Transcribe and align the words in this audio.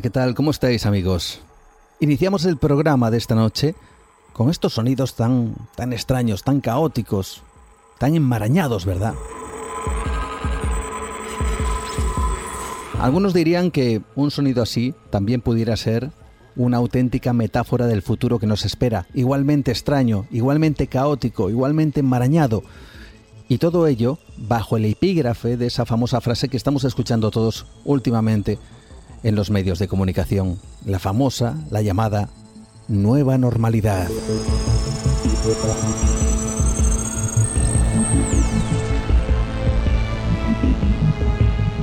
¿Qué 0.00 0.10
tal? 0.10 0.34
¿Cómo 0.34 0.52
estáis 0.52 0.86
amigos? 0.86 1.40
Iniciamos 1.98 2.44
el 2.44 2.56
programa 2.56 3.10
de 3.10 3.16
esta 3.16 3.34
noche 3.34 3.74
con 4.32 4.48
estos 4.48 4.74
sonidos 4.74 5.16
tan, 5.16 5.56
tan 5.74 5.92
extraños, 5.92 6.44
tan 6.44 6.60
caóticos, 6.60 7.42
tan 7.98 8.14
enmarañados, 8.14 8.84
¿verdad? 8.84 9.14
Algunos 13.00 13.34
dirían 13.34 13.72
que 13.72 14.00
un 14.14 14.30
sonido 14.30 14.62
así 14.62 14.94
también 15.10 15.40
pudiera 15.40 15.76
ser 15.76 16.10
una 16.54 16.76
auténtica 16.76 17.32
metáfora 17.32 17.86
del 17.86 18.02
futuro 18.02 18.38
que 18.38 18.46
nos 18.46 18.64
espera, 18.64 19.06
igualmente 19.14 19.72
extraño, 19.72 20.26
igualmente 20.30 20.86
caótico, 20.86 21.50
igualmente 21.50 22.00
enmarañado. 22.00 22.62
Y 23.48 23.58
todo 23.58 23.88
ello 23.88 24.18
bajo 24.36 24.76
el 24.76 24.84
epígrafe 24.84 25.56
de 25.56 25.66
esa 25.66 25.86
famosa 25.86 26.20
frase 26.20 26.48
que 26.48 26.56
estamos 26.56 26.84
escuchando 26.84 27.30
todos 27.32 27.66
últimamente 27.84 28.58
en 29.28 29.34
los 29.34 29.50
medios 29.50 29.78
de 29.78 29.88
comunicación, 29.88 30.58
la 30.86 30.98
famosa, 30.98 31.54
la 31.70 31.82
llamada 31.82 32.30
nueva 32.88 33.36
normalidad. 33.36 34.08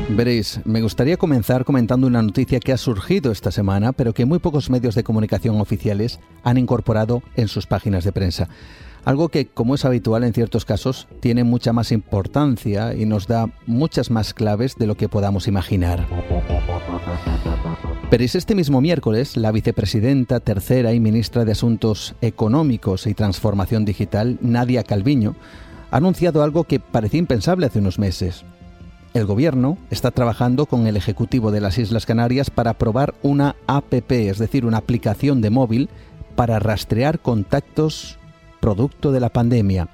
Veréis, 0.10 0.60
me 0.66 0.82
gustaría 0.82 1.18
comenzar 1.18 1.66
comentando 1.66 2.08
una 2.08 2.24
noticia 2.24 2.60
que 2.60 2.74
ha 2.74 2.78
surgido 2.78 3.32
esta 3.32 3.52
semana, 3.52 3.94
pero 3.94 4.14
que 4.14 4.26
muy 4.26 4.40
pocos 4.40 4.72
medios 4.72 4.96
de 4.96 5.04
comunicación 5.04 5.62
oficiales 5.62 6.20
han 6.44 6.58
incorporado 6.58 7.22
en 7.36 7.48
sus 7.48 7.68
páginas 7.68 8.04
de 8.04 8.12
prensa. 8.12 8.50
Algo 9.04 9.30
que, 9.30 9.46
como 9.46 9.76
es 9.76 9.86
habitual 9.86 10.24
en 10.24 10.34
ciertos 10.34 10.66
casos, 10.66 11.08
tiene 11.20 11.44
mucha 11.44 11.74
más 11.74 11.92
importancia 11.92 12.96
y 12.96 13.06
nos 13.06 13.28
da 13.28 13.52
muchas 13.68 14.10
más 14.10 14.34
claves 14.34 14.78
de 14.78 14.88
lo 14.88 14.96
que 14.96 15.10
podamos 15.10 15.48
imaginar. 15.48 16.08
Pero 18.10 18.24
es 18.24 18.36
este 18.36 18.56
mismo 18.56 18.82
miércoles, 18.82 19.36
la 19.36 19.52
vicepresidenta 19.52 20.40
tercera 20.40 20.94
y 20.94 21.00
ministra 21.00 21.44
de 21.44 21.54
Asuntos 21.54 22.16
Económicos 22.22 23.08
y 23.08 23.14
Transformación 23.14 23.84
Digital, 23.84 24.38
Nadia 24.42 24.84
Calviño, 24.84 25.36
ha 25.92 25.98
anunciado 25.98 26.44
algo 26.44 26.66
que 26.66 26.80
parecía 26.80 27.20
impensable 27.20 27.66
hace 27.66 27.80
unos 27.80 28.00
meses. 28.00 28.46
El 29.14 29.26
gobierno 29.26 29.78
está 29.90 30.12
trabajando 30.12 30.66
con 30.66 30.88
el 30.88 30.98
Ejecutivo 30.98 31.52
de 31.52 31.62
las 31.62 31.78
Islas 31.78 32.06
Canarias 32.06 32.50
para 32.50 32.72
aprobar 32.72 33.16
una 33.24 33.56
APP, 33.66 34.12
es 34.12 34.38
decir, 34.38 34.66
una 34.66 34.78
aplicación 34.78 35.42
de 35.42 35.50
móvil 35.50 35.90
para 36.36 36.60
rastrear 36.60 37.20
contactos 37.20 38.18
producto 38.60 39.12
de 39.12 39.20
la 39.20 39.30
pandemia. 39.30 39.88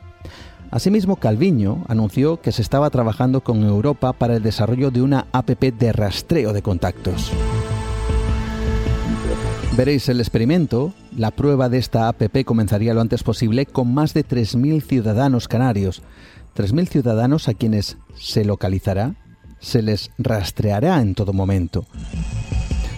Asimismo, 0.71 1.17
Calviño 1.17 1.83
anunció 1.89 2.39
que 2.39 2.53
se 2.53 2.61
estaba 2.61 2.89
trabajando 2.89 3.41
con 3.41 3.63
Europa 3.63 4.13
para 4.13 4.37
el 4.37 4.41
desarrollo 4.41 4.89
de 4.89 5.01
una 5.01 5.27
APP 5.33 5.65
de 5.77 5.91
rastreo 5.91 6.53
de 6.53 6.61
contactos. 6.61 7.31
Veréis 9.75 10.07
el 10.07 10.21
experimento, 10.21 10.93
la 11.15 11.31
prueba 11.31 11.67
de 11.67 11.77
esta 11.77 12.07
APP 12.07 12.45
comenzaría 12.45 12.93
lo 12.93 13.01
antes 13.01 13.21
posible 13.23 13.65
con 13.65 13.93
más 13.93 14.13
de 14.13 14.25
3.000 14.25 14.81
ciudadanos 14.81 15.49
canarios. 15.49 16.03
3.000 16.55 16.87
ciudadanos 16.87 17.49
a 17.49 17.53
quienes 17.53 17.97
se 18.15 18.45
localizará, 18.45 19.15
se 19.59 19.81
les 19.81 20.11
rastreará 20.17 21.01
en 21.01 21.15
todo 21.15 21.33
momento. 21.33 21.85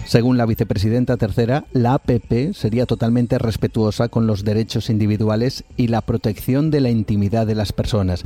Según 0.06 0.36
la 0.36 0.44
vicepresidenta 0.46 1.16
tercera, 1.16 1.64
la 1.72 1.94
APP 1.94 2.52
sería 2.52 2.84
totalmente 2.84 3.38
respetuosa 3.38 4.08
con 4.08 4.26
los 4.26 4.44
derechos 4.44 4.90
individuales 4.90 5.64
y 5.76 5.88
la 5.88 6.02
protección 6.02 6.70
de 6.70 6.80
la 6.80 6.90
intimidad 6.90 7.46
de 7.46 7.54
las 7.54 7.72
personas. 7.72 8.24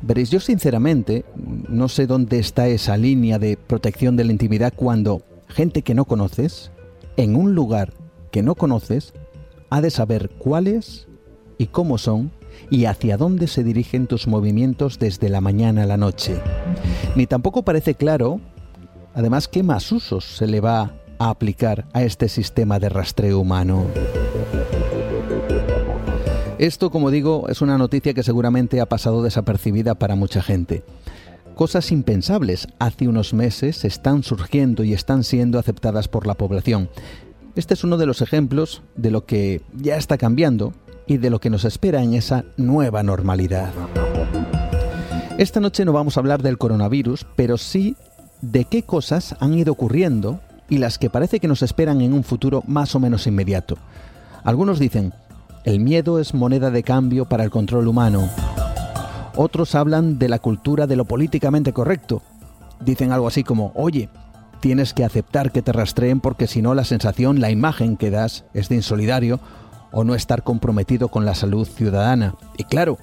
Veréis, 0.00 0.30
yo 0.30 0.38
sinceramente 0.38 1.24
no 1.68 1.88
sé 1.88 2.06
dónde 2.06 2.38
está 2.38 2.68
esa 2.68 2.96
línea 2.96 3.40
de 3.40 3.56
protección 3.56 4.16
de 4.16 4.24
la 4.24 4.32
intimidad 4.32 4.72
cuando 4.74 5.22
gente 5.48 5.82
que 5.82 5.94
no 5.94 6.04
conoces, 6.04 6.70
en 7.16 7.34
un 7.34 7.54
lugar 7.54 7.92
que 8.30 8.42
no 8.44 8.54
conoces, 8.54 9.12
ha 9.70 9.80
de 9.80 9.90
saber 9.90 10.30
cuáles 10.38 11.08
y 11.58 11.66
cómo 11.66 11.98
son 11.98 12.30
y 12.70 12.84
hacia 12.84 13.16
dónde 13.16 13.48
se 13.48 13.64
dirigen 13.64 14.06
tus 14.06 14.28
movimientos 14.28 15.00
desde 15.00 15.28
la 15.28 15.40
mañana 15.40 15.82
a 15.82 15.86
la 15.86 15.96
noche. 15.96 16.40
Ni 17.16 17.26
tampoco 17.26 17.64
parece 17.64 17.96
claro, 17.96 18.40
además, 19.14 19.48
qué 19.48 19.64
más 19.64 19.90
usos 19.90 20.24
se 20.24 20.46
le 20.46 20.60
va 20.60 20.92
a 21.18 21.30
aplicar 21.30 21.86
a 21.92 22.02
este 22.02 22.28
sistema 22.28 22.78
de 22.78 22.88
rastreo 22.88 23.40
humano. 23.40 23.86
Esto, 26.58 26.90
como 26.90 27.10
digo, 27.10 27.48
es 27.48 27.60
una 27.62 27.78
noticia 27.78 28.14
que 28.14 28.24
seguramente 28.24 28.80
ha 28.80 28.86
pasado 28.86 29.22
desapercibida 29.22 29.94
para 29.94 30.16
mucha 30.16 30.42
gente. 30.42 30.82
Cosas 31.54 31.92
impensables 31.92 32.68
hace 32.78 33.08
unos 33.08 33.32
meses 33.32 33.84
están 33.84 34.22
surgiendo 34.22 34.84
y 34.84 34.92
están 34.92 35.24
siendo 35.24 35.58
aceptadas 35.58 36.08
por 36.08 36.26
la 36.26 36.34
población. 36.34 36.88
Este 37.54 37.74
es 37.74 37.84
uno 37.84 37.96
de 37.96 38.06
los 38.06 38.22
ejemplos 38.22 38.82
de 38.96 39.10
lo 39.10 39.24
que 39.24 39.62
ya 39.74 39.96
está 39.96 40.18
cambiando 40.18 40.72
y 41.06 41.16
de 41.16 41.30
lo 41.30 41.40
que 41.40 41.50
nos 41.50 41.64
espera 41.64 42.02
en 42.02 42.14
esa 42.14 42.44
nueva 42.56 43.02
normalidad. 43.02 43.72
Esta 45.38 45.60
noche 45.60 45.84
no 45.84 45.92
vamos 45.92 46.16
a 46.16 46.20
hablar 46.20 46.42
del 46.42 46.58
coronavirus, 46.58 47.26
pero 47.36 47.56
sí 47.56 47.96
de 48.40 48.64
qué 48.64 48.82
cosas 48.82 49.36
han 49.40 49.54
ido 49.54 49.72
ocurriendo 49.72 50.40
y 50.68 50.78
las 50.78 50.98
que 50.98 51.10
parece 51.10 51.40
que 51.40 51.48
nos 51.48 51.62
esperan 51.62 52.00
en 52.00 52.12
un 52.12 52.24
futuro 52.24 52.62
más 52.66 52.94
o 52.94 53.00
menos 53.00 53.26
inmediato. 53.26 53.76
Algunos 54.44 54.78
dicen, 54.78 55.12
el 55.64 55.80
miedo 55.80 56.18
es 56.18 56.34
moneda 56.34 56.70
de 56.70 56.82
cambio 56.82 57.26
para 57.26 57.44
el 57.44 57.50
control 57.50 57.88
humano. 57.88 58.28
Otros 59.36 59.74
hablan 59.74 60.18
de 60.18 60.28
la 60.28 60.38
cultura 60.38 60.86
de 60.86 60.96
lo 60.96 61.04
políticamente 61.04 61.72
correcto. 61.72 62.22
Dicen 62.80 63.12
algo 63.12 63.28
así 63.28 63.44
como, 63.44 63.72
oye, 63.74 64.08
tienes 64.60 64.94
que 64.94 65.04
aceptar 65.04 65.52
que 65.52 65.62
te 65.62 65.72
rastreen 65.72 66.20
porque 66.20 66.46
si 66.46 66.62
no 66.62 66.74
la 66.74 66.84
sensación, 66.84 67.40
la 67.40 67.50
imagen 67.50 67.96
que 67.96 68.10
das 68.10 68.44
es 68.54 68.68
de 68.68 68.76
insolidario 68.76 69.40
o 69.92 70.04
no 70.04 70.14
estar 70.14 70.42
comprometido 70.42 71.08
con 71.08 71.24
la 71.24 71.34
salud 71.34 71.66
ciudadana. 71.66 72.34
Y 72.56 72.64
claro, 72.64 72.98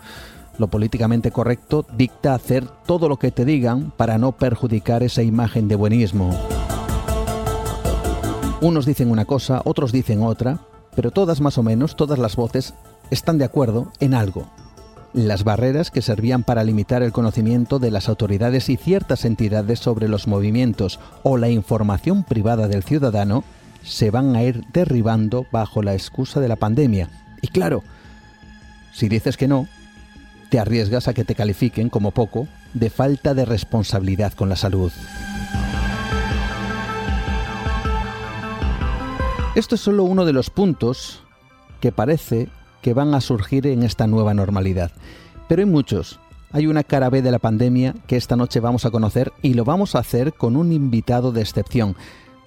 lo 0.57 0.67
políticamente 0.67 1.31
correcto 1.31 1.85
dicta 1.97 2.33
hacer 2.33 2.65
todo 2.85 3.09
lo 3.09 3.17
que 3.17 3.31
te 3.31 3.45
digan 3.45 3.91
para 3.95 4.17
no 4.17 4.31
perjudicar 4.33 5.03
esa 5.03 5.23
imagen 5.23 5.67
de 5.67 5.75
buenismo. 5.75 6.31
Unos 8.61 8.85
dicen 8.85 9.11
una 9.11 9.25
cosa, 9.25 9.61
otros 9.65 9.91
dicen 9.91 10.23
otra, 10.23 10.59
pero 10.95 11.11
todas 11.11 11.41
más 11.41 11.57
o 11.57 11.63
menos, 11.63 11.95
todas 11.95 12.17
las 12.17 12.35
voces 12.35 12.73
están 13.11 13.37
de 13.37 13.45
acuerdo 13.45 13.91
en 13.99 14.13
algo. 14.13 14.47
Las 15.13 15.43
barreras 15.43 15.91
que 15.91 16.01
servían 16.01 16.43
para 16.43 16.63
limitar 16.63 17.03
el 17.03 17.11
conocimiento 17.11 17.79
de 17.79 17.91
las 17.91 18.09
autoridades 18.09 18.69
y 18.69 18.77
ciertas 18.77 19.25
entidades 19.25 19.79
sobre 19.79 20.07
los 20.07 20.27
movimientos 20.27 20.99
o 21.23 21.37
la 21.37 21.49
información 21.49 22.23
privada 22.23 22.67
del 22.67 22.83
ciudadano 22.83 23.43
se 23.83 24.09
van 24.09 24.35
a 24.35 24.43
ir 24.43 24.63
derribando 24.73 25.45
bajo 25.51 25.83
la 25.83 25.93
excusa 25.93 26.39
de 26.39 26.47
la 26.47 26.55
pandemia. 26.55 27.09
Y 27.41 27.49
claro, 27.49 27.83
si 28.93 29.09
dices 29.09 29.37
que 29.37 29.47
no, 29.47 29.67
te 30.49 30.59
arriesgas 30.59 31.07
a 31.07 31.13
que 31.13 31.25
te 31.25 31.35
califiquen 31.35 31.89
como 31.89 32.11
poco 32.11 32.47
de 32.73 32.89
falta 32.89 33.33
de 33.33 33.45
responsabilidad 33.45 34.33
con 34.33 34.49
la 34.49 34.55
salud. 34.55 34.91
Esto 39.55 39.75
es 39.75 39.81
solo 39.81 40.03
uno 40.03 40.25
de 40.25 40.33
los 40.33 40.49
puntos 40.49 41.23
que 41.79 41.93
parece 41.93 42.49
que 42.81 42.93
van 42.93 43.13
a 43.13 43.21
surgir 43.21 43.65
en 43.67 43.83
esta 43.83 44.05
nueva 44.05 44.33
normalidad. 44.33 44.91
Pero 45.47 45.61
hay 45.61 45.65
muchos. 45.65 46.19
Hay 46.51 46.67
una 46.67 46.83
cara 46.83 47.09
B 47.09 47.21
de 47.21 47.31
la 47.31 47.39
pandemia 47.39 47.95
que 48.05 48.17
esta 48.17 48.35
noche 48.35 48.59
vamos 48.59 48.83
a 48.83 48.91
conocer 48.91 49.31
y 49.41 49.53
lo 49.53 49.63
vamos 49.63 49.95
a 49.95 49.99
hacer 49.99 50.33
con 50.33 50.57
un 50.57 50.73
invitado 50.73 51.31
de 51.31 51.39
excepción. 51.39 51.95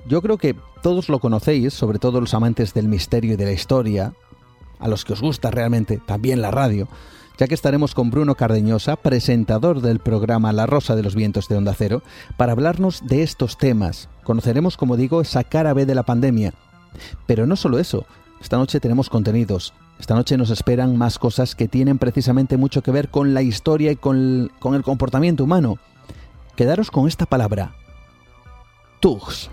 Yo 0.06 0.20
creo 0.20 0.36
que 0.36 0.54
todos 0.82 1.08
lo 1.08 1.18
conocéis, 1.18 1.72
sobre 1.72 1.98
todo 1.98 2.20
los 2.20 2.34
amantes 2.34 2.74
del 2.74 2.88
misterio 2.88 3.32
y 3.32 3.36
de 3.36 3.46
la 3.46 3.52
historia, 3.52 4.12
a 4.78 4.86
los 4.86 5.06
que 5.06 5.14
os 5.14 5.22
gusta 5.22 5.50
realmente 5.50 5.96
también 6.04 6.42
la 6.42 6.50
radio, 6.50 6.88
ya 7.38 7.46
que 7.46 7.54
estaremos 7.54 7.94
con 7.94 8.10
Bruno 8.10 8.34
Cardeñosa, 8.34 8.96
presentador 8.96 9.80
del 9.80 9.98
programa 9.98 10.52
La 10.52 10.66
Rosa 10.66 10.94
de 10.94 11.02
los 11.02 11.14
Vientos 11.14 11.48
de 11.48 11.56
Onda 11.56 11.72
Cero, 11.72 12.02
para 12.36 12.52
hablarnos 12.52 13.00
de 13.06 13.22
estos 13.22 13.56
temas. 13.56 14.10
Conoceremos, 14.24 14.76
como 14.76 14.98
digo, 14.98 15.22
esa 15.22 15.42
cara 15.42 15.72
B 15.72 15.86
de 15.86 15.94
la 15.94 16.02
pandemia, 16.02 16.52
Pero 17.26 17.46
no 17.46 17.56
solo 17.56 17.78
eso, 17.78 18.06
esta 18.40 18.56
noche 18.56 18.80
tenemos 18.80 19.08
contenidos, 19.10 19.72
esta 19.98 20.14
noche 20.14 20.36
nos 20.36 20.50
esperan 20.50 20.96
más 20.96 21.18
cosas 21.18 21.54
que 21.54 21.68
tienen 21.68 21.98
precisamente 21.98 22.56
mucho 22.56 22.82
que 22.82 22.92
ver 22.92 23.08
con 23.08 23.34
la 23.34 23.42
historia 23.42 23.90
y 23.90 23.96
con 23.96 24.50
el, 24.62 24.82
comportamiento 24.82 25.44
humano. 25.44 25.78
Quedaros 26.54 26.90
con 26.90 27.08
esta 27.08 27.26
palabra, 27.26 27.74
tugs. 29.00 29.50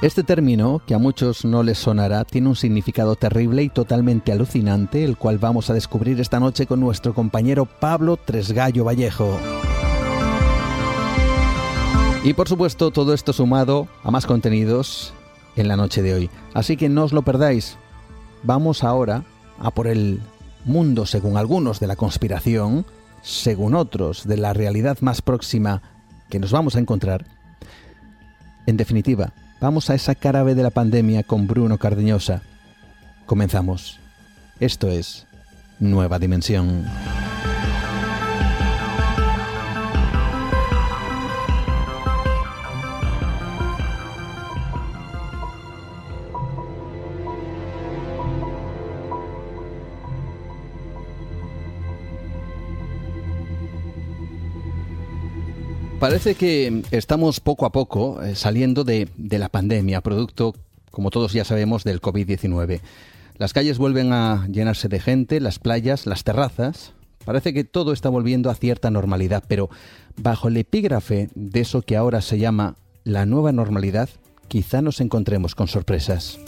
Este 0.00 0.22
término, 0.22 0.80
que 0.86 0.94
a 0.94 0.98
muchos 0.98 1.44
no 1.44 1.62
les 1.64 1.78
sonará, 1.78 2.24
tiene 2.24 2.48
un 2.48 2.56
significado 2.56 3.16
terrible 3.16 3.64
y 3.64 3.68
totalmente 3.68 4.30
alucinante, 4.30 5.04
el 5.04 5.16
cual 5.16 5.38
vamos 5.38 5.70
a 5.70 5.74
descubrir 5.74 6.20
esta 6.20 6.38
noche 6.38 6.66
con 6.66 6.78
nuestro 6.78 7.14
compañero 7.14 7.66
Pablo 7.66 8.16
Tresgallo 8.16 8.84
Vallejo. 8.84 9.36
Y 12.24 12.34
por 12.34 12.48
supuesto, 12.48 12.90
todo 12.90 13.14
esto 13.14 13.32
sumado 13.32 13.88
a 14.02 14.10
más 14.10 14.26
contenidos 14.26 15.12
en 15.56 15.68
la 15.68 15.76
noche 15.76 16.02
de 16.02 16.14
hoy. 16.14 16.30
Así 16.54 16.76
que 16.76 16.88
no 16.88 17.04
os 17.04 17.12
lo 17.12 17.22
perdáis. 17.22 17.76
Vamos 18.42 18.84
ahora 18.84 19.24
a 19.58 19.70
por 19.70 19.86
el 19.86 20.20
mundo 20.64 21.06
según 21.06 21.36
algunos 21.36 21.80
de 21.80 21.86
la 21.86 21.96
conspiración, 21.96 22.84
según 23.22 23.74
otros 23.74 24.26
de 24.26 24.36
la 24.36 24.52
realidad 24.52 24.98
más 25.00 25.22
próxima 25.22 25.82
que 26.28 26.38
nos 26.38 26.52
vamos 26.52 26.76
a 26.76 26.80
encontrar. 26.80 27.24
En 28.66 28.76
definitiva, 28.76 29.32
Vamos 29.60 29.90
a 29.90 29.94
esa 29.94 30.14
cara 30.14 30.44
de 30.44 30.62
la 30.62 30.70
pandemia 30.70 31.24
con 31.24 31.48
Bruno 31.48 31.78
Cardeñosa. 31.78 32.42
Comenzamos. 33.26 33.98
Esto 34.60 34.88
es 34.88 35.26
Nueva 35.80 36.20
Dimensión. 36.20 36.86
Parece 56.00 56.36
que 56.36 56.84
estamos 56.92 57.40
poco 57.40 57.66
a 57.66 57.72
poco 57.72 58.22
eh, 58.22 58.36
saliendo 58.36 58.84
de, 58.84 59.08
la 59.16 59.48
pandemia, 59.48 60.00
producto, 60.00 60.54
como 60.92 61.10
todos 61.10 61.32
ya 61.32 61.44
sabemos, 61.44 61.82
del 61.82 62.00
COVID-19. 62.00 62.80
Las 63.36 63.52
calles 63.52 63.78
vuelven 63.78 64.12
a 64.12 64.46
llenarse 64.46 64.86
de 64.88 65.00
gente, 65.00 65.40
las 65.40 65.58
playas, 65.58 66.06
las 66.06 66.22
terrazas. 66.22 66.92
Parece 67.24 67.52
que 67.52 67.64
todo 67.64 67.92
está 67.92 68.10
volviendo 68.10 68.48
a 68.48 68.54
cierta 68.54 68.92
normalidad, 68.92 69.42
pero 69.48 69.70
bajo 70.16 70.46
el 70.46 70.56
epígrafe 70.58 71.30
de 71.34 71.60
eso 71.60 71.82
que 71.82 71.96
ahora 71.96 72.20
se 72.20 72.38
llama 72.38 72.76
la 73.02 73.26
nueva 73.26 73.50
normalidad, 73.50 74.08
quizá 74.46 74.82
nos 74.82 75.00
encontremos 75.00 75.56
con 75.56 75.66
sorpresas. 75.66 76.38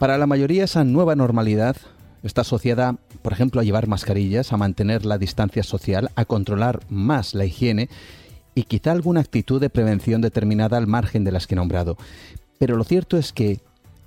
Para 0.00 0.18
la 0.18 0.26
mayoría 0.26 0.64
esa 0.64 0.82
nueva 0.82 1.14
normalidad 1.14 1.76
está 2.24 2.40
asociada, 2.40 2.98
por 3.26 3.32
ejemplo, 3.32 3.60
a 3.60 3.64
llevar 3.64 3.88
mascarillas, 3.88 4.52
a 4.52 4.56
mantener 4.56 5.04
la 5.04 5.18
distancia 5.18 5.64
social, 5.64 6.12
a 6.14 6.26
controlar 6.26 6.78
más 6.88 7.34
la 7.34 7.44
higiene 7.44 7.88
y 8.54 8.62
quizá 8.62 8.92
alguna 8.92 9.18
actitud 9.18 9.60
de 9.60 9.68
prevención 9.68 10.20
determinada 10.20 10.76
al 10.76 10.86
margen 10.86 11.24
de 11.24 11.32
las 11.32 11.48
que 11.48 11.56
he 11.56 11.56
nombrado. 11.56 11.96
Pero 12.60 12.76
lo 12.76 12.84
cierto 12.84 13.16
es 13.16 13.32
que 13.32 13.58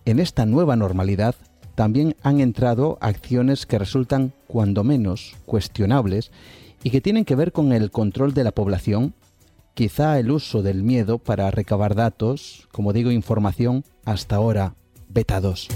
en 0.06 0.20
esta 0.20 0.46
nueva 0.46 0.78
normalidad 0.78 1.36
también 1.76 2.16
han 2.24 2.40
entrado 2.40 2.98
acciones 3.02 3.66
que 3.66 3.78
resultan 3.78 4.32
cuando 4.48 4.86
menos 4.86 5.36
cuestionables 5.46 6.32
y 6.82 6.90
que 6.90 7.02
tienen 7.02 7.26
que 7.26 7.36
ver 7.36 7.52
con 7.52 7.74
el 7.74 7.92
control 7.92 8.34
de 8.34 8.46
la 8.46 8.54
población, 8.54 9.14
quizá 9.74 10.18
el 10.18 10.32
uso 10.32 10.62
del 10.62 10.82
miedo 10.82 11.18
para 11.18 11.52
recabar 11.52 11.94
datos, 11.94 12.70
como 12.72 12.94
digo, 12.94 13.12
información 13.12 13.84
hasta 14.06 14.38
ahora 14.38 14.76
vetados. 15.10 15.68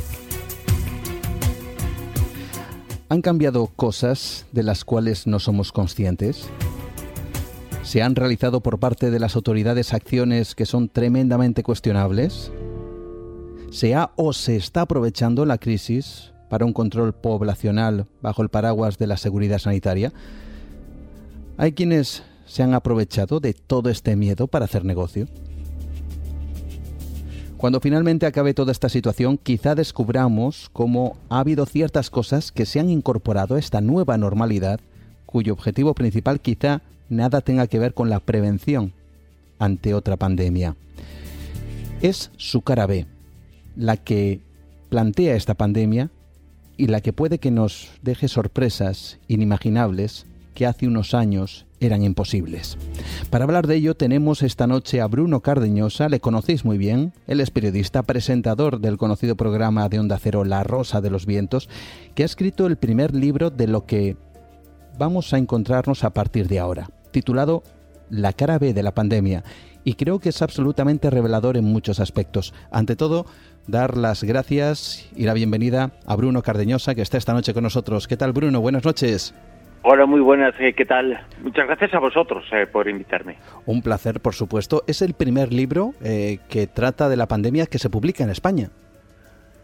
¿Han 3.13 3.21
cambiado 3.21 3.67
cosas 3.67 4.47
de 4.53 4.63
las 4.63 4.83
cuales 4.83 5.27
no 5.27 5.37
somos 5.37 5.71
conscientes? 5.71 6.49
¿Se 7.83 8.01
han 8.01 8.15
realizado 8.15 8.61
por 8.61 8.79
parte 8.79 9.11
de 9.11 9.19
las 9.19 9.35
autoridades 9.35 9.93
acciones 9.93 10.55
que 10.55 10.65
son 10.65 10.89
tremendamente 10.89 11.61
cuestionables? 11.61 12.51
¿Se 13.69 13.93
ha 13.93 14.13
o 14.15 14.33
se 14.33 14.55
está 14.55 14.81
aprovechando 14.81 15.45
la 15.45 15.59
crisis 15.59 16.33
para 16.49 16.65
un 16.65 16.73
control 16.73 17.13
poblacional 17.13 18.07
bajo 18.23 18.41
el 18.41 18.49
paraguas 18.49 18.97
de 18.97 19.05
la 19.05 19.17
seguridad 19.17 19.59
sanitaria? 19.59 20.11
Hay 21.57 21.73
quienes 21.73 22.23
se 22.47 22.63
han 22.63 22.73
aprovechado 22.73 23.39
de 23.39 23.53
todo 23.53 23.91
este 23.91 24.15
miedo 24.15 24.47
para 24.47 24.65
hacer 24.65 24.85
negocio. 24.85 25.27
Cuando 27.63 27.79
finalmente 27.79 28.25
acabe 28.25 28.53
toda 28.53 28.73
esta 28.73 28.89
situación, 28.89 29.37
quizá 29.37 29.73
descubramos 29.73 30.69
cómo 30.73 31.15
ha 31.29 31.39
habido 31.39 31.65
ciertas 31.65 32.09
cosas 32.09 32.51
que 32.51 32.65
se 32.65 32.81
han 32.81 32.89
incorporado 32.89 33.55
a 33.55 33.59
esta 33.59 33.79
nueva 33.79 34.17
normalidad, 34.17 34.81
cuyo 35.25 35.53
objetivo 35.53 35.93
principal 35.93 36.41
quizá 36.41 36.81
nada 37.07 37.39
tenga 37.39 37.67
que 37.67 37.79
ver 37.79 37.93
con 37.93 38.09
la 38.09 38.19
prevención 38.19 38.91
ante 39.59 39.93
otra 39.93 40.17
pandemia. 40.17 40.75
Es 42.01 42.31
su 42.35 42.63
cara 42.63 42.85
B, 42.85 43.05
la 43.77 43.95
que 43.95 44.41
plantea 44.89 45.37
esta 45.37 45.53
pandemia 45.53 46.09
y 46.75 46.87
la 46.87 46.99
que 46.99 47.13
puede 47.13 47.37
que 47.37 47.49
nos 47.49 47.91
deje 48.01 48.27
sorpresas 48.27 49.19
inimaginables 49.29 50.25
que 50.53 50.65
hace 50.65 50.87
unos 50.87 51.13
años 51.13 51.65
eran 51.79 52.03
imposibles. 52.03 52.77
Para 53.29 53.43
hablar 53.43 53.67
de 53.67 53.75
ello 53.75 53.95
tenemos 53.95 54.41
esta 54.41 54.67
noche 54.67 55.01
a 55.01 55.07
Bruno 55.07 55.41
Cardeñosa, 55.41 56.09
le 56.09 56.19
conocéis 56.19 56.65
muy 56.65 56.77
bien, 56.77 57.13
él 57.27 57.41
es 57.41 57.51
periodista, 57.51 58.03
presentador 58.03 58.79
del 58.79 58.97
conocido 58.97 59.35
programa 59.35 59.89
de 59.89 59.99
Onda 59.99 60.17
Cero 60.21 60.45
La 60.45 60.63
Rosa 60.63 61.01
de 61.01 61.09
los 61.09 61.25
Vientos, 61.25 61.69
que 62.15 62.23
ha 62.23 62.25
escrito 62.25 62.67
el 62.67 62.77
primer 62.77 63.13
libro 63.13 63.49
de 63.49 63.67
lo 63.67 63.85
que 63.85 64.15
vamos 64.97 65.33
a 65.33 65.37
encontrarnos 65.37 66.03
a 66.03 66.11
partir 66.11 66.47
de 66.47 66.59
ahora, 66.59 66.89
titulado 67.11 67.63
La 68.09 68.33
cara 68.33 68.59
B 68.59 68.73
de 68.73 68.83
la 68.83 68.93
pandemia, 68.93 69.43
y 69.83 69.95
creo 69.95 70.19
que 70.19 70.29
es 70.29 70.41
absolutamente 70.41 71.09
revelador 71.09 71.57
en 71.57 71.65
muchos 71.65 71.99
aspectos. 71.99 72.53
Ante 72.71 72.95
todo, 72.95 73.25
dar 73.67 73.97
las 73.97 74.23
gracias 74.23 75.05
y 75.15 75.23
la 75.23 75.33
bienvenida 75.33 75.91
a 76.05 76.15
Bruno 76.15 76.41
Cardeñosa, 76.41 76.95
que 76.95 77.01
está 77.01 77.17
esta 77.17 77.33
noche 77.33 77.53
con 77.53 77.63
nosotros. 77.63 78.07
¿Qué 78.07 78.15
tal, 78.15 78.31
Bruno? 78.31 78.61
Buenas 78.61 78.85
noches. 78.85 79.33
Hola, 79.85 80.05
muy 80.05 80.21
buenas, 80.21 80.55
eh, 80.61 80.71
¿qué 80.71 80.85
tal? 80.85 81.19
Muchas 81.41 81.67
gracias 81.67 81.93
a 81.93 81.99
vosotros 81.99 82.45
eh, 82.53 82.65
por 82.65 82.87
invitarme. 82.87 83.35
Un 83.65 83.81
placer, 83.81 84.21
por 84.21 84.33
supuesto. 84.33 84.83
Es 84.87 85.01
el 85.01 85.13
primer 85.13 85.51
libro 85.51 85.91
eh, 86.01 86.37
que 86.49 86.67
trata 86.67 87.09
de 87.09 87.17
la 87.17 87.27
pandemia 87.27 87.65
que 87.65 87.79
se 87.79 87.89
publica 87.89 88.23
en 88.23 88.29
España. 88.29 88.69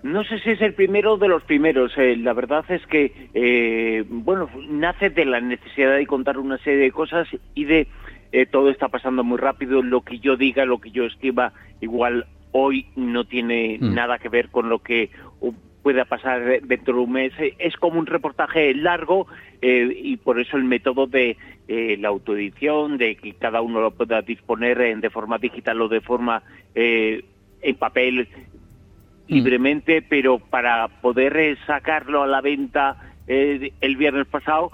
No 0.03 0.25
sé 0.25 0.39
si 0.39 0.49
es 0.51 0.61
el 0.61 0.73
primero 0.73 1.15
de 1.15 1.29
los 1.29 1.43
primeros. 1.43 1.93
la 1.95 2.33
verdad 2.33 2.65
es 2.67 2.85
que, 2.87 4.05
bueno, 4.09 4.49
nace 4.69 5.09
de 5.09 5.23
la 5.23 5.39
necesidad 5.39 5.95
de 5.95 6.05
contar 6.05 6.37
una 6.37 6.57
serie 6.57 6.79
de 6.79 6.91
cosas 6.91 7.27
y 7.53 7.63
de 7.63 7.87
todo 8.51 8.69
está 8.69 8.89
pasando 8.89 9.23
muy 9.23 9.37
rápido. 9.37 9.81
Lo 9.81 10.01
que 10.01 10.19
yo 10.19 10.35
diga, 10.35 10.65
lo 10.65 10.79
que 10.79 10.91
yo 10.91 11.05
escriba, 11.05 11.53
igual 11.81 12.27
hoy 12.51 12.87
no 12.95 13.25
tiene 13.25 13.77
mm. 13.79 13.93
nada 13.93 14.19
que 14.19 14.29
ver 14.29 14.49
con 14.49 14.69
lo 14.69 14.79
que 14.79 15.11
pueda 15.89 16.05
pasar 16.05 16.61
dentro 16.61 16.93
de 16.93 16.99
un 16.99 17.11
mes. 17.11 17.33
Es 17.57 17.75
como 17.77 17.97
un 17.97 18.05
reportaje 18.05 18.75
largo 18.75 19.25
eh, 19.59 19.91
y 20.03 20.17
por 20.17 20.39
eso 20.39 20.55
el 20.55 20.65
método 20.65 21.07
de 21.07 21.35
eh, 21.67 21.97
la 21.99 22.09
autoedición, 22.09 22.99
de 22.99 23.15
que 23.15 23.33
cada 23.33 23.61
uno 23.61 23.81
lo 23.81 23.89
pueda 23.89 24.21
disponer 24.21 24.77
de 25.01 25.09
forma 25.09 25.39
digital 25.39 25.81
o 25.81 25.87
de 25.87 26.01
forma 26.01 26.43
eh, 26.75 27.25
en 27.63 27.75
papel 27.75 28.27
mm. 29.27 29.33
libremente, 29.33 30.03
pero 30.03 30.37
para 30.37 30.87
poder 31.01 31.57
sacarlo 31.65 32.21
a 32.21 32.27
la 32.27 32.41
venta 32.41 32.95
el 33.25 33.97
viernes 33.97 34.27
pasado 34.27 34.71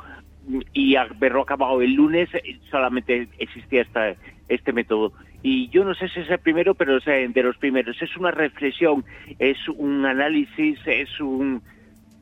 y 0.74 0.98
haberlo 0.98 1.44
acabado 1.44 1.82
el 1.82 1.94
lunes, 1.94 2.28
solamente 2.70 3.30
existía 3.40 3.84
esta, 3.84 4.16
este 4.50 4.74
método 4.74 5.14
y 5.48 5.70
yo 5.70 5.86
no 5.86 5.94
sé 5.94 6.10
si 6.10 6.22
es 6.22 6.30
el 6.32 6.40
primero, 6.40 6.74
pero 6.74 6.98
es 6.98 7.06
de 7.06 7.44
los 7.44 7.56
primeros. 7.58 8.02
Es 8.02 8.18
una 8.18 8.32
reflexión, 8.32 9.06
es 9.38 9.60
un 9.70 10.04
análisis, 10.04 10.80
es 10.88 11.20
un 11.20 11.62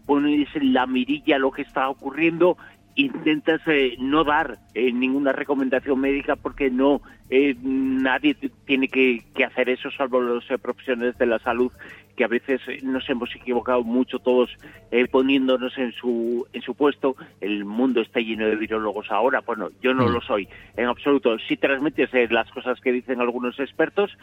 poner 0.05 0.45
la 0.61 0.85
mirilla 0.87 1.37
a 1.37 1.39
lo 1.39 1.49
que 1.49 1.61
está 1.61 1.87
ocurriendo. 1.87 2.57
Intentas 2.95 3.61
eh, 3.67 3.95
no 3.97 4.25
dar 4.25 4.57
eh, 4.73 4.91
ninguna 4.91 5.31
recomendación 5.31 6.01
médica 6.01 6.35
porque 6.35 6.69
no 6.69 7.01
eh, 7.35 7.55
nadie 7.61 8.35
tiene 8.65 8.87
que, 8.87 9.23
que, 9.33 9.43
hacer 9.43 9.69
eso 9.69 9.89
salvo 9.91 10.21
los 10.21 10.45
profesionales 10.61 11.17
de 11.17 11.25
la 11.25 11.39
salud 11.39 11.71
que 12.15 12.23
a 12.23 12.27
veces 12.27 12.61
eh, 12.67 12.79
nos 12.83 13.09
hemos 13.09 13.33
equivocado 13.35 13.83
mucho 13.83 14.19
todos 14.19 14.49
eh, 14.91 15.07
poniéndonos 15.07 15.77
en 15.77 15.91
su 15.93 16.45
en 16.53 16.61
su 16.61 16.75
puesto. 16.75 17.15
El 17.41 17.65
mundo 17.65 18.01
está 18.01 18.19
lleno 18.19 18.45
de 18.45 18.55
virólogos 18.55 19.11
ahora. 19.11 19.41
Bueno, 19.41 19.69
yo 19.81 19.93
no 19.93 20.07
mm. 20.07 20.11
lo 20.11 20.21
soy 20.21 20.47
en 20.77 20.85
absoluto. 20.85 21.37
Sí 21.39 21.57
transmites 21.57 22.13
eh, 22.13 22.27
las 22.29 22.49
cosas 22.51 22.79
que 22.81 22.91
dicen 22.91 23.19
algunos 23.19 23.59
expertos, 23.59 24.15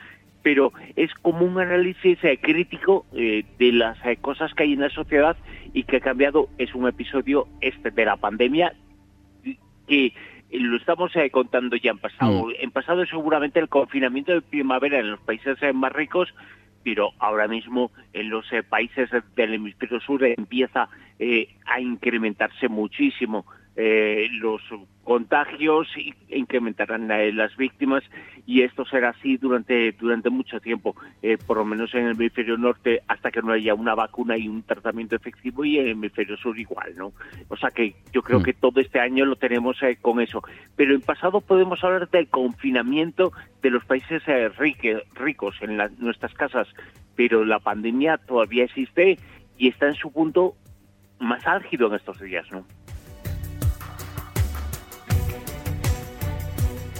pero 0.43 0.73
es 0.97 1.12
como 1.14 1.45
un 1.45 1.59
análisis 1.59 2.19
crítico 2.40 3.05
de 3.12 3.73
las 3.73 3.99
cosas 4.21 4.55
que 4.55 4.62
hay 4.62 4.73
en 4.73 4.81
la 4.81 4.90
sociedad 4.90 5.37
y 5.75 5.85
que 5.85 5.99
ha 5.99 6.00
cambiado. 6.00 6.49
Es 6.59 6.75
un 6.75 6.88
episodio 6.88 7.47
este 7.61 7.90
de 7.90 8.05
la 8.05 8.17
pandemia 8.17 8.73
que 9.87 10.14
lo 10.52 10.76
estamos 10.76 11.12
contando 11.30 11.76
ya 11.76 11.92
en 11.92 11.99
pasado. 11.99 12.47
Mm. 12.47 12.52
En 12.61 12.71
pasado 12.71 13.07
seguramente 13.07 13.61
el 13.61 13.69
confinamiento 13.69 14.33
de 14.33 14.42
primavera 14.42 14.99
en 14.99 15.12
los 15.12 15.21
países 15.21 15.59
más 15.75 15.92
ricos 15.92 16.28
pero 16.83 17.11
ahora 17.19 17.47
mismo 17.47 17.90
en 18.14 18.30
los 18.30 18.47
países 18.71 19.11
del 19.37 19.52
hemisferio 19.52 20.00
sur 20.00 20.25
empieza 20.25 20.88
a 21.66 21.80
incrementarse 21.80 22.69
muchísimo 22.69 23.45
eh, 23.83 24.29
los 24.33 24.61
contagios 25.05 25.89
incrementarán 26.29 27.09
las 27.35 27.57
víctimas 27.57 28.05
y 28.45 28.61
esto 28.61 28.85
será 28.85 29.09
así 29.09 29.39
durante 29.39 29.93
durante 29.93 30.29
mucho 30.29 30.61
tiempo, 30.61 30.95
eh, 31.23 31.39
por 31.47 31.57
lo 31.57 31.65
menos 31.65 31.95
en 31.95 32.05
el 32.05 32.13
hemisferio 32.13 32.59
norte 32.59 33.01
hasta 33.09 33.31
que 33.31 33.41
no 33.41 33.53
haya 33.53 33.73
una 33.73 33.95
vacuna 33.95 34.37
y 34.37 34.49
un 34.49 34.63
tratamiento 34.63 35.17
efectivo 35.17 35.65
y 35.65 35.79
en 35.79 35.87
el 35.87 35.93
hemisferio 35.93 36.37
sur 36.37 36.59
igual, 36.59 36.95
¿no? 36.95 37.13
O 37.49 37.57
sea 37.57 37.71
que 37.71 37.95
yo 38.13 38.23
creo 38.23 38.41
mm. 38.41 38.43
que 38.43 38.53
todo 38.53 38.81
este 38.83 39.01
año 39.01 39.25
lo 39.25 39.37
tenemos 39.37 39.83
eh, 39.83 39.97
con 40.01 40.21
eso. 40.21 40.43
Pero 40.77 40.95
en 40.95 41.01
pasado 41.01 41.41
podemos 41.41 41.83
hablar 41.83 42.11
del 42.11 42.29
confinamiento 42.29 43.33
de 43.63 43.71
los 43.71 43.85
países 43.87 44.23
eh, 44.27 44.51
ricos 45.15 45.57
en 45.63 45.79
nuestras 45.99 46.35
casas, 46.35 46.69
pero 47.17 47.47
la 47.47 47.61
pandemia 47.61 48.19
todavía 48.19 48.65
existe 48.65 49.19
y 49.57 49.69
está 49.69 49.87
en 49.87 49.95
su 49.95 50.13
punto 50.13 50.55
más 51.21 51.47
álgido 51.47 51.87
en 51.87 51.95
estos 51.95 52.21
días, 52.21 52.51
¿no? 52.51 52.65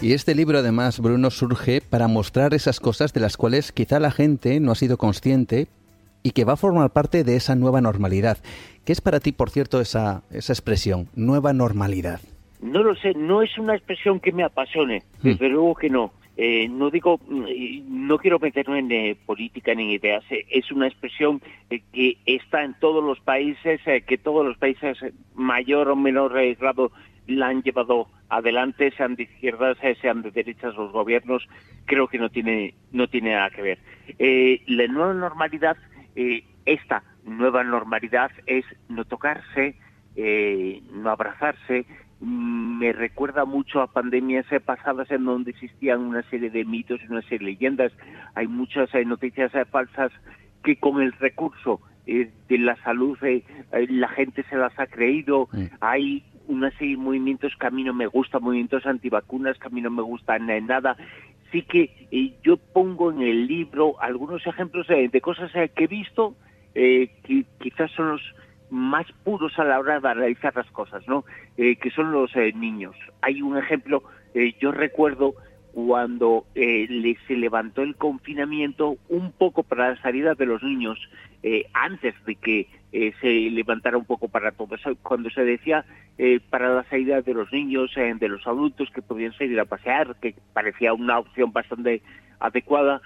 Y 0.02 0.14
este 0.14 0.35
libro 0.35 0.59
además, 0.59 0.99
Bruno, 0.99 1.28
surge 1.30 1.83
para 1.83 2.09
mostrar 2.09 2.54
esas 2.54 2.80
cosas 2.80 3.12
de 3.12 3.21
las 3.21 3.37
cuales 3.37 3.71
quizá 3.71 4.00
la 4.00 4.11
gente 4.11 4.59
no 4.59 4.73
ha 4.73 4.75
sido 4.75 4.97
consciente 4.97 5.66
y 6.23 6.30
que 6.30 6.47
va 6.47 6.54
a 6.54 6.57
formar 6.57 6.88
parte 6.90 7.23
de 7.23 7.37
esa 7.37 7.54
nueva 7.54 7.83
normalidad. 7.83 8.38
¿Qué 8.87 8.92
es 8.92 9.02
para 9.02 9.21
ti, 9.21 9.33
por 9.33 9.50
cierto, 9.50 9.78
esa, 9.78 10.23
esa 10.30 10.54
expresión, 10.54 11.09
nueva 11.14 11.52
normalidad? 11.52 12.21
No 12.62 12.83
lo 12.83 12.95
sé, 12.95 13.12
no 13.12 13.42
es 13.42 13.59
una 13.59 13.75
expresión 13.75 14.21
que 14.21 14.33
me 14.33 14.42
apasione, 14.42 15.02
hmm. 15.23 15.28
desde 15.28 15.49
luego 15.50 15.75
que 15.75 15.90
no. 15.90 16.12
Eh, 16.38 16.69
no 16.71 16.88
digo, 16.88 17.21
no 17.28 18.16
quiero 18.16 18.38
meterme 18.38 18.78
en 18.78 18.92
eh, 18.92 19.16
política 19.26 19.75
ni 19.75 19.92
ideas, 19.92 20.25
eh, 20.30 20.47
es 20.49 20.73
una 20.73 20.87
expresión 20.87 21.42
que 21.92 22.16
está 22.25 22.64
en 22.64 22.73
todos 22.80 23.04
los 23.04 23.21
países, 23.21 23.83
que 24.07 24.16
todos 24.16 24.47
los 24.47 24.57
países 24.57 24.97
mayor 25.35 25.90
o 25.90 25.97
menor 25.97 26.33
grado 26.59 26.92
la 27.31 27.49
han 27.49 27.63
llevado 27.63 28.09
adelante, 28.29 28.93
sean 28.97 29.17
de 29.17 29.25
izquierdas, 29.25 29.77
eh, 29.83 29.97
sean 30.01 30.23
de 30.23 30.31
derechas 30.31 30.75
los 30.77 30.93
gobiernos, 30.93 31.47
creo 31.85 32.09
que 32.09 32.19
no 32.19 32.31
tiene, 32.31 32.75
no 32.93 33.09
tiene 33.09 33.33
nada 33.33 33.51
que 33.51 33.63
ver. 33.63 33.79
Eh, 34.19 34.63
la 34.67 34.87
nueva 34.87 35.15
normalidad, 35.15 35.77
eh, 36.17 36.45
esta 36.65 37.03
nueva 37.25 37.65
normalidad 37.65 38.31
es 38.47 38.65
no 38.89 39.05
tocarse, 39.05 39.77
no 40.93 41.11
abrazarse, 41.11 41.87
me 42.21 42.93
recuerda 42.93 43.47
mucho 43.47 43.81
a 43.81 43.87
pandemias 43.87 44.45
pasadas 44.67 45.11
en 45.11 45.25
donde 45.25 45.53
existían 45.53 46.01
una 46.01 46.23
serie 46.29 46.51
de 46.51 46.65
mitos 46.65 47.01
y 47.01 47.11
una 47.11 47.23
serie 47.23 47.39
de 47.39 47.45
leyendas. 47.47 47.93
Hay 48.35 48.47
muchas 48.47 48.91
noticias 49.07 49.53
falsas 49.71 50.13
que 50.63 50.77
con 50.77 51.01
el 51.01 51.13
recurso 51.13 51.81
de 52.05 52.59
la 52.59 52.77
salud 52.83 53.17
la 53.73 54.09
gente 54.09 54.45
se 54.51 54.57
las 54.57 54.79
ha 54.79 54.87
creído. 54.87 55.49
Hay 55.81 56.23
una 56.49 56.71
serie 56.73 56.97
de 56.97 57.03
movimientos 57.03 57.53
que 57.59 57.67
a 57.67 57.71
mí 57.71 57.85
no 57.85 57.95
me 57.95 58.07
gustan, 58.07 58.43
movimientos 58.43 58.87
antivacunas 58.87 59.59
que 59.59 59.67
a 59.67 59.71
mí 59.71 59.81
no 59.81 59.91
me 59.91 60.03
gustan 60.03 60.47
nada. 60.67 60.97
Sí 61.53 61.63
que 61.63 62.07
eh, 62.11 62.33
yo 62.43 62.57
pongo 62.57 63.11
en 63.11 63.23
el 63.23 63.47
libro 63.47 64.01
algunos 64.01 64.47
ejemplos 64.47 64.87
de, 64.87 65.21
cosas 65.21 65.51
eh, 65.55 65.71
que 65.75 65.85
he 65.85 65.89
visto 65.89 66.35
eh, 66.75 67.11
que 67.25 67.45
quizás 67.61 67.91
son 67.93 68.11
los 68.11 68.23
más 68.71 69.07
puros 69.25 69.59
a 69.59 69.65
la 69.65 69.79
hora 69.81 69.99
de 69.99 70.09
analizar 70.09 70.55
las 70.55 70.71
cosas, 70.71 71.07
¿no? 71.09 71.25
que 71.57 71.91
son 71.91 72.13
los 72.13 72.31
niños. 72.55 72.95
Hay 73.21 73.43
un 73.43 73.59
ejemplo, 73.59 74.05
yo 74.61 74.71
recuerdo 74.71 75.35
cuando 75.73 76.47
le, 76.55 77.19
se 77.27 77.35
levantó 77.35 77.83
el 77.83 77.97
confinamiento 77.97 78.97
un 79.09 79.33
poco 79.33 79.65
para 79.65 79.91
la 79.91 80.03
salida 80.03 80.37
de 80.37 80.47
los 80.47 80.63
niños, 80.63 81.01
antes 81.75 82.15
de 82.25 82.37
que 82.37 82.69
eh, 82.93 83.13
se 83.21 83.29
levantara 83.29 83.97
un 83.97 84.05
poco 84.05 84.29
para 84.29 84.51
todo 84.51 84.75
eso. 84.75 84.97
Cuando 85.03 85.31
se 85.31 85.45
decía 85.45 85.85
eh, 86.19 86.41
para 86.51 86.75
la 86.75 86.83
salida 86.85 87.23
de 87.23 87.35
los 87.35 87.53
niños, 87.53 87.93
eh, 87.97 88.13
de 88.19 88.29
los 88.29 88.45
adultos 88.47 88.91
que 88.91 89.01
podían 89.01 89.33
salir 89.35 89.59
a 89.61 89.65
pasear, 89.65 90.17
que 90.21 90.35
parecía 90.53 90.93
una 90.93 91.19
opción 91.21 91.53
bastante 91.53 92.03
adecuada 92.41 93.01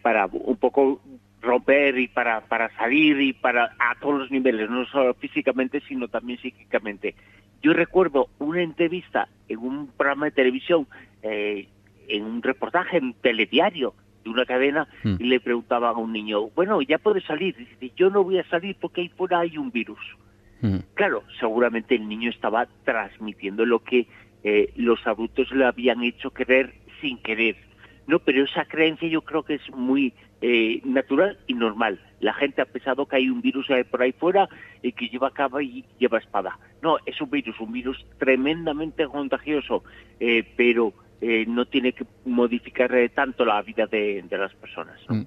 para 0.00 0.26
un 0.26 0.56
poco 0.56 1.00
romper 1.40 1.98
y 1.98 2.06
para, 2.06 2.42
para 2.42 2.74
salir 2.76 3.20
y 3.20 3.32
para 3.32 3.74
a 3.78 3.96
todos 4.00 4.20
los 4.20 4.30
niveles, 4.30 4.70
no 4.70 4.86
solo 4.86 5.14
físicamente, 5.14 5.80
sino 5.88 6.08
también 6.08 6.38
psíquicamente. 6.38 7.16
Yo 7.62 7.72
recuerdo 7.72 8.28
una 8.38 8.62
entrevista 8.62 9.28
en 9.48 9.58
un 9.58 9.88
programa 9.88 10.26
de 10.26 10.32
televisión, 10.32 10.86
en 11.22 12.24
un 12.24 12.42
reportaje 12.42 12.98
en 12.98 13.14
telediario, 13.14 13.94
de 14.22 14.30
una 14.30 14.44
cadena 14.44 14.88
hmm. 15.02 15.16
y 15.18 15.24
le 15.24 15.40
preguntaba 15.40 15.90
a 15.90 15.92
un 15.92 16.12
niño, 16.12 16.48
bueno, 16.50 16.80
ya 16.82 16.98
puedes 16.98 17.24
salir. 17.24 17.56
Dice, 17.56 17.92
yo 17.96 18.10
no 18.10 18.24
voy 18.24 18.38
a 18.38 18.48
salir 18.48 18.76
porque 18.80 19.02
ahí 19.02 19.08
fuera 19.08 19.40
hay 19.40 19.58
un 19.58 19.70
virus. 19.70 20.00
Hmm. 20.60 20.78
Claro, 20.94 21.24
seguramente 21.40 21.94
el 21.94 22.08
niño 22.08 22.30
estaba 22.30 22.66
transmitiendo 22.84 23.66
lo 23.66 23.80
que 23.80 24.06
eh, 24.44 24.72
los 24.76 25.06
adultos 25.06 25.50
le 25.52 25.64
habían 25.64 26.02
hecho 26.02 26.30
creer 26.30 26.74
sin 27.00 27.18
querer. 27.18 27.56
No, 28.06 28.18
pero 28.18 28.44
esa 28.44 28.64
creencia 28.64 29.08
yo 29.08 29.22
creo 29.22 29.44
que 29.44 29.54
es 29.54 29.70
muy 29.70 30.12
eh, 30.40 30.80
natural 30.84 31.38
y 31.46 31.54
normal. 31.54 32.00
La 32.20 32.34
gente 32.34 32.62
ha 32.62 32.66
pensado 32.66 33.06
que 33.06 33.16
hay 33.16 33.28
un 33.28 33.40
virus 33.40 33.68
por 33.90 34.02
ahí 34.02 34.12
fuera 34.12 34.48
y 34.82 34.92
que 34.92 35.08
lleva 35.08 35.32
capa 35.32 35.62
y 35.62 35.84
lleva 35.98 36.18
espada. 36.18 36.58
No, 36.82 36.96
es 37.06 37.20
un 37.20 37.30
virus, 37.30 37.58
un 37.60 37.72
virus 37.72 38.04
tremendamente 38.18 39.06
contagioso, 39.06 39.84
eh, 40.18 40.44
pero 40.56 40.92
eh, 41.24 41.44
no 41.46 41.66
tiene 41.66 41.92
que 41.92 42.04
modificar 42.24 42.92
eh, 42.96 43.08
tanto 43.08 43.44
la 43.44 43.62
vida 43.62 43.86
de, 43.86 44.24
las 44.28 44.52
personas. 44.54 44.98
Mm. 45.08 45.22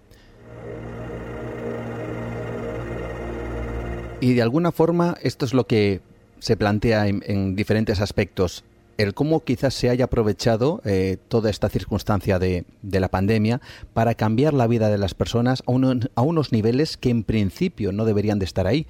Y 4.20 4.34
de 4.34 4.42
alguna 4.42 4.74
forma 4.74 5.16
esto 5.22 5.46
es 5.46 5.54
lo 5.54 5.68
que 5.68 6.02
se 6.40 6.58
plantea 6.58 7.08
en, 7.08 7.56
diferentes 7.56 8.02
aspectos. 8.02 8.66
El 8.98 9.14
cómo 9.14 9.46
quizás 9.46 9.74
se 9.74 9.90
haya 9.90 10.06
aprovechado 10.06 10.82
eh, 10.84 11.16
toda 11.30 11.50
esta 11.50 11.70
circunstancia 11.70 12.40
de, 12.40 12.66
la 12.82 13.08
pandemia 13.08 13.62
para 13.94 14.16
cambiar 14.16 14.54
la 14.54 14.68
vida 14.68 14.90
de 14.90 14.98
las 14.98 15.14
personas 15.14 15.64
a, 15.66 16.22
unos 16.22 16.52
niveles 16.52 16.98
que 16.98 17.10
en 17.10 17.24
principio 17.24 17.94
no 17.94 18.04
deberían 18.04 18.38
de 18.38 18.46
estar 18.46 18.68
ahí. 18.68 18.86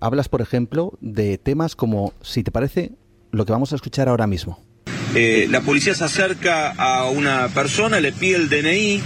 hablas, 0.00 0.28
por 0.28 0.42
ejemplo, 0.42 0.92
de 1.00 1.38
temas 1.38 1.74
como, 1.74 2.12
si 2.20 2.42
te 2.42 2.50
parece, 2.50 2.92
lo 3.30 3.46
que 3.46 3.52
vamos 3.52 3.72
a 3.72 3.76
escuchar 3.76 4.10
ahora 4.10 4.26
mismo. 4.26 4.58
Eh, 5.14 5.46
la 5.50 5.60
policía 5.60 5.94
se 5.94 6.04
acerca 6.04 6.70
a 6.70 7.04
una 7.04 7.48
persona, 7.48 8.00
le 8.00 8.12
pide 8.12 8.36
el 8.36 8.48
DNI, 8.48 9.02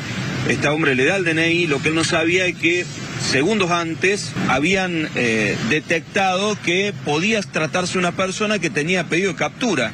este 0.48 0.68
hombre 0.68 0.94
le 0.94 1.04
da 1.04 1.16
el 1.16 1.24
DNI, 1.24 1.66
lo 1.66 1.82
que 1.82 1.88
él 1.88 1.96
no 1.96 2.04
sabía 2.04 2.46
es 2.46 2.56
que 2.56 2.86
segundos 3.20 3.72
antes 3.72 4.30
habían 4.48 5.08
eh, 5.16 5.56
detectado 5.68 6.56
que 6.62 6.94
podía 7.04 7.40
tratarse 7.42 7.98
una 7.98 8.12
persona 8.12 8.60
que 8.60 8.70
tenía 8.70 9.08
pedido 9.08 9.32
de 9.32 9.38
captura. 9.38 9.90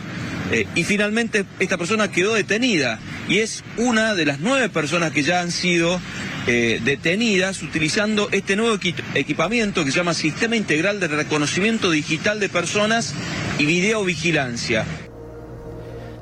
Eh, 0.50 0.66
y 0.74 0.84
finalmente 0.84 1.46
esta 1.60 1.78
persona 1.78 2.10
quedó 2.10 2.34
detenida 2.34 2.98
y 3.26 3.38
es 3.38 3.64
una 3.78 4.14
de 4.14 4.26
las 4.26 4.40
nueve 4.40 4.68
personas 4.68 5.12
que 5.12 5.22
ya 5.22 5.40
han 5.40 5.50
sido 5.50 6.00
detenidas 6.44 7.62
utilizando 7.62 8.28
este 8.32 8.56
nuevo 8.56 8.76
equipamiento 9.14 9.84
que 9.84 9.92
se 9.92 9.98
llama 9.98 10.12
Sistema 10.12 10.56
Integral 10.56 10.98
de 10.98 11.06
Reconocimiento 11.06 11.88
Digital 11.88 12.40
de 12.40 12.48
Personas 12.48 13.14
y 13.60 13.66
Videovigilancia. 13.66 14.84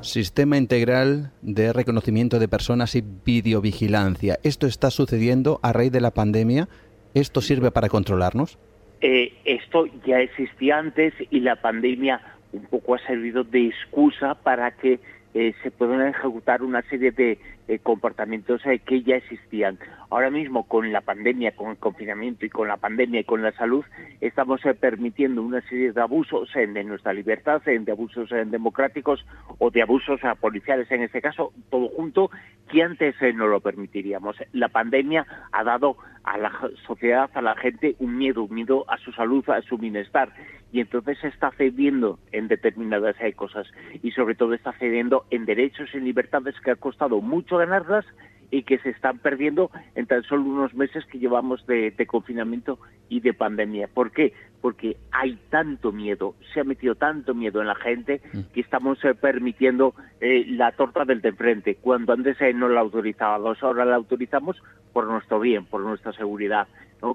Sistema 0.01 0.57
integral 0.57 1.31
de 1.41 1.73
reconocimiento 1.73 2.39
de 2.39 2.47
personas 2.47 2.95
y 2.95 3.03
videovigilancia. 3.25 4.39
¿Esto 4.43 4.65
está 4.65 4.89
sucediendo 4.89 5.59
a 5.61 5.73
raíz 5.73 5.91
de 5.91 6.01
la 6.01 6.11
pandemia? 6.11 6.67
¿Esto 7.13 7.41
sirve 7.41 7.71
para 7.71 7.89
controlarnos? 7.89 8.57
Eh, 9.01 9.33
esto 9.45 9.85
ya 10.05 10.19
existía 10.19 10.77
antes 10.77 11.13
y 11.29 11.39
la 11.39 11.55
pandemia 11.55 12.21
un 12.51 12.65
poco 12.65 12.95
ha 12.95 12.99
servido 12.99 13.43
de 13.43 13.67
excusa 13.67 14.35
para 14.35 14.71
que 14.71 14.99
eh, 15.33 15.53
se 15.63 15.71
puedan 15.71 16.05
ejecutar 16.07 16.61
una 16.61 16.81
serie 16.83 17.11
de 17.11 17.39
eh, 17.67 17.79
comportamientos 17.79 18.65
eh, 18.65 18.79
que 18.79 19.01
ya 19.01 19.15
existían. 19.15 19.79
Ahora 20.09 20.29
mismo 20.29 20.67
con 20.67 20.91
la 20.91 20.99
pandemia, 21.01 21.55
con 21.55 21.69
el 21.69 21.77
confinamiento 21.77 22.45
y 22.45 22.49
con 22.49 22.67
la 22.67 22.77
pandemia 22.77 23.21
y 23.21 23.23
con 23.23 23.41
la 23.41 23.53
salud, 23.53 23.85
estamos 24.19 24.59
permitiendo 24.79 25.41
una 25.41 25.61
serie 25.61 25.93
de 25.93 26.01
abusos 26.01 26.49
de 26.53 26.83
nuestra 26.83 27.13
libertad, 27.13 27.61
de 27.63 27.91
abusos 27.91 28.29
democráticos 28.47 29.25
o 29.57 29.71
de 29.71 29.81
abusos 29.81 30.19
policiales 30.41 30.91
en 30.91 31.03
este 31.03 31.21
caso, 31.21 31.53
todo 31.69 31.87
junto, 31.87 32.29
que 32.69 32.83
antes 32.83 33.15
no 33.35 33.47
lo 33.47 33.61
permitiríamos. 33.61 34.35
La 34.51 34.67
pandemia 34.67 35.25
ha 35.53 35.63
dado 35.63 35.95
a 36.23 36.37
la 36.37 36.51
sociedad, 36.85 37.29
a 37.33 37.41
la 37.41 37.55
gente, 37.55 37.95
un 37.99 38.17
miedo, 38.17 38.43
un 38.43 38.53
miedo 38.53 38.85
a 38.87 38.97
su 38.97 39.11
salud, 39.11 39.47
a 39.49 39.61
su 39.61 39.77
bienestar 39.77 40.33
y 40.71 40.79
entonces 40.79 41.17
está 41.23 41.51
cediendo 41.51 42.19
en 42.31 42.47
determinadas 42.47 43.15
cosas 43.35 43.67
y 44.01 44.11
sobre 44.11 44.35
todo 44.35 44.53
está 44.53 44.71
cediendo 44.73 45.25
en 45.29 45.45
derechos 45.45 45.89
y 45.93 45.99
libertades 45.99 46.55
que 46.63 46.71
ha 46.71 46.75
costado 46.75 47.21
mucho 47.21 47.57
ganarlas 47.57 48.05
y 48.51 48.63
que 48.63 48.77
se 48.79 48.89
están 48.89 49.19
perdiendo 49.19 49.71
en 49.95 50.05
tan 50.07 50.23
solo 50.23 50.43
unos 50.43 50.73
meses 50.73 51.05
que 51.05 51.19
llevamos 51.19 51.65
de, 51.67 51.93
confinamiento 52.05 52.79
y 53.07 53.21
de 53.21 53.33
pandemia. 53.33 53.87
¿Por 53.87 54.11
qué? 54.11 54.33
porque 54.61 54.97
hay 55.11 55.39
tanto 55.49 55.91
miedo, 55.91 56.35
se 56.53 56.59
ha 56.59 56.63
metido 56.63 56.93
tanto 56.93 57.33
miedo 57.33 57.61
en 57.61 57.67
la 57.67 57.75
gente 57.75 58.21
mm. 58.31 58.53
que 58.53 58.61
estamos 58.61 59.03
eh, 59.03 59.15
permitiendo 59.15 59.95
eh, 60.19 60.45
la 60.49 60.71
torta 60.73 61.03
del 61.03 61.19
de 61.21 61.33
frente, 61.33 61.75
cuando 61.81 62.13
antes 62.13 62.39
eh, 62.41 62.53
no 62.53 62.69
la 62.69 62.81
autorizábamos, 62.81 63.61
ahora 63.63 63.85
la 63.85 63.95
autorizamos 63.95 64.61
por 64.93 65.07
nuestro 65.07 65.39
bien, 65.39 65.65
por 65.65 65.81
nuestra 65.81 66.13
seguridad. 66.13 66.67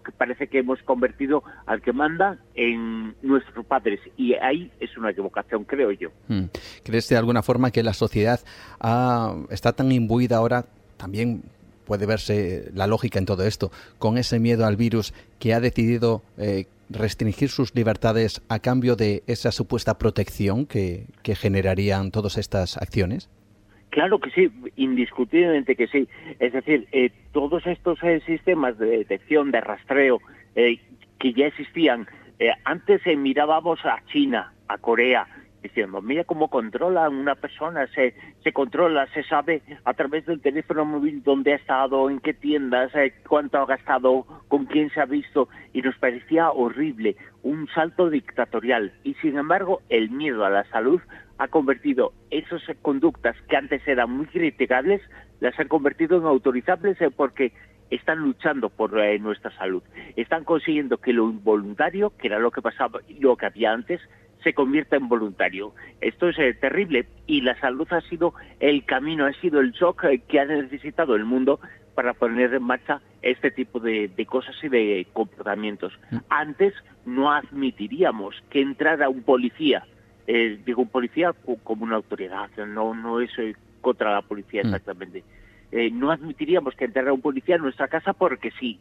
que 0.05 0.13
parece 0.13 0.49
que 0.49 0.59
hemos 0.59 0.83
convertido 0.83 1.43
al 1.67 1.81
que 1.81 1.93
manda 1.93 2.39
en 2.55 3.15
nuestros 3.23 3.65
padres 3.67 4.01
y 4.17 4.35
ahí 4.35 4.71
es 4.81 4.97
una 4.97 5.11
equivocación, 5.11 5.65
creo 5.65 5.93
yo. 5.93 6.11
Mm. 6.29 6.45
¿Crees 6.83 7.09
de 7.09 7.17
alguna 7.17 7.43
forma 7.43 7.71
que 7.71 7.83
la 7.83 7.93
sociedad 7.93 8.41
está 9.51 9.73
tan 9.73 9.93
imbuida 9.93 10.37
ahora 10.37 10.65
también 10.97 11.43
puede 11.85 12.07
verse 12.07 12.71
la 12.75 12.87
lógica 12.87 13.19
en 13.19 13.27
todo 13.27 13.45
esto, 13.45 13.71
con 13.99 14.19
ese 14.19 14.41
miedo 14.41 14.67
al 14.67 14.77
virus 14.77 15.15
que 15.39 15.55
ha 15.55 15.61
decidido 15.61 16.23
restringir 16.89 17.49
sus 17.51 17.75
libertades 17.75 18.43
a 18.49 18.59
cambio 18.59 18.97
de 18.97 19.23
esa 19.27 19.53
supuesta 19.53 19.99
protección 19.99 20.67
que, 20.67 21.07
generarían 21.25 22.11
todas 22.11 22.39
estas 22.39 22.77
acciones? 22.77 23.29
Claro 23.97 24.19
que 24.19 24.31
sí, 24.31 24.51
indiscutiblemente 24.77 25.75
que 25.75 25.87
sí. 25.87 26.07
Es 26.39 26.53
decir, 26.53 26.87
eh, 26.93 27.11
todos 27.33 27.67
estos 27.67 27.99
eh, 28.03 28.21
sistemas 28.27 28.77
de 28.77 28.89
detección, 28.99 29.51
de 29.51 29.63
rastreo, 29.63 30.21
eh, 30.55 30.79
que 31.19 31.33
ya 31.33 31.47
existían, 31.47 32.07
antes 32.65 33.01
mirábamos 33.17 33.83
a 33.87 34.05
China, 34.13 34.53
a 34.69 34.77
Corea, 34.77 35.27
diciendo, 35.63 36.01
mira 36.01 36.25
cómo 36.25 36.49
controla 36.49 37.09
una 37.09 37.35
persona, 37.35 37.87
se, 37.89 38.15
se 38.43 38.53
controla, 38.53 39.07
se 39.09 39.23
sabe 39.25 39.63
a 39.85 39.95
través 39.95 40.27
del 40.27 40.41
teléfono 40.41 40.85
móvil 40.85 41.23
dónde 41.23 41.53
ha 41.53 41.57
estado, 41.57 42.09
en 42.11 42.21
qué 42.21 42.35
tiendas, 42.35 42.95
eh, 42.95 43.15
cuánto 43.29 43.59
ha 43.59 43.67
gastado, 43.67 44.25
con 44.49 44.67
quién 44.67 44.91
se 44.91 45.01
ha 45.01 45.07
visto, 45.07 45.49
y 45.73 45.83
nos 45.83 45.97
parecía 45.97 46.51
horrible, 46.51 47.17
un 47.43 47.69
salto 47.75 48.11
dictatorial. 48.11 48.93
Y 49.05 49.15
sin 49.15 49.37
embargo, 49.37 49.83
el 49.89 50.11
miedo 50.11 50.45
a 50.45 50.51
la 50.51 50.65
salud 50.65 51.01
ha 51.39 51.49
convertido 51.49 52.13
esas 52.31 52.63
conductas 52.83 53.37
que 53.49 53.57
antes 53.57 53.87
eran 53.87 54.11
muy 54.11 54.27
criticables, 54.27 55.01
las 55.41 55.59
han 55.59 55.69
convertido 55.69 56.19
en 56.19 56.25
autorizables 56.25 57.01
eh, 57.01 57.11
porque 57.15 57.53
están 57.91 58.19
luchando 58.19 58.69
por 58.69 58.99
eh, 58.99 59.19
nuestra 59.19 59.51
salud. 59.57 59.83
Están 60.17 60.45
consiguiendo 60.45 60.99
que 60.99 61.13
lo 61.13 61.29
involuntario, 61.29 62.13
que 62.17 62.29
era 62.29 62.39
lo 62.39 62.51
que 62.51 62.63
pasaba, 62.63 63.01
lo 63.21 63.37
que 63.37 63.47
había 63.47 63.73
antes, 63.73 64.01
se 64.43 64.55
convierta 64.55 64.97
en 64.97 65.09
voluntario. 65.09 65.75
Esto 66.01 66.29
es 66.29 66.39
eh, 66.39 66.55
terrible 66.55 67.07
y 67.27 67.43
la 67.43 67.59
salud 67.61 67.87
ha 67.91 68.01
sido 68.03 68.35
el 68.61 68.85
camino, 68.85 69.27
ha 69.27 69.33
sido 69.35 69.61
el 69.61 69.73
shock 69.73 70.05
que 70.29 70.41
ha 70.41 70.45
necesitado 70.45 71.15
el 71.15 71.25
mundo 71.25 71.61
para 71.95 72.13
poner 72.13 72.55
en 72.55 72.63
marcha 72.63 73.01
este 73.23 73.51
tipo 73.51 73.81
de, 73.81 74.11
cosas 74.29 74.55
y 74.63 74.69
de 74.69 75.07
comportamientos. 75.13 75.93
Mm. 76.11 76.17
Antes 76.29 76.75
no 77.05 77.33
admitiríamos 77.33 78.37
que 78.51 78.61
entrara 78.61 79.09
un 79.09 79.23
policía, 79.23 79.85
eh, 80.27 80.61
digo 80.65 80.83
un 80.83 80.89
policía 80.89 81.33
como 81.63 81.85
una 81.85 81.97
autoridad, 81.97 82.51
no, 82.67 82.95
no 82.95 83.21
es 83.21 83.31
contra 83.81 84.15
la 84.15 84.23
policía 84.23 84.63
mm. 84.63 84.67
exactamente. 84.67 85.25
no 85.93 86.11
admitiríamos 86.11 86.75
que 86.75 86.87
entrara 86.87 87.13
un 87.13 87.21
policía 87.21 87.57
en 87.57 87.63
nuestra 87.63 87.89
casa 87.89 88.13
porque 88.13 88.51
sí. 88.59 88.79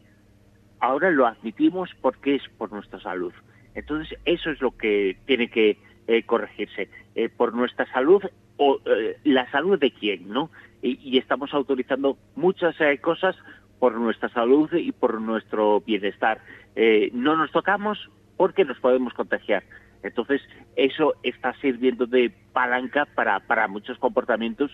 Ahora 0.78 1.10
lo 1.10 1.26
admitimos 1.26 1.90
porque 2.00 2.34
es 2.34 2.42
por 2.58 2.70
nuestra 2.70 3.00
salud. 3.00 3.32
Entonces, 3.74 4.18
eso 4.24 4.50
es 4.50 4.60
lo 4.60 4.76
que 4.76 5.16
tiene 5.26 5.48
que 5.48 5.78
eh, 6.08 6.22
corregirse. 6.22 6.88
Eh, 7.14 7.28
por 7.28 7.54
nuestra 7.54 7.84
salud 7.92 8.22
o 8.56 8.78
eh, 8.86 9.18
la 9.24 9.50
salud 9.50 9.78
de 9.78 9.90
quién, 9.90 10.28
¿no? 10.28 10.50
Y, 10.82 11.18
estamos 11.18 11.52
autorizando 11.52 12.16
muchas 12.36 12.76
cosas 13.00 13.34
por 13.80 13.94
nuestra 13.94 14.28
salud 14.28 14.72
y 14.72 14.92
por 14.92 15.20
nuestro 15.20 15.80
bienestar. 15.80 16.40
no 17.12 17.36
nos 17.36 17.50
tocamos 17.50 18.08
porque 18.36 18.64
nos 18.64 18.78
podemos 18.78 19.12
contagiar. 19.14 19.64
Entonces, 20.06 20.40
eso 20.76 21.14
está 21.22 21.54
sirviendo 21.60 22.06
de 22.06 22.32
palanca 22.52 23.06
para, 23.14 23.40
para 23.40 23.68
muchos 23.68 23.98
comportamientos 23.98 24.70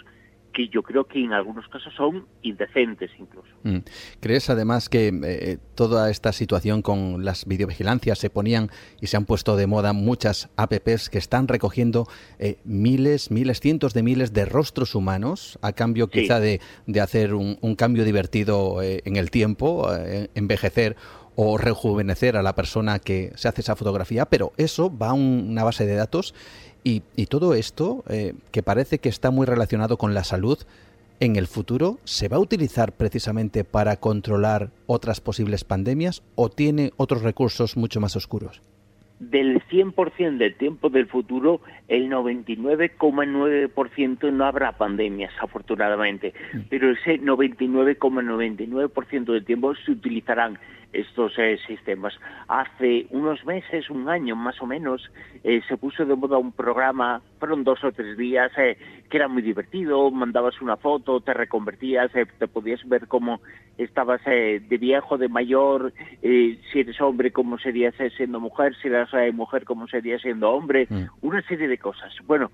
que 0.52 0.68
yo 0.68 0.82
creo 0.82 1.04
que 1.04 1.18
en 1.18 1.32
algunos 1.32 1.66
casos 1.68 1.92
son 1.94 2.26
indecentes 2.42 3.10
incluso. 3.18 3.48
Mm. 3.62 3.78
¿Crees 4.20 4.50
además 4.50 4.88
que 4.88 5.08
eh, 5.24 5.58
toda 5.74 6.10
esta 6.10 6.32
situación 6.32 6.82
con 6.82 7.24
las 7.24 7.46
videovigilancias 7.46 8.18
se 8.18 8.30
ponían 8.30 8.70
y 9.00 9.06
se 9.06 9.16
han 9.16 9.24
puesto 9.24 9.56
de 9.56 9.66
moda 9.66 9.92
muchas 9.92 10.50
apps 10.56 11.10
que 11.10 11.18
están 11.18 11.48
recogiendo 11.48 12.06
eh, 12.38 12.58
miles, 12.64 13.30
miles, 13.30 13.60
cientos 13.60 13.94
de 13.94 14.02
miles 14.02 14.32
de 14.32 14.44
rostros 14.44 14.94
humanos 14.94 15.58
a 15.62 15.72
cambio 15.72 16.08
quizá 16.08 16.38
de, 16.38 16.60
de, 16.86 17.00
hacer 17.00 17.34
un, 17.34 17.56
cambio 17.76 18.04
divertido 18.04 18.82
eh, 18.82 19.00
en 19.04 19.16
el 19.16 19.30
tiempo, 19.30 19.88
envejecer 20.34 20.96
o 21.36 21.58
rejuvenecer 21.58 22.36
a 22.36 22.42
la 22.42 22.54
persona 22.54 22.98
que 22.98 23.32
se 23.36 23.48
hace 23.48 23.62
esa 23.62 23.76
fotografía, 23.76 24.26
pero 24.26 24.52
eso 24.56 24.96
va 24.96 25.10
a 25.10 25.14
una 25.14 25.64
base 25.64 25.86
de 25.86 25.94
datos 25.94 26.34
y, 26.84 27.00
todo 27.26 27.54
esto, 27.54 28.02
eh, 28.08 28.34
que 28.50 28.62
parece 28.62 28.98
que 28.98 29.08
está 29.08 29.30
muy 29.30 29.46
relacionado 29.46 29.96
con 29.96 30.12
la 30.14 30.24
salud, 30.24 30.58
en 31.20 31.36
el 31.36 31.46
futuro 31.46 31.98
se 32.02 32.26
va 32.28 32.38
a 32.38 32.40
utilizar 32.40 32.90
precisamente 32.92 33.62
para 33.62 33.94
controlar 33.96 34.70
otras 34.86 35.20
posibles 35.20 35.62
pandemias 35.62 36.24
o 36.34 36.48
tiene 36.48 36.90
otros 36.96 37.22
recursos 37.22 37.76
mucho 37.76 38.00
más 38.00 38.16
oscuros? 38.16 38.60
Del 39.20 39.62
100% 39.68 40.38
del 40.38 40.56
tiempo 40.56 40.90
del 40.90 41.06
futuro, 41.06 41.60
el 41.86 42.10
99,9% 42.10 44.32
no 44.32 44.44
habrá 44.44 44.72
pandemias, 44.72 45.32
afortunadamente, 45.40 46.34
mm. 46.54 46.62
pero 46.68 46.90
ese 46.90 47.20
99,99% 47.20 49.32
del 49.32 49.44
tiempo 49.44 49.76
se 49.76 49.92
utilizarán 49.92 50.58
estos 50.92 51.32
eh, 51.38 51.58
sistemas. 51.66 52.14
Hace 52.48 53.06
unos 53.10 53.44
meses, 53.44 53.88
un 53.90 54.08
año 54.08 54.36
más 54.36 54.60
o 54.60 54.66
menos, 54.66 55.10
eh, 55.42 55.62
se 55.66 55.76
puso 55.76 56.04
de 56.04 56.14
moda 56.14 56.38
un 56.38 56.52
programa, 56.52 57.22
fueron 57.38 57.64
dos 57.64 57.82
o 57.82 57.92
tres 57.92 58.16
días, 58.16 58.52
eh, 58.58 58.76
que 59.08 59.16
era 59.16 59.28
muy 59.28 59.42
divertido, 59.42 60.10
mandabas 60.10 60.60
una 60.60 60.76
foto, 60.76 61.20
te 61.20 61.34
reconvertías, 61.34 62.10
te 62.12 62.48
podías 62.48 62.86
ver 62.88 63.08
cómo 63.08 63.40
estabas 63.78 64.22
de 64.24 64.78
viejo, 64.80 65.18
de 65.18 65.28
mayor, 65.28 65.92
si 66.20 66.80
eres 66.80 67.00
hombre, 67.00 67.30
cómo 67.30 67.58
serías 67.58 67.94
siendo 68.16 68.40
mujer, 68.40 68.74
si 68.80 68.88
eras 68.88 69.10
mujer, 69.34 69.64
cómo 69.64 69.86
serías 69.88 70.22
siendo 70.22 70.50
hombre, 70.50 70.86
mm. 70.88 71.04
una 71.22 71.42
serie 71.42 71.68
de 71.68 71.78
cosas. 71.78 72.14
Bueno, 72.26 72.50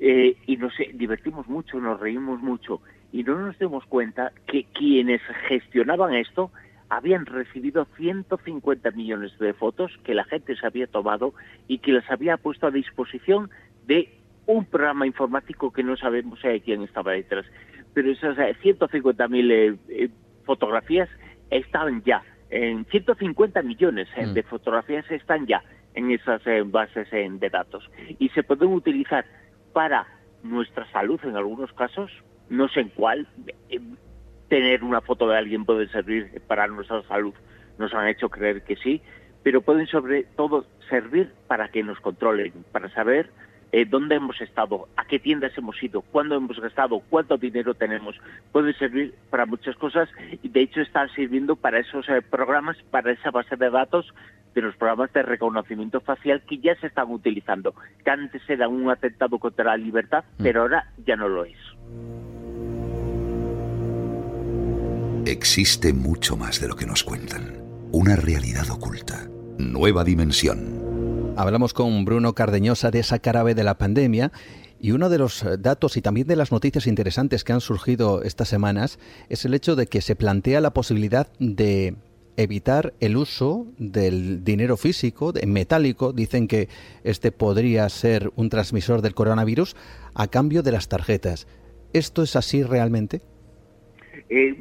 y 0.00 0.56
nos 0.56 0.72
divertimos 0.94 1.46
mucho, 1.46 1.78
nos 1.78 2.00
reímos 2.00 2.40
mucho, 2.40 2.80
y 3.12 3.22
no 3.22 3.38
nos 3.38 3.58
dimos 3.58 3.84
cuenta 3.86 4.32
que 4.46 4.64
quienes 4.72 5.20
gestionaban 5.46 6.14
esto 6.14 6.50
habían 6.96 7.24
recibido 7.24 7.86
150 7.96 8.90
millones 8.90 9.38
de 9.38 9.54
fotos 9.54 9.90
que 10.04 10.14
la 10.14 10.24
gente 10.24 10.54
se 10.56 10.66
había 10.66 10.86
tomado 10.86 11.32
y 11.66 11.78
que 11.78 11.90
las 11.90 12.08
había 12.10 12.36
puesto 12.36 12.66
a 12.66 12.70
disposición 12.70 13.50
de 13.86 14.12
un 14.46 14.66
programa 14.66 15.06
informático 15.06 15.72
que 15.72 15.82
no 15.82 15.96
sabemos 15.96 16.38
eh, 16.44 16.60
quién 16.62 16.82
estaba 16.82 17.12
detrás. 17.12 17.46
Pero 17.94 18.10
esas 18.10 18.36
150 18.60 19.24
eh, 19.24 19.28
mil 19.28 19.50
eh, 19.50 20.10
fotografías 20.44 21.08
estaban 21.50 22.02
ya, 22.02 22.22
en 22.50 22.84
150 22.84 23.62
millones 23.62 24.08
mm. 24.14 24.34
de 24.34 24.42
fotografías 24.42 25.10
están 25.10 25.46
ya 25.46 25.62
en 25.94 26.10
esas 26.10 26.42
bases 26.66 27.10
de 27.10 27.50
datos 27.50 27.90
y 28.18 28.28
se 28.30 28.42
pueden 28.42 28.68
utilizar 28.68 29.24
para 29.72 30.06
nuestra 30.42 30.90
salud 30.90 31.20
en 31.24 31.36
algunos 31.36 31.72
casos, 31.72 32.10
no 32.48 32.68
sé 32.68 32.80
en 32.80 32.88
cuál, 32.90 33.28
tener 34.52 34.84
una 34.84 35.00
foto 35.00 35.26
de 35.26 35.38
alguien 35.38 35.64
puede 35.64 35.88
servir 35.88 36.42
para 36.46 36.66
nuestra 36.66 37.02
salud. 37.04 37.32
Nos 37.78 37.94
han 37.94 38.06
hecho 38.08 38.28
creer 38.28 38.60
que 38.60 38.76
sí, 38.76 39.00
pero 39.42 39.62
pueden 39.62 39.86
sobre 39.86 40.24
todo 40.24 40.66
servir 40.90 41.32
para 41.46 41.68
que 41.68 41.82
nos 41.82 41.98
controlen, 42.00 42.52
para 42.70 42.90
saber 42.90 43.30
eh, 43.72 43.86
dónde 43.86 44.16
hemos 44.16 44.38
estado, 44.42 44.88
a 44.98 45.06
qué 45.06 45.18
tiendas 45.18 45.56
hemos 45.56 45.82
ido, 45.82 46.02
cuándo 46.02 46.34
hemos 46.34 46.60
gastado, 46.60 47.00
cuánto 47.08 47.38
dinero 47.38 47.72
tenemos. 47.72 48.20
Puede 48.52 48.74
servir 48.74 49.14
para 49.30 49.46
muchas 49.46 49.74
cosas 49.76 50.10
y 50.42 50.50
de 50.50 50.60
hecho 50.60 50.82
están 50.82 51.08
sirviendo 51.14 51.56
para 51.56 51.78
esos 51.78 52.06
eh, 52.10 52.20
programas, 52.20 52.76
para 52.90 53.10
esa 53.10 53.30
base 53.30 53.56
de 53.56 53.70
datos 53.70 54.12
de 54.54 54.60
los 54.60 54.76
programas 54.76 55.10
de 55.14 55.22
reconocimiento 55.22 56.02
facial 56.02 56.42
que 56.46 56.58
ya 56.58 56.74
se 56.74 56.88
están 56.88 57.10
utilizando, 57.10 57.74
que 58.04 58.10
antes 58.10 58.42
era 58.50 58.68
un 58.68 58.90
atentado 58.90 59.38
contra 59.38 59.64
la 59.64 59.78
libertad, 59.78 60.24
mm. 60.36 60.42
pero 60.42 60.60
ahora 60.60 60.92
ya 61.06 61.16
no 61.16 61.26
lo 61.26 61.46
es. 61.46 61.56
Existe 65.32 65.94
mucho 65.94 66.36
más 66.36 66.60
de 66.60 66.68
lo 66.68 66.76
que 66.76 66.84
nos 66.84 67.02
cuentan. 67.02 67.64
Una 67.90 68.16
realidad 68.16 68.68
oculta. 68.68 69.30
Nueva 69.56 70.04
dimensión. 70.04 71.32
Hablamos 71.38 71.72
con 71.72 72.04
Bruno 72.04 72.34
Cardeñosa 72.34 72.90
de 72.90 72.98
esa 72.98 73.18
carabe 73.18 73.54
de 73.54 73.64
la 73.64 73.78
pandemia 73.78 74.30
y 74.78 74.90
uno 74.90 75.08
de 75.08 75.16
los 75.16 75.42
datos 75.58 75.96
y 75.96 76.02
también 76.02 76.26
de 76.26 76.36
las 76.36 76.52
noticias 76.52 76.86
interesantes 76.86 77.44
que 77.44 77.54
han 77.54 77.62
surgido 77.62 78.22
estas 78.22 78.50
semanas 78.50 78.98
es 79.30 79.46
el 79.46 79.54
hecho 79.54 79.74
de 79.74 79.86
que 79.86 80.02
se 80.02 80.16
plantea 80.16 80.60
la 80.60 80.74
posibilidad 80.74 81.32
de 81.38 81.94
evitar 82.36 82.92
el 83.00 83.16
uso 83.16 83.66
del 83.78 84.44
dinero 84.44 84.76
físico, 84.76 85.32
en 85.34 85.50
metálico, 85.50 86.12
dicen 86.12 86.46
que 86.46 86.68
este 87.04 87.32
podría 87.32 87.88
ser 87.88 88.30
un 88.36 88.50
transmisor 88.50 89.00
del 89.00 89.14
coronavirus, 89.14 89.76
a 90.14 90.28
cambio 90.28 90.62
de 90.62 90.72
las 90.72 90.88
tarjetas. 90.88 91.46
¿Esto 91.94 92.22
es 92.22 92.36
así 92.36 92.62
realmente? 92.62 93.22
Eh, 94.28 94.54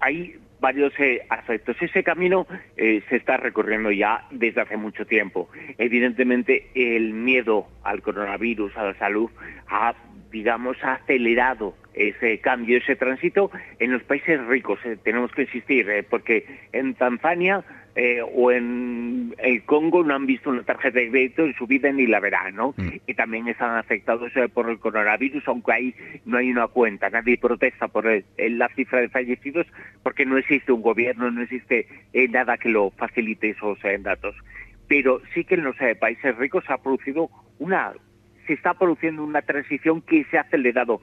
hay 0.00 0.36
varios 0.60 0.92
eh, 0.98 1.22
aspectos. 1.28 1.76
Ese 1.80 2.02
camino 2.02 2.46
eh, 2.76 3.02
se 3.08 3.16
está 3.16 3.36
recorriendo 3.36 3.90
ya 3.90 4.26
desde 4.30 4.60
hace 4.60 4.76
mucho 4.76 5.06
tiempo. 5.06 5.48
Evidentemente, 5.78 6.70
el 6.74 7.12
miedo 7.12 7.66
al 7.82 8.02
coronavirus, 8.02 8.76
a 8.76 8.84
la 8.84 8.98
salud, 8.98 9.30
ha, 9.68 9.94
digamos, 10.30 10.76
ha 10.82 10.94
acelerado 10.94 11.74
ese 11.94 12.38
cambio, 12.38 12.78
ese 12.78 12.96
tránsito 12.96 13.50
en 13.78 13.92
los 13.92 14.02
países 14.02 14.44
ricos. 14.46 14.78
Eh, 14.84 14.96
tenemos 15.02 15.32
que 15.32 15.42
insistir, 15.42 16.06
porque 16.08 16.46
en 16.72 16.94
Tanzania 16.94 17.64
eh, 17.96 18.20
o 18.22 18.52
en 18.52 19.34
el 19.38 19.64
Congo 19.64 20.04
no 20.04 20.14
han 20.14 20.24
visto 20.24 20.50
una 20.50 20.62
tarjeta 20.62 21.00
de 21.00 21.10
crédito 21.10 21.44
en 21.44 21.54
su 21.54 21.66
vida 21.66 21.90
ni 21.90 22.06
la 22.06 22.20
verán, 22.20 22.54
¿no? 22.54 22.72
Mm. 22.76 22.88
Y 23.06 23.14
también 23.14 23.48
están 23.48 23.76
afectados 23.76 24.30
eh, 24.36 24.48
por 24.48 24.70
el 24.70 24.78
coronavirus, 24.78 25.42
aunque 25.48 25.72
ahí 25.72 25.94
no 26.24 26.38
hay 26.38 26.52
una 26.52 26.68
cuenta. 26.68 27.10
Nadie 27.10 27.36
protesta 27.36 27.88
por 27.88 28.06
la 28.06 28.68
cifra 28.76 29.00
de 29.00 29.08
fallecidos 29.08 29.66
porque 30.04 30.24
no 30.24 30.38
existe 30.38 30.70
un 30.70 30.82
gobierno, 30.82 31.30
no 31.32 31.42
existe 31.42 31.88
eh, 32.12 32.28
nada 32.28 32.58
que 32.58 32.68
lo 32.68 32.90
facilite 32.92 33.50
esos 33.50 33.78
datos. 34.00 34.36
Pero 34.86 35.20
sí 35.34 35.44
que 35.44 35.56
en 35.56 35.64
los 35.64 35.76
países 35.98 36.36
ricos 36.36 36.64
se 36.66 36.72
ha 36.72 36.78
producido 36.78 37.28
una 37.58 37.92
se 38.46 38.54
está 38.54 38.74
produciendo 38.74 39.22
una 39.22 39.42
transición 39.42 40.00
que 40.00 40.24
se 40.30 40.38
ha 40.38 40.42
acelerado 40.42 41.00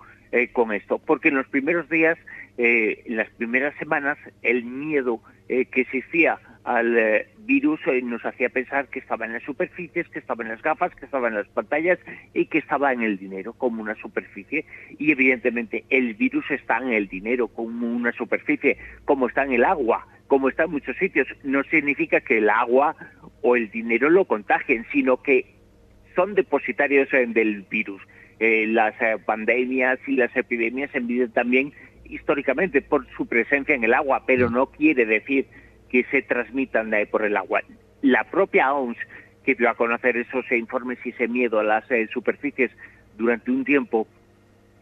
con 0.54 0.74
esto, 0.74 1.00
porque 1.00 1.30
en 1.30 1.36
los 1.36 1.48
primeros 1.48 1.90
días, 1.90 2.18
en 2.58 3.16
las 3.16 3.30
primeras 3.32 3.76
semanas, 3.78 4.18
el 4.42 4.64
miedo 4.64 5.22
que 5.48 5.82
existía 5.82 6.40
al 6.68 6.98
eh, 6.98 7.30
virus 7.46 7.80
eh, 7.88 8.02
nos 8.02 8.26
hacía 8.26 8.50
pensar 8.50 8.90
que 8.90 9.00
estaba 9.00 9.26
en 9.26 9.32
las 9.32 9.44
superficies, 9.44 10.10
que 10.10 10.20
estaba 10.20 10.44
en 10.44 10.50
las 10.50 10.62
gafas, 10.62 10.94
que 10.94 11.06
estaba 11.06 11.30
en 11.30 11.36
las 11.36 11.48
pantallas 11.48 11.98
y 12.34 12.48
que 12.48 12.58
estaba 12.58 12.92
en 12.92 13.04
el 13.04 13.18
dinero 13.18 13.54
como 13.54 13.82
una 13.82 13.96
superficie. 13.96 14.66
Y 15.00 15.14
evidentemente 15.14 15.86
el 15.90 16.14
virus 16.16 16.44
está 16.52 16.80
en 16.80 16.90
el 16.90 17.08
dinero 17.08 17.48
como 17.48 17.88
una 17.88 18.12
superficie, 18.12 18.78
como 19.06 19.30
está 19.30 19.46
en 19.46 19.54
el 19.54 19.64
agua, 19.64 20.06
como 20.28 20.50
está 20.50 20.64
en 20.64 20.72
muchos 20.72 20.98
sitios. 20.98 21.26
No 21.42 21.64
significa 21.64 22.20
que 22.20 22.40
el 22.40 22.50
agua 22.50 22.98
o 23.42 23.56
el 23.56 23.72
dinero 23.72 24.10
lo 24.10 24.26
contagien, 24.26 24.86
sino 24.92 25.24
que 25.24 25.56
son 26.18 26.36
depositarios 26.36 27.08
eh, 27.14 27.28
del 27.28 27.62
virus. 27.62 28.02
Las 28.40 28.94
pandemias 29.26 30.00
y 30.08 30.16
las 30.16 30.36
epidemias 30.36 30.92
se 30.92 31.02
miden 31.02 31.32
también 31.32 31.74
históricamente 32.06 32.82
por 32.82 33.08
su 33.16 33.26
presencia 33.26 33.76
en 33.76 33.84
el 33.84 33.94
agua, 33.94 34.24
pero 34.26 34.50
no 34.50 34.68
quiere 34.68 35.06
decir 35.06 35.48
que 35.90 36.04
se 36.12 36.22
transmitan 36.22 36.92
por 37.12 37.24
el 37.26 37.38
agua. 37.38 37.62
La 38.02 38.24
propia 38.26 38.74
OMS, 38.74 38.98
que 39.44 39.56
dio 39.56 39.70
a 39.70 39.76
conocer 39.76 40.18
esos 40.18 40.50
informes 40.52 41.00
y 41.06 41.10
ese 41.10 41.28
miedo 41.28 41.60
a 41.60 41.64
las 41.64 41.90
eh, 41.90 42.08
superficies 42.14 42.72
durante 43.18 43.52
un 43.52 43.64
tiempo, 43.64 44.08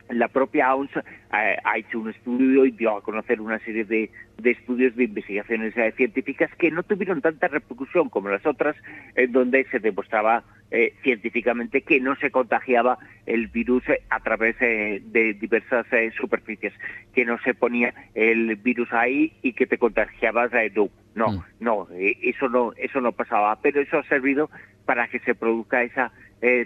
la 0.10 0.28
propia 0.28 0.74
OMS 0.76 0.96
eh, 0.98 1.58
ha 1.64 1.78
hecho 1.78 2.00
un 2.00 2.10
estudio 2.10 2.66
y 2.66 2.72
dio 2.72 2.98
a 2.98 3.02
conocer 3.02 3.42
una 3.42 3.60
serie 3.60 3.86
de, 3.86 4.12
estudios 4.44 4.96
de 4.96 5.06
investigaciones 5.06 5.76
eh, 5.78 5.94
científicas 5.98 6.50
que 6.58 6.72
no 6.72 6.84
tuvieron 6.84 7.22
tanta 7.22 7.48
repercusión 7.48 8.10
como 8.10 8.30
las 8.30 8.46
otras, 8.46 8.76
en 9.16 9.32
donde 9.32 9.66
se 9.72 9.80
demostraba 9.80 10.44
eh, 10.72 10.94
científicamente 11.04 11.82
que 11.82 12.00
no 12.00 12.16
se 12.18 12.32
contagiaba 12.32 13.00
el 13.26 13.48
virus 13.48 13.84
a 14.10 14.20
través 14.20 14.60
de 14.60 15.38
diversas 15.40 15.86
superficies, 16.20 16.74
que 17.14 17.26
no 17.26 17.40
se 17.40 17.54
ponía 17.54 17.94
el 18.14 18.56
virus 18.58 18.92
ahí 18.94 19.34
y 19.42 19.54
que 19.54 19.66
te 19.66 19.78
contagiabas 19.78 20.52
no, 20.76 20.90
no, 21.16 21.32
mm. 21.32 21.44
no, 21.60 21.88
eso 21.98 22.50
no, 22.50 22.74
eso 22.78 23.02
no 23.02 23.12
pasaba, 23.12 23.60
pero 23.62 23.82
eso 23.82 23.98
ha 23.98 24.04
servido 24.04 24.50
para 24.86 25.08
que 25.08 25.20
se 25.20 25.34
produzca 25.34 25.84
esa 25.84 26.12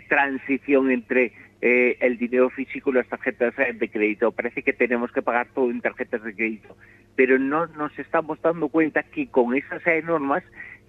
transición 0.10 0.92
entre 0.92 1.32
eh, 1.62 1.98
el 2.00 2.18
dinero 2.18 2.50
físico 2.50 2.90
y 2.90 2.94
las 2.94 3.08
tarjetas 3.08 3.54
de 3.56 3.90
crédito. 3.90 4.32
Parece 4.32 4.64
que 4.64 4.74
tenemos 4.74 5.12
que 5.12 5.22
pagar 5.22 5.48
todo 5.54 5.70
en 5.70 5.82
tarjetas 5.82 6.24
de 6.24 6.34
crédito, 6.34 6.78
pero 7.16 7.38
no 7.38 7.68
nos 7.68 7.98
estamos 8.00 8.42
dando 8.42 8.70
cuenta 8.70 9.04
que 9.04 9.28
con 9.28 9.56
esas 9.56 9.82
normas 10.06 10.44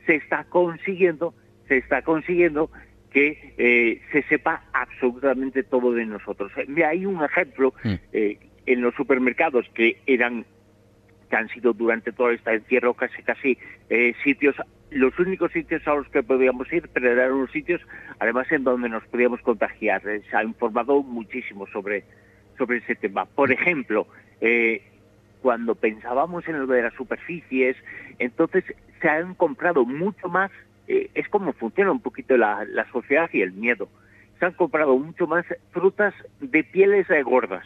se 0.06 0.14
está 0.14 0.44
consiguiendo, 0.44 1.35
se 1.66 1.78
está 1.78 2.02
consiguiendo 2.02 2.70
que 3.11 3.54
eh, 3.59 4.00
se 4.12 4.22
sepa 4.28 4.62
absolutamente 4.72 5.64
todo 5.64 5.92
de 5.92 6.06
nosotros. 6.06 6.52
Hay 6.87 7.04
un 7.04 7.24
ejemplo 7.24 7.74
mm. 7.83 7.94
eh, 8.12 8.38
en 8.66 8.80
los 8.80 8.94
supermercados 8.94 9.66
que 9.74 10.00
eran 10.06 10.46
que 11.28 11.37
han 11.37 11.48
sido 11.48 11.72
durante 11.72 12.12
todo 12.12 12.30
este 12.30 12.54
encierro 12.54 12.94
casi 12.94 13.22
casi 13.22 13.56
sitios 14.24 14.56
los 14.90 15.18
únicos 15.18 15.53
sitios 15.53 15.87
a 15.87 15.94
los 15.94 16.09
que 16.09 16.22
podíamos 16.22 16.72
ir, 16.72 16.88
pero 16.92 17.11
eran 17.11 17.33
unos 17.33 17.50
sitios, 17.50 17.81
además, 18.18 18.50
en 18.50 18.64
donde 18.64 18.88
nos 18.88 19.05
podíamos 19.05 19.40
contagiar. 19.42 20.07
Eh, 20.09 20.22
se 20.29 20.37
ha 20.37 20.44
informado 20.44 21.03
muchísimo 21.03 21.66
sobre, 21.68 22.05
sobre 22.59 22.79
ese 22.79 22.94
tema. 22.96 23.24
Por 23.24 23.53
ejemplo, 23.53 24.07
eh, 24.40 24.83
cuando 25.42 25.74
pensábamos 25.74 26.46
en 26.48 26.59
lo 26.59 26.66
de 26.66 26.83
las 26.83 26.94
superficies, 26.94 27.76
entonces 28.18 28.64
se 29.00 29.09
han 29.09 29.35
comprado 29.35 29.85
mucho 29.85 30.29
más, 30.29 30.50
eh, 30.88 31.11
es 31.14 31.29
como 31.29 31.53
funciona 31.53 31.92
un 31.92 32.00
poquito 32.00 32.37
la, 32.37 32.64
la 32.64 32.90
sociedad 32.90 33.31
y 33.33 33.42
el 33.42 33.53
miedo. 33.53 33.88
Se 34.38 34.46
han 34.46 34.53
comprado 34.53 34.96
mucho 34.96 35.26
más 35.26 35.44
frutas 35.70 36.14
de 36.40 36.64
pieles 36.64 37.07
gordas, 37.24 37.64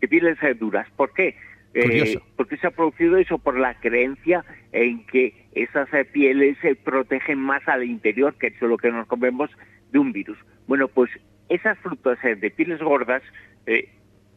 de 0.00 0.08
pieles 0.08 0.38
duras. 0.58 0.88
¿Por 0.96 1.12
qué? 1.12 1.36
Eh, 1.74 2.18
porque 2.36 2.58
se 2.58 2.66
ha 2.66 2.70
producido 2.70 3.16
eso 3.16 3.38
por 3.38 3.58
la 3.58 3.74
creencia 3.80 4.44
en 4.72 5.06
que 5.06 5.46
esas 5.52 5.92
eh, 5.94 6.04
pieles 6.04 6.58
se 6.60 6.74
protegen 6.74 7.38
más 7.38 7.66
al 7.66 7.84
interior, 7.84 8.34
que 8.34 8.48
es 8.48 8.60
lo 8.60 8.76
que 8.76 8.90
nos 8.90 9.06
comemos, 9.06 9.50
de 9.90 9.98
un 9.98 10.12
virus. 10.12 10.38
Bueno, 10.66 10.88
pues 10.88 11.10
esas 11.48 11.78
frutas 11.78 12.18
eh, 12.24 12.34
de 12.34 12.50
pieles 12.50 12.80
gordas 12.80 13.22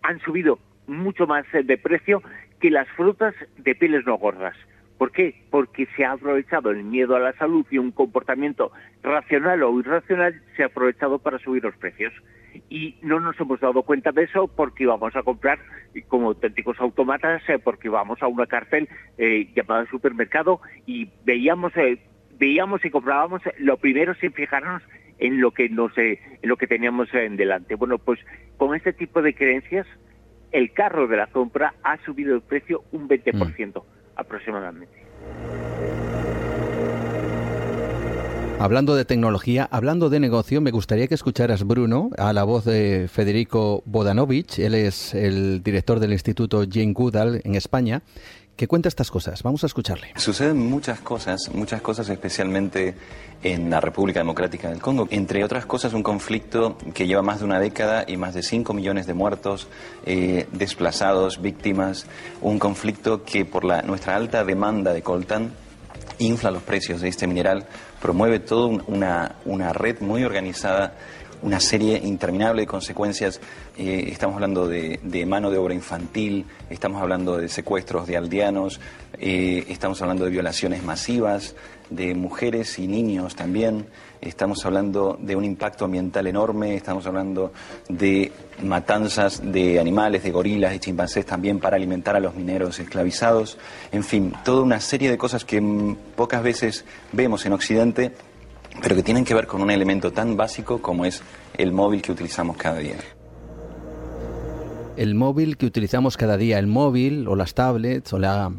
han 0.04 0.20
subido 0.20 0.60
mucho 0.86 1.26
más 1.26 1.46
de 1.52 1.78
precio 1.78 2.22
que 2.60 2.70
las 2.70 2.88
frutas 2.90 3.34
de 3.58 3.74
pieles 3.74 4.06
no 4.06 4.18
gordas. 4.18 4.56
¿Por 5.00 5.12
qué? 5.12 5.44
Porque 5.50 5.88
se 5.98 6.06
ha 6.06 6.12
aprovechado 6.12 6.70
el 6.70 6.84
miedo 6.84 7.16
a 7.16 7.20
la 7.20 7.34
salud 7.34 7.66
y 7.72 7.80
un 7.80 7.92
comportamiento 7.92 8.72
racional 9.02 9.64
o 9.64 9.80
irracional 9.80 10.42
se 10.56 10.64
ha 10.64 10.68
aprovechado 10.68 11.20
para 11.20 11.40
subir 11.40 11.64
los 11.64 11.76
precios 11.76 12.14
y 12.70 12.98
no 13.02 13.20
nos 13.20 13.40
hemos 13.40 13.60
dado 13.60 13.84
cuenta 13.84 14.12
de 14.12 14.24
eso 14.24 14.48
porque 14.48 14.84
íbamos 14.84 15.16
a 15.16 15.24
comprar 15.24 15.60
como 16.08 16.28
auténticos 16.28 16.80
automatas, 16.80 17.42
eh, 17.50 17.60
porque 17.60 17.88
íbamos 17.88 18.22
a 18.22 18.28
una 18.28 18.46
cárcel 18.46 18.90
eh, 19.18 19.50
llamada 19.56 19.86
supermercado 19.90 20.62
y 20.86 21.10
veíamos, 21.24 21.76
eh, 21.78 22.00
veíamos 22.38 22.84
y 22.86 22.90
comprábamos 22.90 23.42
lo 23.60 23.78
primero 23.78 24.14
sin 24.16 24.34
fijarnos 24.34 24.82
en 25.18 25.40
lo 25.40 25.52
que 25.52 25.70
no 25.70 25.90
sé, 25.90 26.20
en 26.42 26.50
lo 26.50 26.58
que 26.58 26.68
teníamos 26.68 27.14
en 27.14 27.38
delante. 27.38 27.76
Bueno, 27.76 27.98
pues 27.98 28.20
con 28.58 28.76
este 28.76 28.94
tipo 28.94 29.22
de 29.22 29.34
creencias, 29.34 29.88
el 30.52 30.74
carro 30.74 31.08
de 31.08 31.18
la 31.18 31.28
compra 31.28 31.74
ha 31.84 31.98
subido 32.06 32.36
el 32.36 32.42
precio 32.42 32.84
un 32.92 33.08
20% 33.08 33.74
mm. 33.74 33.80
aproximadamente. 34.16 35.06
Hablando 38.58 38.96
de 38.96 39.04
tecnología, 39.04 39.68
hablando 39.70 40.10
de 40.10 40.22
negocio, 40.22 40.62
me 40.62 40.72
gustaría 40.72 41.08
que 41.08 41.14
escucharas, 41.14 41.66
Bruno, 41.68 42.10
a 42.18 42.32
la 42.32 42.46
voz 42.46 42.64
de 42.64 43.10
Federico 43.12 43.84
Bodanovich. 43.86 44.60
Él 44.60 44.76
es 44.76 45.14
el 45.14 45.62
director 45.62 46.00
del 46.00 46.14
Instituto 46.14 46.64
Jane 46.70 46.94
Goodall 46.94 47.42
en 47.44 47.56
España, 47.56 48.02
que 48.56 48.68
cuenta 48.68 48.88
estas 48.88 49.12
cosas. 49.12 49.44
Vamos 49.44 49.64
a 49.64 49.68
escucharle. 49.68 50.14
Suceden 50.16 50.58
muchas 50.58 51.02
cosas, 51.02 51.52
muchas 51.54 51.82
cosas 51.82 52.08
especialmente 52.08 52.96
en 53.44 53.70
la 53.70 53.82
República 53.82 54.22
Democrática 54.22 54.70
del 54.70 54.80
Congo. 54.80 55.10
Entre 55.12 55.44
otras 55.44 55.66
cosas, 55.66 55.94
un 55.94 56.02
conflicto 56.02 56.78
que 56.94 57.08
lleva 57.08 57.22
más 57.22 57.40
de 57.40 57.46
una 57.46 57.60
década 57.60 58.06
y 58.08 58.16
más 58.16 58.34
de 58.34 58.42
5 58.42 58.74
millones 58.74 59.06
de 59.06 59.14
muertos, 59.14 59.68
eh, 60.06 60.48
desplazados, 60.54 61.42
víctimas. 61.42 62.08
Un 62.42 62.58
conflicto 62.58 63.26
que 63.26 63.44
por 63.44 63.66
la, 63.66 63.82
nuestra 63.82 64.16
alta 64.16 64.46
demanda 64.46 64.94
de 64.94 65.02
coltán 65.02 65.52
infla 66.20 66.52
los 66.52 66.64
precios 66.64 67.02
de 67.02 67.10
este 67.10 67.28
mineral, 67.28 67.66
promueve 68.06 68.38
toda 68.38 68.84
una, 68.86 69.36
una 69.46 69.74
red 69.74 70.00
muy 70.00 70.24
organizada 70.24 70.94
una 71.42 71.60
serie 71.60 71.98
interminable 71.98 72.62
de 72.62 72.68
consecuencias. 72.68 73.42
Eh, 73.80 74.10
estamos 74.12 74.36
hablando 74.36 74.68
de, 74.68 75.26
mano 75.26 75.50
de 75.50 75.58
obra 75.58 75.74
infantil, 75.74 76.46
estamos 76.70 77.02
hablando 77.02 77.38
de 77.38 77.50
secuestros 77.50 78.06
de 78.06 78.16
aldeanos, 78.16 78.80
eh, 79.20 79.66
estamos 79.70 80.04
hablando 80.04 80.26
de 80.26 80.30
violaciones 80.30 80.84
masivas 80.84 81.56
de 81.90 82.14
mujeres 82.14 82.78
y 82.78 82.88
niños 82.88 83.36
también, 83.36 83.88
estamos 84.30 84.66
hablando 84.66 85.18
de 85.20 85.36
un 85.36 85.46
impacto 85.46 85.86
ambiental 85.86 86.28
enorme, 86.28 86.76
estamos 86.76 87.06
hablando 87.06 87.54
de 87.90 88.32
matanzas 88.64 89.42
de 89.44 89.80
animales, 89.80 90.24
de 90.24 90.32
gorilas 90.32 90.74
y 90.74 90.80
chimpancés 90.80 91.26
también 91.26 91.60
para 91.60 91.76
alimentar 91.76 92.16
a 92.16 92.20
los 92.20 92.36
mineros 92.36 92.80
esclavizados, 92.80 93.58
en 93.92 94.04
fin, 94.04 94.34
toda 94.44 94.62
una 94.62 94.80
serie 94.80 95.10
de 95.10 95.18
cosas 95.18 95.46
que 95.46 95.62
pocas 96.16 96.44
veces 96.44 96.86
vemos 97.12 97.46
en 97.46 97.54
Occidente 97.54 98.14
pero 98.82 98.96
que 98.96 99.04
tienen 99.04 99.26
que 99.26 99.34
ver 99.34 99.48
con 99.48 99.62
un 99.62 99.72
elemento 99.72 100.12
tan 100.12 100.36
básico 100.36 100.82
como 100.82 101.06
es 101.06 101.22
el 101.58 101.72
móvil 101.72 102.02
que 102.02 102.12
utilizamos 102.12 102.58
cada 102.58 102.80
día. 102.80 102.96
El 104.98 105.16
móvil 105.16 105.58
que 105.58 105.66
utilizamos 105.66 106.18
cada 106.18 106.38
día, 106.38 106.58
el 106.58 106.68
móvil 106.68 107.28
o 107.28 107.36
las 107.36 107.54
tablets 107.54 108.14
o 108.14 108.20
la, 108.20 108.52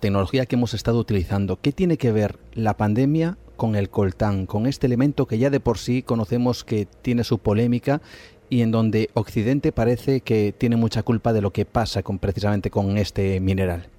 tecnología 0.00 0.46
que 0.46 0.56
hemos 0.56 0.74
estado 0.74 0.98
utilizando, 0.98 1.60
¿qué 1.60 1.72
tiene 1.72 1.98
que 1.98 2.12
ver 2.12 2.38
la 2.52 2.76
pandemia 2.76 3.38
con 3.58 3.76
el 3.76 3.90
coltán, 3.90 4.46
con 4.46 4.66
este 4.66 4.86
elemento 4.86 5.26
que 5.26 5.36
ya 5.36 5.50
de 5.50 5.60
por 5.60 5.76
sí 5.76 6.02
conocemos 6.02 6.64
que 6.64 6.86
tiene 7.02 7.24
su 7.24 7.38
polémica 7.38 8.00
y 8.48 8.62
en 8.62 8.70
donde 8.70 9.10
Occidente 9.12 9.72
parece 9.72 10.22
que 10.22 10.54
tiene 10.56 10.76
mucha 10.76 11.02
culpa 11.02 11.34
de 11.34 11.42
lo 11.42 11.50
que 11.50 11.66
pasa 11.66 12.02
con, 12.02 12.18
precisamente 12.18 12.70
con 12.70 12.96
este 12.96 13.38
mineral? 13.40 13.90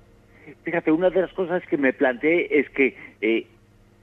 fíjate, 0.70 0.92
una 0.92 1.10
de 1.10 1.22
las 1.22 1.34
cosas 1.34 1.64
que 1.68 1.78
me 1.78 1.94
planteé 1.94 2.60
es 2.60 2.70
que 2.70 2.96
eh, 3.22 3.48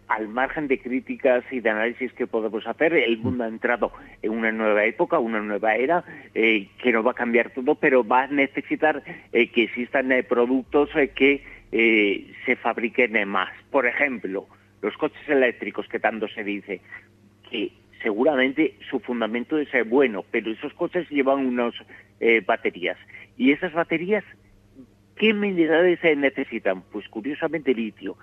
al 0.09 0.27
margen 0.27 0.66
de 0.66 0.81
críticas 0.81 1.45
y 1.53 1.61
de 1.61 1.71
análisis 1.71 2.12
que 2.12 2.27
podemos 2.27 2.66
hacer, 2.66 2.92
el 2.92 3.19
mundo 3.19 3.45
ha 3.45 3.49
entrado 3.49 3.92
en 4.23 4.33
una 4.33 4.51
nueva 4.51 4.85
época, 4.85 5.21
una 5.21 5.40
nueva 5.40 5.77
era, 5.77 6.03
eh, 6.35 6.69
que 6.83 6.90
no 6.90 7.05
va 7.05 7.12
a 7.12 7.14
cambiar 7.14 7.51
todo, 7.51 7.77
pero 7.77 8.05
va 8.05 8.25
a 8.25 8.27
necesitar 8.27 9.03
eh, 9.33 9.49
que 9.51 9.64
existan 9.64 10.12
productos 10.29 10.90
que 11.14 11.42
se 11.71 12.57
fabriquen 12.57 13.29
más. 13.29 13.51
Por 13.71 13.87
ejemplo, 13.87 14.47
los 14.87 14.96
coches 14.96 15.29
eléctricos, 15.29 15.87
que 15.88 15.99
tanto 15.99 16.29
se 16.29 16.44
dice, 16.44 16.81
que 17.51 17.72
seguramente 18.03 18.75
su 18.88 19.01
fundamento 19.01 19.59
es 19.59 19.68
bueno, 19.88 20.25
pero 20.31 20.51
esos 20.51 20.72
coches 20.75 21.09
llevan 21.11 21.44
unas 21.44 21.75
baterías. 22.46 22.96
Y 23.37 23.51
esas 23.51 23.72
baterías, 23.72 24.25
¿qué 25.16 25.35
minerales 25.35 25.99
necesitan? 26.16 26.83
Pues 26.92 27.09
curiosamente 27.09 27.75
litio. 27.75 28.16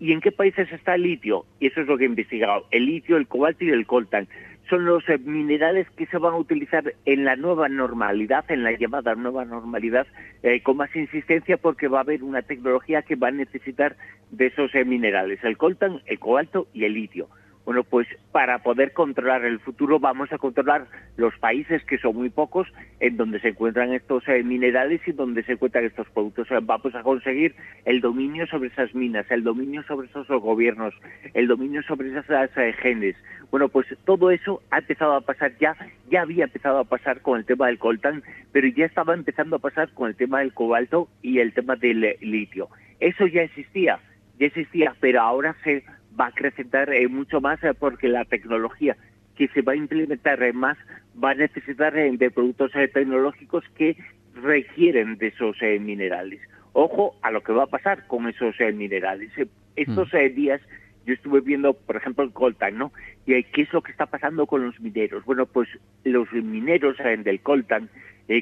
¿Y 0.00 0.12
en 0.12 0.20
qué 0.20 0.32
países 0.32 0.72
está 0.72 0.94
el 0.94 1.02
litio? 1.02 1.44
Y 1.60 1.68
eso 1.68 1.82
es 1.82 1.86
lo 1.86 1.96
que 1.96 2.04
he 2.04 2.08
investigado. 2.08 2.66
El 2.70 2.86
litio, 2.86 3.16
el 3.16 3.28
cobalto 3.28 3.64
y 3.64 3.70
el 3.70 3.86
coltan 3.86 4.26
son 4.68 4.84
los 4.84 5.08
eh, 5.08 5.18
minerales 5.18 5.88
que 5.96 6.06
se 6.06 6.18
van 6.18 6.34
a 6.34 6.38
utilizar 6.38 6.94
en 7.04 7.24
la 7.24 7.36
nueva 7.36 7.68
normalidad, 7.68 8.44
en 8.50 8.62
la 8.62 8.72
llamada 8.72 9.14
nueva 9.14 9.44
normalidad, 9.44 10.06
eh, 10.42 10.62
con 10.62 10.76
más 10.76 10.94
insistencia 10.94 11.56
porque 11.56 11.88
va 11.88 11.98
a 11.98 12.02
haber 12.02 12.22
una 12.22 12.42
tecnología 12.42 13.02
que 13.02 13.16
va 13.16 13.28
a 13.28 13.32
necesitar 13.32 13.96
de 14.30 14.46
esos 14.46 14.74
eh, 14.74 14.84
minerales, 14.84 15.42
el 15.44 15.56
coltan, 15.56 16.00
el 16.06 16.18
cobalto 16.18 16.66
y 16.72 16.84
el 16.84 16.94
litio. 16.94 17.28
Bueno, 17.64 17.82
pues 17.82 18.06
para 18.30 18.60
poder 18.62 18.92
controlar 18.92 19.44
el 19.44 19.58
futuro 19.58 19.98
vamos 19.98 20.32
a 20.32 20.38
controlar 20.38 20.86
los 21.16 21.36
países, 21.38 21.82
que 21.84 21.98
son 21.98 22.14
muy 22.14 22.30
pocos, 22.30 22.68
en 23.00 23.16
donde 23.16 23.40
se 23.40 23.48
encuentran 23.48 23.92
estos 23.92 24.22
minerales 24.44 25.00
y 25.04 25.10
donde 25.10 25.42
se 25.42 25.54
encuentran 25.54 25.84
estos 25.84 26.08
productos. 26.10 26.46
Vamos 26.62 26.94
a 26.94 27.02
conseguir 27.02 27.56
el 27.84 28.00
dominio 28.00 28.46
sobre 28.46 28.68
esas 28.68 28.94
minas, 28.94 29.28
el 29.30 29.42
dominio 29.42 29.82
sobre 29.82 30.06
esos 30.06 30.28
gobiernos, 30.28 30.94
el 31.34 31.48
dominio 31.48 31.82
sobre 31.82 32.16
esas 32.16 32.56
eh, 32.56 32.72
genes. 32.80 33.16
Bueno, 33.50 33.68
pues 33.68 33.86
todo 34.04 34.30
eso 34.30 34.62
ha 34.70 34.78
empezado 34.78 35.14
a 35.14 35.20
pasar 35.20 35.56
ya, 35.58 35.76
ya 36.10 36.22
había 36.22 36.44
empezado 36.44 36.78
a 36.78 36.84
pasar 36.84 37.20
con 37.20 37.38
el 37.38 37.44
tema 37.44 37.68
del 37.68 37.78
coltán, 37.78 38.22
pero 38.52 38.68
ya 38.68 38.86
estaba 38.86 39.14
empezando 39.14 39.56
a 39.56 39.60
pasar 39.60 39.90
con 39.92 40.08
el 40.08 40.16
tema 40.16 40.40
del 40.40 40.52
cobalto 40.52 41.08
y 41.22 41.38
el 41.38 41.52
tema 41.52 41.76
del 41.76 42.04
eh, 42.04 42.18
litio. 42.20 42.68
Eso 43.00 43.26
ya 43.26 43.42
existía, 43.42 43.98
ya 44.38 44.46
existía, 44.46 44.94
pero 45.00 45.20
ahora 45.20 45.54
se 45.62 45.84
va 46.18 46.26
a 46.26 46.28
acrecentar 46.28 46.92
eh, 46.92 47.08
mucho 47.08 47.40
más 47.40 47.62
eh, 47.62 47.74
porque 47.74 48.08
la 48.08 48.24
tecnología 48.24 48.96
que 49.36 49.48
se 49.48 49.62
va 49.62 49.72
a 49.72 49.76
implementar 49.76 50.42
eh, 50.42 50.52
más 50.52 50.78
va 51.22 51.30
a 51.30 51.34
necesitar 51.34 51.92
de 51.92 52.30
productos 52.30 52.72
tecnológicos 52.72 53.64
que 53.74 53.96
requieren 54.34 55.18
de 55.18 55.28
esos 55.28 55.56
minerales. 55.80 56.40
Ojo 56.72 57.16
a 57.22 57.30
lo 57.30 57.42
que 57.42 57.52
va 57.52 57.64
a 57.64 57.68
pasar 57.68 58.06
con 58.06 58.28
esos 58.28 58.54
minerales. 58.74 59.30
Estos 59.76 60.12
mm. 60.12 60.34
días 60.34 60.60
yo 61.06 61.14
estuve 61.14 61.40
viendo, 61.40 61.72
por 61.74 61.96
ejemplo, 61.96 62.24
el 62.24 62.32
coltan, 62.32 62.76
¿no? 62.76 62.92
Y 63.26 63.42
qué 63.44 63.62
es 63.62 63.72
lo 63.72 63.82
que 63.82 63.92
está 63.92 64.06
pasando 64.06 64.46
con 64.46 64.66
los 64.66 64.78
mineros. 64.80 65.24
Bueno, 65.24 65.46
pues 65.46 65.68
los 66.04 66.30
mineros 66.32 66.96
del 66.98 67.40
coltan, 67.40 67.88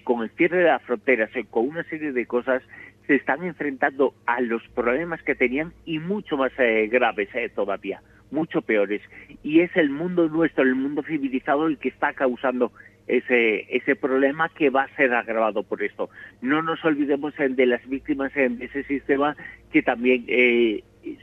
con 0.03 0.23
el 0.23 0.31
cierre 0.31 0.59
de 0.59 0.65
las 0.65 0.83
fronteras, 0.83 1.31
con 1.51 1.69
una 1.69 1.85
serie 1.85 2.13
de 2.13 2.27
cosas, 2.27 2.63
se 3.07 3.15
están 3.17 3.45
enfrentando 3.45 4.15
a 4.27 4.41
los 4.41 4.67
problemas 4.69 5.23
que 5.23 5.35
tenían 5.35 5.73
y 5.85 5.99
mucho 5.99 6.37
más 6.37 6.53
eh, 6.59 6.89
graves 6.91 7.29
eh, 7.35 7.51
todavía, 7.55 8.03
mucho 8.31 8.63
peores. 8.63 9.03
Y 9.43 9.61
es 9.61 9.77
el 9.77 9.91
mundo 9.91 10.29
nuestro, 10.29 10.65
el 10.65 10.75
mundo 10.75 11.03
civilizado 11.03 11.67
el 11.67 11.79
que 11.79 11.89
está 11.89 12.15
causando 12.15 12.73
ese, 13.07 13.67
ese 13.77 13.97
problema 13.97 14.49
que 14.49 14.71
va 14.71 14.85
a 14.85 14.97
ser 14.97 15.13
agravado 15.13 15.63
por 15.63 15.83
esto. 15.83 16.09
No 16.41 16.63
nos 16.63 16.83
olvidemos 16.85 17.39
eh, 17.39 17.49
de 17.51 17.67
las 17.67 17.87
víctimas 17.87 18.33
de 18.33 18.57
ese 18.61 18.85
sistema 18.85 19.37
que 19.71 19.83
también 19.83 20.25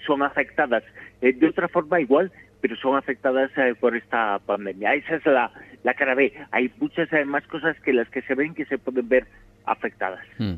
son 0.06 0.24
afectadas 0.24 0.84
de 1.22 1.48
otra 1.48 1.68
forma 1.68 2.00
igual, 2.02 2.32
pero 2.62 2.76
son 2.76 2.96
afectadas 2.96 3.52
por 3.80 3.96
esta 3.96 4.40
pandemia. 4.40 4.94
Esa 4.96 5.16
es 5.16 5.26
la, 5.26 5.52
la 5.84 5.94
cara 5.94 6.16
B. 6.16 6.34
Hay 6.52 6.72
muchas 6.80 7.10
más 7.26 7.46
cosas 7.48 7.80
que 7.82 7.94
las 7.94 8.10
que 8.10 8.22
se 8.24 8.36
ven 8.36 8.54
que 8.54 8.66
se 8.66 8.78
pueden 8.78 9.08
ver 9.08 9.28
afectadas. 9.66 10.26
Hmm. 10.38 10.56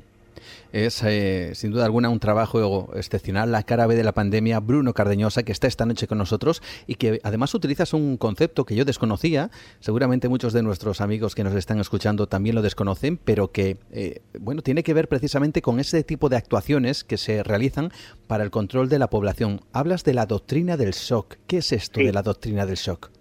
Es 0.72 1.04
eh, 1.04 1.52
sin 1.56 1.72
duda 1.72 1.86
alguna 1.86 2.10
un 2.10 2.20
trabajo 2.20 2.92
excepcional, 2.96 3.52
la 3.52 3.64
cara 3.64 3.88
B 3.88 3.96
de 3.96 4.04
la 4.04 4.14
pandemia, 4.14 4.60
Bruno 4.60 4.94
Cardeñosa, 4.94 5.44
que 5.44 5.52
está 5.52 5.68
esta 5.68 5.86
noche 5.86 6.08
con 6.08 6.18
nosotros 6.18 6.62
y 6.88 6.96
que 6.96 7.20
además 7.24 7.54
utilizas 7.54 7.94
un 7.94 8.18
concepto 8.18 8.66
que 8.66 8.76
yo 8.76 8.86
desconocía, 8.86 9.50
seguramente 9.80 10.30
muchos 10.30 10.54
de 10.54 10.64
nuestros 10.64 11.02
amigos 11.02 11.36
que 11.36 11.44
nos 11.44 11.56
están 11.56 11.80
escuchando 11.80 12.28
también 12.28 12.56
lo 12.56 12.62
desconocen, 12.62 13.18
pero 13.18 13.52
que 13.52 13.78
eh, 13.92 14.22
bueno, 14.40 14.62
tiene 14.62 14.84
que 14.84 14.94
ver 14.94 15.08
precisamente 15.08 15.62
con 15.62 15.80
ese 15.80 16.04
tipo 16.04 16.30
de 16.30 16.38
actuaciones 16.38 17.04
que 17.04 17.18
se 17.18 17.44
realizan 17.44 17.92
para 18.28 18.44
el 18.44 18.52
control 18.52 18.90
de 18.90 19.00
la 19.00 19.10
población. 19.10 19.62
Hablas 19.74 20.04
de 20.04 20.14
la 20.14 20.26
doctrina 20.26 20.78
del 20.78 20.92
shock. 20.92 21.36
¿Qué 21.48 21.58
es 21.58 21.72
esto 21.72 22.00
de 22.00 22.12
la 22.12 22.22
doctrina 22.22 22.66
del 22.66 22.76
shock? 22.76 23.12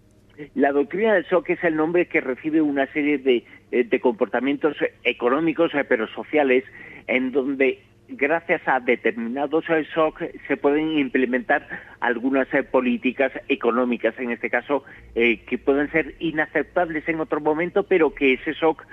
La 0.55 0.73
doctrina 0.73 1.15
del 1.15 1.25
shock 1.25 1.51
es 1.51 1.63
el 1.63 1.77
nombre 1.77 2.09
que 2.09 2.21
recibe 2.21 2.61
una 2.63 2.91
serie 2.93 3.19
de, 3.19 3.45
eh, 3.73 4.01
comportamientos 4.01 4.77
económicos, 5.03 5.75
eh, 5.75 5.85
pero 5.85 6.07
sociales, 6.09 6.65
en 7.07 7.33
donde 7.33 7.81
gracias 8.09 8.61
a 8.67 8.81
determinados 8.81 9.65
eh, 9.71 9.87
shock 9.95 10.23
se 10.47 10.57
pueden 10.57 10.99
implementar 10.99 11.67
algunas 12.01 12.47
políticas 12.71 13.33
económicas, 13.49 14.15
en 14.19 14.31
este 14.31 14.51
caso, 14.51 14.85
que 15.15 15.59
pueden 15.65 15.91
ser 15.91 16.15
inaceptables 16.19 17.09
en 17.09 17.21
otro 17.21 17.41
momento, 17.41 17.85
pero 17.85 18.15
que 18.15 18.35
ese 18.35 18.53
shock 18.53 18.85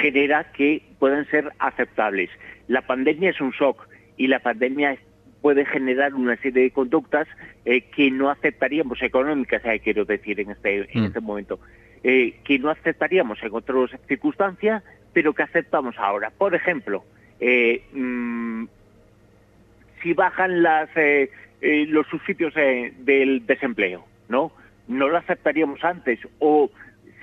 genera 0.00 0.52
que 0.52 0.82
puedan 0.98 1.26
ser 1.26 1.52
aceptables. 1.58 2.30
La 2.68 2.82
pandemia 2.82 3.30
es 3.30 3.40
un 3.40 3.50
shock 3.50 3.88
y 4.16 4.26
la 4.26 4.40
pandemia 4.40 4.98
puede 5.40 5.64
generar 5.64 6.14
una 6.14 6.36
serie 6.38 6.64
de 6.64 6.70
conductas 6.70 7.28
eh, 7.64 7.82
que 7.82 8.10
no 8.10 8.30
aceptaríamos 8.30 9.00
económicas, 9.02 9.64
eh, 9.64 9.80
quiero 9.80 10.04
decir, 10.04 10.40
en 10.40 10.50
este, 10.50 10.88
en 10.92 11.02
mm. 11.02 11.06
este 11.06 11.20
momento, 11.20 11.60
eh, 12.08 12.38
que 12.44 12.58
no 12.58 12.70
aceptaríamos 12.70 13.42
en 13.42 13.52
otras 13.52 13.90
circunstancias, 14.06 14.82
pero 15.12 15.32
que 15.32 15.42
aceptamos 15.42 15.96
ahora. 15.98 16.30
Por 16.30 16.54
ejemplo, 16.54 17.04
mm, 17.92 18.64
si 20.02 20.12
bajan 20.12 20.62
las, 20.62 20.88
los 21.60 22.06
subsidios 22.06 22.54
del 22.54 23.44
desempleo, 23.46 24.04
¿no? 24.28 24.52
No 24.86 25.08
lo 25.08 25.16
aceptaríamos 25.16 25.82
antes 25.82 26.20
o 26.38 26.70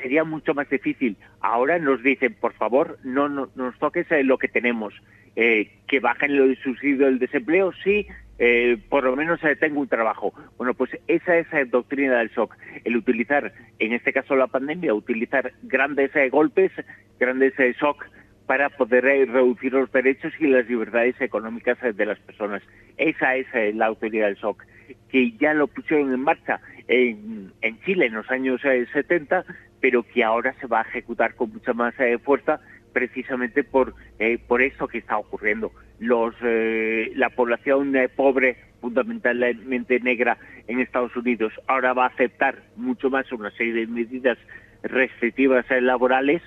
sería 0.02 0.26
mucho 0.26 0.54
más 0.54 0.70
difícil. 0.70 1.16
Ahora 1.40 1.80
nos 1.80 2.04
dicen, 2.04 2.34
por 2.34 2.54
favor, 2.54 2.98
no, 3.04 3.30
nos 3.30 3.80
toques 3.80 4.08
lo 4.24 4.38
que 4.38 4.50
tenemos. 4.50 4.94
Eh, 5.36 5.72
que 5.88 6.00
bajen 6.00 6.30
el 6.32 6.56
subsidio 6.62 7.08
del 7.08 7.18
desempleo, 7.18 7.72
sí, 7.84 8.06
eh, 8.40 8.78
por 8.90 9.04
lo 9.04 9.16
menos 9.16 9.44
eh, 9.44 9.56
tengo 9.56 9.80
un 9.80 9.88
trabajo. 9.88 10.34
Bueno, 10.58 10.74
pues 10.74 10.92
esa 11.08 11.38
es 11.38 11.52
la 11.52 11.66
doctrina 11.66 12.18
del 12.20 12.30
shock, 12.30 12.56
el 12.84 12.98
utilizar, 12.98 13.54
en 13.80 13.94
este 13.94 14.14
caso 14.14 14.36
la 14.36 14.48
pandemia, 14.48 14.94
utilizar 14.94 15.54
grandes 15.64 16.12
golpes, 16.32 16.72
grandes 17.20 17.54
shock 17.80 18.06
para 18.48 18.70
poder 18.70 19.04
reducir 19.04 19.74
los 19.74 19.92
derechos 19.92 20.34
y 20.40 20.48
las 20.48 20.68
libertades 20.68 21.20
económicas 21.22 21.78
de 21.82 22.06
las 22.06 22.20
personas. 22.20 22.62
Esa 22.98 23.36
es 23.36 23.48
la 23.76 23.86
autoridad 23.86 24.28
del 24.28 24.36
shock, 24.36 24.64
que 25.10 25.32
ya 25.34 25.54
lo 25.54 25.68
pusieron 25.68 26.14
en 26.14 26.20
marcha 26.20 26.60
en, 26.88 27.54
en 27.62 27.80
Chile 27.82 28.08
en 28.08 28.16
los 28.16 28.30
años 28.30 28.60
70, 28.62 29.46
pero 29.80 30.04
que 30.04 30.24
ahora 30.24 30.54
se 30.60 30.68
va 30.68 30.80
a 30.80 30.88
ejecutar 30.90 31.36
con 31.36 31.54
mucha 31.54 31.74
más 31.74 31.96
fuerza 32.24 32.60
precisamente 32.94 33.64
por, 33.64 33.96
eh, 34.20 34.38
por 34.48 34.62
eso 34.62 34.88
que 34.88 35.00
está 35.00 35.18
ocurriendo. 35.18 35.72
Los, 36.00 36.36
eh, 36.44 37.12
la 37.16 37.30
población 37.32 37.96
eh, 37.96 38.08
pobre, 38.10 38.58
fundamentalmente 38.80 40.00
negra 40.00 40.38
en 40.68 40.80
Estados 40.80 41.16
Unidos, 41.16 41.54
ahora 41.68 41.94
va 41.94 42.06
a 42.06 42.10
aceptar 42.10 42.64
mucho 42.76 43.10
más 43.10 43.32
una 43.32 43.52
serie 43.52 43.74
de 43.74 43.88
medidas 43.88 44.38
restrictivas 44.84 45.66
laborales 45.82 46.42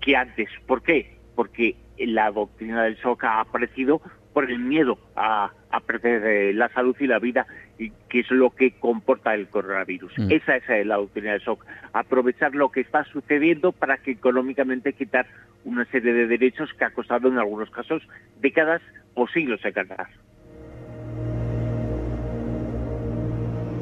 que 0.00 0.16
antes. 0.16 0.48
¿Por 0.66 0.82
qué? 0.82 1.16
Porque 1.34 1.76
la 1.98 2.30
doctrina 2.30 2.84
del 2.84 2.96
shock 2.96 3.24
ha 3.24 3.40
aparecido 3.40 4.00
por 4.36 4.50
el 4.50 4.58
miedo 4.58 4.98
a, 5.16 5.50
perder 5.86 6.54
la 6.54 6.68
salud 6.68 6.94
y 7.00 7.06
la 7.06 7.18
vida, 7.18 7.46
que 7.78 8.20
es 8.20 8.30
lo 8.30 8.50
que 8.50 8.72
comporta 8.72 9.34
el 9.34 9.48
coronavirus. 9.48 10.12
Mm. 10.18 10.30
Esa 10.30 10.56
es 10.56 10.86
la 10.86 10.96
doctrina 10.96 11.32
del 11.32 11.40
shock. 11.40 11.64
Aprovechar 11.94 12.54
lo 12.54 12.70
que 12.70 12.82
está 12.82 13.04
sucediendo 13.04 13.72
para 13.72 13.96
que 13.96 14.10
económicamente 14.10 14.92
quitar 14.92 15.26
una 15.64 15.86
serie 15.86 16.12
de 16.12 16.26
derechos 16.26 16.68
que 16.78 16.84
ha 16.84 16.90
costado 16.90 17.28
en 17.28 17.38
algunos 17.38 17.70
casos 17.70 18.02
décadas 18.42 18.82
o 19.14 19.26
siglos 19.26 19.62
de 19.62 19.70
ganar. 19.70 20.08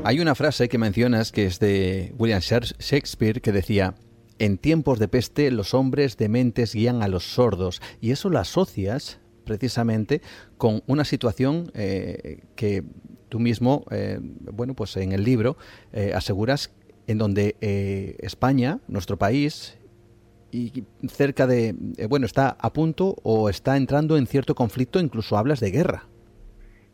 Hay 0.05 0.21
una 0.21 0.37
frase 0.37 0.69
que 0.69 0.79
mencionas 0.79 1.33
que 1.33 1.47
es 1.47 1.59
de 1.59 2.13
William 2.17 2.39
Shakespeare 2.39 3.41
que 3.41 3.51
decía, 3.51 3.95
en 4.39 4.59
tiempos 4.59 5.01
de 5.01 5.09
peste 5.09 5.51
los 5.51 5.75
hombres 5.75 6.17
dementes 6.17 6.77
guían 6.77 7.03
a 7.03 7.09
los 7.09 7.25
sordos 7.25 7.83
y 8.01 8.13
eso 8.13 8.31
lo 8.31 8.39
asocias 8.39 9.21
precisamente 9.45 10.21
con 10.57 10.83
una 10.87 11.05
situación 11.05 11.71
eh, 11.75 12.43
que 12.57 12.83
tú 13.29 13.39
mismo, 13.39 13.85
eh, 13.91 14.19
bueno, 14.21 14.75
pues 14.75 14.97
en 14.97 15.13
el 15.13 15.25
libro 15.25 15.57
eh, 15.93 16.13
aseguras 16.15 16.73
en 17.07 17.19
donde 17.19 17.57
España, 18.21 18.79
nuestro 18.89 19.17
país, 19.19 19.79
y 20.51 20.85
cerca 21.09 21.47
de, 21.49 21.75
eh, 21.99 22.07
bueno, 22.09 22.27
está 22.27 22.57
a 22.61 22.73
punto 22.73 23.17
o 23.25 23.49
está 23.49 23.77
entrando 23.77 24.17
en 24.17 24.27
cierto 24.27 24.55
conflicto, 24.55 25.01
incluso 25.01 25.37
hablas 25.37 25.59
de 25.61 25.71
guerra. 25.73 26.05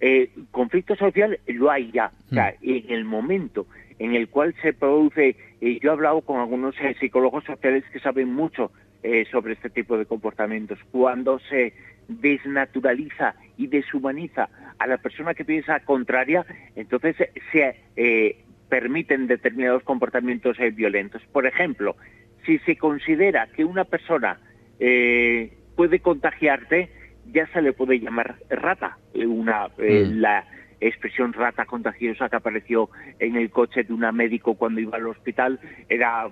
eh, 0.00 0.30
conflicto 0.50 0.96
social 0.96 1.38
lo 1.46 1.70
hay 1.70 1.92
ya. 1.92 2.10
O 2.30 2.34
sea, 2.34 2.54
mm. 2.60 2.70
en 2.70 2.90
el 2.90 3.04
momento 3.04 3.66
en 3.98 4.14
el 4.14 4.28
cual 4.30 4.54
se 4.62 4.72
produce, 4.72 5.36
y 5.60 5.78
yo 5.80 5.90
he 5.90 5.92
hablado 5.92 6.22
con 6.22 6.40
algunos 6.40 6.74
eh, 6.80 6.96
psicólogos 6.98 7.44
sociales 7.44 7.84
que 7.92 8.00
saben 8.00 8.32
mucho 8.32 8.72
eh, 9.02 9.26
sobre 9.30 9.52
este 9.52 9.68
tipo 9.68 9.98
de 9.98 10.06
comportamientos, 10.06 10.78
cuando 10.90 11.38
se 11.50 11.74
desnaturaliza 12.10 13.34
y 13.56 13.66
deshumaniza 13.66 14.48
a 14.78 14.86
la 14.86 14.98
persona 14.98 15.34
que 15.34 15.44
piensa 15.44 15.80
contraria, 15.80 16.44
entonces 16.74 17.16
se 17.52 17.76
eh, 17.96 18.44
permiten 18.68 19.26
determinados 19.26 19.82
comportamientos 19.82 20.56
violentos. 20.74 21.22
Por 21.32 21.46
ejemplo, 21.46 21.96
si 22.46 22.58
se 22.60 22.76
considera 22.76 23.48
que 23.48 23.64
una 23.64 23.84
persona 23.84 24.38
puede 25.76 26.00
contagiarte, 26.00 26.88
ya 27.32 27.46
se 27.48 27.60
le 27.60 27.74
puede 27.74 28.00
llamar 28.00 28.36
rata, 28.48 28.96
una, 29.14 29.68
mm. 29.68 30.20
la 30.20 30.46
expresión 30.80 31.32
rata 31.32 31.66
contagiosa 31.66 32.28
que 32.28 32.36
apareció 32.36 32.88
en 33.18 33.36
el 33.36 33.50
coche 33.50 33.84
de 33.84 33.92
una 33.92 34.12
médico 34.12 34.54
cuando 34.54 34.80
iba 34.80 34.96
al 34.96 35.06
hospital 35.06 35.60
era 35.88 36.30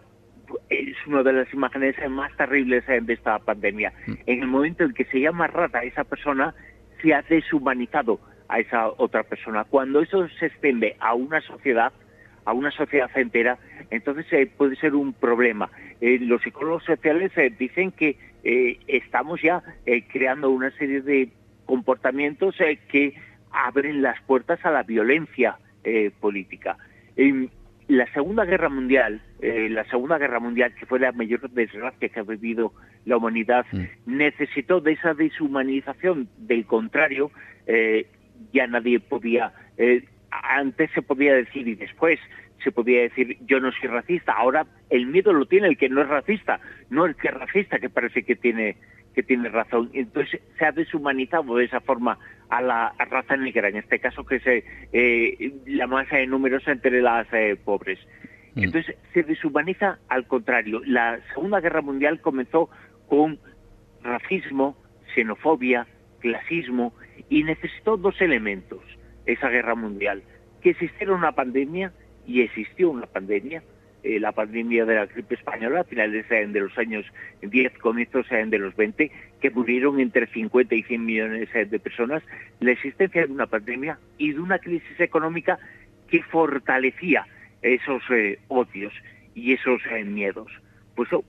es 0.68 0.96
una 1.06 1.22
de 1.22 1.32
las 1.32 1.52
imágenes 1.52 1.96
más 2.10 2.34
terribles 2.36 2.86
de 2.86 3.12
esta 3.12 3.38
pandemia. 3.38 3.92
Mm. 4.06 4.12
En 4.26 4.42
el 4.42 4.48
momento 4.48 4.84
en 4.84 4.94
que 4.94 5.04
se 5.06 5.20
llama 5.20 5.46
rata 5.46 5.78
a 5.78 5.84
esa 5.84 6.04
persona, 6.04 6.54
se 7.02 7.14
ha 7.14 7.22
deshumanizado 7.22 8.20
a 8.48 8.60
esa 8.60 8.88
otra 8.88 9.22
persona. 9.22 9.64
Cuando 9.64 10.00
eso 10.00 10.26
se 10.38 10.46
extiende 10.46 10.96
a 11.00 11.14
una 11.14 11.40
sociedad, 11.40 11.92
a 12.44 12.52
una 12.52 12.70
sociedad 12.70 13.10
entera, 13.14 13.58
entonces 13.90 14.26
eh, 14.32 14.46
puede 14.46 14.76
ser 14.76 14.94
un 14.94 15.12
problema. 15.12 15.70
Eh, 16.00 16.18
los 16.20 16.42
psicólogos 16.42 16.84
sociales 16.84 17.32
eh, 17.36 17.52
dicen 17.58 17.92
que 17.92 18.16
estamos 18.86 19.42
ya 19.42 19.62
creando 20.10 20.48
una 20.48 20.70
serie 20.70 21.02
de 21.02 21.28
comportamientos 21.66 22.56
que 22.88 23.14
abren 23.50 24.00
las 24.00 24.20
puertas 24.22 24.64
a 24.64 24.70
la 24.70 24.82
violencia 24.84 25.58
eh, 25.84 26.10
política. 26.20 26.76
La 27.88 28.06
Segunda 28.12 28.44
Guerra 28.44 28.68
Mundial, 28.68 29.20
eh, 29.40 29.68
la 29.70 29.84
Segunda 29.84 30.18
Guerra 30.18 30.40
Mundial, 30.40 30.74
que 30.74 30.86
fue 30.86 31.00
la 31.00 31.12
mayor 31.12 31.50
desgracia 31.50 32.08
que 32.08 32.20
ha 32.20 32.22
vivido 32.22 32.72
la 33.06 33.16
humanidad, 33.16 33.66
mm. 33.72 33.84
necesitó 34.06 34.80
de 34.80 34.92
esa 34.92 35.14
deshumanización. 35.14 36.28
Del 36.36 36.66
contrario, 36.66 37.30
eh, 37.66 38.06
ya 38.52 38.66
nadie 38.66 39.00
podía, 39.00 39.52
antes 40.30 40.90
se 40.92 41.02
podía 41.02 41.34
decir 41.34 41.66
y 41.66 41.74
después 41.74 42.20
se 42.62 42.72
podía 42.72 43.02
decir 43.02 43.38
yo 43.46 43.60
no 43.60 43.70
soy 43.72 43.88
racista. 43.88 44.32
Ahora 44.32 44.66
el 44.90 45.06
miedo 45.06 45.32
lo 45.32 45.46
tiene 45.46 45.68
el 45.68 45.78
que 45.78 45.88
no 45.88 46.02
es 46.02 46.08
racista, 46.08 46.60
no 46.90 47.06
el 47.06 47.14
que 47.16 47.28
es 47.28 47.34
racista, 47.34 47.78
que 47.78 47.88
parece 47.88 48.22
que 48.22 48.36
tiene 48.36 48.76
que 49.14 49.22
tiene 49.22 49.48
razón. 49.48 49.90
Entonces 49.94 50.40
se 50.58 50.64
ha 50.64 50.72
deshumanizado 50.72 51.56
de 51.56 51.64
esa 51.64 51.80
forma 51.80 52.18
a 52.50 52.62
la 52.62 52.94
raza 53.10 53.36
negra, 53.36 53.68
en 53.68 53.76
este 53.76 53.98
caso 53.98 54.24
que 54.24 54.36
es 54.36 54.64
eh, 54.92 55.52
la 55.66 55.86
masa 55.86 56.16
de 56.16 56.26
números 56.26 56.66
entre 56.66 57.00
las 57.02 57.26
eh, 57.32 57.56
pobres. 57.62 57.98
Mm. 58.54 58.64
Entonces 58.64 58.96
se 59.12 59.22
deshumaniza 59.22 59.98
al 60.08 60.26
contrario. 60.26 60.80
La 60.84 61.20
Segunda 61.34 61.60
Guerra 61.60 61.82
Mundial 61.82 62.20
comenzó 62.20 62.70
con 63.08 63.38
racismo, 64.02 64.76
xenofobia, 65.14 65.86
clasismo 66.20 66.92
y 67.28 67.44
necesitó 67.44 67.96
dos 67.96 68.20
elementos 68.20 68.80
esa 69.26 69.48
guerra 69.48 69.74
mundial. 69.74 70.22
Que 70.62 70.70
existiera 70.70 71.14
una 71.14 71.32
pandemia 71.32 71.92
y 72.26 72.42
existió 72.42 72.90
una 72.90 73.06
pandemia, 73.06 73.62
eh, 74.08 74.18
la 74.18 74.32
pandemia 74.32 74.86
de 74.86 74.94
la 74.94 75.04
gripe 75.04 75.34
española 75.34 75.80
a 75.80 75.84
finales 75.84 76.26
de 76.30 76.60
los 76.60 76.78
años 76.78 77.04
10, 77.42 77.76
comienzos 77.76 78.26
de 78.30 78.58
los 78.58 78.74
20, 78.74 79.12
que 79.38 79.50
murieron 79.50 80.00
entre 80.00 80.26
50 80.26 80.74
y 80.74 80.82
100 80.82 81.04
millones 81.04 81.48
eh, 81.54 81.66
de 81.66 81.78
personas, 81.78 82.22
la 82.60 82.70
existencia 82.70 83.26
de 83.26 83.30
una 83.30 83.46
pandemia 83.46 83.98
y 84.16 84.32
de 84.32 84.40
una 84.40 84.60
crisis 84.60 84.98
económica 84.98 85.58
que 86.08 86.22
fortalecía 86.22 87.26
esos 87.60 88.02
eh, 88.08 88.38
odios 88.48 88.94
y 89.34 89.52
esos 89.52 89.82
miedos. 90.06 90.50
Pues, 90.94 91.12
oh, 91.12 91.22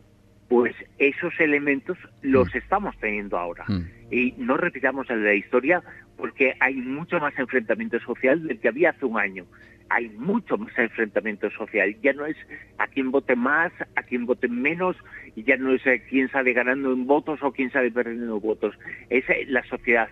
pues 0.48 0.74
esos 1.00 1.38
elementos 1.42 1.98
los 2.22 2.48
mm. 2.54 2.58
estamos 2.60 2.98
teniendo 3.00 3.38
ahora. 3.38 3.66
Mm. 3.68 3.88
Y 4.10 4.36
no 4.38 4.56
repitamos 4.56 5.10
en 5.10 5.26
la 5.26 5.34
historia 5.34 5.84
porque 6.16 6.56
hay 6.62 6.76
mucho 6.76 7.20
más 7.20 7.38
enfrentamiento 7.38 8.00
social 8.00 8.48
del 8.48 8.58
que 8.62 8.70
había 8.70 8.92
hace 8.92 9.06
un 9.06 9.20
año 9.20 9.46
hay 9.90 10.10
mucho 10.10 10.58
más 10.58 10.78
enfrentamiento 10.78 11.50
social. 11.52 11.96
Ya 12.02 12.14
no 12.14 12.26
es 12.26 12.38
a 12.78 12.88
quién 12.88 13.12
vote 13.12 13.36
más, 13.36 13.72
a 13.96 14.04
quién 14.04 14.26
vote 14.26 14.48
menos, 14.48 14.96
y 15.36 15.44
ya 15.44 15.58
no 15.58 15.74
es 15.74 15.82
quién 16.10 16.30
sale 16.30 16.54
ganando 16.54 16.94
en 16.94 17.08
votos 17.08 17.40
o 17.42 17.52
quién 17.52 17.72
sale 17.72 17.92
perdiendo 17.92 18.40
votos. 18.40 18.76
Es 19.10 19.26
la 19.48 19.64
sociedad. 19.64 20.10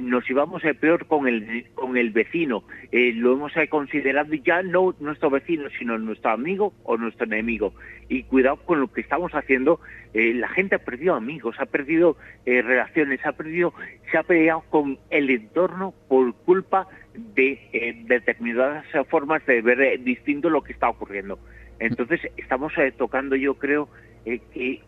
Nos 0.00 0.28
íbamos 0.28 0.64
a 0.64 0.74
peor 0.74 1.06
con 1.06 1.28
el, 1.28 1.66
con 1.74 1.96
el 1.96 2.10
vecino. 2.10 2.64
Eh, 2.90 3.12
lo 3.14 3.32
hemos 3.34 3.52
considerado 3.68 4.34
ya 4.34 4.62
no 4.62 4.94
nuestro 5.00 5.30
vecino, 5.30 5.68
sino 5.78 5.98
nuestro 5.98 6.30
amigo 6.30 6.72
o 6.84 6.96
nuestro 6.96 7.26
enemigo. 7.26 7.74
Y 8.08 8.24
cuidado 8.24 8.56
con 8.56 8.80
lo 8.80 8.92
que 8.92 9.00
estamos 9.00 9.32
haciendo. 9.32 9.80
Eh, 10.14 10.32
la 10.34 10.48
gente 10.48 10.76
ha 10.76 10.78
perdido 10.78 11.14
amigos, 11.14 11.56
ha 11.58 11.66
perdido 11.66 12.16
eh, 12.46 12.62
relaciones, 12.62 13.24
ha 13.26 13.32
perdido, 13.32 13.74
se 14.10 14.18
ha 14.18 14.22
peleado 14.22 14.62
con 14.70 14.98
el 15.10 15.28
entorno 15.30 15.94
por 16.08 16.34
culpa 16.34 16.88
de 17.14 17.60
eh, 17.72 18.02
determinadas 18.06 18.86
formas 19.08 19.44
de 19.46 19.60
ver 19.60 20.02
distinto 20.02 20.48
lo 20.48 20.62
que 20.62 20.72
está 20.72 20.88
ocurriendo. 20.88 21.38
Entonces, 21.78 22.20
estamos 22.36 22.72
tocando, 22.96 23.36
yo 23.36 23.54
creo, 23.54 23.88
que 24.24 24.82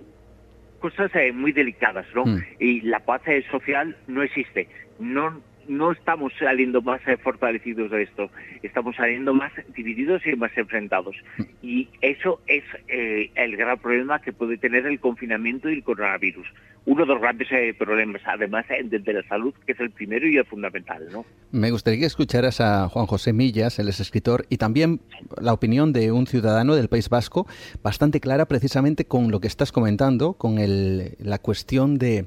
cosas 0.80 1.10
muy 1.34 1.52
delicadas, 1.52 2.06
¿no? 2.14 2.24
Mm. 2.24 2.44
Y 2.58 2.80
la 2.80 3.00
paz 3.00 3.22
social 3.50 3.96
no 4.08 4.22
existe. 4.22 4.68
No 4.98 5.40
no 5.70 5.92
estamos 5.92 6.33
saliendo 6.38 6.83
más 6.83 7.00
fortalecidos 7.22 7.90
de 7.90 8.02
esto, 8.02 8.30
estamos 8.62 8.96
saliendo 8.96 9.33
más 9.33 9.52
divididos 9.74 10.26
y 10.26 10.35
más 10.37 10.50
enfrentados. 10.56 11.16
Y 11.62 11.88
eso 12.00 12.40
es 12.46 12.64
el 12.88 13.56
gran 13.56 13.78
problema 13.78 14.20
que 14.20 14.33
puede 14.33 14.59
tener 14.59 14.87
el 14.87 14.98
confinamiento 15.00 15.70
y 15.70 15.74
el 15.74 15.85
coronavirus 15.85 16.46
uno 16.87 17.02
de 17.02 17.12
los 17.12 17.20
grandes 17.20 17.48
eh, 17.52 17.74
problemas, 17.78 18.22
además 18.24 18.64
eh, 18.70 18.83
de, 18.83 19.12
la 19.12 19.22
salud, 19.28 19.52
que 19.66 19.72
es 19.72 19.80
el 19.80 19.90
primero 19.90 20.26
y 20.26 20.37
el 20.37 20.44
fundamental. 20.44 21.06
¿no? 21.12 21.24
Me 21.50 21.70
gustaría 21.70 22.00
que 22.00 22.06
escucharas 22.06 22.61
a 22.61 22.88
Juan 22.88 23.06
José 23.06 23.33
Millas, 23.33 23.78
él 23.78 23.88
es 23.88 24.00
escritor, 24.00 24.46
y 24.48 24.56
también 24.56 25.00
la 25.40 25.52
opinión 25.52 25.92
de 25.92 26.11
un 26.12 26.26
ciudadano 26.26 26.74
del 26.74 26.88
País 26.88 27.09
Vasco, 27.09 27.46
bastante 27.83 28.20
clara 28.20 28.46
precisamente 28.46 29.04
con 29.04 29.30
lo 29.30 29.40
que 29.40 29.48
estás 29.48 29.72
comentando, 29.72 30.35
con 30.35 30.59
el, 30.59 31.16
la 31.18 31.38
cuestión 31.38 31.98
de, 31.98 32.26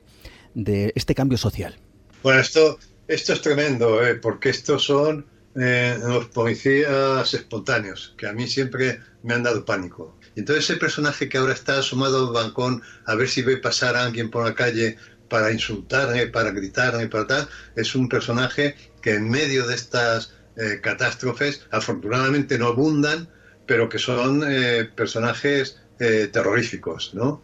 de 0.53 0.93
este 0.95 1.15
cambio 1.15 1.37
social. 1.37 1.75
Bueno, 2.21 2.39
esto, 2.39 2.77
esto 3.07 3.33
es 3.33 3.41
tremendo, 3.41 4.05
¿eh? 4.05 4.15
porque 4.15 4.49
estos 4.49 4.83
son 4.83 5.25
los 5.55 6.25
policías 6.29 7.31
espontáneos, 7.31 8.15
que 8.17 8.25
a 8.25 8.33
mí 8.33 8.47
siempre 8.47 8.99
me 9.21 9.35
han 9.35 9.43
dado 9.43 9.63
pánico. 9.63 10.17
Entonces 10.35 10.65
ese 10.65 10.79
personaje 10.79 11.29
que 11.29 11.37
ahora 11.37 11.53
está 11.53 11.77
asomado 11.77 12.27
al 12.27 12.33
balcón 12.33 12.81
a 13.05 13.15
ver 13.15 13.29
si 13.29 13.41
ve 13.43 13.57
pasar 13.57 13.95
a 13.95 14.03
alguien 14.03 14.31
por 14.31 14.45
la 14.45 14.55
calle 14.55 14.97
para 15.29 15.51
insultarme, 15.51 16.27
para 16.27 16.51
gritarme, 16.51 17.07
para 17.07 17.27
tal, 17.27 17.49
es 17.75 17.95
un 17.95 18.09
personaje 18.09 18.75
que 19.01 19.15
en 19.15 19.29
medio 19.29 19.67
de 19.67 19.75
estas 19.75 20.33
eh, 20.55 20.79
catástrofes 20.81 21.65
afortunadamente 21.71 22.57
no 22.57 22.67
abundan, 22.67 23.27
pero 23.65 23.89
que 23.89 23.99
son 23.99 24.43
eh, 24.45 24.89
personajes 24.95 25.81
eh, 25.99 26.29
terroríficos, 26.31 27.13
¿no? 27.13 27.41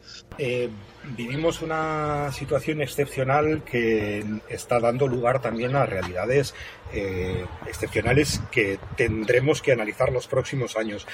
Vivimos 1.16 1.62
una 1.62 2.32
situación 2.32 2.82
excepcional 2.82 3.64
que 3.64 4.26
está 4.50 4.80
dando 4.80 5.08
lugar 5.08 5.42
también 5.42 5.76
a 5.76 5.86
realidades 5.86 6.54
eh, 6.94 7.46
excepcionales 7.68 8.42
que 8.52 8.80
tendremos 8.96 9.62
que 9.62 9.72
analizar 9.72 10.12
los 10.12 10.28
próximos 10.28 10.76
años. 10.76 11.08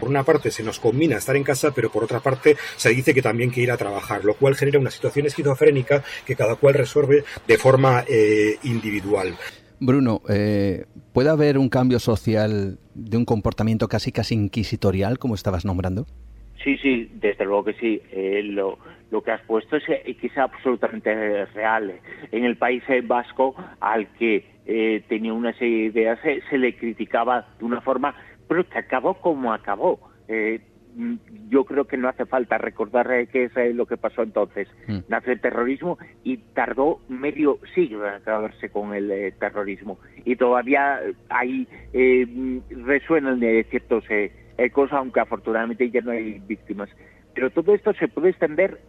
Por 0.00 0.08
una 0.08 0.22
parte 0.22 0.50
se 0.50 0.62
nos 0.62 0.78
combina 0.78 1.16
estar 1.16 1.36
en 1.36 1.44
casa, 1.44 1.72
pero 1.72 1.90
por 1.90 2.04
otra 2.04 2.20
parte 2.20 2.56
se 2.76 2.90
dice 2.90 3.14
que 3.14 3.22
también 3.22 3.50
que 3.50 3.60
ir 3.60 3.70
a 3.70 3.76
trabajar, 3.76 4.24
lo 4.24 4.34
cual 4.34 4.54
genera 4.54 4.78
una 4.78 4.90
situación 4.90 5.26
esquizofrénica 5.26 6.02
que 6.26 6.36
cada 6.36 6.56
cual 6.56 6.74
resuelve 6.74 7.24
de 7.46 7.58
forma 7.58 8.04
eh, 8.08 8.58
individual. 8.62 9.36
Bruno, 9.80 10.22
eh, 10.28 10.86
¿puede 11.12 11.30
haber 11.30 11.58
un 11.58 11.68
cambio 11.68 11.98
social 11.98 12.78
de 12.94 13.16
un 13.16 13.24
comportamiento 13.24 13.88
casi 13.88 14.12
casi 14.12 14.34
inquisitorial, 14.34 15.18
como 15.18 15.34
estabas 15.34 15.64
nombrando? 15.64 16.06
Sí, 16.64 16.78
sí, 16.78 17.10
desde 17.12 17.44
luego 17.44 17.64
que 17.64 17.74
sí. 17.74 18.02
lo, 18.44 18.78
lo 19.10 19.22
que 19.22 19.30
has 19.30 19.42
puesto 19.42 19.76
es 19.76 19.84
que, 19.84 20.26
es 20.26 20.38
absolutamente 20.38 21.44
real. 21.46 21.94
En 22.32 22.44
el 22.44 22.56
País 22.56 22.82
Vasco, 23.06 23.54
al 23.80 24.08
que 24.14 24.44
eh, 24.66 25.04
tenía 25.08 25.32
una 25.32 25.52
serie 25.52 25.90
de 25.90 26.00
ideas, 26.00 26.18
se, 26.22 26.58
le 26.58 26.74
criticaba 26.74 27.46
de 27.58 27.64
una 27.64 27.80
forma, 27.80 28.14
pero 28.48 28.68
que 28.68 28.78
acabó 28.78 29.14
como 29.14 29.52
acabó. 29.52 30.00
Eh, 30.26 30.60
yo 31.48 31.64
creo 31.64 31.84
que 31.86 31.96
no 31.96 32.08
hace 32.08 32.24
falta 32.24 32.56
recordar 32.56 33.10
eh, 33.12 33.26
qué 33.26 33.44
es 33.44 33.74
lo 33.74 33.84
que 33.86 33.96
pasó 33.96 34.22
entonces. 34.22 34.68
Mm. 34.86 34.98
Nace 35.08 35.32
el 35.32 35.40
terrorismo 35.40 35.98
y 36.22 36.38
tardó 36.54 37.00
medio 37.08 37.58
siglo 37.74 38.08
en 38.08 38.14
acabarse 38.14 38.70
con 38.70 38.94
el 38.94 39.34
terrorismo. 39.38 39.98
Y 40.24 40.36
todavía 40.36 41.00
ahí 41.28 41.68
resuenan 42.70 43.40
ciertos 43.70 44.04
cosas, 44.72 44.98
aunque 44.98 45.20
afortunadamente 45.20 45.90
ya 45.90 46.00
no 46.00 46.12
hay 46.12 46.40
víctimas. 46.46 46.88
Pero 47.34 47.50
todo 47.50 47.74
esto 47.74 47.92
se 47.94 48.08
puede 48.08 48.30
extender 48.30 48.80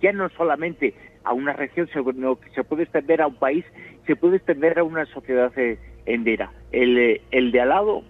ya 0.00 0.12
no 0.12 0.28
solamente 0.30 0.94
a 1.24 1.32
una 1.32 1.52
región, 1.52 1.88
sino 1.92 2.36
que 2.36 2.50
se 2.50 2.64
puede 2.64 2.84
extender 2.84 3.20
a 3.22 3.26
un 3.28 3.34
país, 3.34 3.64
se 4.06 4.16
puede 4.16 4.36
extender 4.36 4.78
a 4.78 4.84
una 4.84 5.06
sociedad 5.06 5.52
eh, 5.58 5.78
Endera. 6.06 6.52
El, 6.72 7.20
el 7.30 7.52
de 7.52 7.60
al 7.60 7.68
lado 7.68 8.02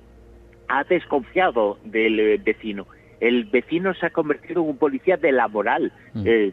ha 0.69 0.85
desconfiado 0.85 1.79
del 1.85 2.39
vecino. 2.39 2.87
El 3.21 3.45
vecino 3.45 3.95
se 3.95 4.07
ha 4.07 4.11
convertido 4.11 4.63
en 4.63 4.71
un 4.71 4.79
policía 4.79 5.17
de 5.17 5.33
la 5.33 5.49
moral. 5.49 5.93
Mm. 6.15 6.23
Eh, 6.27 6.53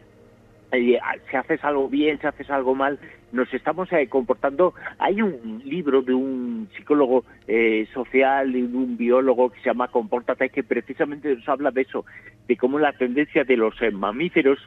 si 0.70 1.36
haces 1.36 1.64
algo 1.64 1.88
bien, 1.88 2.20
si 2.20 2.26
haces 2.26 2.48
algo 2.50 2.74
mal, 2.74 2.98
nos 3.32 3.52
estamos 3.52 3.92
eh, 3.92 4.08
comportando. 4.08 4.74
Hay 4.98 5.22
un 5.22 5.62
libro 5.64 6.02
de 6.02 6.14
un 6.14 6.68
psicólogo 6.76 7.24
eh, 7.48 7.86
social 7.92 8.54
y 8.54 8.62
de 8.62 8.76
un 8.76 8.96
biólogo 8.96 9.50
que 9.50 9.60
se 9.60 9.66
llama 9.66 9.88
Compórtate, 9.88 10.50
que 10.50 10.62
precisamente 10.62 11.34
nos 11.34 11.48
habla 11.48 11.70
de 11.70 11.82
eso, 11.82 12.04
de 12.46 12.56
cómo 12.56 12.78
la 12.78 12.92
tendencia 12.92 13.44
de 13.44 13.56
los 13.56 13.80
eh, 13.82 13.90
mamíferos 13.90 14.58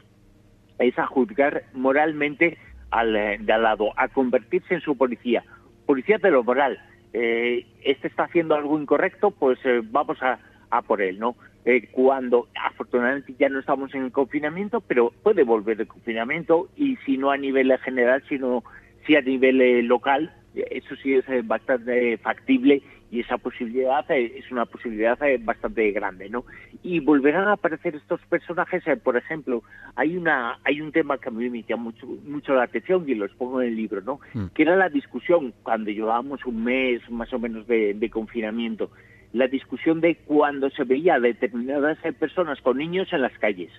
es 0.78 0.98
a 0.98 1.06
juzgar 1.06 1.64
moralmente 1.72 2.58
al 2.90 3.12
de 3.12 3.52
al 3.52 3.62
lado, 3.62 3.92
a 3.96 4.08
convertirse 4.08 4.74
en 4.74 4.80
su 4.80 4.96
policía. 4.96 5.44
Policía 5.86 6.18
de 6.18 6.30
lo 6.30 6.42
moral. 6.42 6.78
este 7.12 8.08
está 8.08 8.24
haciendo 8.24 8.54
algo 8.54 8.78
incorrecto, 8.78 9.30
pues 9.30 9.58
vamos 9.90 10.20
a, 10.22 10.38
a 10.70 10.82
por 10.82 11.00
él, 11.00 11.18
¿no? 11.18 11.36
Eh, 11.66 11.88
cuando 11.92 12.48
afortunadamente 12.62 13.34
ya 13.38 13.48
no 13.48 13.58
estamos 13.58 13.94
en 13.94 14.04
el 14.04 14.12
confinamiento, 14.12 14.82
pero 14.82 15.12
puede 15.22 15.44
volver 15.44 15.80
el 15.80 15.86
confinamiento 15.86 16.68
y 16.76 16.96
si 17.06 17.16
no 17.16 17.30
a 17.30 17.38
nivel 17.38 17.76
general, 17.78 18.22
sino 18.28 18.62
si 19.06 19.16
a 19.16 19.22
nivel 19.22 19.62
eh, 19.62 19.82
local, 19.82 20.30
eso 20.54 20.94
sí 21.02 21.14
es 21.14 21.26
eh, 21.30 21.40
bastante 21.42 22.18
factible 22.18 22.82
y 23.10 23.20
esa 23.20 23.38
posibilidad 23.38 24.04
es 24.10 24.50
una 24.50 24.66
posibilidad 24.66 25.18
bastante 25.40 25.90
grande, 25.92 26.28
¿no? 26.28 26.44
Y 26.82 27.00
volverán 27.00 27.48
a 27.48 27.52
aparecer 27.52 27.94
estos 27.94 28.20
personajes, 28.22 28.82
por 29.02 29.16
ejemplo, 29.16 29.62
hay 29.94 30.16
una 30.16 30.58
hay 30.64 30.80
un 30.80 30.92
tema 30.92 31.16
que 31.16 31.28
a 31.28 31.32
mí 31.32 31.48
me 31.48 31.62
llama 31.62 31.84
mucho 31.84 32.06
mucho 32.06 32.54
la 32.54 32.64
atención 32.64 33.04
y 33.06 33.14
los 33.14 33.32
pongo 33.36 33.62
en 33.62 33.68
el 33.68 33.76
libro, 33.76 34.02
¿no? 34.02 34.20
Mm. 34.34 34.46
Que 34.54 34.62
era 34.62 34.76
la 34.76 34.88
discusión 34.90 35.54
cuando 35.62 35.90
llevábamos 35.90 36.44
un 36.44 36.62
mes 36.64 37.08
más 37.10 37.32
o 37.32 37.38
menos 37.38 37.66
de, 37.66 37.94
de 37.94 38.10
confinamiento 38.10 38.90
la 39.34 39.48
discusión 39.48 40.00
de 40.00 40.14
cuando 40.14 40.70
se 40.70 40.84
veía 40.84 41.18
determinadas 41.18 41.98
personas 42.18 42.60
con 42.60 42.78
niños 42.78 43.12
en 43.12 43.20
las 43.20 43.36
calles, 43.38 43.70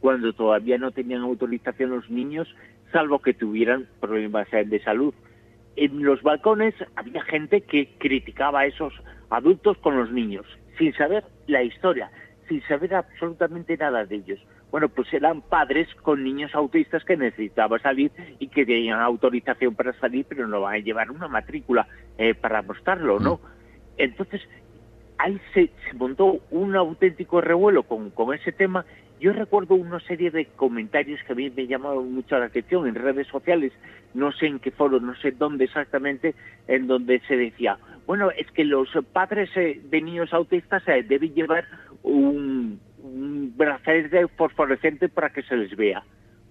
cuando 0.00 0.32
todavía 0.32 0.78
no 0.78 0.90
tenían 0.90 1.20
autorización 1.20 1.90
los 1.90 2.10
niños, 2.10 2.48
salvo 2.92 3.20
que 3.20 3.34
tuvieran 3.34 3.86
problemas 4.00 4.48
de 4.50 4.82
salud. 4.82 5.12
En 5.76 6.02
los 6.02 6.22
balcones 6.22 6.74
había 6.96 7.22
gente 7.24 7.60
que 7.60 7.90
criticaba 7.98 8.60
a 8.60 8.66
esos 8.66 8.94
adultos 9.28 9.76
con 9.78 9.98
los 9.98 10.10
niños, 10.10 10.46
sin 10.78 10.94
saber 10.94 11.24
la 11.46 11.62
historia, 11.62 12.10
sin 12.48 12.62
saber 12.62 12.94
absolutamente 12.94 13.76
nada 13.76 14.06
de 14.06 14.16
ellos. 14.16 14.40
Bueno, 14.70 14.88
pues 14.88 15.12
eran 15.12 15.42
padres 15.42 15.94
con 15.96 16.24
niños 16.24 16.54
autistas 16.54 17.04
que 17.04 17.18
necesitaban 17.18 17.82
salir 17.82 18.10
y 18.38 18.48
que 18.48 18.64
tenían 18.64 19.00
autorización 19.00 19.74
para 19.74 19.92
salir, 20.00 20.24
pero 20.26 20.48
no 20.48 20.62
van 20.62 20.76
a 20.76 20.78
llevar 20.78 21.10
una 21.10 21.28
matrícula 21.28 21.86
eh, 22.16 22.34
para 22.34 22.62
mostrarlo, 22.62 23.20
¿no? 23.20 23.34
Mm. 23.34 23.62
Entonces, 23.98 24.40
ahí 25.22 25.40
se, 25.54 25.70
montó 25.94 26.40
un 26.50 26.74
auténtico 26.74 27.40
revuelo 27.40 27.84
con, 27.84 28.12
ese 28.34 28.52
tema. 28.52 28.84
Yo 29.20 29.32
recuerdo 29.32 29.76
una 29.76 30.00
serie 30.00 30.32
de 30.32 30.46
comentarios 30.56 31.20
que 31.24 31.32
a 31.32 31.36
mí 31.36 31.48
me 31.48 31.68
llamaron 31.68 32.12
mucho 32.12 32.36
la 32.38 32.46
atención 32.46 32.88
en 32.88 32.96
redes 32.96 33.28
sociales, 33.28 33.72
no 34.14 34.32
sé 34.32 34.46
en 34.46 34.58
qué 34.58 34.72
foro, 34.72 34.98
no 34.98 35.14
sé 35.14 35.30
dónde 35.30 35.66
exactamente, 35.66 36.34
en 36.66 36.88
donde 36.88 37.20
se 37.28 37.36
decía, 37.36 37.78
bueno, 38.06 38.30
es 38.32 38.50
que 38.50 38.64
los 38.64 38.88
padres 39.12 39.48
eh, 39.56 39.80
de 39.84 40.02
niños 40.02 40.32
autistas 40.32 40.82
eh, 40.88 41.04
deben 41.04 41.34
llevar 41.34 41.66
un, 42.02 42.80
un 42.98 43.52
brazalete 43.56 44.26
fosforescente 44.26 45.08
para 45.08 45.30
que 45.30 45.44
se 45.44 45.56
les 45.56 45.76
vea. 45.76 46.02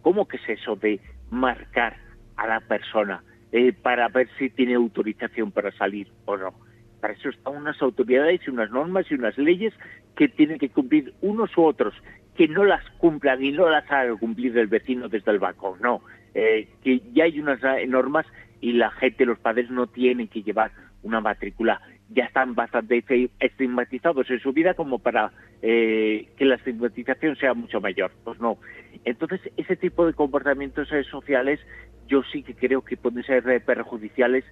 ¿Cómo 0.01 0.29
que 0.29 0.37
es 0.37 0.61
eso 0.61 0.77
de 0.77 1.01
marcar 1.29 1.97
a 2.37 2.47
la 2.47 2.61
persona 2.61 3.21
eh, 3.51 3.73
para 3.73 4.07
ver 4.07 4.29
si 4.39 4.49
tiene 4.49 4.75
autorización 4.75 5.51
para 5.51 5.71
salir 5.73 6.07
o 6.23 6.37
no? 6.37 6.70
Para 7.01 7.13
eso 7.13 7.29
están 7.29 7.55
unas 7.55 7.81
autoridades 7.81 8.41
y 8.45 8.51
unas 8.51 8.71
normas 8.71 9.05
y 9.09 9.15
unas 9.15 9.37
leyes 9.37 9.73
que 10.15 10.29
tienen 10.29 10.59
que 10.59 10.69
cumplir 10.69 11.13
unos 11.21 11.57
u 11.57 11.63
otros, 11.63 11.93
que 12.37 12.47
no 12.47 12.63
las 12.63 12.87
cumplan 12.91 13.43
y 13.43 13.51
no 13.51 13.67
las 13.69 13.89
haga 13.91 14.15
cumplir 14.15 14.57
el 14.57 14.67
vecino 14.67 15.09
desde 15.09 15.31
el 15.31 15.39
balcón, 15.39 15.79
no. 15.81 16.01
Eh, 16.33 16.69
que 16.83 17.01
ya 17.13 17.25
hay 17.25 17.39
unas 17.39 17.59
normas 17.87 18.25
y 18.61 18.73
la 18.73 18.91
gente, 18.91 19.25
los 19.25 19.39
padres 19.39 19.69
no 19.69 19.87
tienen 19.87 20.27
que 20.27 20.43
llevar 20.43 20.71
una 21.03 21.19
matrícula. 21.19 21.81
Ya 22.09 22.25
están 22.25 22.55
bastante 22.55 23.03
estigmatizados 23.39 24.29
en 24.29 24.39
su 24.39 24.53
vida 24.53 24.73
como 24.75 24.99
para 24.99 25.31
eh, 25.61 26.29
que 26.37 26.45
la 26.45 26.55
estigmatización 26.55 27.35
sea 27.37 27.53
mucho 27.53 27.81
mayor. 27.81 28.11
Pues 28.23 28.39
no. 28.39 28.57
Entonces, 29.05 29.41
ese 29.57 29.75
tipo 29.75 30.05
de 30.05 30.13
comportamientos 30.13 30.91
eh, 30.91 31.03
sociales 31.03 31.59
yo 32.07 32.21
sí 32.31 32.43
que 32.43 32.53
creo 32.53 32.81
que 32.83 32.97
pueden 32.97 33.23
ser 33.23 33.63
perjudiciales 33.63 34.43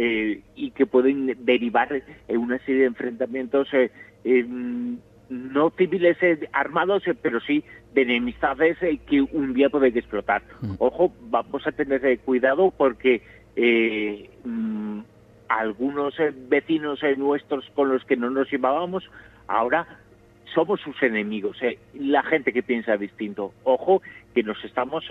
eh, 0.00 0.42
y 0.54 0.70
que 0.70 0.86
pueden 0.86 1.44
derivar 1.44 2.04
en 2.28 2.38
una 2.38 2.60
serie 2.60 2.82
de 2.82 2.86
enfrentamientos 2.86 3.66
eh, 3.72 4.46
no 5.28 5.70
civiles 5.70 6.16
eh, 6.22 6.48
armados, 6.52 7.02
pero 7.20 7.40
sí 7.40 7.64
de 7.94 8.02
enemistades 8.02 8.78
que 9.08 9.20
un 9.20 9.54
día 9.54 9.70
pueden 9.70 9.98
explotar. 9.98 10.42
Mm. 10.60 10.74
Ojo, 10.78 11.12
vamos 11.22 11.66
a 11.66 11.72
tener 11.72 12.16
cuidado 12.20 12.70
porque 12.70 13.22
mm, 14.44 15.00
algunos 15.48 16.14
vecinos 16.48 17.00
nuestros 17.16 17.68
con 17.74 17.88
los 17.88 18.04
que 18.04 18.16
no 18.16 18.30
nos 18.30 18.48
llevábamos 18.52 19.02
ahora 19.48 19.98
somos 20.54 20.80
sus 20.80 21.02
enemigos, 21.02 21.58
la 21.94 22.22
gente 22.22 22.52
que 22.52 22.62
piensa 22.62 22.96
distinto. 22.96 23.52
Ojo, 23.64 24.00
que 24.32 24.44
nos 24.44 24.64
estamos, 24.64 25.04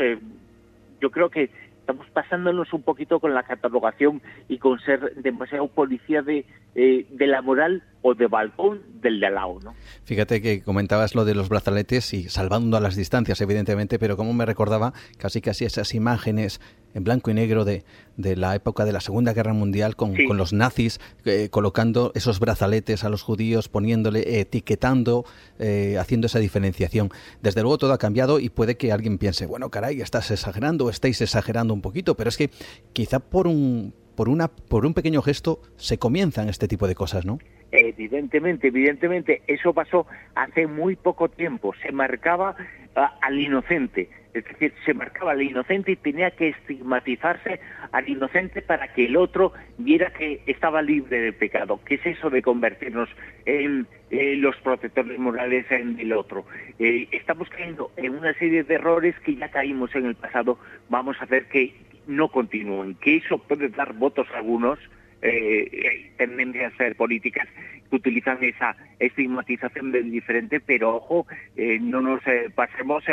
yo 1.01 1.11
creo 1.11 1.29
que 1.29 1.49
estamos 1.87 2.07
pasándonos 2.11 2.73
un 2.73 2.81
poquito 2.81 3.21
con 3.21 3.33
la 3.33 3.43
catalogación 3.43 4.21
y 4.49 4.57
con 4.57 4.77
ser 4.81 5.15
demasiado 5.15 5.69
policía 5.69 6.21
de, 6.21 6.45
eh, 6.75 7.07
de 7.09 7.27
la 7.27 7.41
moral 7.41 7.81
o 8.01 8.13
de 8.13 8.27
balcón 8.27 8.81
del 9.01 9.21
de 9.21 9.27
al 9.27 9.35
lado, 9.35 9.59
¿no? 9.63 9.73
Fíjate 10.03 10.41
que 10.41 10.61
comentabas 10.61 11.15
lo 11.15 11.23
de 11.23 11.33
los 11.33 11.47
brazaletes 11.47 12.13
y 12.13 12.23
salvando 12.23 12.75
a 12.75 12.81
las 12.81 12.97
distancias, 12.97 13.39
evidentemente, 13.39 13.99
pero 13.99 14.17
como 14.17 14.33
me 14.33 14.45
recordaba 14.45 14.91
casi 15.17 15.39
casi 15.39 15.63
esas 15.63 15.95
imágenes 15.95 16.59
en 16.93 17.03
blanco 17.03 17.31
y 17.31 17.33
negro 17.33 17.65
de, 17.65 17.83
de 18.17 18.35
la 18.35 18.55
época 18.55 18.85
de 18.85 18.91
la 18.91 18.99
Segunda 18.99 19.33
Guerra 19.33 19.53
Mundial 19.53 19.95
con, 19.95 20.15
con 20.27 20.37
los 20.37 20.53
nazis 20.53 20.99
eh, 21.25 21.49
colocando 21.49 22.11
esos 22.15 22.39
brazaletes 22.39 23.03
a 23.03 23.09
los 23.09 23.21
judíos, 23.21 23.69
poniéndole, 23.69 24.39
etiquetando, 24.39 25.25
eh, 25.59 25.97
haciendo 25.99 26.27
esa 26.27 26.39
diferenciación. 26.39 27.09
Desde 27.41 27.61
luego 27.61 27.77
todo 27.77 27.93
ha 27.93 27.97
cambiado 27.97 28.39
y 28.39 28.49
puede 28.49 28.75
que 28.75 28.91
alguien 28.91 29.17
piense, 29.17 29.45
bueno, 29.45 29.69
caray, 29.69 30.01
estás 30.01 30.31
exagerando 30.31 30.85
o 30.85 30.89
estáis 30.89 31.21
exagerando 31.21 31.73
un 31.73 31.81
poquito, 31.81 32.15
pero 32.15 32.29
es 32.29 32.37
que 32.37 32.49
quizá 32.93 33.19
por 33.19 33.47
un, 33.47 33.93
por, 34.15 34.29
una, 34.29 34.47
por 34.47 34.85
un 34.85 34.93
pequeño 34.93 35.21
gesto 35.21 35.61
se 35.75 35.99
comienzan 35.99 36.49
este 36.49 36.67
tipo 36.67 36.87
de 36.87 36.95
cosas, 36.95 37.25
¿no? 37.25 37.37
Evidentemente, 37.71 38.67
evidentemente, 38.69 39.41
eso 39.45 39.73
pasó 39.73 40.07
hace 40.35 40.67
muy 40.67 40.95
poco 40.95 41.29
tiempo. 41.29 41.73
Se 41.83 41.91
marcaba 41.91 42.55
ah, 42.95 43.19
al 43.21 43.39
inocente, 43.39 44.09
es 44.37 44.45
decir, 44.45 44.73
se 44.85 44.93
marcaba 44.93 45.31
al 45.31 45.41
inocente 45.41 45.91
y 45.91 45.95
tenía 45.95 46.31
que 46.31 46.49
estigmatizarse 46.49 47.59
al 47.91 48.07
inocente 48.09 48.61
para 48.61 48.93
que 48.93 49.05
el 49.05 49.17
otro 49.17 49.53
viera 49.77 50.11
que 50.11 50.41
estaba 50.47 50.81
libre 50.81 51.19
de 51.19 51.33
pecado. 51.33 51.79
¿Qué 51.85 51.95
es 51.95 52.05
eso 52.05 52.29
de 52.29 52.41
convertirnos 52.41 53.09
en 53.45 53.87
los 54.09 54.55
protectores 54.57 55.17
morales 55.19 55.65
en 55.71 55.99
el 55.99 56.13
otro? 56.13 56.45
Eh, 56.79 57.07
estamos 57.11 57.49
cayendo 57.49 57.91
en 57.97 58.15
una 58.15 58.33
serie 58.33 58.63
de 58.63 58.75
errores 58.75 59.15
que 59.23 59.35
ya 59.35 59.49
caímos 59.49 59.93
en 59.95 60.05
el 60.05 60.15
pasado. 60.15 60.59
Vamos 60.89 61.17
a 61.19 61.25
hacer 61.25 61.45
que 61.45 61.73
no 62.07 62.29
continúen, 62.29 62.95
que 62.95 63.17
eso 63.17 63.37
puede 63.37 63.69
dar 63.69 63.93
votos 63.93 64.27
a 64.33 64.37
algunos, 64.37 64.79
eh, 65.21 66.11
tendencias 66.17 66.73
políticas 66.95 67.47
que 67.89 67.95
utilizan 67.95 68.37
esa 68.41 68.75
estigmatización 68.99 69.91
del 69.91 70.11
diferente, 70.11 70.59
pero 70.59 70.95
ojo, 70.95 71.25
eh, 71.55 71.79
no 71.81 72.01
nos 72.01 72.25
eh, 72.27 72.49
pasemos 72.53 73.03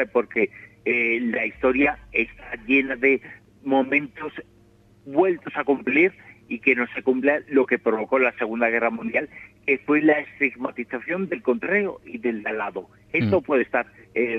eh, 0.84 1.20
la 1.20 1.46
historia 1.46 1.98
está 2.12 2.56
llena 2.66 2.96
de 2.96 3.20
momentos 3.62 4.32
vueltos 5.06 5.52
a 5.56 5.64
cumplir 5.64 6.12
y 6.48 6.58
que 6.58 6.74
no 6.74 6.86
se 6.94 7.02
cumpla 7.02 7.40
lo 7.48 7.64
que 7.66 7.78
provocó 7.78 8.18
la 8.18 8.32
Segunda 8.32 8.68
Guerra 8.68 8.90
Mundial, 8.90 9.30
que 9.66 9.78
fue 9.78 10.02
la 10.02 10.18
estigmatización 10.20 11.28
del 11.28 11.42
contrario 11.42 12.00
y 12.04 12.18
del 12.18 12.46
al 12.46 12.58
lado. 12.58 12.88
Esto 13.12 13.40
mm. 13.40 13.44
puede 13.44 13.62
estar 13.62 13.86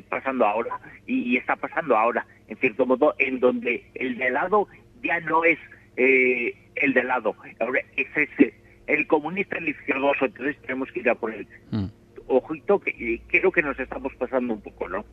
pasando 0.10 0.46
ahora 0.46 0.80
y, 1.08 1.36
está 1.38 1.56
pasando 1.56 1.98
ahora, 1.98 2.26
en 2.48 2.58
cierto 2.58 2.86
modo, 2.86 3.16
en 3.18 3.40
donde 3.40 3.90
el 3.96 4.18
de 4.18 4.30
lado 4.30 4.68
ya 5.04 5.20
no 5.22 5.44
es 5.44 5.58
eh, 5.98 6.56
el 6.76 6.94
de 6.94 7.04
lado. 7.04 7.36
Ahora, 7.60 7.82
es 7.96 8.08
ese, 8.16 8.54
el 8.88 9.08
comunista, 9.08 9.58
el 9.58 9.70
izquierdoso, 9.70 10.26
entonces 10.26 10.58
tenemos 10.62 10.92
que 10.92 11.00
ir 11.00 11.10
a 11.10 11.16
por 11.16 11.34
él. 11.34 11.48
Mm. 11.72 11.86
Ojito, 12.28 12.80
que 12.80 12.92
eh, 12.92 13.22
creo 13.28 13.52
que 13.52 13.62
nos 13.62 13.80
estamos 13.80 14.14
pasando 14.16 14.54
un 14.54 14.62
poco, 14.62 14.90
¿no? 14.90 15.06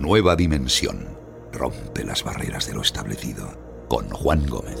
Nueva 0.00 0.34
dimensión. 0.34 1.08
Rompe 1.52 2.04
las 2.04 2.24
barreras 2.24 2.66
de 2.66 2.72
lo 2.72 2.80
establecido. 2.80 3.84
Con 3.86 4.08
Juan 4.08 4.46
Gómez. 4.46 4.78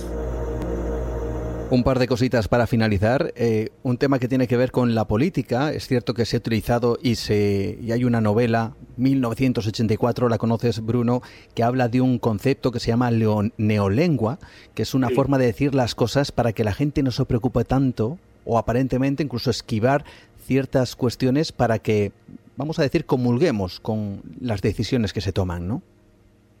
Un 1.70 1.84
par 1.84 1.98
de 1.98 2.08
cositas 2.08 2.48
para 2.48 2.66
finalizar. 2.66 3.30
Eh, 3.36 3.68
un 3.82 3.98
tema 3.98 4.18
que 4.18 4.28
tiene 4.28 4.48
que 4.48 4.56
ver 4.56 4.72
con 4.72 4.94
la 4.94 5.04
política. 5.06 5.74
Es 5.74 5.86
cierto 5.86 6.14
que 6.14 6.24
se 6.24 6.36
ha 6.36 6.38
utilizado 6.38 6.98
y, 7.02 7.16
se, 7.16 7.78
y 7.82 7.92
hay 7.92 8.04
una 8.04 8.22
novela, 8.22 8.72
1984, 8.96 10.30
la 10.30 10.38
conoces 10.38 10.80
Bruno, 10.80 11.20
que 11.54 11.64
habla 11.64 11.88
de 11.88 12.00
un 12.00 12.18
concepto 12.18 12.72
que 12.72 12.80
se 12.80 12.88
llama 12.88 13.10
neolengua, 13.10 14.38
que 14.74 14.84
es 14.84 14.94
una 14.94 15.10
forma 15.10 15.36
de 15.36 15.44
decir 15.44 15.74
las 15.74 15.94
cosas 15.94 16.32
para 16.32 16.54
que 16.54 16.64
la 16.64 16.72
gente 16.72 17.02
no 17.02 17.10
se 17.10 17.26
preocupe 17.26 17.64
tanto 17.64 18.18
o 18.46 18.56
aparentemente 18.56 19.22
incluso 19.22 19.50
esquivar 19.50 20.02
ciertas 20.46 20.96
cuestiones 20.96 21.52
para 21.52 21.78
que, 21.78 22.12
vamos 22.60 22.78
a 22.78 22.82
decir, 22.82 23.06
comulguemos 23.06 23.80
con 23.80 24.20
las 24.38 24.60
decisiones 24.60 25.14
que 25.14 25.22
se 25.22 25.32
toman, 25.32 25.66
¿no? 25.66 25.82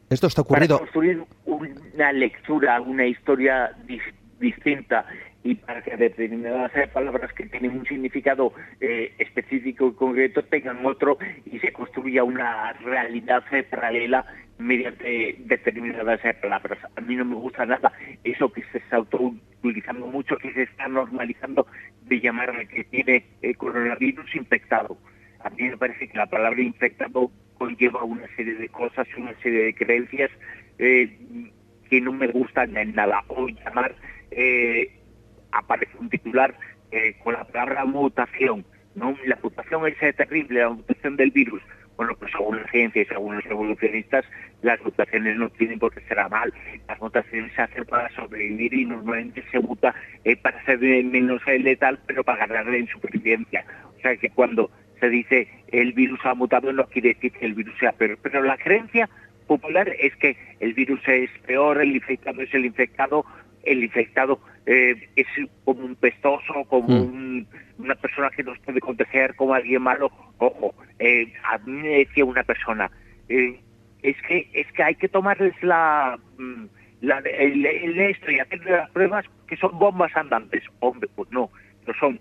Esto 0.08 0.26
está 0.26 0.40
ocurrido. 0.40 0.78
Para 0.78 0.90
construir 0.90 1.24
una 1.44 2.12
lectura, 2.12 2.80
una 2.80 3.06
historia 3.06 3.70
distinta 4.40 5.04
y 5.44 5.56
para 5.56 5.82
que 5.82 5.96
determinadas 5.98 6.72
palabras 6.88 7.32
que 7.34 7.46
tienen 7.46 7.78
un 7.78 7.84
significado 7.84 8.52
eh, 8.80 9.12
específico 9.18 9.88
y 9.88 9.92
concreto 9.92 10.42
tengan 10.44 10.84
otro 10.86 11.18
y 11.44 11.58
se 11.58 11.70
construya 11.72 12.24
una 12.24 12.72
realidad 12.72 13.44
paralela 13.70 14.24
mediante 14.58 15.36
determinadas 15.38 16.20
palabras. 16.40 16.78
A 16.96 17.00
mí 17.02 17.14
no 17.14 17.26
me 17.26 17.34
gusta 17.34 17.66
nada 17.66 17.92
eso 18.24 18.50
que 18.50 18.62
se 18.72 18.78
está 18.78 19.00
utilizando 19.00 20.06
mucho, 20.06 20.36
que 20.38 20.52
se 20.54 20.62
está 20.62 20.88
normalizando 20.88 21.66
de 22.06 22.20
llamar 22.20 22.50
al 22.50 22.68
que 22.68 22.84
tiene 22.84 23.26
el 23.42 23.56
coronavirus 23.56 24.34
infectado. 24.34 24.96
A 25.42 25.50
mí 25.50 25.68
me 25.68 25.76
parece 25.76 26.08
que 26.08 26.18
la 26.18 26.26
palabra 26.26 26.60
infectado 26.60 27.30
conlleva 27.56 28.04
una 28.04 28.26
serie 28.36 28.54
de 28.54 28.68
cosas, 28.68 29.06
una 29.16 29.34
serie 29.42 29.64
de 29.64 29.74
creencias 29.74 30.30
eh, 30.78 31.16
que 31.88 32.00
no 32.00 32.12
me 32.12 32.28
gustan 32.28 32.76
en 32.76 32.94
nada. 32.94 33.22
O 33.28 33.48
llamar 33.48 33.94
eh, 34.30 34.90
aparece 35.52 35.96
un 35.98 36.08
titular 36.08 36.54
eh, 36.90 37.16
con 37.22 37.34
la 37.34 37.44
palabra 37.44 37.84
mutación. 37.84 38.64
¿no? 38.94 39.16
La 39.26 39.38
mutación 39.42 39.86
es 39.86 40.16
terrible, 40.16 40.60
la 40.60 40.70
mutación 40.70 41.16
del 41.16 41.30
virus. 41.30 41.62
Bueno, 41.96 42.16
pues 42.18 42.32
según 42.32 42.56
la 42.56 42.70
ciencia 42.70 43.02
y 43.02 43.04
según 43.04 43.36
los 43.36 43.44
evolucionistas, 43.44 44.24
las 44.62 44.82
mutaciones 44.82 45.36
no 45.36 45.50
tienen 45.50 45.78
por 45.78 45.92
qué 45.92 46.00
ser 46.02 46.18
mal. 46.30 46.52
Las 46.88 46.98
mutaciones 46.98 47.52
se 47.52 47.60
hacen 47.60 47.84
para 47.84 48.08
sobrevivir 48.14 48.72
y 48.72 48.86
normalmente 48.86 49.44
se 49.50 49.60
muta 49.60 49.94
eh, 50.24 50.34
para 50.36 50.64
ser 50.64 50.78
menos 50.78 51.42
letal, 51.46 52.00
pero 52.06 52.24
para 52.24 52.46
ganar 52.46 52.74
en 52.74 52.86
supervivencia. 52.86 53.66
O 53.98 54.00
sea 54.00 54.16
que 54.16 54.30
cuando 54.30 54.70
se 55.00 55.08
dice 55.08 55.48
el 55.72 55.92
virus 55.92 56.20
ha 56.24 56.34
mutado 56.34 56.72
no 56.72 56.86
quiere 56.86 57.14
decir 57.14 57.32
que 57.32 57.46
el 57.46 57.54
virus 57.54 57.74
sea 57.78 57.92
peor. 57.92 58.18
Pero 58.22 58.42
la 58.42 58.56
creencia 58.56 59.08
popular 59.46 59.88
es 59.98 60.14
que 60.16 60.36
el 60.60 60.74
virus 60.74 61.00
es 61.08 61.30
peor, 61.46 61.80
el 61.80 61.96
infectado 61.96 62.40
es 62.42 62.54
el 62.54 62.66
infectado, 62.66 63.24
el 63.64 63.82
infectado 63.82 64.40
eh, 64.66 65.08
es 65.16 65.26
como 65.64 65.84
un 65.84 65.96
pestoso, 65.96 66.64
como 66.68 67.06
mm. 67.06 67.46
una 67.78 67.94
persona 67.96 68.30
que 68.30 68.44
nos 68.44 68.58
puede 68.60 68.80
contagiar 68.80 69.34
como 69.34 69.54
alguien 69.54 69.82
malo. 69.82 70.10
Ojo, 70.38 70.74
eh, 70.98 71.32
a 71.44 71.58
mí 71.58 71.72
me 71.82 71.88
decía 71.88 72.24
una 72.24 72.44
persona, 72.44 72.90
eh, 73.28 73.58
es 74.02 74.16
que 74.22 74.48
es 74.52 74.70
que 74.72 74.82
hay 74.82 74.94
que 74.94 75.08
tomarles 75.08 75.54
la, 75.62 76.18
mm, 76.38 76.64
la 77.00 77.18
el, 77.18 77.66
esto 78.00 78.30
y 78.30 78.38
hacer 78.38 78.64
las 78.64 78.90
pruebas 78.90 79.24
que 79.46 79.56
son 79.56 79.78
bombas 79.78 80.14
andantes. 80.16 80.62
Hombre, 80.78 81.08
pues 81.14 81.30
no, 81.32 81.50
no 81.86 81.94
son. 81.94 82.20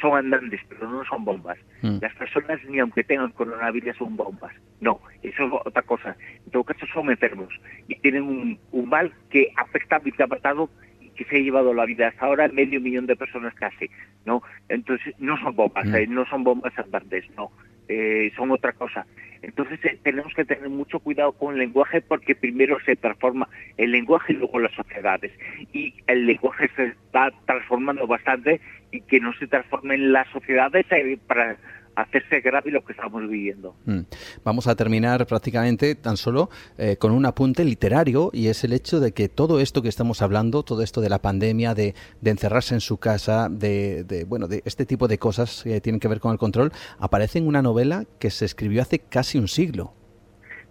Son 0.00 0.16
andantes, 0.16 0.60
pero 0.68 0.88
no 0.88 1.04
son 1.04 1.24
bombas. 1.24 1.58
Mm. 1.82 1.98
Las 2.00 2.14
personas, 2.14 2.60
ni 2.68 2.78
aunque 2.78 3.04
tengan 3.04 3.32
coronavirus, 3.32 3.96
son 3.96 4.16
bombas. 4.16 4.52
No, 4.80 5.00
eso 5.22 5.46
es 5.46 5.52
otra 5.64 5.82
cosa. 5.82 6.16
En 6.44 6.52
todo 6.52 6.64
caso, 6.64 6.86
son 6.92 7.10
enfermos 7.10 7.48
y 7.88 7.96
tienen 7.96 8.22
un, 8.22 8.58
un 8.72 8.88
mal 8.88 9.12
que 9.30 9.52
afecta 9.56 9.96
ha 9.96 10.26
matado 10.26 10.70
y 11.00 11.10
que 11.10 11.24
se 11.24 11.36
ha 11.36 11.40
llevado 11.40 11.74
la 11.74 11.86
vida 11.86 12.08
hasta 12.08 12.26
ahora 12.26 12.48
medio 12.48 12.80
millón 12.80 13.06
de 13.06 13.16
personas 13.16 13.54
casi. 13.54 13.90
¿no? 14.24 14.42
Entonces, 14.68 15.14
no 15.18 15.36
son 15.38 15.56
bombas, 15.56 15.86
mm. 15.86 15.94
eh, 15.94 16.06
no 16.06 16.26
son 16.26 16.44
bombas 16.44 16.78
andantes, 16.78 17.24
no. 17.36 17.50
Eh, 17.88 18.32
son 18.36 18.50
otra 18.50 18.72
cosa. 18.72 19.06
Entonces 19.42 19.78
eh, 19.84 19.98
tenemos 20.02 20.34
que 20.34 20.44
tener 20.44 20.68
mucho 20.68 20.98
cuidado 20.98 21.32
con 21.32 21.54
el 21.54 21.60
lenguaje 21.60 22.00
porque 22.00 22.34
primero 22.34 22.78
se 22.84 22.96
transforma 22.96 23.48
el 23.76 23.92
lenguaje 23.92 24.32
y 24.32 24.36
luego 24.36 24.58
las 24.58 24.72
sociedades. 24.72 25.32
Y 25.72 25.94
el 26.06 26.26
lenguaje 26.26 26.68
se 26.76 26.86
está 26.86 27.30
transformando 27.46 28.06
bastante 28.06 28.60
y 28.90 29.00
que 29.02 29.20
no 29.20 29.32
se 29.34 29.46
transformen 29.46 30.12
las 30.12 30.28
sociedades 30.28 30.86
para 31.26 31.56
hacerse 32.02 32.40
grave 32.40 32.70
lo 32.70 32.84
que 32.84 32.92
estamos 32.92 33.28
viviendo. 33.28 33.74
Mm. 33.84 34.00
Vamos 34.44 34.66
a 34.66 34.76
terminar 34.76 35.26
prácticamente 35.26 35.94
tan 35.96 36.16
solo 36.16 36.48
eh, 36.76 36.96
con 36.96 37.12
un 37.12 37.26
apunte 37.26 37.64
literario 37.64 38.30
y 38.32 38.46
es 38.46 38.62
el 38.64 38.72
hecho 38.72 39.00
de 39.00 39.12
que 39.12 39.28
todo 39.28 39.60
esto 39.60 39.82
que 39.82 39.88
estamos 39.88 40.22
hablando, 40.22 40.62
todo 40.62 40.82
esto 40.82 41.00
de 41.00 41.08
la 41.08 41.20
pandemia, 41.20 41.74
de, 41.74 41.94
encerrarse 42.24 42.74
en 42.74 42.80
su 42.80 42.98
casa, 42.98 43.48
de, 43.50 44.24
bueno, 44.28 44.46
de 44.46 44.62
este 44.64 44.86
tipo 44.86 45.08
de 45.08 45.18
cosas 45.18 45.62
que 45.64 45.80
tienen 45.80 45.98
que 45.98 46.08
ver 46.08 46.20
con 46.20 46.32
el 46.32 46.38
control, 46.38 46.72
aparece 46.98 47.38
en 47.38 47.46
una 47.48 47.62
novela 47.62 48.04
que 48.18 48.30
se 48.30 48.44
escribió 48.44 48.82
hace 48.82 49.00
casi 49.00 49.38
un 49.38 49.48
siglo. 49.48 49.92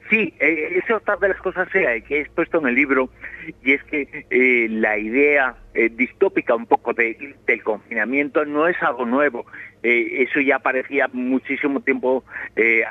Sí, 0.09 0.33
eh, 0.39 0.81
es 0.83 0.89
otra 0.91 1.17
de 1.17 1.29
las 1.29 1.41
cosas 1.41 1.67
que 1.69 2.03
he 2.09 2.19
expuesto 2.21 2.59
en 2.59 2.67
el 2.67 2.75
libro 2.75 3.09
y 3.63 3.73
es 3.73 3.83
que 3.83 4.25
eh, 4.29 4.67
la 4.69 4.97
idea 4.97 5.55
eh, 5.73 5.89
distópica 5.89 6.55
un 6.55 6.65
poco 6.65 6.93
del 6.93 7.63
confinamiento 7.63 8.45
no 8.45 8.67
es 8.67 8.81
algo 8.81 9.05
nuevo. 9.05 9.45
Eh, 9.83 10.23
eso 10.23 10.39
ya 10.39 10.57
aparecía 10.57 11.09
muchísimo 11.11 11.81
tiempo 11.81 12.23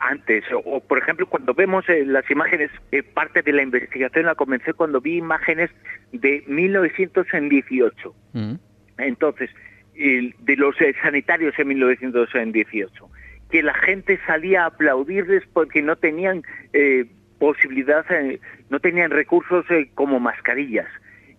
antes. 0.00 0.44
O, 0.64 0.80
por 0.80 0.98
ejemplo, 0.98 1.26
cuando 1.26 1.54
vemos 1.54 1.84
las 1.88 2.30
imágenes, 2.30 2.70
parte 3.14 3.42
de 3.42 3.52
la 3.52 3.62
investigación 3.62 4.26
la 4.26 4.34
comencé 4.34 4.74
cuando 4.74 5.00
vi 5.00 5.16
imágenes 5.16 5.70
de 6.12 6.44
1918. 6.46 8.14
Mm. 8.32 8.54
Entonces, 8.98 9.50
de 9.94 10.56
los 10.56 10.76
sanitarios 11.02 11.58
en 11.58 11.68
1918 11.68 13.10
que 13.50 13.62
la 13.62 13.74
gente 13.74 14.18
salía 14.26 14.64
a 14.64 14.66
aplaudirles 14.66 15.44
porque 15.52 15.82
no 15.82 15.96
tenían 15.96 16.42
eh, 16.72 17.06
posibilidad, 17.38 18.04
eh, 18.10 18.40
no 18.70 18.80
tenían 18.80 19.10
recursos 19.10 19.64
eh, 19.70 19.90
como 19.94 20.20
mascarillas. 20.20 20.88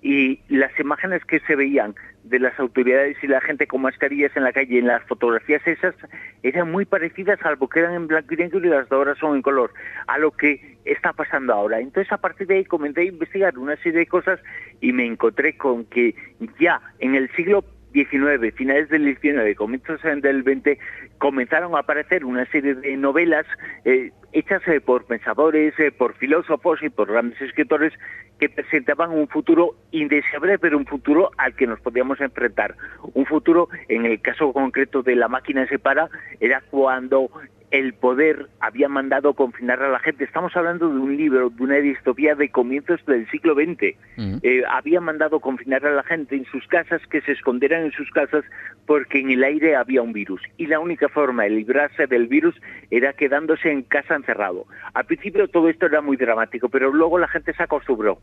Y 0.01 0.41
las 0.47 0.77
imágenes 0.79 1.25
que 1.25 1.39
se 1.41 1.55
veían 1.55 1.95
de 2.23 2.39
las 2.39 2.57
autoridades 2.59 3.17
y 3.23 3.27
la 3.27 3.41
gente 3.41 3.67
con 3.67 3.81
mascarillas 3.81 4.35
en 4.35 4.43
la 4.43 4.53
calle, 4.53 4.79
en 4.79 4.87
las 4.87 5.03
fotografías 5.03 5.65
esas, 5.65 5.95
eran 6.43 6.71
muy 6.71 6.85
parecidas, 6.85 7.39
salvo 7.39 7.67
que 7.67 7.79
eran 7.79 7.93
en 7.93 8.07
blanco 8.07 8.33
y 8.33 8.37
negro 8.37 8.59
y 8.59 8.69
las 8.69 8.89
de 8.89 8.95
ahora 8.95 9.15
son 9.15 9.35
en 9.35 9.41
color, 9.41 9.73
a 10.07 10.17
lo 10.17 10.31
que 10.31 10.77
está 10.85 11.13
pasando 11.13 11.53
ahora. 11.53 11.79
Entonces, 11.79 12.11
a 12.11 12.17
partir 12.17 12.47
de 12.47 12.57
ahí 12.57 12.65
comencé 12.65 13.01
a 13.01 13.05
investigar 13.05 13.57
una 13.57 13.75
serie 13.77 13.99
de 13.99 14.07
cosas 14.07 14.39
y 14.81 14.91
me 14.93 15.05
encontré 15.05 15.57
con 15.57 15.85
que 15.85 16.15
ya 16.59 16.81
en 16.99 17.15
el 17.15 17.29
siglo 17.35 17.63
19, 17.91 18.51
finales 18.51 18.89
del 18.89 19.05
19, 19.05 19.55
comienzos 19.55 20.01
del 20.01 20.43
20, 20.43 20.77
comenzaron 21.17 21.75
a 21.75 21.79
aparecer 21.79 22.25
una 22.25 22.45
serie 22.47 22.75
de 22.75 22.97
novelas 22.97 23.45
eh, 23.85 24.11
hechas 24.33 24.61
eh, 24.67 24.81
por 24.81 25.05
pensadores, 25.05 25.73
eh, 25.79 25.91
por 25.91 26.13
filósofos 26.15 26.83
y 26.83 26.89
por 26.89 27.11
grandes 27.11 27.41
escritores 27.41 27.93
que 28.39 28.49
presentaban 28.49 29.11
un 29.11 29.27
futuro 29.27 29.75
indeseable, 29.91 30.59
pero 30.59 30.77
un 30.77 30.85
futuro 30.85 31.31
al 31.37 31.55
que 31.55 31.65
nos 31.65 31.79
podíamos 31.79 32.21
enfrentar. 32.21 32.75
Un 33.13 33.25
futuro, 33.25 33.69
en 33.87 34.05
el 34.05 34.21
caso 34.21 34.53
concreto 34.53 35.01
de 35.01 35.15
La 35.15 35.27
máquina 35.27 35.67
se 35.67 35.79
para, 35.79 36.09
era 36.39 36.61
cuando 36.69 37.31
el 37.71 37.93
poder 37.93 38.47
había 38.59 38.87
mandado 38.87 39.33
confinar 39.33 39.83
a 39.83 39.89
la 39.89 39.99
gente. 39.99 40.23
Estamos 40.23 40.55
hablando 40.55 40.87
de 40.89 40.99
un 40.99 41.17
libro, 41.17 41.49
de 41.49 41.63
una 41.63 41.75
distopía 41.75 42.33
de 42.35 42.49
comienzos 42.49 43.05
del 43.05 43.29
siglo 43.29 43.55
XX. 43.55 43.95
Eh, 44.43 44.63
había 44.69 45.01
mandado 45.01 45.39
confinar 45.39 45.85
a 45.85 45.91
la 45.91 46.03
gente 46.03 46.35
en 46.35 46.45
sus 46.45 46.65
casas, 46.67 47.01
que 47.07 47.21
se 47.21 47.33
escondieran 47.33 47.83
en 47.83 47.91
sus 47.91 48.09
casas 48.11 48.45
porque 48.85 49.19
en 49.19 49.31
el 49.31 49.43
aire 49.43 49.75
había 49.75 50.01
un 50.01 50.13
virus. 50.13 50.41
Y 50.57 50.67
la 50.67 50.79
única 50.79 51.09
forma 51.09 51.43
de 51.43 51.49
librarse 51.49 52.07
del 52.07 52.27
virus 52.27 52.55
era 52.89 53.13
quedándose 53.13 53.69
en 53.69 53.83
casa 53.83 54.15
encerrado. 54.15 54.65
Al 54.93 55.05
principio 55.05 55.47
todo 55.49 55.67
esto 55.69 55.87
era 55.87 56.01
muy 56.01 56.15
dramático, 56.15 56.69
pero 56.69 56.91
luego 56.93 57.19
la 57.19 57.27
gente 57.27 57.53
se 57.53 57.63
acostumbró 57.63 58.19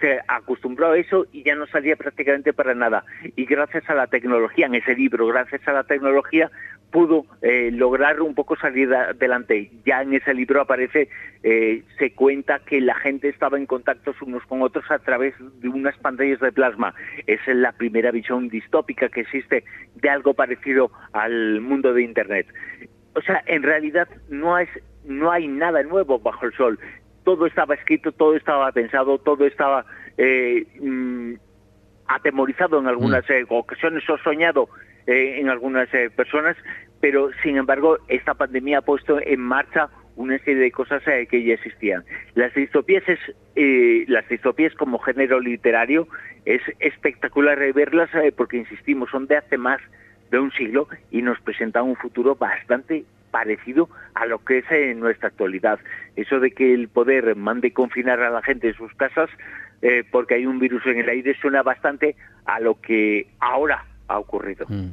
se 0.00 0.20
acostumbró 0.28 0.90
a 0.90 0.98
eso 0.98 1.26
y 1.32 1.44
ya 1.44 1.54
no 1.54 1.66
salía 1.66 1.96
prácticamente 1.96 2.52
para 2.52 2.74
nada. 2.74 3.04
Y 3.36 3.46
gracias 3.46 3.88
a 3.88 3.94
la 3.94 4.06
tecnología, 4.06 4.66
en 4.66 4.74
ese 4.74 4.94
libro, 4.94 5.26
gracias 5.26 5.66
a 5.66 5.72
la 5.72 5.84
tecnología, 5.84 6.50
pudo 6.94 7.26
eh, 7.42 7.72
lograr 7.72 8.20
un 8.20 8.36
poco 8.36 8.54
salir 8.54 8.94
adelante. 8.94 9.68
Ya 9.84 10.02
en 10.02 10.14
ese 10.14 10.32
libro 10.32 10.60
aparece, 10.60 11.08
eh, 11.42 11.82
se 11.98 12.12
cuenta 12.12 12.60
que 12.60 12.80
la 12.80 12.94
gente 12.94 13.28
estaba 13.28 13.58
en 13.58 13.66
contacto 13.66 14.14
unos 14.24 14.44
con 14.44 14.62
otros 14.62 14.88
a 14.92 15.00
través 15.00 15.34
de 15.60 15.68
unas 15.68 15.98
pantallas 15.98 16.38
de 16.38 16.52
plasma. 16.52 16.94
Esa 17.26 17.50
es 17.50 17.56
la 17.56 17.72
primera 17.72 18.12
visión 18.12 18.48
distópica 18.48 19.08
que 19.08 19.22
existe 19.22 19.64
de 19.96 20.08
algo 20.08 20.34
parecido 20.34 20.92
al 21.12 21.60
mundo 21.60 21.92
de 21.92 22.04
Internet. 22.04 22.46
O 23.16 23.20
sea, 23.22 23.42
en 23.46 23.64
realidad 23.64 24.08
no, 24.28 24.56
es, 24.56 24.68
no 25.04 25.32
hay 25.32 25.48
nada 25.48 25.82
nuevo 25.82 26.20
bajo 26.20 26.46
el 26.46 26.52
sol. 26.52 26.78
Todo 27.24 27.46
estaba 27.46 27.74
escrito, 27.74 28.12
todo 28.12 28.36
estaba 28.36 28.70
pensado, 28.70 29.18
todo 29.18 29.46
estaba 29.46 29.84
eh, 30.16 30.64
mm, 30.80 31.32
atemorizado 32.06 32.78
en 32.78 32.86
algunas 32.86 33.24
mm. 33.24 33.52
ocasiones 33.52 34.08
o 34.08 34.16
soñado 34.18 34.68
en 35.06 35.50
algunas 35.50 35.88
personas 36.16 36.56
pero 37.04 37.28
sin 37.42 37.58
embargo 37.58 37.98
esta 38.08 38.32
pandemia 38.32 38.78
ha 38.78 38.80
puesto 38.80 39.20
en 39.20 39.38
marcha 39.38 39.90
una 40.16 40.38
serie 40.38 40.62
de 40.62 40.70
cosas 40.70 41.02
eh, 41.06 41.26
que 41.30 41.44
ya 41.44 41.52
existían. 41.52 42.02
Las 42.34 42.54
distopías, 42.54 43.06
es, 43.06 43.18
eh, 43.56 44.06
las 44.08 44.26
distopías 44.26 44.74
como 44.74 44.98
género 44.98 45.38
literario 45.38 46.08
es 46.46 46.62
espectacular 46.78 47.58
verlas 47.74 48.08
eh, 48.14 48.32
porque, 48.34 48.56
insistimos, 48.56 49.10
son 49.10 49.26
de 49.26 49.36
hace 49.36 49.58
más 49.58 49.82
de 50.30 50.38
un 50.38 50.50
siglo 50.52 50.88
y 51.10 51.20
nos 51.20 51.38
presentan 51.40 51.84
un 51.84 51.96
futuro 51.96 52.36
bastante 52.36 53.04
parecido 53.30 53.90
a 54.14 54.24
lo 54.24 54.42
que 54.42 54.58
es 54.58 54.70
en 54.70 55.00
nuestra 55.00 55.28
actualidad. 55.28 55.80
Eso 56.16 56.40
de 56.40 56.52
que 56.52 56.72
el 56.72 56.88
poder 56.88 57.36
mande 57.36 57.72
confinar 57.74 58.20
a 58.22 58.30
la 58.30 58.40
gente 58.40 58.68
en 58.68 58.74
sus 58.74 58.94
casas 58.94 59.28
porque 60.10 60.36
hay 60.36 60.46
un 60.46 60.58
virus 60.58 60.86
en 60.86 60.98
el 60.98 61.10
aire 61.10 61.36
suena 61.42 61.62
bastante 61.62 62.16
a 62.46 62.58
lo 62.58 62.80
que 62.80 63.26
ahora 63.38 63.84
ha 64.08 64.18
ocurrido. 64.18 64.66
Mm. 64.68 64.90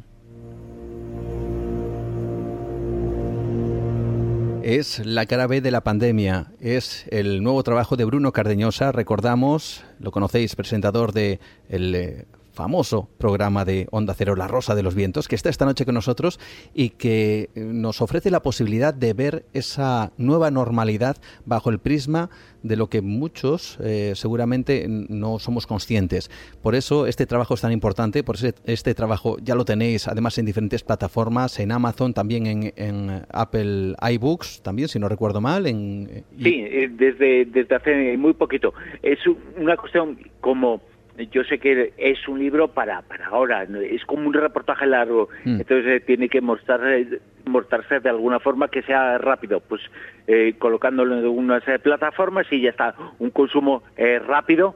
Es 4.64 5.03
la 5.03 5.26
cara 5.26 5.47
B 5.47 5.59
de 5.59 5.72
la 5.72 5.82
pandemia. 5.82 6.51
Es 6.59 7.05
el 7.09 7.41
nuevo 7.41 7.64
trabajo 7.64 7.95
de 7.95 8.05
Bruno 8.05 8.32
Cardeñosa. 8.32 8.91
Recordamos, 8.91 9.84
lo 9.99 10.12
conocéis, 10.12 10.55
presentador 10.55 11.14
de 11.14 11.39
el 11.68 11.95
eh, 11.95 12.26
famoso 12.62 13.09
programa 13.18 13.66
de 13.66 13.88
Onda 13.89 14.14
Cero, 14.14 14.36
La 14.36 14.47
Rosa 14.47 14.76
de 14.76 14.84
los 14.84 14.93
Vientos, 14.93 15.28
que 15.28 15.34
está 15.34 15.49
esta 15.49 15.66
noche 15.66 15.84
con 15.84 15.95
nosotros 15.95 16.39
y 16.76 16.89
que 16.89 17.49
eh, 17.55 17.59
nos 17.62 18.01
ofrece 18.03 18.30
la 18.30 18.43
posibilidad 18.43 18.93
de 18.93 19.14
ver 19.14 19.45
esa 19.53 20.12
nueva 20.18 20.51
normalidad 20.51 21.18
bajo 21.43 21.72
el 21.72 21.80
prisma 21.80 22.30
de 22.62 22.76
lo 22.76 22.88
que 22.88 23.01
muchos 23.01 23.80
eh, 23.84 24.12
seguramente 24.14 24.86
no 24.88 25.39
somos 25.39 25.66
conscientes. 25.66 26.30
Por 26.62 26.76
eso 26.76 27.07
este 27.07 27.26
trabajo 27.26 27.55
es 27.55 27.62
tan 27.62 27.72
importante, 27.72 28.24
por 28.24 28.36
eso 28.36 28.49
este 28.66 28.93
trabajo 28.93 29.38
ya 29.41 29.55
lo 29.55 29.66
tenéis 29.66 30.07
además 30.07 30.38
en 30.38 30.45
diferentes 30.45 30.84
plataformas, 30.84 31.59
en 31.59 31.72
Amazon, 31.72 32.14
también 32.14 32.72
en, 32.76 33.24
Apple 33.32 33.95
iBooks, 33.99 34.62
también 34.62 34.88
si 34.88 34.99
no 34.99 35.09
recuerdo 35.09 35.41
mal. 35.41 35.66
En, 35.66 36.07
eh, 36.12 36.24
Sí, 36.38 36.64
desde, 36.91 37.45
desde 37.45 37.76
hace 37.76 38.18
muy 38.18 38.34
poquito. 38.34 38.76
Es 39.01 39.18
una 39.57 39.76
cuestión 39.78 40.20
como 40.41 40.90
yo 41.30 41.43
sé 41.43 41.59
que 41.59 41.93
es 41.97 42.28
un 42.28 42.39
libro 42.39 42.69
para, 42.69 43.01
para 43.03 43.28
ahora, 43.28 43.63
es 43.63 44.03
como 44.05 44.28
un 44.28 44.34
reportaje 44.34 44.86
largo, 44.86 45.30
mm. 45.43 45.61
entonces 45.61 45.86
eh, 45.88 45.99
tiene 45.99 46.30
que 46.30 46.41
mostrar, 46.41 46.82
mostrarse 47.45 47.99
de 47.99 48.09
alguna 48.09 48.39
forma 48.39 48.67
que 48.67 48.82
sea 48.82 49.17
rápido, 49.17 49.59
pues 49.59 49.82
eh, 50.28 50.55
colocándolo 50.57 51.17
en 51.17 51.26
unas 51.28 51.67
eh, 51.67 51.80
plataformas 51.80 52.47
y 52.51 52.61
ya 52.61 52.69
está, 52.69 52.95
un 53.19 53.30
consumo 53.30 53.84
rápido, 54.26 54.76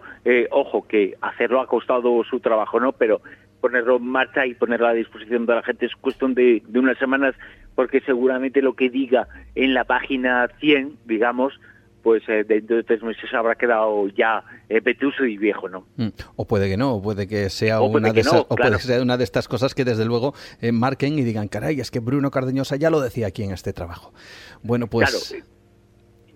ojo 0.52 0.88
que 0.88 1.16
hacerlo 1.22 1.62
ha 1.62 1.68
costado 1.68 2.24
su 2.24 2.40
trabajo, 2.40 2.80
¿no? 2.80 2.92
Pero 2.92 3.22
ponerlo 3.62 3.98
en 3.98 4.08
marcha 4.08 4.46
y 4.46 4.54
ponerlo 4.54 4.88
a 4.88 4.94
disposición 4.94 5.46
de 5.46 5.56
la 5.56 5.64
gente 5.64 5.88
es 5.88 5.96
cuestión 5.96 6.34
de, 6.36 6.62
de 6.68 6.80
unas 6.80 6.98
semanas, 6.98 7.36
porque 7.74 8.02
seguramente 8.02 8.62
lo 8.62 8.74
que 8.74 8.90
diga 8.90 9.28
en 9.56 9.74
la 9.74 9.84
página 9.86 10.48
100, 10.60 10.98
digamos, 11.06 11.60
pues 12.06 12.22
eh, 12.30 12.44
dentro 12.48 12.76
de 12.76 12.84
tres 12.84 13.02
meses 13.02 13.34
habrá 13.34 13.56
quedado 13.56 14.08
ya 14.10 14.44
eh, 14.70 14.80
vetuso 14.80 15.26
y 15.26 15.38
viejo, 15.38 15.68
¿no? 15.68 15.88
Mm. 15.98 16.10
O 16.36 16.46
puede 16.46 16.70
que 16.70 16.78
no, 16.78 16.94
o 16.94 17.02
puede 17.02 17.28
que 17.28 17.50
sea, 17.50 17.82
una, 17.82 18.14
de 18.14 18.22
esas, 18.22 18.46
o 18.48 18.56
puede 18.56 18.78
ser 18.78 19.02
una 19.02 19.18
de 19.18 19.24
estas 19.24 19.48
cosas 19.48 19.74
que 19.74 19.84
desde 19.84 20.06
luego 20.06 20.36
eh, 20.62 20.72
marquen 20.72 21.18
y 21.18 21.24
digan, 21.24 21.48
caray, 21.48 21.80
es 21.80 21.90
que 21.90 21.98
Bruno 21.98 22.30
Cardeñosa 22.30 22.76
ya 22.76 22.92
lo 22.92 23.02
decía 23.02 23.26
aquí 23.26 23.42
en 23.42 23.54
este 23.54 23.74
trabajo. 23.74 24.14
Bueno, 24.62 24.86
pues... 24.86 25.32
Claro, 25.32 25.46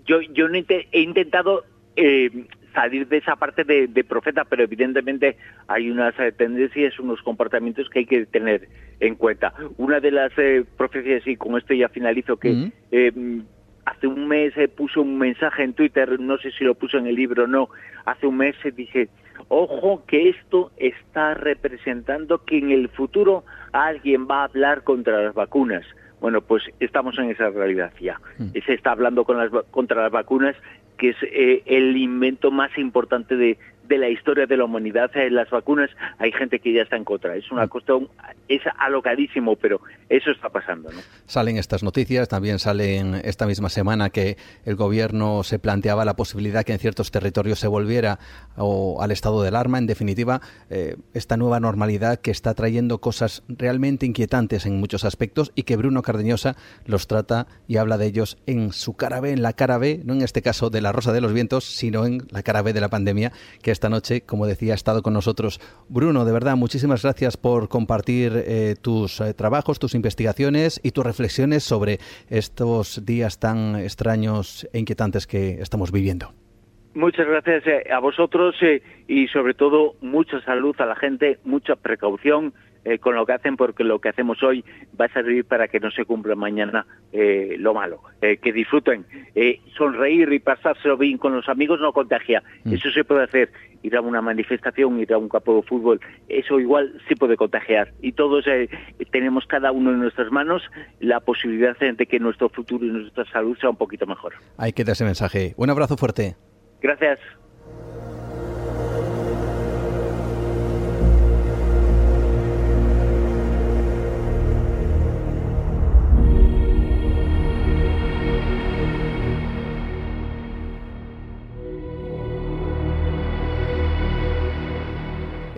yo, 0.07 0.21
yo 0.33 0.47
he 0.47 1.01
intentado 1.01 1.63
salir 2.73 3.07
de 3.07 3.17
esa 3.17 3.35
parte 3.35 3.63
de, 3.63 4.03
profeta, 4.03 4.45
pero 4.45 4.63
evidentemente 4.63 5.37
hay 5.67 5.91
unas 5.91 6.15
tendencias, 6.35 6.97
unos 6.97 7.21
comportamientos 7.21 7.87
que 7.91 7.99
hay 7.99 8.05
que 8.07 8.25
tener 8.25 8.69
en 8.99 9.13
cuenta. 9.13 9.53
Una 9.77 9.99
de 9.99 10.09
las 10.09 10.31
profecías, 10.77 11.27
y 11.27 11.35
con 11.35 11.59
esto 11.59 11.75
ya 11.75 11.89
finalizo, 11.89 12.37
que 12.37 12.53
mm 12.53 13.58
hace 13.89 14.07
un 14.07 14.27
mes 14.27 14.53
puso 14.75 15.01
un 15.01 15.17
mensaje 15.17 15.63
en 15.63 15.73
Twitter, 15.73 16.19
no 16.19 16.37
sé 16.37 16.51
si 16.51 16.63
lo 16.63 16.75
puso 16.75 16.97
en 16.97 17.07
el 17.07 17.15
libro 17.15 17.45
o 17.45 17.47
no, 17.47 17.69
hace 18.05 18.27
un 18.27 18.37
mes 18.37 18.55
dije, 18.75 19.09
ojo 19.47 20.03
que 20.07 20.29
esto 20.29 20.71
está 20.77 21.33
representando 21.33 22.43
que 22.45 22.57
en 22.57 22.71
el 22.71 22.89
futuro 22.89 23.43
alguien 23.71 24.27
va 24.27 24.41
a 24.41 24.45
hablar 24.45 24.83
contra 24.83 25.23
las 25.23 25.33
vacunas. 25.33 25.85
Bueno, 26.21 26.41
pues 26.41 26.63
estamos 26.81 27.17
en 27.17 27.29
esa 27.29 27.49
realidad 27.49 27.93
ya. 28.01 28.19
Mm. 28.37 28.51
Se 28.65 28.73
está 28.73 28.91
hablando 28.91 29.23
con 29.23 29.37
las, 29.37 29.49
contra 29.71 30.03
las 30.03 30.11
vacunas, 30.11 30.55
que 30.97 31.09
es 31.09 31.17
eh, 31.23 31.63
el 31.65 31.95
invento 31.95 32.51
más 32.51 32.77
importante 32.77 33.37
de, 33.37 33.57
de 33.89 33.97
la 33.97 34.07
historia 34.07 34.45
de 34.45 34.55
la 34.55 34.65
humanidad 34.65 35.09
en 35.17 35.35
las 35.35 35.49
vacunas, 35.49 35.89
hay 36.19 36.31
gente 36.31 36.59
que 36.59 36.71
ya 36.71 36.83
está 36.83 36.95
en 36.95 37.03
contra. 37.03 37.35
Es 37.35 37.51
una 37.51 37.65
mm. 37.65 37.69
cuestión, 37.69 38.07
es 38.47 38.61
alocadísimo, 38.77 39.55
pero 39.55 39.81
eso 40.07 40.29
está 40.31 40.49
pasando. 40.49 40.91
¿no? 40.91 40.99
Salen 41.25 41.57
estas 41.57 41.83
noticias, 41.83 42.29
también 42.29 42.59
salen 42.59 43.15
esta 43.23 43.47
misma 43.47 43.69
semana 43.69 44.11
que 44.11 44.37
el 44.63 44.75
gobierno 44.75 45.43
se 45.43 45.57
planteaba 45.57 46.05
la 46.05 46.15
posibilidad 46.15 46.63
que 46.63 46.73
en 46.73 46.79
ciertos 46.79 47.09
territorios 47.09 47.59
se 47.59 47.67
volviera 47.67 48.19
o, 48.55 49.01
al 49.01 49.11
estado 49.11 49.41
de 49.41 49.47
alarma. 49.47 49.79
En 49.79 49.87
definitiva, 49.87 50.39
eh, 50.69 50.95
esta 51.15 51.35
nueva 51.35 51.59
normalidad 51.59 52.19
que 52.19 52.31
está 52.31 52.53
trayendo 52.53 53.01
cosas 53.01 53.43
realmente 53.47 54.05
inquietantes 54.05 54.67
en 54.67 54.79
muchos 54.79 55.03
aspectos 55.03 55.51
y 55.55 55.63
que 55.63 55.77
Bruno 55.77 56.03
Cardeñosa 56.03 56.55
los 56.85 57.07
trata 57.07 57.47
y 57.67 57.77
habla 57.77 57.97
de 57.97 58.05
ellos 58.05 58.37
en 58.45 58.71
su 58.71 58.95
cara 58.95 59.19
B, 59.19 59.31
en 59.31 59.41
la 59.41 59.53
cara 59.53 59.79
B, 59.79 60.01
no 60.05 60.13
en 60.13 60.21
este 60.21 60.43
caso 60.43 60.69
de 60.69 60.81
la 60.81 60.91
Rosa 60.91 61.11
de 61.11 61.21
los 61.21 61.33
Vientos, 61.33 61.65
sino 61.65 62.05
en 62.05 62.27
la 62.29 62.43
cara 62.43 62.61
B 62.61 62.71
de 62.71 62.81
la 62.81 62.89
pandemia, 62.89 63.31
que 63.63 63.71
esta 63.79 63.87
noche, 63.87 64.25
como 64.25 64.45
decía, 64.45 64.73
ha 64.73 64.75
estado 64.75 65.01
con 65.01 65.13
nosotros. 65.13 65.61
Bruno, 65.87 66.25
de 66.25 66.33
verdad, 66.33 66.57
muchísimas 66.57 67.03
gracias 67.03 67.37
por 67.37 67.69
compartir 67.69 68.33
eh, 68.35 68.75
tus 68.81 69.21
eh, 69.21 69.33
trabajos, 69.33 69.79
tus 69.79 69.95
investigaciones 69.95 70.81
y 70.83 70.91
tus 70.91 71.05
reflexiones 71.05 71.63
sobre 71.63 71.99
estos 72.29 73.05
días 73.05 73.39
tan 73.39 73.77
extraños 73.77 74.67
e 74.73 74.79
inquietantes 74.79 75.27
que 75.27 75.61
estamos 75.61 75.93
viviendo. 75.93 76.33
Muchas 76.93 77.25
gracias 77.25 77.65
eh, 77.67 77.83
a 77.89 77.99
vosotros 77.99 78.53
y 79.07 79.27
sobre 79.29 79.53
todo 79.53 79.95
mucha 80.01 80.41
salud 80.41 80.75
a 80.79 80.85
la 80.85 80.97
gente, 80.97 81.39
mucha 81.45 81.77
precaución 81.77 82.53
eh, 82.85 82.99
con 82.99 83.15
lo 83.15 83.25
que 83.25 83.33
hacen, 83.33 83.57
porque 83.57 83.83
lo 83.83 83.99
que 83.99 84.09
hacemos 84.09 84.41
hoy 84.41 84.63
va 84.99 85.05
a 85.05 85.09
servir 85.09 85.45
para 85.45 85.67
que 85.67 85.79
no 85.79 85.91
se 85.91 86.05
cumpla 86.05 86.35
mañana 86.35 86.85
eh, 87.11 87.55
lo 87.59 87.73
malo. 87.73 88.01
Eh, 88.21 88.37
que 88.37 88.53
disfruten. 88.53 89.05
sonreír 89.77 90.31
y 90.31 90.39
pasárselo 90.39 90.97
bien 90.97 91.17
con 91.17 91.35
los 91.35 91.49
amigos 91.49 91.79
no 91.79 91.93
contagia. 91.93 92.43
Mm. 92.63 92.73
Eso 92.73 92.89
se 92.91 93.03
puede 93.03 93.23
hacer. 93.23 93.51
Ir 93.81 93.95
a 93.95 94.01
una 94.01 94.21
manifestación, 94.21 94.99
ir 94.99 95.13
a 95.13 95.17
un 95.17 95.29
campo 95.29 95.55
de 95.55 95.61
fútbol, 95.61 96.01
eso 96.27 96.59
igual 96.59 97.01
sí 97.07 97.15
puede 97.15 97.37
contagiar. 97.37 97.93
Y 98.01 98.11
todos 98.11 98.43
tenemos 99.11 99.45
cada 99.45 99.71
uno 99.71 99.91
en 99.91 99.99
nuestras 99.99 100.29
manos 100.33 100.63
la 100.99 101.21
posibilidad 101.21 101.77
de 101.77 102.05
que 102.05 102.19
nuestro 102.19 102.49
futuro 102.49 102.85
y 102.85 102.89
nuestra 102.89 103.23
salud 103.31 103.57
sea 103.57 103.69
un 103.69 103.77
poquito 103.77 104.05
mejor. 104.05 104.33
Hay 104.57 104.73
que 104.73 104.83
dar 104.83 104.93
ese 104.93 105.05
mensaje. 105.05 105.53
Un 105.55 105.69
abrazo 105.69 105.95
fuerte. 105.95 106.35
Gracias. 106.81 107.19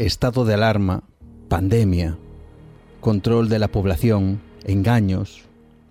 Estado 0.05 0.45
de 0.45 0.55
alarma, 0.55 1.03
pandemia, 1.47 2.17
control 3.01 3.49
de 3.49 3.59
la 3.59 3.67
población, 3.67 4.41
engaños, 4.63 5.43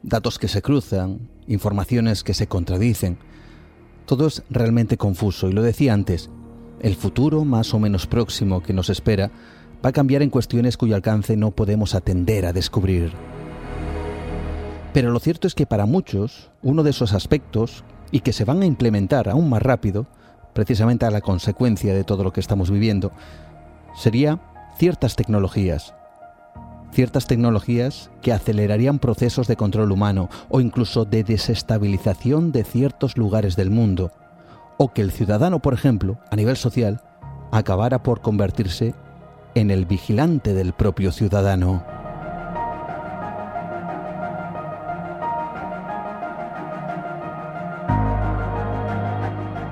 datos 0.03 0.41
que 0.41 0.49
se 0.49 0.63
cruzan, 0.63 1.29
informaciones 1.47 2.25
que 2.25 2.35
se 2.35 2.49
contradicen. 2.49 3.19
Todo 4.07 4.27
es 4.27 4.43
realmente 4.51 4.97
confuso 4.97 5.49
y 5.49 5.53
lo 5.53 5.63
decía 5.63 5.95
antes, 5.95 6.29
el 6.81 6.97
futuro 6.97 7.45
más 7.45 7.73
o 7.73 7.79
menos 7.79 8.09
próximo 8.09 8.63
que 8.65 8.73
nos 8.73 8.91
espera 8.91 9.31
va 9.85 9.91
a 9.91 9.93
cambiar 9.93 10.23
en 10.23 10.31
cuestiones 10.31 10.77
cuyo 10.77 10.97
alcance 10.97 11.37
no 11.37 11.53
podemos 11.53 11.95
atender 11.95 12.47
a 12.47 12.53
descubrir. 12.53 13.13
Pero 14.93 15.13
lo 15.13 15.21
cierto 15.21 15.47
es 15.47 15.55
que 15.55 15.67
para 15.67 15.87
muchos, 15.87 16.51
uno 16.63 16.83
de 16.83 16.91
esos 16.91 17.13
aspectos, 17.13 17.85
y 18.11 18.21
que 18.21 18.33
se 18.33 18.45
van 18.45 18.63
a 18.63 18.67
implementar 18.67 19.29
aún 19.29 19.49
más 19.49 19.63
rápido, 19.63 20.09
precisamente 20.53 21.07
a 21.07 21.13
la 21.13 21.21
consecuencia 21.21 21.95
de 21.95 22.03
todo 22.03 22.25
lo 22.25 22.33
que 22.33 22.41
estamos 22.41 22.73
viviendo, 22.73 23.13
sería 23.95 24.38
ciertas 24.76 25.16
tecnologías. 25.16 25.95
Ciertas 26.93 27.26
tecnologías 27.26 28.11
que 28.20 28.32
acelerarían 28.32 28.99
procesos 28.99 29.47
de 29.47 29.57
control 29.57 29.93
humano 29.93 30.28
o 30.49 30.61
incluso 30.61 31.05
de 31.05 31.22
desestabilización 31.22 32.51
de 32.51 32.64
ciertos 32.64 33.16
lugares 33.16 33.57
del 33.57 33.70
mundo. 33.70 34.11
O 34.76 34.93
que 34.93 35.03
el 35.03 35.12
ciudadano, 35.12 35.61
por 35.61 35.74
ejemplo, 35.74 36.18
a 36.30 36.36
nivel 36.36 36.57
social, 36.57 37.01
acabara 37.53 38.03
por 38.03 38.20
convertirse 38.20 38.95
en 39.55 39.70
el 39.70 39.86
vigilante 39.86 40.55
del 40.55 40.72
propio 40.72 41.12
ciudadano. 41.12 41.84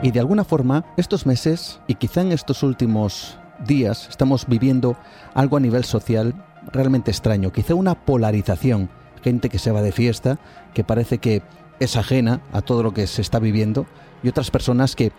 Y 0.00 0.12
de 0.12 0.20
alguna 0.20 0.44
forma, 0.44 0.84
estos 0.96 1.26
meses, 1.26 1.80
y 1.88 1.96
quizá 1.96 2.20
en 2.20 2.30
estos 2.30 2.62
últimos 2.62 3.36
días 3.66 4.09
estamos 4.09 4.46
viviendo 4.46 4.96
algo 5.34 5.56
a 5.56 5.61
nivel 5.61 5.84
social 5.84 6.34
realmente 6.72 7.11
extraño, 7.11 7.52
quizá 7.52 7.74
una 7.74 7.94
polarización, 7.94 8.90
gente 9.22 9.48
que 9.48 9.59
se 9.59 9.70
va 9.70 9.82
de 9.82 9.92
fiesta, 9.92 10.38
que 10.74 10.84
parece 10.84 11.18
que 11.18 11.42
es 11.80 11.96
ajena 11.96 12.40
a 12.52 12.62
todo 12.62 12.82
lo 12.82 12.92
que 12.92 13.06
se 13.06 13.22
está 13.22 13.38
viviendo 13.38 13.86
y 14.22 14.28
otras 14.28 14.50
personas 14.50 14.96
que 14.96 15.12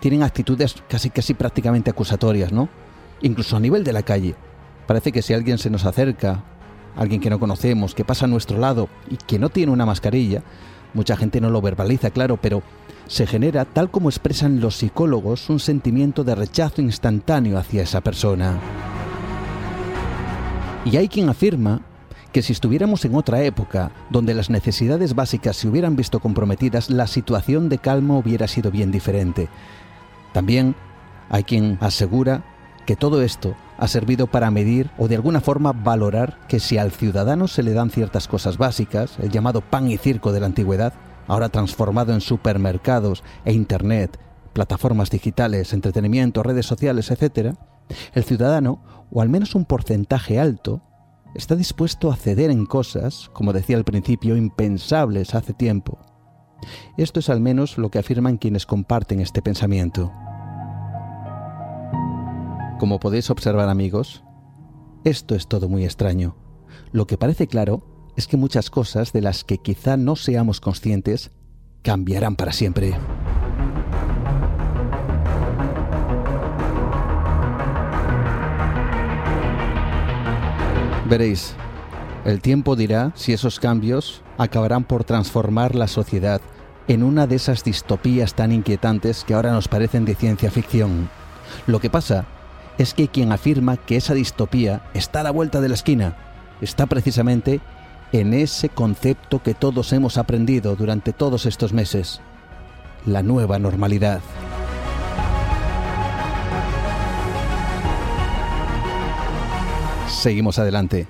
tienen 0.00 0.22
actitudes 0.22 0.76
casi 0.88 1.10
casi 1.10 1.34
prácticamente 1.34 1.90
acusatorias, 1.90 2.52
¿no? 2.52 2.68
Incluso 3.20 3.56
a 3.56 3.60
nivel 3.60 3.84
de 3.84 3.92
la 3.92 4.02
calle. 4.02 4.34
Parece 4.86 5.12
que 5.12 5.22
si 5.22 5.34
alguien 5.34 5.58
se 5.58 5.70
nos 5.70 5.84
acerca, 5.84 6.44
alguien 6.96 7.20
que 7.20 7.30
no 7.30 7.38
conocemos, 7.38 7.94
que 7.94 8.04
pasa 8.04 8.24
a 8.24 8.28
nuestro 8.28 8.58
lado 8.58 8.88
y 9.10 9.16
que 9.16 9.38
no 9.38 9.50
tiene 9.50 9.72
una 9.72 9.86
mascarilla, 9.86 10.42
mucha 10.94 11.16
gente 11.16 11.40
no 11.40 11.50
lo 11.50 11.60
verbaliza, 11.60 12.10
claro, 12.10 12.36
pero 12.36 12.62
se 13.06 13.26
genera, 13.26 13.64
tal 13.64 13.90
como 13.90 14.08
expresan 14.08 14.60
los 14.60 14.76
psicólogos, 14.76 15.48
un 15.48 15.60
sentimiento 15.60 16.24
de 16.24 16.34
rechazo 16.34 16.82
instantáneo 16.82 17.58
hacia 17.58 17.82
esa 17.82 18.00
persona. 18.00 18.58
Y 20.84 20.96
hay 20.96 21.08
quien 21.08 21.28
afirma 21.28 21.80
que 22.32 22.42
si 22.42 22.52
estuviéramos 22.52 23.04
en 23.04 23.14
otra 23.14 23.42
época, 23.42 23.90
donde 24.10 24.34
las 24.34 24.50
necesidades 24.50 25.14
básicas 25.14 25.56
se 25.56 25.68
hubieran 25.68 25.96
visto 25.96 26.20
comprometidas, 26.20 26.90
la 26.90 27.06
situación 27.06 27.68
de 27.68 27.78
calma 27.78 28.18
hubiera 28.18 28.46
sido 28.46 28.70
bien 28.70 28.90
diferente. 28.90 29.48
También 30.32 30.74
hay 31.30 31.44
quien 31.44 31.78
asegura 31.80 32.44
que 32.88 32.96
todo 32.96 33.20
esto 33.20 33.54
ha 33.76 33.86
servido 33.86 34.28
para 34.28 34.50
medir 34.50 34.90
o 34.96 35.08
de 35.08 35.16
alguna 35.16 35.42
forma 35.42 35.74
valorar 35.74 36.38
que 36.48 36.58
si 36.58 36.78
al 36.78 36.90
ciudadano 36.90 37.46
se 37.46 37.62
le 37.62 37.74
dan 37.74 37.90
ciertas 37.90 38.28
cosas 38.28 38.56
básicas, 38.56 39.18
el 39.18 39.28
llamado 39.28 39.60
pan 39.60 39.90
y 39.90 39.98
circo 39.98 40.32
de 40.32 40.40
la 40.40 40.46
antigüedad, 40.46 40.94
ahora 41.26 41.50
transformado 41.50 42.14
en 42.14 42.22
supermercados 42.22 43.24
e 43.44 43.52
Internet, 43.52 44.18
plataformas 44.54 45.10
digitales, 45.10 45.74
entretenimiento, 45.74 46.42
redes 46.42 46.64
sociales, 46.64 47.10
etc., 47.10 47.56
el 48.14 48.24
ciudadano, 48.24 48.82
o 49.10 49.20
al 49.20 49.28
menos 49.28 49.54
un 49.54 49.66
porcentaje 49.66 50.40
alto, 50.40 50.80
está 51.34 51.56
dispuesto 51.56 52.10
a 52.10 52.16
ceder 52.16 52.50
en 52.50 52.64
cosas, 52.64 53.28
como 53.34 53.52
decía 53.52 53.76
al 53.76 53.84
principio, 53.84 54.34
impensables 54.34 55.34
hace 55.34 55.52
tiempo. 55.52 55.98
Esto 56.96 57.20
es 57.20 57.28
al 57.28 57.42
menos 57.42 57.76
lo 57.76 57.90
que 57.90 57.98
afirman 57.98 58.38
quienes 58.38 58.64
comparten 58.64 59.20
este 59.20 59.42
pensamiento. 59.42 60.10
Como 62.78 63.00
podéis 63.00 63.28
observar 63.30 63.68
amigos, 63.68 64.22
esto 65.02 65.34
es 65.34 65.48
todo 65.48 65.68
muy 65.68 65.84
extraño. 65.84 66.36
Lo 66.92 67.08
que 67.08 67.18
parece 67.18 67.48
claro 67.48 67.82
es 68.16 68.28
que 68.28 68.36
muchas 68.36 68.70
cosas 68.70 69.12
de 69.12 69.20
las 69.20 69.42
que 69.42 69.58
quizá 69.58 69.96
no 69.96 70.14
seamos 70.14 70.60
conscientes 70.60 71.32
cambiarán 71.82 72.36
para 72.36 72.52
siempre. 72.52 72.96
Veréis, 81.08 81.54
el 82.24 82.40
tiempo 82.40 82.76
dirá 82.76 83.10
si 83.16 83.32
esos 83.32 83.58
cambios 83.58 84.22
acabarán 84.36 84.84
por 84.84 85.02
transformar 85.02 85.74
la 85.74 85.88
sociedad 85.88 86.40
en 86.86 87.02
una 87.02 87.26
de 87.26 87.34
esas 87.34 87.64
distopías 87.64 88.34
tan 88.34 88.52
inquietantes 88.52 89.24
que 89.24 89.34
ahora 89.34 89.50
nos 89.50 89.66
parecen 89.66 90.04
de 90.04 90.14
ciencia 90.14 90.52
ficción. 90.52 91.10
Lo 91.66 91.80
que 91.80 91.90
pasa 91.90 92.26
es 92.78 92.94
que 92.94 93.08
quien 93.08 93.32
afirma 93.32 93.76
que 93.76 93.96
esa 93.96 94.14
distopía 94.14 94.82
está 94.94 95.20
a 95.20 95.24
la 95.24 95.30
vuelta 95.32 95.60
de 95.60 95.68
la 95.68 95.74
esquina 95.74 96.16
está 96.60 96.86
precisamente 96.86 97.60
en 98.12 98.32
ese 98.32 98.68
concepto 98.68 99.42
que 99.42 99.54
todos 99.54 99.92
hemos 99.92 100.16
aprendido 100.16 100.76
durante 100.76 101.12
todos 101.12 101.44
estos 101.44 101.72
meses, 101.72 102.20
la 103.04 103.22
nueva 103.22 103.58
normalidad. 103.58 104.20
Seguimos 110.08 110.58
adelante. 110.58 111.06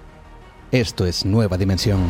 Esto 0.71 1.07
es 1.07 1.25
Nueva 1.25 1.57
Dimensión. 1.57 2.01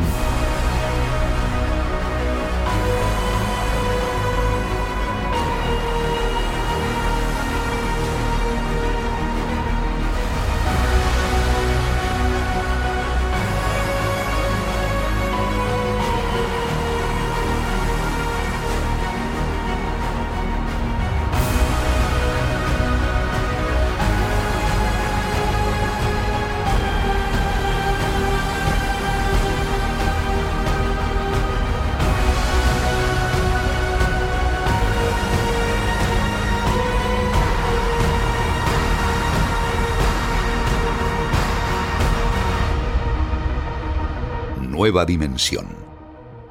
Nueva 44.99 45.07
dimensión. 45.07 45.65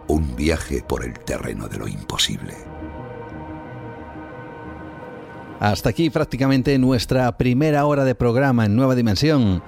Un 0.06 0.34
viaje 0.34 0.82
por 0.82 1.04
el 1.04 1.12
terreno 1.18 1.68
de 1.68 1.76
lo 1.76 1.86
imposible. 1.86 2.54
Hasta 5.60 5.90
aquí 5.90 6.08
prácticamente 6.08 6.78
nuestra 6.78 7.36
primera 7.36 7.84
hora 7.84 8.04
de 8.04 8.14
programa 8.14 8.64
en 8.64 8.74
Nueva 8.74 8.94
Dimensión. 8.94 9.62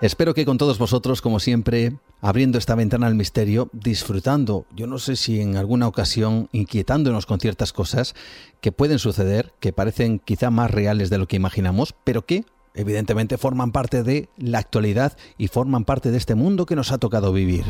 Espero 0.00 0.32
que 0.32 0.44
con 0.44 0.58
todos 0.58 0.78
vosotros, 0.78 1.20
como 1.20 1.40
siempre, 1.40 1.96
abriendo 2.20 2.56
esta 2.56 2.76
ventana 2.76 3.08
al 3.08 3.16
misterio, 3.16 3.68
disfrutando, 3.72 4.64
yo 4.76 4.86
no 4.86 5.00
sé 5.00 5.16
si 5.16 5.40
en 5.40 5.56
alguna 5.56 5.88
ocasión 5.88 6.48
inquietándonos 6.52 7.26
con 7.26 7.40
ciertas 7.40 7.72
cosas 7.72 8.14
que 8.60 8.70
pueden 8.70 9.00
suceder, 9.00 9.52
que 9.58 9.72
parecen 9.72 10.20
quizá 10.20 10.50
más 10.50 10.70
reales 10.70 11.10
de 11.10 11.18
lo 11.18 11.26
que 11.26 11.34
imaginamos, 11.34 11.96
pero 12.04 12.24
que 12.24 12.44
evidentemente 12.80 13.38
forman 13.38 13.72
parte 13.72 14.02
de 14.02 14.28
la 14.36 14.58
actualidad 14.58 15.16
y 15.38 15.48
forman 15.48 15.84
parte 15.84 16.10
de 16.10 16.18
este 16.18 16.34
mundo 16.34 16.66
que 16.66 16.76
nos 16.76 16.92
ha 16.92 16.98
tocado 16.98 17.32
vivir. 17.32 17.64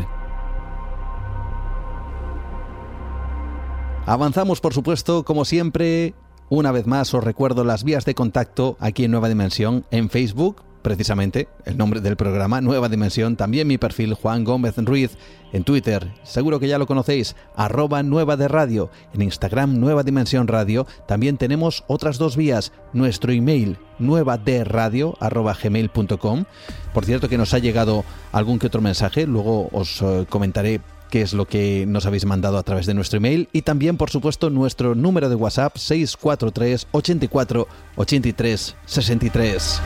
Avanzamos, 4.06 4.60
por 4.60 4.74
supuesto, 4.74 5.24
como 5.24 5.44
siempre. 5.44 6.14
Una 6.48 6.72
vez 6.72 6.86
más 6.86 7.14
os 7.14 7.22
recuerdo 7.22 7.62
las 7.62 7.84
vías 7.84 8.04
de 8.04 8.16
contacto 8.16 8.76
aquí 8.80 9.04
en 9.04 9.12
Nueva 9.12 9.28
Dimensión, 9.28 9.86
en 9.92 10.10
Facebook, 10.10 10.62
precisamente 10.82 11.48
el 11.64 11.76
nombre 11.76 12.00
del 12.00 12.16
programa, 12.16 12.60
Nueva 12.60 12.88
Dimensión, 12.88 13.36
también 13.36 13.68
mi 13.68 13.78
perfil 13.78 14.14
Juan 14.14 14.44
Gómez 14.44 14.76
Ruiz, 14.78 15.16
en 15.52 15.64
Twitter, 15.64 16.12
seguro 16.22 16.60
que 16.60 16.68
ya 16.68 16.78
lo 16.78 16.86
conocéis, 16.86 17.36
arroba 17.56 18.02
Nueva 18.02 18.36
de 18.36 18.48
Radio, 18.48 18.90
en 19.12 19.22
Instagram 19.22 19.78
Nueva 19.78 20.02
Dimensión 20.02 20.48
Radio, 20.48 20.86
también 21.06 21.36
tenemos 21.36 21.84
otras 21.88 22.18
dos 22.18 22.36
vías, 22.36 22.72
nuestro 22.92 23.32
email 23.32 23.78
nueva 23.98 24.38
de 24.38 24.64
radio 24.64 25.16
arroba 25.20 25.56
gmail.com, 25.60 26.44
por 26.92 27.04
cierto 27.04 27.28
que 27.28 27.38
nos 27.38 27.54
ha 27.54 27.58
llegado 27.58 28.04
algún 28.32 28.58
que 28.58 28.68
otro 28.68 28.80
mensaje, 28.80 29.26
luego 29.26 29.68
os 29.72 30.02
eh, 30.02 30.26
comentaré 30.28 30.80
qué 31.10 31.22
es 31.22 31.34
lo 31.34 31.46
que 31.46 31.84
nos 31.86 32.06
habéis 32.06 32.24
mandado 32.24 32.56
a 32.56 32.62
través 32.62 32.86
de 32.86 32.94
nuestro 32.94 33.18
email. 33.18 33.48
Y 33.52 33.62
también 33.62 33.96
por 33.96 34.10
supuesto 34.10 34.48
nuestro 34.48 34.94
número 34.94 35.28
de 35.28 35.34
WhatsApp 35.34 35.76
643 35.76 36.86
84 36.92 37.68
83 37.96 38.76
63. 38.86 39.82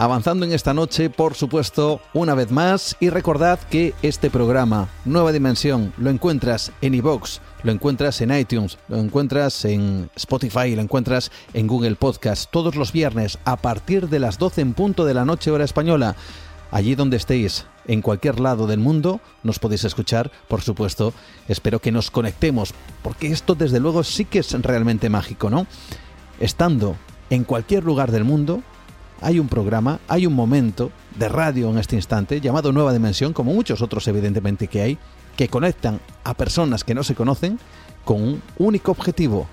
Avanzando 0.00 0.46
en 0.46 0.52
esta 0.52 0.72
noche, 0.72 1.10
por 1.10 1.34
supuesto, 1.34 2.00
una 2.14 2.34
vez 2.34 2.50
más, 2.50 2.96
y 3.00 3.10
recordad 3.10 3.58
que 3.58 3.92
este 4.00 4.30
programa, 4.30 4.88
Nueva 5.04 5.30
Dimensión, 5.30 5.92
lo 5.98 6.08
encuentras 6.08 6.72
en 6.80 6.94
iVoox, 6.94 7.40
lo 7.64 7.70
encuentras 7.70 8.18
en 8.22 8.34
iTunes, 8.34 8.78
lo 8.88 8.96
encuentras 8.96 9.62
en 9.66 10.08
Spotify, 10.16 10.74
lo 10.74 10.80
encuentras 10.80 11.30
en 11.52 11.66
Google 11.66 11.96
Podcast 11.96 12.50
todos 12.50 12.76
los 12.76 12.92
viernes 12.92 13.38
a 13.44 13.58
partir 13.58 14.08
de 14.08 14.20
las 14.20 14.38
12 14.38 14.62
en 14.62 14.72
punto 14.72 15.04
de 15.04 15.12
la 15.12 15.26
noche 15.26 15.50
hora 15.50 15.64
española. 15.64 16.16
Allí 16.70 16.94
donde 16.94 17.18
estéis, 17.18 17.66
en 17.86 18.00
cualquier 18.00 18.40
lado 18.40 18.66
del 18.66 18.80
mundo, 18.80 19.20
nos 19.42 19.58
podéis 19.58 19.84
escuchar, 19.84 20.30
por 20.48 20.62
supuesto. 20.62 21.12
Espero 21.46 21.78
que 21.78 21.92
nos 21.92 22.10
conectemos, 22.10 22.72
porque 23.02 23.26
esto 23.26 23.54
desde 23.54 23.80
luego 23.80 24.02
sí 24.02 24.24
que 24.24 24.38
es 24.38 24.50
realmente 24.62 25.10
mágico, 25.10 25.50
¿no? 25.50 25.66
Estando 26.38 26.96
en 27.28 27.44
cualquier 27.44 27.84
lugar 27.84 28.12
del 28.12 28.24
mundo, 28.24 28.62
hay 29.20 29.38
un 29.38 29.48
programa, 29.48 30.00
hay 30.08 30.26
un 30.26 30.34
momento 30.34 30.90
de 31.16 31.28
radio 31.28 31.70
en 31.70 31.78
este 31.78 31.96
instante 31.96 32.40
llamado 32.40 32.72
Nueva 32.72 32.92
Dimensión, 32.92 33.32
como 33.32 33.52
muchos 33.52 33.82
otros 33.82 34.06
evidentemente 34.08 34.68
que 34.68 34.82
hay, 34.82 34.98
que 35.36 35.48
conectan 35.48 36.00
a 36.24 36.34
personas 36.34 36.84
que 36.84 36.94
no 36.94 37.02
se 37.02 37.14
conocen 37.14 37.58
con 38.04 38.22
un 38.22 38.42
único 38.58 38.92
objetivo, 38.92 39.46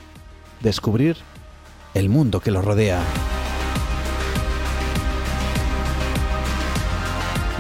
descubrir 0.61 1.18
el 1.93 2.09
mundo 2.09 2.39
que 2.39 2.51
los 2.51 2.63
rodea. 2.63 3.01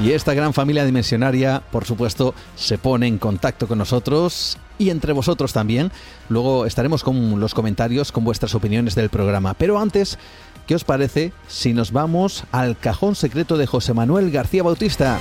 Y 0.01 0.11
esta 0.11 0.35
gran 0.35 0.53
familia 0.53 0.85
dimensionaria, 0.85 1.63
por 1.71 1.85
supuesto, 1.85 2.35
se 2.55 2.77
pone 2.77 3.07
en 3.07 3.17
contacto 3.17 3.67
con 3.67 3.79
nosotros 3.79 4.59
y 4.77 4.91
entre 4.91 5.11
vosotros 5.11 5.53
también. 5.53 5.91
Luego 6.29 6.67
estaremos 6.67 7.03
con 7.03 7.39
los 7.39 7.55
comentarios, 7.55 8.11
con 8.11 8.23
vuestras 8.23 8.53
opiniones 8.53 8.93
del 8.93 9.09
programa. 9.09 9.55
Pero 9.55 9.79
antes 9.79 10.19
¿Qué 10.67 10.75
os 10.75 10.83
parece 10.83 11.31
si 11.47 11.71
nos 11.71 11.93
vamos 11.93 12.43
al 12.51 12.77
cajón 12.77 13.15
secreto 13.15 13.55
de 13.57 13.65
José 13.67 13.93
Manuel 13.93 14.31
García 14.31 14.63
Bautista? 14.63 15.17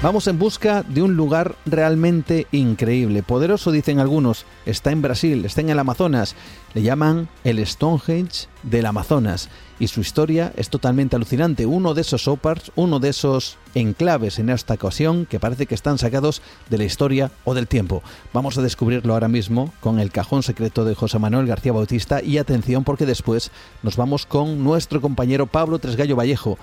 Vamos 0.00 0.28
en 0.28 0.38
busca 0.38 0.84
de 0.84 1.02
un 1.02 1.16
lugar 1.16 1.56
realmente 1.66 2.46
increíble. 2.52 3.24
Poderoso, 3.24 3.72
dicen 3.72 3.98
algunos. 3.98 4.46
Está 4.64 4.92
en 4.92 5.02
Brasil, 5.02 5.44
está 5.44 5.60
en 5.60 5.70
el 5.70 5.78
Amazonas. 5.80 6.36
Le 6.74 6.82
llaman 6.82 7.28
el 7.42 7.66
Stonehenge 7.66 8.46
del 8.62 8.86
Amazonas. 8.86 9.48
Y 9.80 9.88
su 9.88 10.00
historia 10.00 10.52
es 10.56 10.70
totalmente 10.70 11.16
alucinante. 11.16 11.66
Uno 11.66 11.94
de 11.94 12.02
esos 12.02 12.28
opars, 12.28 12.70
uno 12.76 13.00
de 13.00 13.08
esos 13.08 13.58
enclaves 13.74 14.38
en 14.38 14.50
esta 14.50 14.74
ocasión 14.74 15.26
que 15.26 15.40
parece 15.40 15.66
que 15.66 15.74
están 15.74 15.98
sacados 15.98 16.42
de 16.70 16.78
la 16.78 16.84
historia 16.84 17.32
o 17.44 17.54
del 17.54 17.66
tiempo. 17.66 18.04
Vamos 18.32 18.56
a 18.56 18.62
descubrirlo 18.62 19.14
ahora 19.14 19.26
mismo 19.26 19.72
con 19.80 19.98
el 19.98 20.12
cajón 20.12 20.44
secreto 20.44 20.84
de 20.84 20.94
José 20.94 21.18
Manuel 21.18 21.48
García 21.48 21.72
Bautista. 21.72 22.22
Y 22.22 22.38
atención 22.38 22.84
porque 22.84 23.04
después 23.04 23.50
nos 23.82 23.96
vamos 23.96 24.26
con 24.26 24.62
nuestro 24.62 25.00
compañero 25.00 25.48
Pablo 25.48 25.80
Tresgallo 25.80 26.14
Vallejo 26.14 26.56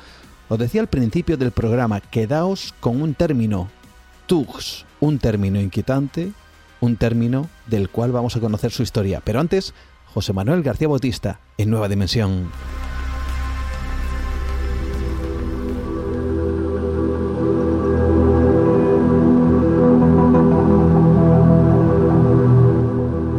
os 0.48 0.60
decía 0.60 0.82
al 0.82 0.88
principio 0.88 1.38
del 1.38 1.52
programa, 1.52 2.02
quedaos 2.02 2.74
con 2.80 3.02
un 3.02 3.14
término, 3.16 3.70
tugs, 4.28 4.86
un 5.00 5.18
término 5.20 5.60
inquietante, 5.60 6.32
un 6.82 6.98
término 6.98 7.50
del 7.66 7.90
cual 7.90 8.12
vamos 8.12 8.36
a 8.36 8.40
conocer 8.40 8.72
su 8.72 8.84
historia. 8.84 9.22
Pero 9.24 9.40
antes, 9.40 9.74
José 10.14 10.34
Manuel 10.34 10.64
García 10.64 10.88
Bautista, 10.88 11.40
en 11.58 11.70
Nueva 11.70 11.90
Dimensión. 11.90 12.52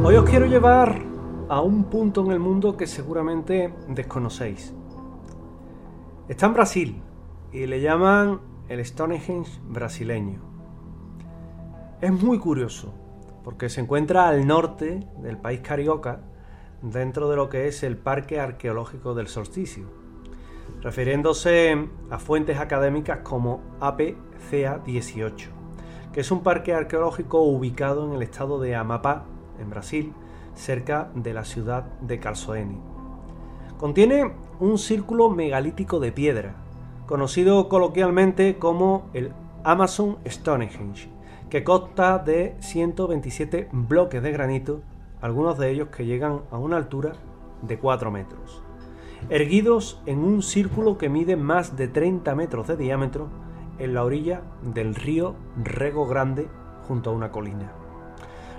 Hoy 0.03 0.17
os 0.17 0.29
quiero 0.29 0.47
llevar 0.47 1.03
a 1.49 1.61
un 1.61 1.85
punto 1.85 2.25
en 2.25 2.33
el 2.33 2.41
mundo 2.41 2.77
que 2.77 2.87
seguramente 2.87 3.73
desconocéis. 3.89 4.75
Está 6.29 6.47
en 6.47 6.55
Brasil 6.55 7.03
y 7.53 7.67
le 7.67 7.81
llaman 7.81 8.41
el 8.69 8.85
Stonehenge 8.85 9.61
brasileño. 9.69 10.41
Es 12.01 12.11
muy 12.11 12.41
curioso 12.41 12.93
porque 13.45 13.69
se 13.69 13.81
encuentra 13.81 14.27
al 14.27 14.45
norte 14.45 15.07
del 15.19 15.39
país 15.39 15.61
carioca, 15.61 16.23
dentro 16.83 17.29
de 17.31 17.37
lo 17.37 17.49
que 17.49 17.69
es 17.69 17.85
el 17.85 17.97
Parque 17.97 18.41
Arqueológico 18.41 19.15
del 19.15 19.29
Solsticio, 19.29 19.87
refiriéndose 20.83 21.89
a 22.11 22.19
fuentes 22.19 22.59
académicas 22.59 23.21
como 23.21 23.61
APCA 23.79 24.81
18, 24.85 25.51
que 26.13 26.21
es 26.23 26.31
un 26.33 26.43
parque 26.43 26.75
arqueológico 26.75 27.43
ubicado 27.43 28.05
en 28.05 28.15
el 28.15 28.23
estado 28.23 28.59
de 28.59 28.75
Amapá, 28.75 29.27
en 29.61 29.71
Brasil, 29.71 30.13
cerca 30.57 31.09
de 31.15 31.33
la 31.33 31.45
ciudad 31.45 31.85
de 32.01 32.19
Calzoene. 32.19 32.81
Contiene 33.79 34.33
un 34.61 34.79
círculo 34.79 35.31
megalítico 35.31 36.01
de 36.01 36.13
piedra, 36.13 36.55
conocido 37.07 37.69
coloquialmente 37.69 38.57
como 38.59 39.11
el 39.13 39.33
Amazon 39.65 40.19
Stonehenge, 40.27 41.09
que 41.51 41.65
consta 41.65 42.19
de 42.19 42.57
127 42.61 43.69
bloques 43.73 44.23
de 44.23 44.33
granito, 44.33 44.81
algunos 45.21 45.59
de 45.59 45.71
ellos 45.71 45.89
que 45.89 46.07
llegan 46.07 46.43
a 46.51 46.59
una 46.59 46.77
altura 46.77 47.13
de 47.63 47.79
4 47.79 48.11
metros, 48.11 48.63
erguidos 49.29 50.01
en 50.07 50.19
un 50.19 50.43
círculo 50.43 50.99
que 50.99 51.09
mide 51.09 51.37
más 51.37 51.77
de 51.77 51.89
30 51.89 52.35
metros 52.35 52.67
de 52.67 52.77
diámetro 52.77 53.29
en 53.79 53.95
la 53.95 54.05
orilla 54.05 54.43
del 54.63 54.95
río 54.95 55.35
Rego 55.63 56.07
Grande 56.07 56.49
junto 56.87 57.11
a 57.11 57.13
una 57.13 57.31
colina. 57.31 57.86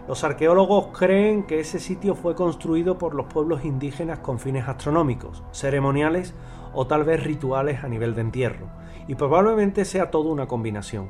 Los 0.08 0.24
arqueólogos 0.24 0.98
creen 0.98 1.44
que 1.44 1.60
ese 1.60 1.80
sitio 1.80 2.16
fue 2.16 2.34
construido 2.34 2.98
por 2.98 3.14
los 3.14 3.26
pueblos 3.26 3.66
indígenas 3.66 4.20
con 4.20 4.40
fines 4.40 4.68
astronómicos, 4.68 5.44
ceremoniales 5.52 6.34
o 6.74 6.88
tal 6.88 7.04
vez 7.04 7.22
rituales 7.24 7.84
a 7.84 7.90
nivel 7.90 8.16
de 8.16 8.22
entierro, 8.22 8.68
y 9.10 9.16
probablemente 9.16 9.84
sea 9.84 10.10
todo 10.10 10.30
una 10.30 10.48
combinación. 10.48 11.10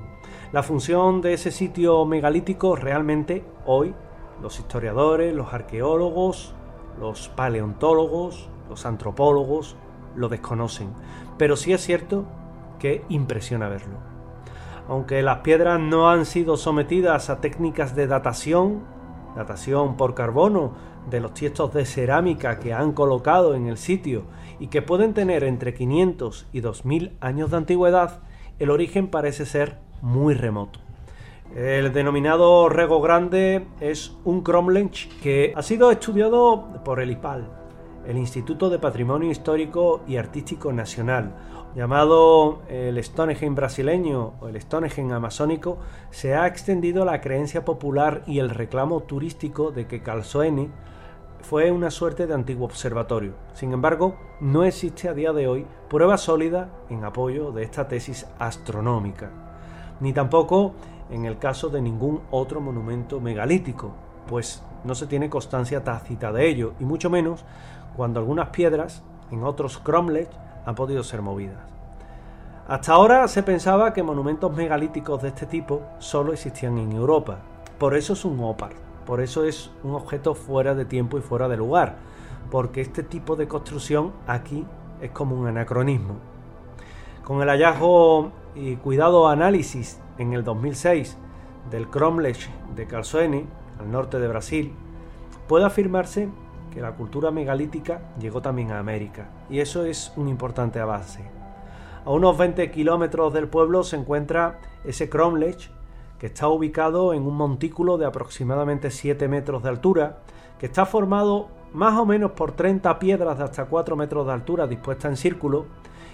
La 0.52 0.64
función 0.64 1.22
de 1.22 1.34
ese 1.34 1.52
sitio 1.52 2.06
megalítico 2.06 2.76
realmente 2.76 3.46
hoy 3.68 3.94
los 4.42 4.60
historiadores, 4.60 5.34
los 5.34 5.54
arqueólogos, 5.54 6.56
los 7.00 7.30
paleontólogos, 7.30 8.50
los 8.68 8.86
antropólogos 8.86 9.76
lo 10.16 10.28
desconocen, 10.28 10.90
pero 11.38 11.56
sí 11.56 11.72
es 11.72 11.82
cierto 11.82 12.26
que 12.80 13.04
impresiona 13.10 13.70
verlo. 13.70 14.07
Aunque 14.90 15.22
las 15.22 15.40
piedras 15.40 15.80
no 15.80 16.10
han 16.10 16.26
sido 16.26 16.56
sometidas 16.56 17.30
a 17.30 17.42
técnicas 17.42 17.96
de 17.96 18.08
datación, 18.08 18.84
datación 19.36 19.98
por 19.98 20.14
carbono 20.14 20.74
de 21.10 21.20
los 21.20 21.34
tiestos 21.34 21.74
de 21.74 21.86
cerámica 21.86 22.60
que 22.60 22.74
han 22.74 22.94
colocado 22.94 23.54
en 23.56 23.68
el 23.68 23.78
sitio 23.78 24.24
y 24.60 24.68
que 24.68 24.82
pueden 24.82 25.14
tener 25.14 25.44
entre 25.44 25.74
500 25.74 26.48
y 26.54 26.62
2000 26.62 27.18
años 27.20 27.52
de 27.52 27.58
antigüedad, 27.58 28.20
el 28.60 28.70
origen 28.70 29.08
parece 29.10 29.46
ser 29.46 29.78
muy 30.02 30.34
remoto. 30.34 30.80
El 31.56 31.94
denominado 31.94 32.68
Rego 32.68 33.02
Grande 33.02 33.68
es 33.80 34.16
un 34.26 34.42
cromlech 34.42 35.08
que 35.22 35.54
ha 35.56 35.64
sido 35.64 35.92
estudiado 35.92 36.82
por 36.84 37.00
el 37.00 37.12
IPAL, 37.12 37.50
el 38.06 38.18
Instituto 38.18 38.70
de 38.70 38.80
Patrimonio 38.80 39.32
Histórico 39.32 40.02
y 40.08 40.18
Artístico 40.18 40.74
Nacional, 40.74 41.36
llamado 41.78 42.64
el 42.70 43.02
Stonehenge 43.04 43.54
brasileño 43.54 44.34
o 44.42 44.48
el 44.48 44.60
Stonehenge 44.60 45.14
amazónico, 45.14 45.78
se 46.10 46.34
ha 46.34 46.48
extendido 46.48 47.06
la 47.06 47.22
creencia 47.22 47.64
popular 47.64 48.24
y 48.26 48.40
el 48.40 48.50
reclamo 48.50 49.02
turístico 49.02 49.70
de 49.70 49.86
que 49.86 50.02
Calzoene 50.02 50.72
fue 51.42 51.70
una 51.72 51.92
suerte 51.92 52.26
de 52.26 52.34
antiguo 52.34 52.66
observatorio. 52.66 53.34
Sin 53.54 53.74
embargo, 53.74 54.16
no 54.40 54.64
existe 54.64 55.08
a 55.08 55.14
día 55.14 55.34
de 55.34 55.48
hoy 55.48 55.68
prueba 55.88 56.18
sólida 56.18 56.72
en 56.90 57.06
apoyo 57.06 57.52
de 57.52 57.62
esta 57.62 57.88
tesis 57.88 58.26
astronómica, 58.40 59.30
ni 60.00 60.14
tampoco 60.14 60.74
en 61.12 61.26
el 61.26 61.38
caso 61.38 61.70
de 61.70 61.84
ningún 61.84 62.22
otro 62.32 62.60
monumento 62.60 63.22
megalítico, 63.22 63.92
pues 64.26 64.64
no 64.84 64.96
se 64.96 65.06
tiene 65.06 65.30
constancia 65.30 65.84
tácita 65.84 66.32
de 66.32 66.50
ello, 66.50 66.74
y 66.80 66.86
mucho 66.86 67.12
menos 67.12 67.46
cuando 67.96 68.20
algunas 68.20 68.50
piedras 68.50 69.04
en 69.30 69.44
otros 69.44 69.78
cromlech 69.78 70.47
han 70.68 70.76
podido 70.76 71.02
ser 71.02 71.22
movidas. 71.22 71.58
Hasta 72.68 72.92
ahora 72.92 73.26
se 73.30 73.42
pensaba 73.42 73.94
que 73.94 74.04
monumentos 74.04 74.54
megalíticos 74.54 75.22
de 75.22 75.30
este 75.30 75.46
tipo 75.46 75.84
solo 76.00 76.34
existían 76.34 76.78
en 76.78 76.92
Europa. 76.92 77.38
Por 77.80 77.96
eso 77.96 78.12
es 78.12 78.26
un 78.26 78.38
OPAR, 78.44 78.74
por 79.06 79.22
eso 79.22 79.46
es 79.46 79.72
un 79.84 79.96
objeto 79.96 80.36
fuera 80.36 80.76
de 80.76 80.84
tiempo 80.84 81.18
y 81.18 81.22
fuera 81.22 81.48
de 81.48 81.56
lugar, 81.56 81.96
porque 82.52 82.82
este 82.82 83.02
tipo 83.02 83.38
de 83.38 83.48
construcción 83.48 84.12
aquí 84.28 84.66
es 85.02 85.10
como 85.12 85.38
un 85.38 85.48
anacronismo. 85.48 86.16
Con 87.24 87.42
el 87.42 87.48
hallazgo 87.48 88.34
y 88.54 88.76
cuidado 88.76 89.30
análisis 89.30 90.02
en 90.18 90.34
el 90.34 90.44
2006 90.44 91.18
del 91.72 91.88
Cromlech 91.88 92.50
de 92.76 92.88
Calzoene, 92.88 93.46
al 93.80 93.90
norte 93.90 94.20
de 94.20 94.28
Brasil, 94.28 94.74
puede 95.48 95.64
afirmarse 95.64 96.28
que 96.78 96.84
la 96.84 96.92
cultura 96.92 97.32
megalítica 97.32 98.02
llegó 98.20 98.40
también 98.40 98.72
a 98.72 98.78
América, 98.78 99.30
y 99.50 99.62
eso 99.62 99.84
es 99.84 100.14
un 100.16 100.28
importante 100.28 100.80
avance. 100.80 101.24
A 102.06 102.12
unos 102.12 102.38
20 102.38 102.70
kilómetros 102.70 103.34
del 103.34 103.48
pueblo 103.48 103.84
se 103.84 103.96
encuentra 103.96 104.60
ese 104.86 105.10
Cromlech, 105.10 105.72
que 106.20 106.28
está 106.28 106.48
ubicado 106.50 107.16
en 107.16 107.24
un 107.24 107.36
montículo 107.36 107.98
de 107.98 108.06
aproximadamente 108.06 108.92
7 108.92 109.28
metros 109.28 109.64
de 109.64 109.70
altura, 109.70 110.20
que 110.60 110.68
está 110.68 110.86
formado 110.86 111.48
más 111.74 111.98
o 111.98 112.06
menos 112.06 112.34
por 112.34 112.52
30 112.52 113.00
piedras 113.00 113.40
de 113.40 113.46
hasta 113.46 113.66
4 113.66 113.96
metros 113.96 114.28
de 114.28 114.34
altura 114.34 114.68
dispuestas 114.68 115.10
en 115.10 115.18
círculo, 115.18 115.66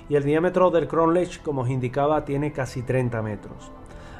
y 0.07 0.15
el 0.15 0.23
diámetro 0.23 0.71
del 0.71 0.87
Cromlech, 0.87 1.41
como 1.41 1.63
os 1.63 1.69
indicaba, 1.69 2.23
tiene 2.23 2.53
casi 2.53 2.83
30 2.83 3.21
metros. 3.21 3.69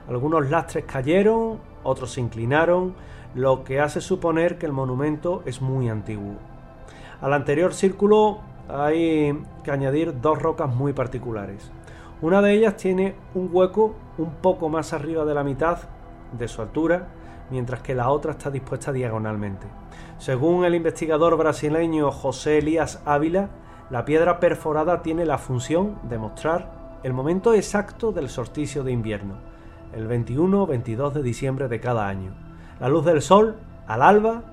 Algunos 0.09 0.49
lastres 0.49 0.83
cayeron, 0.83 1.61
otros 1.83 2.11
se 2.11 2.19
inclinaron, 2.19 2.95
lo 3.35 3.63
que 3.63 3.79
hace 3.79 4.01
suponer 4.01 4.57
que 4.57 4.65
el 4.65 4.71
monumento 4.71 5.41
es 5.45 5.61
muy 5.61 5.89
antiguo. 5.89 6.35
Al 7.21 7.33
anterior 7.33 7.73
círculo 7.73 8.39
hay 8.69 9.43
que 9.63 9.71
añadir 9.71 10.21
dos 10.21 10.41
rocas 10.41 10.73
muy 10.73 10.93
particulares. 10.93 11.71
Una 12.21 12.41
de 12.41 12.53
ellas 12.53 12.77
tiene 12.77 13.15
un 13.33 13.49
hueco 13.51 13.95
un 14.17 14.35
poco 14.35 14.69
más 14.69 14.93
arriba 14.93 15.25
de 15.25 15.33
la 15.33 15.43
mitad 15.43 15.79
de 16.37 16.47
su 16.47 16.61
altura, 16.61 17.07
mientras 17.49 17.81
que 17.81 17.95
la 17.95 18.09
otra 18.09 18.31
está 18.31 18.49
dispuesta 18.49 18.91
diagonalmente. 18.91 19.67
Según 20.17 20.63
el 20.63 20.75
investigador 20.75 21.35
brasileño 21.37 22.11
José 22.11 22.59
Elías 22.59 23.01
Ávila, 23.05 23.49
la 23.89 24.05
piedra 24.05 24.39
perforada 24.39 25.01
tiene 25.01 25.25
la 25.25 25.37
función 25.37 25.99
de 26.03 26.17
mostrar 26.17 26.99
el 27.03 27.13
momento 27.13 27.53
exacto 27.53 28.11
del 28.11 28.29
solsticio 28.29 28.83
de 28.83 28.93
invierno, 28.93 29.35
el 29.93 30.07
21-22 30.07 31.11
de 31.11 31.23
diciembre 31.23 31.67
de 31.67 31.79
cada 31.79 32.07
año. 32.07 32.33
La 32.83 32.89
luz 32.89 33.05
del 33.05 33.21
sol, 33.21 33.55
al 33.87 34.01
alba, 34.01 34.43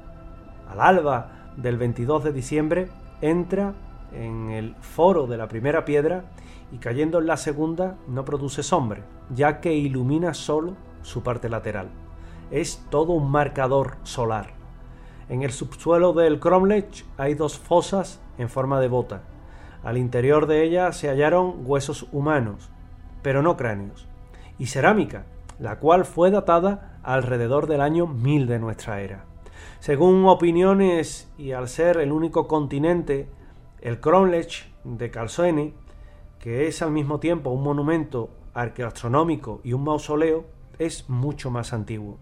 al 0.70 0.80
alba 0.80 1.50
del 1.56 1.76
22 1.76 2.22
de 2.22 2.32
diciembre, 2.32 2.88
entra 3.20 3.74
en 4.12 4.50
el 4.50 4.76
foro 4.76 5.26
de 5.26 5.36
la 5.36 5.48
primera 5.48 5.84
piedra 5.84 6.26
y 6.70 6.78
cayendo 6.78 7.18
en 7.18 7.26
la 7.26 7.36
segunda 7.36 7.96
no 8.06 8.24
produce 8.24 8.62
sombra, 8.62 9.00
ya 9.34 9.60
que 9.60 9.74
ilumina 9.74 10.32
solo 10.32 10.76
su 11.02 11.24
parte 11.24 11.48
lateral. 11.48 11.88
Es 12.52 12.86
todo 12.88 13.14
un 13.14 13.32
marcador 13.32 13.96
solar. 14.04 14.50
En 15.28 15.42
el 15.42 15.50
subsuelo 15.50 16.12
del 16.12 16.38
Cromlech 16.38 17.04
hay 17.18 17.34
dos 17.34 17.58
fosas 17.58 18.20
en 18.38 18.48
forma 18.48 18.78
de 18.78 18.86
bota. 18.86 19.22
Al 19.82 19.98
interior 19.98 20.46
de 20.46 20.62
ellas 20.62 20.96
se 20.96 21.08
hallaron 21.08 21.64
huesos 21.64 22.06
humanos, 22.12 22.70
pero 23.22 23.42
no 23.42 23.56
cráneos 23.56 24.06
y 24.56 24.66
cerámica, 24.66 25.24
la 25.60 25.78
cual 25.78 26.04
fue 26.04 26.30
datada 26.30 26.98
alrededor 27.02 27.66
del 27.66 27.82
año 27.82 28.06
1000 28.06 28.46
de 28.46 28.58
nuestra 28.58 29.02
era. 29.02 29.26
Según 29.78 30.24
opiniones 30.26 31.30
y 31.36 31.52
al 31.52 31.68
ser 31.68 31.98
el 31.98 32.12
único 32.12 32.48
continente, 32.48 33.28
el 33.80 34.00
Kronlech 34.00 34.72
de 34.84 35.10
Calzoene, 35.10 35.74
que 36.38 36.66
es 36.66 36.80
al 36.80 36.90
mismo 36.90 37.20
tiempo 37.20 37.50
un 37.50 37.62
monumento 37.62 38.30
arqueoastronómico 38.54 39.60
y 39.62 39.74
un 39.74 39.84
mausoleo, 39.84 40.46
es 40.78 41.08
mucho 41.10 41.50
más 41.50 41.74
antiguo. 41.74 42.18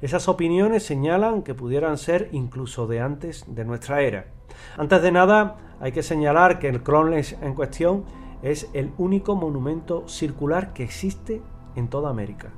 Esas 0.00 0.26
opiniones 0.28 0.82
señalan 0.82 1.42
que 1.42 1.54
pudieran 1.54 1.98
ser 1.98 2.30
incluso 2.32 2.86
de 2.86 3.00
antes 3.00 3.44
de 3.46 3.66
nuestra 3.66 4.00
era. 4.00 4.26
Antes 4.78 5.02
de 5.02 5.12
nada, 5.12 5.58
hay 5.80 5.92
que 5.92 6.02
señalar 6.02 6.58
que 6.58 6.68
el 6.68 6.82
Kronlech 6.82 7.36
en 7.42 7.54
cuestión 7.54 8.04
es 8.42 8.70
el 8.72 8.92
único 8.96 9.36
monumento 9.36 10.08
circular 10.08 10.72
que 10.72 10.84
existe 10.84 11.42
en 11.76 11.88
toda 11.88 12.08
América. 12.08 12.50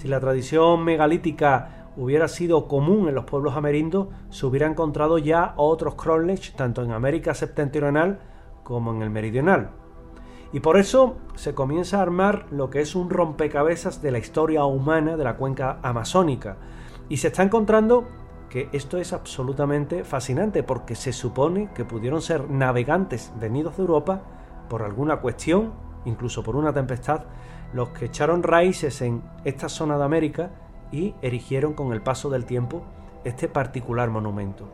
Si 0.00 0.08
la 0.08 0.18
tradición 0.18 0.82
megalítica 0.82 1.90
hubiera 1.94 2.26
sido 2.26 2.68
común 2.68 3.10
en 3.10 3.14
los 3.14 3.26
pueblos 3.26 3.54
amerindos, 3.54 4.08
se 4.30 4.46
hubiera 4.46 4.66
encontrado 4.66 5.18
ya 5.18 5.52
otros 5.58 5.94
Kronlech 5.96 6.54
tanto 6.56 6.82
en 6.82 6.92
América 6.92 7.34
septentrional 7.34 8.18
como 8.64 8.94
en 8.94 9.02
el 9.02 9.10
meridional. 9.10 9.72
Y 10.54 10.60
por 10.60 10.78
eso 10.78 11.18
se 11.34 11.52
comienza 11.52 11.98
a 11.98 12.02
armar 12.02 12.46
lo 12.50 12.70
que 12.70 12.80
es 12.80 12.94
un 12.94 13.10
rompecabezas 13.10 14.00
de 14.00 14.10
la 14.10 14.16
historia 14.16 14.64
humana 14.64 15.18
de 15.18 15.24
la 15.24 15.36
cuenca 15.36 15.80
amazónica. 15.82 16.56
Y 17.10 17.18
se 17.18 17.26
está 17.26 17.42
encontrando 17.42 18.08
que 18.48 18.70
esto 18.72 18.96
es 18.96 19.12
absolutamente 19.12 20.04
fascinante 20.04 20.62
porque 20.62 20.94
se 20.94 21.12
supone 21.12 21.68
que 21.74 21.84
pudieron 21.84 22.22
ser 22.22 22.48
navegantes 22.48 23.34
venidos 23.38 23.76
de 23.76 23.82
Europa 23.82 24.22
por 24.70 24.80
alguna 24.82 25.18
cuestión, 25.18 25.74
incluso 26.06 26.42
por 26.42 26.56
una 26.56 26.72
tempestad, 26.72 27.24
los 27.72 27.90
que 27.90 28.06
echaron 28.06 28.42
raíces 28.42 29.00
en 29.02 29.22
esta 29.44 29.68
zona 29.68 29.98
de 29.98 30.04
América 30.04 30.50
y 30.92 31.14
erigieron 31.22 31.74
con 31.74 31.92
el 31.92 32.02
paso 32.02 32.30
del 32.30 32.44
tiempo 32.44 32.82
este 33.24 33.48
particular 33.48 34.10
monumento. 34.10 34.68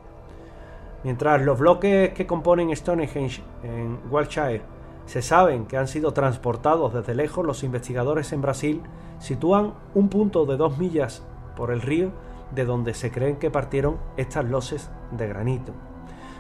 Mientras 1.05 1.43
los 1.43 1.59
bloques 1.59 2.13
que 2.15 2.27
componen 2.27 2.75
Stonehenge 2.75 3.43
en 3.63 3.99
Wiltshire 4.11 4.63
se 5.05 5.23
saben 5.23 5.67
que 5.67 5.77
han 5.77 5.89
sido 5.89 6.13
transportados 6.13 6.93
desde 6.93 7.15
lejos, 7.15 7.47
los 7.47 7.63
investigadores 7.63 8.33
en 8.33 8.43
Brasil 8.43 8.83
sitúan 9.19 9.75
un 9.95 10.09
punto 10.09 10.47
de 10.47 10.57
dos 10.57 10.79
millas 10.79 11.23
por 11.55 11.71
el 11.71 11.81
río 11.81 12.11
de 12.55 12.65
donde 12.65 12.95
se 12.95 13.11
creen 13.11 13.37
que 13.37 13.51
partieron 13.51 13.99
estas 14.17 14.45
loses 14.45 14.91
de 15.13 15.29
granito. 15.29 15.73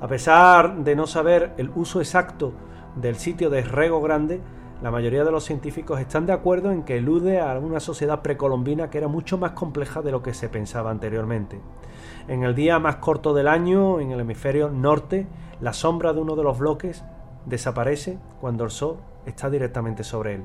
A 0.00 0.08
pesar 0.08 0.76
de 0.84 0.96
no 0.96 1.06
saber 1.06 1.54
el 1.56 1.70
uso 1.74 2.00
exacto 2.00 2.52
del 2.96 3.16
sitio 3.16 3.50
de 3.50 3.62
Rego 3.62 4.00
Grande, 4.00 4.40
la 4.82 4.90
mayoría 4.90 5.24
de 5.24 5.30
los 5.30 5.44
científicos 5.44 6.00
están 6.00 6.26
de 6.26 6.34
acuerdo 6.34 6.70
en 6.70 6.82
que 6.82 6.98
elude 6.98 7.40
a 7.40 7.58
una 7.58 7.80
sociedad 7.80 8.20
precolombina 8.20 8.90
que 8.90 8.98
era 8.98 9.08
mucho 9.08 9.38
más 9.38 9.52
compleja 9.52 10.02
de 10.02 10.10
lo 10.10 10.22
que 10.22 10.34
se 10.34 10.48
pensaba 10.48 10.90
anteriormente. 10.90 11.60
En 12.28 12.42
el 12.42 12.54
día 12.54 12.78
más 12.78 12.96
corto 12.96 13.32
del 13.32 13.48
año, 13.48 14.00
en 14.00 14.10
el 14.10 14.20
hemisferio 14.20 14.68
norte, 14.68 15.26
la 15.60 15.72
sombra 15.72 16.12
de 16.12 16.20
uno 16.20 16.36
de 16.36 16.42
los 16.42 16.58
bloques 16.58 17.04
desaparece 17.46 18.18
cuando 18.40 18.64
el 18.64 18.70
sol 18.70 18.98
está 19.24 19.48
directamente 19.48 20.04
sobre 20.04 20.34
él. 20.34 20.44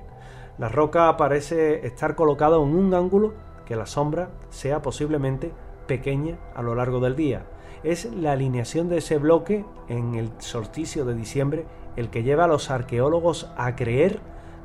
La 0.58 0.70
roca 0.70 1.16
parece 1.18 1.86
estar 1.86 2.16
colocada 2.16 2.56
en 2.56 2.76
un 2.76 2.94
ángulo 2.94 3.34
que 3.66 3.76
la 3.76 3.86
sombra 3.86 4.30
sea 4.50 4.82
posiblemente 4.82 5.52
pequeña 5.88 6.38
a 6.56 6.62
lo 6.62 6.76
largo 6.76 7.00
del 7.00 7.16
día. 7.16 7.46
Es 7.84 8.06
la 8.06 8.34
alineación 8.34 8.88
de 8.88 9.00
ese 9.00 9.18
bloque 9.18 9.66
en 9.90 10.16
el 10.16 10.32
solsticio 10.38 11.04
de 11.04 11.16
diciembre 11.16 11.66
el 11.96 12.10
que 12.10 12.24
lleva 12.24 12.46
a 12.46 12.48
los 12.48 12.70
arqueólogos 12.70 13.50
a 13.58 13.76
creer 13.76 14.20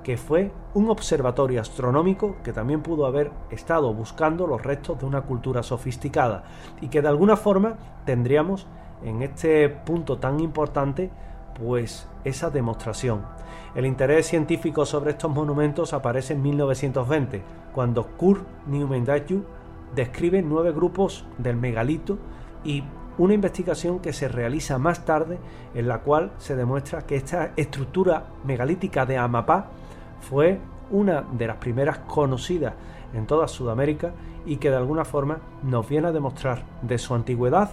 que 0.07 0.17
fue 0.17 0.53
un 0.75 0.89
observatorio 0.89 1.61
astronómico 1.61 2.37
que 2.45 2.53
también 2.53 2.81
pudo 2.81 3.07
haber 3.07 3.33
estado 3.51 3.93
buscando 3.93 4.47
los 4.47 4.63
restos 4.63 5.01
de 5.01 5.05
una 5.05 5.23
cultura 5.23 5.65
sofisticada 5.65 6.45
y 6.81 6.89
que 6.89 7.03
de 7.03 7.09
alguna 7.09 7.37
forma 7.37 7.77
tendríamos 8.05 8.69
en 9.03 9.23
este 9.23 9.69
punto 9.69 10.19
tan 10.19 10.39
importante 10.39 11.11
pues 11.61 12.09
esa 12.25 12.51
demostración. 12.51 13.23
El 13.75 13.85
interés 13.85 14.29
científico 14.29 14.87
sobre 14.87 15.11
estos 15.11 15.31
monumentos 15.31 15.93
aparece 15.93 16.35
en 16.35 16.43
1920, 16.43 17.43
cuando 17.73 18.07
Kurt 18.17 18.47
Neumendayu 18.67 19.45
describe 19.95 20.41
nueve 20.43 20.73
grupos 20.73 21.25
del 21.39 21.57
megalito 21.57 22.19
y 22.65 22.85
una 23.19 23.35
investigación 23.35 24.01
que 24.01 24.13
se 24.13 24.29
realiza 24.29 24.79
más 24.79 25.05
tarde 25.05 25.39
en 25.75 25.89
la 25.89 26.01
cual 26.01 26.33
se 26.39 26.57
demuestra 26.57 27.07
que 27.07 27.17
esta 27.17 27.53
estructura 27.57 28.27
megalítica 28.45 29.07
de 29.07 29.17
Amapá 29.17 29.69
fue 30.21 30.59
una 30.91 31.23
de 31.23 31.47
las 31.47 31.57
primeras 31.57 31.99
conocidas 31.99 32.75
en 33.15 33.27
toda 33.27 33.49
Sudamérica 33.49 34.13
y 34.45 34.57
que 34.57 34.71
de 34.71 34.77
alguna 34.77 35.05
forma 35.05 35.41
nos 35.63 35.89
viene 35.89 36.09
a 36.09 36.13
demostrar 36.13 36.65
de 36.83 36.99
su 36.99 37.15
antigüedad 37.15 37.71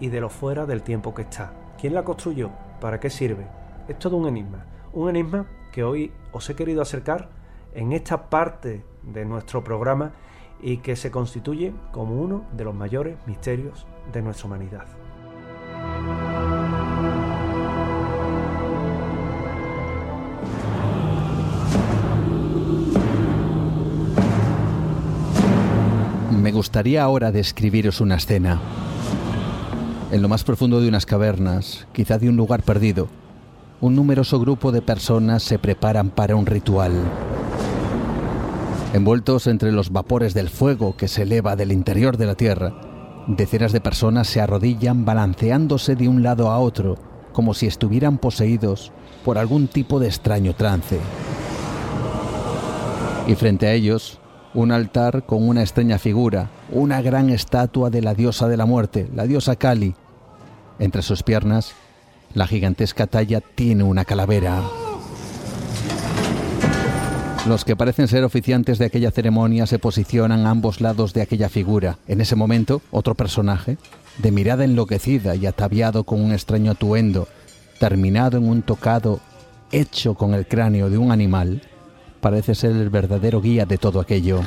y 0.00 0.08
de 0.08 0.20
lo 0.20 0.30
fuera 0.30 0.66
del 0.66 0.82
tiempo 0.82 1.14
que 1.14 1.22
está. 1.22 1.52
¿Quién 1.78 1.94
la 1.94 2.02
construyó? 2.02 2.50
¿Para 2.80 2.98
qué 2.98 3.10
sirve? 3.10 3.46
Es 3.86 3.98
todo 3.98 4.16
un 4.16 4.26
enigma. 4.26 4.64
Un 4.92 5.10
enigma 5.10 5.46
que 5.72 5.84
hoy 5.84 6.12
os 6.32 6.48
he 6.48 6.56
querido 6.56 6.82
acercar 6.82 7.28
en 7.74 7.92
esta 7.92 8.28
parte 8.30 8.84
de 9.02 9.24
nuestro 9.24 9.62
programa 9.62 10.12
y 10.60 10.78
que 10.78 10.96
se 10.96 11.10
constituye 11.10 11.72
como 11.92 12.20
uno 12.20 12.44
de 12.52 12.64
los 12.64 12.74
mayores 12.74 13.16
misterios 13.26 13.86
de 14.12 14.22
nuestra 14.22 14.46
humanidad. 14.46 14.86
Me 26.40 26.52
gustaría 26.52 27.02
ahora 27.02 27.32
describiros 27.32 28.00
una 28.00 28.16
escena. 28.16 28.60
En 30.10 30.22
lo 30.22 30.28
más 30.28 30.42
profundo 30.42 30.80
de 30.80 30.88
unas 30.88 31.06
cavernas, 31.06 31.86
quizá 31.92 32.18
de 32.18 32.28
un 32.28 32.36
lugar 32.36 32.62
perdido, 32.62 33.08
un 33.80 33.94
numeroso 33.94 34.40
grupo 34.40 34.72
de 34.72 34.82
personas 34.82 35.42
se 35.42 35.58
preparan 35.58 36.10
para 36.10 36.36
un 36.36 36.46
ritual. 36.46 36.92
Envueltos 38.92 39.46
entre 39.46 39.70
los 39.70 39.90
vapores 39.90 40.34
del 40.34 40.48
fuego 40.48 40.96
que 40.96 41.08
se 41.08 41.22
eleva 41.22 41.56
del 41.56 41.72
interior 41.72 42.16
de 42.16 42.26
la 42.26 42.34
Tierra, 42.34 42.74
decenas 43.36 43.72
de 43.72 43.80
personas 43.80 44.28
se 44.28 44.40
arrodillan 44.40 45.04
balanceándose 45.04 45.96
de 45.96 46.08
un 46.08 46.22
lado 46.22 46.50
a 46.50 46.58
otro, 46.58 46.96
como 47.32 47.54
si 47.54 47.66
estuvieran 47.66 48.18
poseídos 48.18 48.92
por 49.24 49.38
algún 49.38 49.68
tipo 49.68 50.00
de 50.00 50.08
extraño 50.08 50.54
trance. 50.54 50.98
Y 53.26 53.34
frente 53.34 53.66
a 53.66 53.72
ellos, 53.72 54.18
un 54.54 54.72
altar 54.72 55.24
con 55.24 55.46
una 55.46 55.60
extraña 55.60 55.98
figura, 55.98 56.50
una 56.72 57.02
gran 57.02 57.30
estatua 57.30 57.90
de 57.90 58.02
la 58.02 58.14
diosa 58.14 58.48
de 58.48 58.56
la 58.56 58.66
muerte, 58.66 59.08
la 59.14 59.26
diosa 59.26 59.56
Kali. 59.56 59.94
Entre 60.78 61.02
sus 61.02 61.22
piernas, 61.22 61.72
la 62.34 62.46
gigantesca 62.46 63.06
talla 63.06 63.40
tiene 63.40 63.84
una 63.84 64.04
calavera. 64.04 64.62
Los 67.50 67.64
que 67.64 67.74
parecen 67.74 68.06
ser 68.06 68.22
oficiantes 68.22 68.78
de 68.78 68.84
aquella 68.84 69.10
ceremonia 69.10 69.66
se 69.66 69.80
posicionan 69.80 70.46
a 70.46 70.50
ambos 70.50 70.80
lados 70.80 71.12
de 71.14 71.20
aquella 71.20 71.48
figura. 71.48 71.98
En 72.06 72.20
ese 72.20 72.36
momento, 72.36 72.80
otro 72.92 73.16
personaje, 73.16 73.76
de 74.18 74.30
mirada 74.30 74.62
enloquecida 74.62 75.34
y 75.34 75.46
ataviado 75.46 76.04
con 76.04 76.20
un 76.20 76.30
extraño 76.30 76.70
atuendo, 76.70 77.26
terminado 77.80 78.38
en 78.38 78.48
un 78.48 78.62
tocado 78.62 79.18
hecho 79.72 80.14
con 80.14 80.32
el 80.34 80.46
cráneo 80.46 80.90
de 80.90 80.98
un 80.98 81.10
animal, 81.10 81.62
parece 82.20 82.54
ser 82.54 82.70
el 82.70 82.88
verdadero 82.88 83.40
guía 83.40 83.66
de 83.66 83.78
todo 83.78 83.98
aquello. 83.98 84.42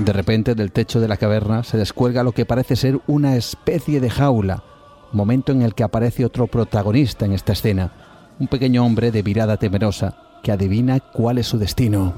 De 0.00 0.12
repente 0.12 0.56
del 0.56 0.72
techo 0.72 0.98
de 0.98 1.06
la 1.06 1.18
caverna 1.18 1.62
se 1.62 1.78
descuelga 1.78 2.24
lo 2.24 2.32
que 2.32 2.46
parece 2.46 2.74
ser 2.74 2.98
una 3.06 3.36
especie 3.36 4.00
de 4.00 4.10
jaula, 4.10 4.64
momento 5.12 5.52
en 5.52 5.62
el 5.62 5.76
que 5.76 5.84
aparece 5.84 6.24
otro 6.24 6.48
protagonista 6.48 7.26
en 7.26 7.32
esta 7.32 7.52
escena, 7.52 7.92
un 8.40 8.48
pequeño 8.48 8.84
hombre 8.84 9.12
de 9.12 9.22
mirada 9.22 9.56
temerosa, 9.56 10.31
que 10.42 10.52
adivina 10.52 11.00
cuál 11.00 11.38
es 11.38 11.46
su 11.46 11.58
destino. 11.58 12.12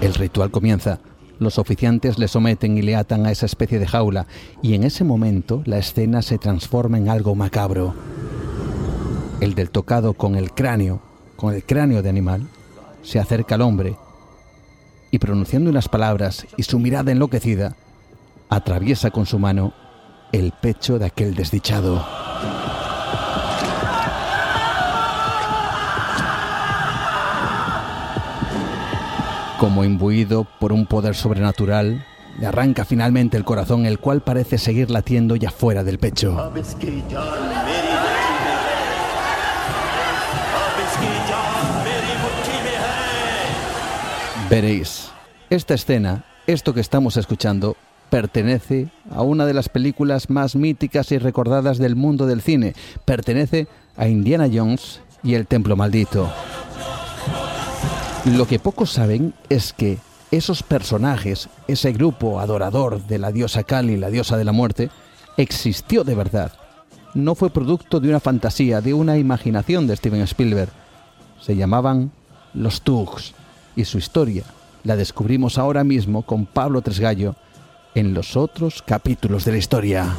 El 0.00 0.14
ritual 0.14 0.50
comienza. 0.50 1.00
Los 1.38 1.58
oficiantes 1.58 2.18
le 2.18 2.28
someten 2.28 2.78
y 2.78 2.82
le 2.82 2.94
atan 2.94 3.26
a 3.26 3.32
esa 3.32 3.46
especie 3.46 3.78
de 3.78 3.86
jaula, 3.86 4.26
y 4.62 4.74
en 4.74 4.84
ese 4.84 5.02
momento 5.02 5.62
la 5.64 5.78
escena 5.78 6.22
se 6.22 6.38
transforma 6.38 6.96
en 6.96 7.08
algo 7.08 7.34
macabro. 7.34 7.94
El 9.40 9.54
del 9.54 9.70
tocado 9.70 10.14
con 10.14 10.36
el 10.36 10.52
cráneo, 10.52 11.00
con 11.36 11.52
el 11.54 11.64
cráneo 11.64 12.02
de 12.02 12.08
animal, 12.08 12.46
se 13.02 13.18
acerca 13.18 13.56
al 13.56 13.62
hombre 13.62 13.96
y 15.10 15.18
pronunciando 15.18 15.70
unas 15.70 15.88
palabras 15.88 16.46
y 16.56 16.62
su 16.62 16.78
mirada 16.78 17.12
enloquecida, 17.12 17.76
atraviesa 18.48 19.10
con 19.10 19.26
su 19.26 19.38
mano 19.38 19.72
el 20.32 20.52
pecho 20.52 20.98
de 20.98 21.06
aquel 21.06 21.34
desdichado. 21.34 22.04
Como 29.64 29.82
imbuido 29.82 30.46
por 30.60 30.74
un 30.74 30.84
poder 30.84 31.14
sobrenatural, 31.14 32.04
le 32.38 32.46
arranca 32.46 32.84
finalmente 32.84 33.38
el 33.38 33.46
corazón, 33.46 33.86
el 33.86 33.98
cual 33.98 34.20
parece 34.20 34.58
seguir 34.58 34.90
latiendo 34.90 35.36
ya 35.36 35.50
fuera 35.50 35.82
del 35.82 35.98
pecho. 35.98 36.52
Veréis, 44.50 45.10
esta 45.48 45.72
escena, 45.72 46.26
esto 46.46 46.74
que 46.74 46.82
estamos 46.82 47.16
escuchando, 47.16 47.74
pertenece 48.10 48.88
a 49.10 49.22
una 49.22 49.46
de 49.46 49.54
las 49.54 49.70
películas 49.70 50.28
más 50.28 50.56
míticas 50.56 51.10
y 51.10 51.16
recordadas 51.16 51.78
del 51.78 51.96
mundo 51.96 52.26
del 52.26 52.42
cine. 52.42 52.74
Pertenece 53.06 53.66
a 53.96 54.08
Indiana 54.08 54.46
Jones 54.52 55.00
y 55.22 55.36
el 55.36 55.46
Templo 55.46 55.74
Maldito. 55.74 56.30
Lo 58.24 58.46
que 58.46 58.58
pocos 58.58 58.90
saben 58.90 59.34
es 59.50 59.72
que 59.72 59.98
esos 60.30 60.62
personajes, 60.62 61.48
ese 61.68 61.92
grupo 61.92 62.40
adorador 62.40 63.02
de 63.06 63.18
la 63.18 63.30
diosa 63.30 63.64
Kali, 63.64 63.96
la 63.96 64.10
diosa 64.10 64.36
de 64.36 64.44
la 64.44 64.52
muerte, 64.52 64.90
existió 65.36 66.04
de 66.04 66.14
verdad. 66.14 66.52
No 67.12 67.34
fue 67.34 67.50
producto 67.50 68.00
de 68.00 68.08
una 68.08 68.20
fantasía, 68.20 68.80
de 68.80 68.94
una 68.94 69.18
imaginación 69.18 69.86
de 69.86 69.96
Steven 69.96 70.22
Spielberg. 70.22 70.70
Se 71.40 71.54
llamaban 71.54 72.12
los 72.54 72.80
Tugs 72.80 73.34
y 73.76 73.84
su 73.84 73.98
historia 73.98 74.44
la 74.84 74.96
descubrimos 74.96 75.58
ahora 75.58 75.82
mismo 75.82 76.22
con 76.22 76.46
Pablo 76.46 76.82
Tresgallo 76.82 77.34
en 77.94 78.14
los 78.14 78.36
otros 78.36 78.82
capítulos 78.82 79.44
de 79.44 79.52
la 79.52 79.58
historia. 79.58 80.14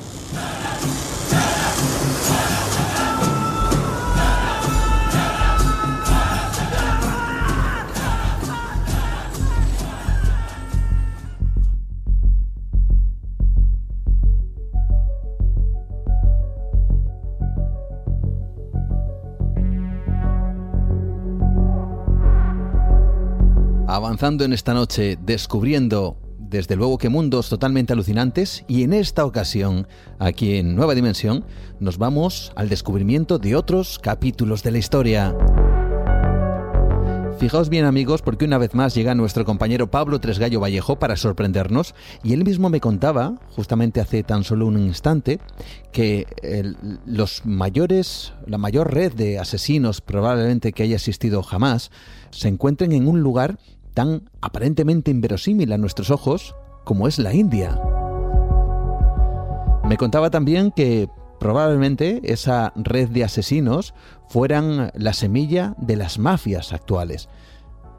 Avanzando 24.15 24.45
en 24.45 24.53
esta 24.53 24.73
noche, 24.73 25.17
descubriendo 25.21 26.17
desde 26.39 26.77
luego 26.77 26.97
que 26.97 27.09
mundos 27.09 27.49
totalmente 27.49 27.91
alucinantes 27.91 28.63
y 28.65 28.83
en 28.83 28.93
esta 28.93 29.25
ocasión, 29.25 29.89
aquí 30.19 30.55
en 30.55 30.73
Nueva 30.73 30.95
Dimensión, 30.95 31.43
nos 31.81 31.97
vamos 31.97 32.53
al 32.55 32.69
descubrimiento 32.69 33.39
de 33.39 33.57
otros 33.57 33.99
capítulos 33.99 34.63
de 34.63 34.71
la 34.71 34.77
historia. 34.77 35.35
Fijaos 37.37 37.67
bien 37.67 37.83
amigos 37.83 38.21
porque 38.21 38.45
una 38.45 38.57
vez 38.57 38.73
más 38.73 38.95
llega 38.95 39.13
nuestro 39.13 39.43
compañero 39.43 39.91
Pablo 39.91 40.21
Tresgallo 40.21 40.61
Vallejo 40.61 40.97
para 40.97 41.17
sorprendernos 41.17 41.93
y 42.23 42.31
él 42.31 42.45
mismo 42.45 42.69
me 42.69 42.79
contaba, 42.79 43.35
justamente 43.49 43.99
hace 43.99 44.23
tan 44.23 44.45
solo 44.45 44.67
un 44.67 44.79
instante, 44.79 45.41
que 45.91 46.25
los 47.05 47.45
mayores, 47.45 48.31
la 48.47 48.57
mayor 48.57 48.93
red 48.93 49.11
de 49.11 49.39
asesinos 49.39 49.99
probablemente 49.99 50.71
que 50.71 50.83
haya 50.83 50.95
existido 50.95 51.43
jamás, 51.43 51.91
se 52.31 52.47
encuentren 52.47 52.93
en 52.93 53.09
un 53.09 53.19
lugar 53.19 53.59
tan 53.95 54.29
aparentemente 54.41 55.09
inverosímil 55.09 55.73
a 55.73 55.79
nuestros 55.79 56.11
ojos 56.11 56.55
como 56.83 57.07
es 57.07 57.17
la 57.17 57.33
India. 57.33 57.81
Me 59.87 59.97
contaba 59.97 60.29
también 60.29 60.71
que 60.71 61.09
probablemente 61.39 62.21
esa 62.23 62.73
red 62.75 63.09
de 63.09 63.23
asesinos 63.23 63.95
fueran 64.27 64.91
la 64.93 65.13
semilla 65.13 65.75
de 65.79 65.95
las 65.95 66.19
mafias 66.19 66.73
actuales. 66.73 67.29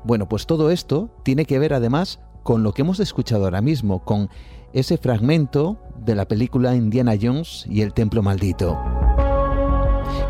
Bueno, 0.04 0.28
pues 0.28 0.46
todo 0.46 0.70
esto 0.70 1.10
tiene 1.24 1.46
que 1.46 1.58
ver 1.58 1.74
además 1.74 2.20
con 2.42 2.62
lo 2.62 2.72
que 2.72 2.82
hemos 2.82 3.00
escuchado 3.00 3.44
ahora 3.44 3.62
mismo, 3.62 4.04
con 4.04 4.28
ese 4.72 4.98
fragmento 4.98 5.80
de 6.04 6.14
la 6.14 6.28
película 6.28 6.76
Indiana 6.76 7.14
Jones 7.20 7.66
y 7.68 7.80
el 7.80 7.92
Templo 7.92 8.22
Maldito. 8.22 8.78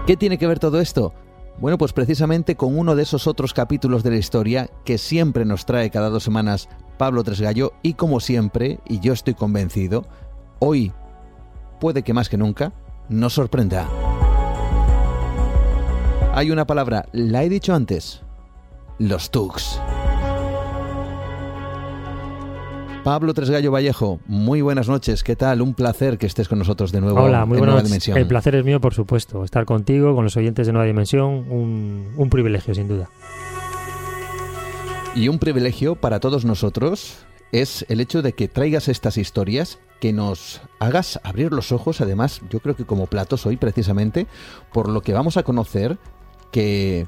¿Qué 0.07 0.17
tiene 0.17 0.39
que 0.39 0.47
ver 0.47 0.59
todo 0.59 0.81
esto? 0.81 1.13
Bueno, 1.59 1.79
pues 1.79 1.93
precisamente 1.93 2.55
con 2.55 2.79
uno 2.79 2.95
de 2.95 3.03
esos 3.03 3.27
otros 3.27 3.55
capítulos 3.55 4.03
de 4.03 4.11
la 4.11 4.17
historia 4.17 4.69
que 4.85 4.99
siempre 4.99 5.45
nos 5.47 5.65
trae 5.65 5.91
cada 5.91 6.11
dos 6.11 6.23
semanas 6.23 6.69
Pablo 6.99 7.25
Tresgallo 7.25 7.73
y 7.83 7.95
como 7.95 8.21
siempre, 8.21 8.79
y 8.87 9.01
yo 9.01 9.15
estoy 9.15 9.35
convencido, 9.35 10.07
hoy, 10.59 10.93
puede 11.81 12.03
que 12.03 12.13
más 12.13 12.29
que 12.29 12.37
nunca, 12.37 12.73
nos 13.09 13.33
sorprenda. 13.35 13.89
Hay 16.35 16.51
una 16.51 16.67
palabra, 16.67 17.07
la 17.13 17.43
he 17.43 17.49
dicho 17.49 17.75
antes, 17.75 18.21
los 18.99 19.31
tugs. 19.31 19.81
Pablo 23.07 23.35
Tresgallo 23.35 23.71
Vallejo, 23.71 24.19
muy 24.27 24.63
buenas 24.63 24.89
noches. 24.89 25.23
¿Qué 25.23 25.37
tal? 25.37 25.63
Un 25.63 25.75
placer 25.75 26.19
que 26.19 26.27
estés 26.27 26.49
con 26.49 26.59
nosotros 26.59 26.91
de 26.91 27.01
nuevo. 27.01 27.23
Hola, 27.23 27.45
muy 27.45 27.57
buenas 27.57 27.89
noches. 27.89 28.09
El 28.09 28.27
placer 28.27 28.57
es 28.57 28.65
mío, 28.65 28.81
por 28.81 28.95
supuesto. 28.95 29.45
Estar 29.45 29.65
contigo, 29.65 30.13
con 30.17 30.25
los 30.25 30.37
oyentes 30.37 30.67
de 30.67 30.73
Nueva 30.73 30.89
Dimensión, 30.89 31.49
un, 31.49 32.13
un 32.17 32.31
privilegio, 32.31 32.75
sin 32.75 32.89
duda. 32.89 33.09
Y 35.15 35.29
un 35.29 35.39
privilegio 35.39 35.95
para 35.95 36.19
todos 36.19 36.45
nosotros 36.45 37.19
es 37.53 37.87
el 37.89 38.01
hecho 38.01 38.23
de 38.23 38.33
que 38.33 38.49
traigas 38.49 38.89
estas 38.89 39.19
historias, 39.19 39.79
que 40.01 40.13
nos 40.13 40.61
hagas 40.81 41.21
abrir 41.23 41.53
los 41.53 41.71
ojos, 41.71 42.01
además, 42.01 42.41
yo 42.51 42.59
creo 42.59 42.75
que 42.75 42.87
como 42.87 43.07
platos 43.07 43.47
hoy 43.47 43.57
precisamente, 43.57 44.27
por 44.73 44.89
lo 44.89 45.01
que 45.03 45.13
vamos 45.13 45.37
a 45.37 45.45
conocer, 45.45 45.97
que 46.51 47.07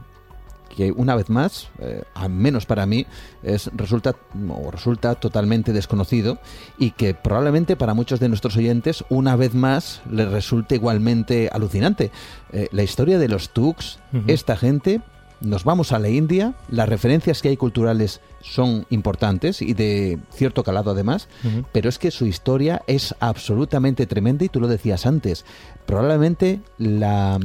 que 0.75 0.93
una 0.93 1.15
vez 1.17 1.31
más, 1.31 1.69
eh, 1.79 2.03
al 2.15 2.31
menos 2.31 2.67
para 2.67 2.87
mí, 2.87 3.07
es, 3.43 3.71
resulta, 3.75 4.17
o 4.49 4.71
resulta 4.71 5.15
totalmente 5.15 5.73
desconocido 5.73 6.39
y 6.79 6.93
que 6.93 7.15
probablemente 7.15 7.77
para 7.77 7.95
muchos 7.95 8.21
de 8.21 8.29
nuestros 8.29 8.57
oyentes, 8.57 9.05
una 9.09 9.37
vez 9.37 9.55
más, 9.55 10.03
les 10.11 10.31
resulte 10.31 10.77
igualmente 10.77 11.51
alucinante. 11.53 12.11
Eh, 12.53 12.69
la 12.73 12.83
historia 12.83 13.19
de 13.19 13.29
los 13.29 13.51
Tugs, 13.51 13.99
esta 14.27 14.57
gente, 14.57 15.01
nos 15.41 15.65
vamos 15.65 15.93
a 15.93 15.99
la 15.99 16.09
India, 16.09 16.55
las 16.71 16.89
referencias 16.89 17.43
que 17.43 17.49
hay 17.49 17.57
culturales 17.57 18.21
son 18.41 18.87
importantes 18.91 19.63
y 19.63 19.75
de 19.75 20.19
cierto 20.31 20.63
calado 20.63 20.91
además, 20.93 21.29
pero 21.73 21.89
es 21.89 21.99
que 21.99 22.11
su 22.11 22.27
historia 22.27 22.83
es 22.87 23.15
absolutamente 23.21 24.07
tremenda 24.07 24.45
y 24.45 24.49
tú 24.49 24.61
lo 24.61 24.69
decías 24.69 25.07
antes, 25.07 25.45
probablemente 25.87 26.61
la, 26.79 27.39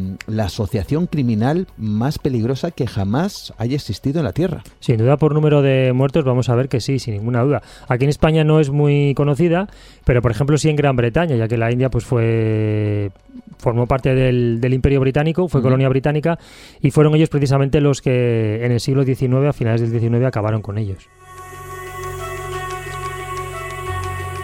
asociación 0.43 1.07
criminal 1.07 1.67
más 1.77 2.19
peligrosa 2.19 2.71
que 2.71 2.85
jamás 2.85 3.53
haya 3.57 3.75
existido 3.75 4.19
en 4.19 4.25
la 4.25 4.33
Tierra. 4.33 4.63
Sin 4.79 4.97
duda 4.97 5.17
por 5.17 5.33
número 5.33 5.61
de 5.61 5.93
muertos 5.93 6.25
vamos 6.25 6.49
a 6.49 6.55
ver 6.55 6.67
que 6.67 6.81
sí, 6.81 6.99
sin 6.99 7.15
ninguna 7.15 7.41
duda. 7.41 7.61
Aquí 7.87 8.03
en 8.03 8.09
España 8.09 8.43
no 8.43 8.59
es 8.59 8.69
muy 8.69 9.13
conocida, 9.15 9.69
pero 10.03 10.21
por 10.21 10.31
ejemplo 10.31 10.57
sí 10.57 10.69
en 10.69 10.75
Gran 10.75 10.95
Bretaña, 10.95 11.35
ya 11.35 11.47
que 11.47 11.57
la 11.57 11.71
India 11.71 11.89
pues 11.89 12.03
fue 12.03 13.11
formó 13.57 13.87
parte 13.87 14.13
del, 14.13 14.73
Imperio 14.73 14.99
Británico, 14.99 15.47
fue 15.47 15.61
colonia 15.61 15.87
británica 15.87 16.37
y 16.81 16.91
fueron 16.91 17.15
ellos 17.15 17.29
precisamente 17.29 17.79
los 17.83 18.01
que 18.01 18.65
en 18.65 18.71
el 18.71 18.79
siglo 18.79 19.03
XIX, 19.03 19.47
a 19.47 19.53
finales 19.53 19.81
del 19.81 19.99
XIX, 19.99 20.25
acabaron 20.25 20.61
con 20.61 20.77
ellos. 20.77 21.07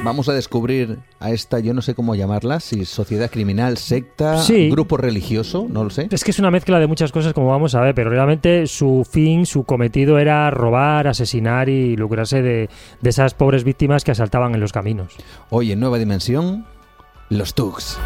Vamos 0.02 0.30
a 0.30 0.34
descubrir 0.34 0.99
a 1.20 1.32
esta, 1.32 1.60
yo 1.60 1.74
no 1.74 1.82
sé 1.82 1.94
cómo 1.94 2.16
llamarla, 2.16 2.61
si 2.61 2.86
sociedad 2.86 3.30
criminal, 3.30 3.78
secta, 3.78 4.41
grupo 4.72 4.95
religioso, 4.95 5.68
no 5.70 5.84
lo 5.84 5.90
sé. 5.90 6.07
Es 6.10 6.24
que 6.24 6.32
es 6.32 6.40
una 6.40 6.52
mezcla 6.52 6.80
de 6.80 6.88
muchas 6.88 7.11
cosas, 7.11 7.34
como 7.34 7.49
vamos 7.49 7.76
a 7.76 7.82
ver, 7.82 7.94
pero 7.94 8.10
realmente 8.10 8.66
su 8.68 9.06
fin, 9.10 9.45
su 9.45 9.66
cometido 9.66 10.18
era 10.18 10.49
robar, 10.52 11.07
asesinar 11.07 11.68
y 11.68 11.98
lucrarse 11.98 12.41
de, 12.41 12.70
de 13.02 13.10
esas 13.10 13.34
pobres 13.34 13.66
víctimas 13.66 14.06
que 14.06 14.11
asaltaban 14.11 14.53
en 14.53 14.61
los 14.61 14.72
caminos. 14.72 15.16
Hoy 15.49 15.74
en 15.74 15.82
Nueva 15.82 15.98
Dimensión, 15.98 16.66
los 17.28 17.53
Tugs. 17.53 17.99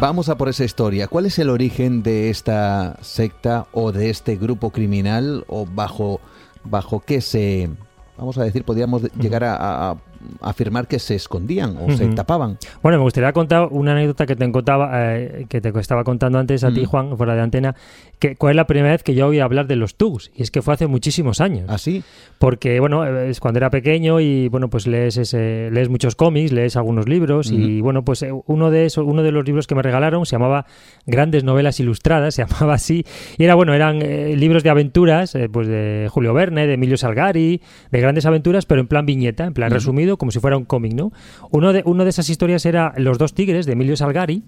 Vamos 0.00 0.28
a 0.28 0.38
por 0.38 0.48
esa 0.48 0.64
historia. 0.64 1.08
¿Cuál 1.08 1.26
es 1.26 1.40
el 1.40 1.50
origen 1.50 2.04
de 2.04 2.30
esta 2.30 2.96
secta 3.02 3.66
o 3.72 3.90
de 3.90 4.10
este 4.10 4.36
grupo 4.36 4.70
criminal 4.70 5.44
o 5.48 5.66
bajo, 5.66 6.20
bajo 6.62 7.00
qué 7.00 7.20
se, 7.20 7.68
vamos 8.16 8.38
a 8.38 8.44
decir, 8.44 8.62
podríamos 8.62 9.02
llegar 9.14 9.42
a, 9.42 9.96
afirmar 10.40 10.88
que 10.88 10.98
se 10.98 11.14
escondían 11.14 11.76
o 11.76 11.90
se 11.96 12.06
tapaban. 12.08 12.58
Bueno, 12.82 12.98
me 12.98 13.04
gustaría 13.04 13.32
contar 13.32 13.68
una 13.70 13.92
anécdota 13.92 14.26
que 14.26 14.36
te 14.36 14.50
contaba, 14.50 14.90
eh, 15.14 15.46
que 15.48 15.60
te 15.60 15.68
estaba 15.78 16.04
contando 16.04 16.38
antes 16.38 16.64
a 16.64 16.72
ti, 16.72 16.84
Juan, 16.84 17.16
fuera 17.16 17.34
de 17.34 17.42
antena, 17.42 17.74
que 18.18 18.36
cuál 18.36 18.52
es 18.52 18.56
la 18.56 18.66
primera 18.66 18.92
vez 18.92 19.02
que 19.02 19.14
yo 19.14 19.28
oí 19.28 19.40
hablar 19.40 19.66
de 19.66 19.76
los 19.76 19.96
tugs, 19.96 20.30
y 20.34 20.42
es 20.42 20.50
que 20.50 20.62
fue 20.62 20.74
hace 20.74 20.86
muchísimos 20.86 21.40
años. 21.40 21.66
¿Así? 21.68 22.02
¿Ah, 22.04 22.34
Porque, 22.38 22.80
bueno, 22.80 23.06
es 23.06 23.40
cuando 23.40 23.58
era 23.58 23.70
pequeño 23.70 24.20
y, 24.20 24.48
bueno, 24.48 24.68
pues 24.68 24.86
lees, 24.86 25.16
ese, 25.16 25.70
lees 25.70 25.88
muchos 25.88 26.16
cómics, 26.16 26.52
lees 26.52 26.76
algunos 26.76 27.08
libros, 27.08 27.50
y, 27.50 27.80
bueno, 27.80 28.04
pues 28.04 28.22
eh, 28.22 28.32
uno 28.46 28.70
de 28.70 28.86
esos, 28.86 29.04
uno 29.06 29.22
de 29.22 29.32
los 29.32 29.44
libros 29.44 29.66
que 29.66 29.74
me 29.74 29.82
regalaron 29.82 30.26
se 30.26 30.32
llamaba 30.32 30.66
Grandes 31.06 31.44
Novelas 31.44 31.80
Ilustradas, 31.80 32.34
se 32.36 32.44
llamaba 32.44 32.74
así, 32.74 33.04
y 33.36 33.44
era, 33.44 33.54
bueno, 33.54 33.74
eran 33.74 34.00
eh, 34.02 34.34
libros 34.36 34.62
de 34.62 34.70
aventuras, 34.70 35.36
pues 35.52 35.68
de 35.68 36.08
Julio 36.10 36.34
Verne, 36.34 36.66
de 36.66 36.74
Emilio 36.74 36.96
Salgari, 36.96 37.60
de 37.90 38.00
grandes 38.00 38.26
aventuras, 38.26 38.66
pero 38.66 38.80
en 38.80 38.88
plan 38.88 39.06
viñeta, 39.06 39.44
en 39.44 39.54
plan 39.54 39.70
resumido, 39.70 40.07
como 40.16 40.30
si 40.30 40.40
fuera 40.40 40.56
un 40.56 40.64
cómic, 40.64 40.94
¿no? 40.94 41.12
Uno 41.50 41.72
de, 41.72 41.82
uno 41.84 42.04
de 42.04 42.10
esas 42.10 42.30
historias 42.30 42.64
era 42.66 42.94
Los 42.96 43.18
dos 43.18 43.34
tigres 43.34 43.66
de 43.66 43.72
Emilio 43.72 43.96
Salgari 43.96 44.42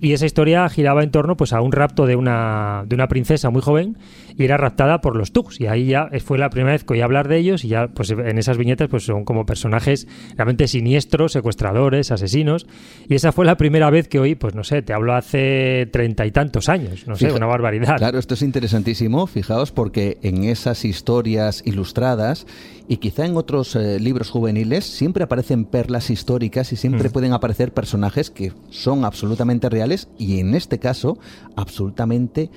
Y 0.00 0.12
esa 0.12 0.26
historia 0.26 0.68
giraba 0.68 1.02
en 1.02 1.10
torno 1.10 1.36
pues, 1.36 1.52
a 1.52 1.60
un 1.60 1.72
rapto 1.72 2.06
de 2.06 2.16
una, 2.16 2.84
de 2.86 2.94
una 2.94 3.08
princesa 3.08 3.50
muy 3.50 3.62
joven 3.62 3.96
y 4.36 4.44
era 4.44 4.56
raptada 4.56 5.00
por 5.00 5.16
los 5.16 5.32
Tugs. 5.32 5.60
Y 5.60 5.66
ahí 5.66 5.86
ya 5.86 6.08
fue 6.24 6.38
la 6.38 6.50
primera 6.50 6.72
vez 6.72 6.84
que 6.84 6.94
oí 6.94 7.00
hablar 7.00 7.28
de 7.28 7.38
ellos 7.38 7.64
y 7.64 7.68
ya 7.68 7.88
pues, 7.88 8.10
en 8.10 8.38
esas 8.38 8.56
viñetas 8.56 8.88
pues, 8.88 9.04
son 9.04 9.24
como 9.24 9.46
personajes 9.46 10.08
realmente 10.36 10.66
siniestros, 10.68 11.32
secuestradores, 11.32 12.10
asesinos. 12.10 12.66
Y 13.08 13.14
esa 13.14 13.32
fue 13.32 13.44
la 13.44 13.56
primera 13.56 13.90
vez 13.90 14.08
que 14.08 14.18
oí, 14.18 14.34
pues 14.34 14.54
no 14.54 14.64
sé, 14.64 14.82
te 14.82 14.92
hablo 14.92 15.14
hace 15.14 15.88
treinta 15.92 16.26
y 16.26 16.32
tantos 16.32 16.68
años, 16.68 17.06
no 17.06 17.16
sé, 17.16 17.32
una 17.32 17.46
barbaridad. 17.46 17.98
Claro, 17.98 18.18
esto 18.18 18.34
es 18.34 18.42
interesantísimo, 18.42 19.26
fijaos, 19.26 19.70
porque 19.70 20.18
en 20.22 20.44
esas 20.44 20.84
historias 20.84 21.62
ilustradas 21.64 22.46
y 22.92 22.98
quizá 22.98 23.24
en 23.24 23.38
otros 23.38 23.74
eh, 23.74 23.98
libros 23.98 24.28
juveniles 24.28 24.84
siempre 24.84 25.24
aparecen 25.24 25.64
perlas 25.64 26.10
históricas 26.10 26.74
y 26.74 26.76
siempre 26.76 27.08
mm. 27.08 27.12
pueden 27.12 27.32
aparecer 27.32 27.72
personajes 27.72 28.30
que 28.30 28.52
son 28.68 29.06
absolutamente 29.06 29.70
reales 29.70 30.10
y 30.18 30.40
en 30.40 30.54
este 30.54 30.78
caso 30.78 31.16
absolutamente 31.56 32.50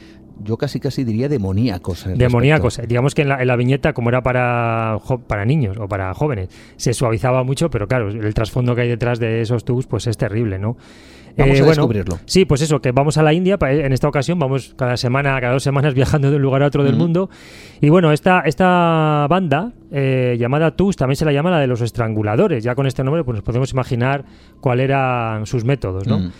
yo 0.44 0.58
casi 0.58 0.82
casi 0.82 1.06
diría 1.06 1.30
demoníacos. 1.30 2.06
Demoníacos. 2.18 2.82
Digamos 2.86 3.16
que 3.16 3.22
en 3.22 3.30
la, 3.30 3.56
viñeta, 3.56 3.94
como 3.94 4.10
era 4.10 4.24
para, 4.24 4.98
para 5.26 5.46
niños 5.46 5.78
o 5.80 5.88
para 5.88 6.14
jóvenes, 6.14 6.50
se 6.76 6.94
suavizaba 6.94 7.46
mucho, 7.46 7.70
pero 7.70 7.88
claro, 7.88 8.10
el 8.10 8.34
trasfondo 8.34 8.76
que 8.76 8.82
hay 8.82 8.90
detrás 8.90 9.20
de 9.20 9.40
esos 9.40 9.64
tubos 9.64 9.88
pues 9.88 10.06
es 10.08 10.18
terrible, 10.18 10.60
¿no? 10.60 10.76
Vamos 11.38 11.60
a 11.60 11.64
eh, 11.64 11.66
descubrirlo. 11.66 12.20
Sí, 12.26 12.46
pues 12.46 12.62
eso, 12.62 12.82
que 12.82 12.92
vamos 12.92 13.18
a 13.18 13.24
la 13.24 13.34
India, 13.34 13.58
en 13.62 13.94
esta 13.94 14.08
ocasión 14.08 14.40
vamos 14.40 14.74
cada 14.78 14.98
semana, 14.98 15.40
cada 15.42 15.54
dos 15.54 15.64
semanas 15.64 15.94
viajando 15.96 16.30
de 16.30 16.38
un 16.38 16.42
lugar 16.42 16.64
a 16.64 16.68
otro 16.68 16.84
del 16.84 16.96
mundo. 16.96 17.30
Y 17.82 17.90
bueno, 17.90 18.12
esta, 18.12 18.42
esta 18.42 19.28
banda 19.30 19.74
eh, 19.92 20.38
llamada 20.40 20.76
TUS 20.76 20.96
también 20.96 21.18
se 21.18 21.26
la 21.26 21.34
llama 21.34 21.52
la 21.52 21.60
de 21.60 21.68
los 21.68 21.82
estranguladores. 21.82 22.64
Ya 22.64 22.76
con 22.76 22.88
este 22.88 23.04
nombre 23.04 23.24
pues 23.24 23.36
nos 23.36 23.44
podemos 23.44 23.72
imaginar 23.72 24.26
cuáles 24.60 24.86
eran 24.86 25.46
sus 25.46 25.66
métodos, 25.66 26.08
¿no? 26.08 26.32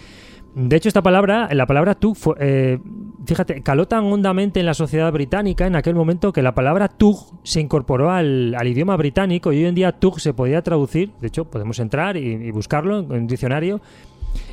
De 0.56 0.78
hecho, 0.78 0.88
esta 0.88 1.04
palabra, 1.04 1.50
la 1.52 1.66
palabra 1.66 1.96
tug, 1.96 2.16
eh, 2.40 2.80
fíjate, 3.26 3.62
caló 3.62 3.90
tan 3.90 4.06
hondamente 4.06 4.62
en 4.62 4.66
la 4.66 4.74
sociedad 4.74 5.12
británica 5.12 5.68
en 5.68 5.76
aquel 5.76 5.96
momento 5.96 6.32
que 6.32 6.42
la 6.42 6.56
palabra 6.56 6.88
tug 6.88 7.42
se 7.44 7.60
incorporó 7.60 8.10
al, 8.10 8.56
idioma 8.66 8.96
británico 8.96 9.52
y 9.52 9.58
hoy 9.58 9.66
en 9.66 9.76
día 9.76 9.92
tug 9.92 10.22
se 10.22 10.34
podía 10.34 10.62
traducir, 10.62 11.12
de 11.20 11.28
hecho, 11.28 11.44
podemos 11.44 11.78
entrar 11.80 12.16
y, 12.16 12.50
buscarlo 12.52 13.00
en 13.00 13.12
un 13.12 13.28
diccionario 13.28 13.82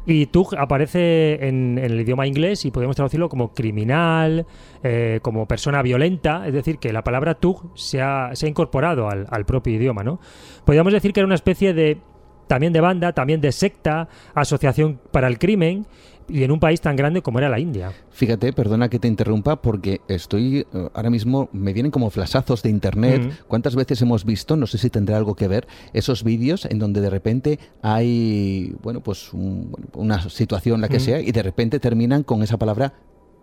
y 0.06 0.26
Tug 0.26 0.56
aparece 0.56 1.46
en, 1.46 1.78
el 1.78 2.00
idioma 2.00 2.26
inglés 2.26 2.64
y 2.64 2.70
podemos 2.70 2.96
traducirlo 2.96 3.28
como 3.28 3.52
criminal, 3.52 4.46
eh, 4.82 5.20
como 5.22 5.46
persona 5.46 5.82
violenta, 5.82 6.46
es 6.46 6.54
decir, 6.54 6.78
que 6.78 6.92
la 6.92 7.02
palabra 7.02 7.34
Tug 7.34 7.72
se 7.74 8.00
ha, 8.00 8.32
incorporado 8.46 9.08
al, 9.08 9.26
al, 9.30 9.44
propio 9.44 9.74
idioma, 9.74 10.02
¿no? 10.02 10.20
Podríamos 10.64 10.92
decir 10.92 11.12
que 11.12 11.20
era 11.20 11.26
una 11.26 11.34
especie 11.34 11.74
de 11.74 11.98
también 12.46 12.72
de 12.74 12.80
banda, 12.80 13.12
también 13.12 13.40
de 13.40 13.50
secta, 13.50 14.08
asociación 14.34 15.00
para 15.10 15.26
el 15.26 15.38
crimen, 15.38 15.86
y 16.28 16.42
en 16.42 16.50
un 16.50 16.60
país 16.60 16.80
tan 16.80 16.96
grande 16.96 17.22
como 17.22 17.38
era 17.38 17.48
la 17.48 17.58
India. 17.58 17.92
Fíjate, 18.10 18.52
perdona 18.52 18.88
que 18.88 18.98
te 18.98 19.08
interrumpa, 19.08 19.62
porque 19.62 20.00
estoy 20.08 20.66
eh, 20.72 20.88
ahora 20.94 21.10
mismo, 21.10 21.48
me 21.52 21.72
vienen 21.72 21.90
como 21.90 22.10
flashazos 22.10 22.62
de 22.62 22.70
internet. 22.70 23.22
Mm. 23.22 23.30
¿Cuántas 23.48 23.76
veces 23.76 24.00
hemos 24.02 24.24
visto, 24.24 24.56
no 24.56 24.66
sé 24.66 24.78
si 24.78 24.90
tendrá 24.90 25.16
algo 25.16 25.34
que 25.34 25.48
ver, 25.48 25.66
esos 25.92 26.24
vídeos 26.24 26.64
en 26.66 26.78
donde 26.78 27.00
de 27.00 27.10
repente 27.10 27.58
hay, 27.82 28.74
bueno, 28.82 29.00
pues 29.00 29.30
una 29.32 30.28
situación, 30.28 30.80
la 30.80 30.88
que 30.88 30.98
mm. 30.98 31.00
sea, 31.00 31.20
y 31.20 31.32
de 31.32 31.42
repente 31.42 31.80
terminan 31.80 32.22
con 32.22 32.42
esa 32.42 32.58
palabra 32.58 32.94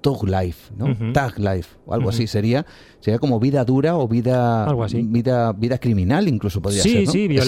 Tug 0.01 0.27
Life, 0.27 0.73
¿no? 0.77 0.95
Tag 1.13 1.37
Life, 1.39 1.69
o 1.85 1.93
algo 1.93 2.09
así 2.09 2.27
sería. 2.27 2.65
Sería 2.99 3.19
como 3.19 3.39
vida 3.39 3.63
dura 3.63 3.95
o 3.95 4.07
vida 4.07 4.67
vida 4.91 5.53
vida 5.53 5.77
criminal 5.77 6.27
incluso 6.27 6.61
podría 6.61 6.83
ser, 6.83 7.05
¿no? 7.05 7.11
Sí, 7.11 7.29
sí, 7.29 7.39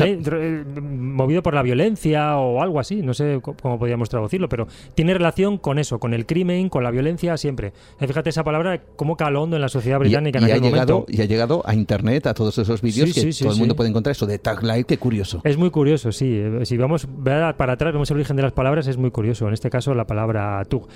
movido 0.82 1.44
por 1.44 1.54
la 1.54 1.62
violencia 1.62 2.38
o 2.38 2.62
algo 2.62 2.80
así, 2.80 3.02
no 3.02 3.14
sé 3.14 3.40
cómo 3.42 3.78
podríamos 3.78 4.10
traducirlo, 4.10 4.48
pero 4.48 4.68
tiene 4.96 5.14
relación 5.14 5.58
con 5.58 5.78
eso, 5.78 6.00
con 6.00 6.14
el 6.14 6.26
crimen, 6.26 6.70
con 6.70 6.84
la 6.84 6.92
violencia 6.92 7.36
siempre. 7.38 7.74
Eh, 8.00 8.08
fíjate 8.08 8.30
esa 8.30 8.44
palabra 8.44 8.82
cómo 8.96 9.18
caló 9.18 9.44
en 9.44 9.60
la 9.60 9.70
sociedad 9.70 10.00
británica 10.00 10.40
y, 10.40 10.44
en 10.44 10.52
ha 10.52 10.58
llegado, 10.58 11.06
Y 11.08 11.22
ha 11.22 11.26
llegado 11.26 11.64
a 11.66 11.74
internet, 11.74 12.28
a 12.28 12.34
todos 12.34 12.58
esos 12.58 12.82
vídeos 12.82 13.14
que 13.14 13.32
todo 13.34 13.54
el 13.54 13.60
mundo 13.60 13.76
puede 13.76 13.90
encontrar 13.90 14.12
eso 14.12 14.26
de 14.26 14.40
Tag 14.40 14.64
Life, 14.64 14.86
qué 14.86 14.98
curioso. 14.98 15.42
Es 15.44 15.58
muy 15.58 15.70
curioso, 15.70 16.12
sí. 16.12 16.34
Eh, 16.34 16.66
si 16.66 16.78
vamos 16.78 17.08
para 17.24 17.74
atrás, 17.74 17.94
vemos 17.94 18.10
el 18.12 18.18
origen 18.18 18.36
de 18.36 18.44
las 18.44 18.52
palabras, 18.54 18.88
es 18.88 18.98
muy 18.98 19.12
curioso. 19.12 19.48
En 19.48 19.54
este 19.54 19.70
caso 19.70 19.94
la 19.94 20.06
palabra 20.06 20.64
Tug. 20.66 20.88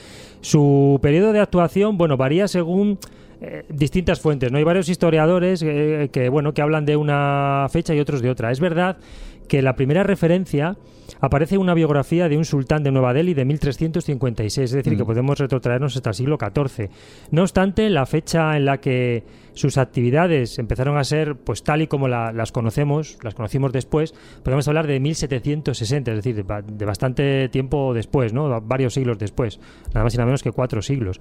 Su 0.41 0.99
periodo 1.02 1.34
de 1.34 1.40
actuación, 1.45 1.97
bueno, 1.97 2.17
varía 2.17 2.47
según 2.47 2.99
eh, 3.41 3.63
distintas 3.69 4.19
fuentes. 4.19 4.51
No 4.51 4.57
hay 4.57 4.63
varios 4.63 4.89
historiadores 4.89 5.61
eh, 5.61 6.09
que, 6.11 6.30
bueno, 6.30 6.53
que 6.53 6.61
hablan 6.61 6.85
de 6.85 6.95
una 6.97 7.67
fecha 7.72 7.95
y 7.95 7.99
otros 7.99 8.22
de 8.22 8.30
otra. 8.30 8.51
Es 8.51 8.59
verdad 8.59 8.97
que 9.47 9.61
la 9.61 9.76
primera 9.76 10.03
referencia 10.03 10.76
aparece 11.19 11.57
una 11.57 11.73
biografía 11.73 12.30
de 12.30 12.38
un 12.38 12.45
sultán 12.45 12.84
de 12.84 12.91
Nueva 12.91 13.14
Delhi 13.14 13.34
de 13.34 13.45
1356, 13.45 14.57
es 14.57 14.72
decir, 14.72 14.98
que 14.98 15.03
mm. 15.03 15.07
podemos 15.07 15.40
retrotraernos 15.40 15.95
hasta 15.95 16.10
el 16.10 16.15
siglo 16.15 16.38
XIV. 16.40 16.90
No 17.32 17.41
obstante, 17.41 17.90
la 17.90 18.06
fecha 18.06 18.56
en 18.57 18.65
la 18.65 18.80
que 18.80 19.23
sus 19.53 19.77
actividades 19.77 20.60
empezaron 20.60 20.98
a 20.98 21.03
ser 21.03 21.36
pues 21.36 21.64
tal 21.64 21.82
y 21.82 21.88
como 21.88 22.07
las 22.07 22.52
conocemos, 22.52 23.18
las 23.23 23.34
conocimos 23.36 23.72
después, 23.72 24.14
podemos 24.44 24.68
hablar 24.68 24.86
de 24.88 24.99
1760, 24.99 26.11
es 26.11 26.18
decir, 26.18 26.45
de, 26.45 26.86
bastante 26.86 27.49
tiempo 27.49 27.94
después, 27.94 28.34
¿no? 28.34 28.61
varios 28.61 28.94
siglos 28.94 29.18
después, 29.18 29.60
nada 29.94 30.03
más 30.03 30.14
y 30.14 30.18
nada 30.18 30.26
menos 30.26 30.44
que 30.44 30.52
cuatro 30.52 30.82
siglos. 30.82 31.19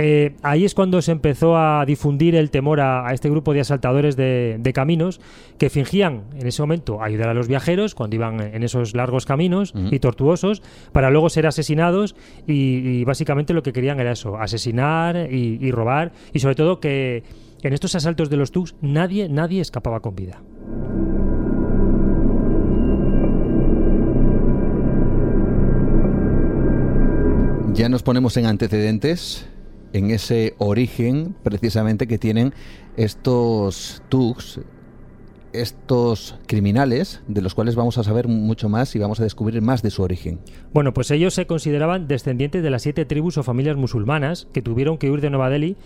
Eh, 0.00 0.36
ahí 0.42 0.64
es 0.64 0.74
cuando 0.74 1.02
se 1.02 1.10
empezó 1.10 1.56
a 1.56 1.84
difundir 1.84 2.36
el 2.36 2.52
temor 2.52 2.80
a, 2.80 3.12
este 3.12 3.28
grupo 3.28 3.52
de 3.52 3.58
asaltadores 3.58 4.14
de, 4.14 4.72
caminos 4.72 5.20
que 5.58 5.70
fingían 5.70 6.22
en 6.38 6.46
ese 6.46 6.62
momento 6.62 7.02
ayudar 7.02 7.30
a 7.30 7.34
los 7.34 7.48
viajeros 7.48 7.96
cuando 7.96 8.14
iban 8.14 8.40
en 8.40 8.62
esos 8.62 8.94
largos 8.94 9.26
caminos 9.26 9.74
y 9.74 9.98
tortuosos 9.98 10.62
para 10.92 11.10
luego 11.10 11.30
ser 11.30 11.48
asesinados 11.48 12.14
y, 12.46 13.02
básicamente 13.06 13.52
lo 13.54 13.64
que 13.64 13.72
querían 13.72 13.98
era 13.98 14.12
eso, 14.12 14.36
asesinar 14.36 15.16
y, 15.32 15.72
robar 15.72 16.12
y 16.32 16.38
sobre 16.38 16.54
todo 16.54 16.78
que 16.78 17.24
en 17.62 17.72
estos 17.72 17.96
asaltos 17.96 18.30
de 18.30 18.36
los 18.36 18.52
TUCs 18.52 18.76
nadie, 18.80 19.28
nadie 19.28 19.60
escapaba 19.60 19.98
con 19.98 20.14
vida. 20.14 20.40
Ya 27.74 27.88
nos 27.88 28.04
ponemos 28.04 28.36
en 28.36 28.46
antecedentes 28.46 29.48
en 29.92 30.10
ese 30.10 30.54
origen 30.58 31.34
precisamente 31.42 32.06
que 32.06 32.18
tienen 32.18 32.52
estos 32.96 34.02
tugs, 34.08 34.60
estos 35.52 36.36
criminales, 36.46 37.22
de 37.26 37.42
los 37.42 37.54
cuales 37.54 37.74
vamos 37.74 37.98
a 37.98 38.04
saber 38.04 38.28
mucho 38.28 38.68
más 38.68 38.94
y 38.94 38.98
vamos 38.98 39.20
a 39.20 39.22
descubrir 39.22 39.62
más 39.62 39.82
de 39.82 39.90
su 39.90 40.02
origen. 40.02 40.40
Bueno, 40.72 40.92
pues 40.92 41.10
ellos 41.10 41.34
se 41.34 41.46
consideraban 41.46 42.08
descendientes 42.08 42.62
de 42.62 42.70
las 42.70 42.82
siete 42.82 43.04
tribus 43.04 43.38
o 43.38 43.42
familias 43.42 43.76
musulmanas 43.76 44.48
que 44.52 44.62
tuvieron 44.62 44.98
que 44.98 45.10
huir 45.10 45.20
de 45.20 45.30
Nueva 45.30 45.50
Delhi 45.50 45.76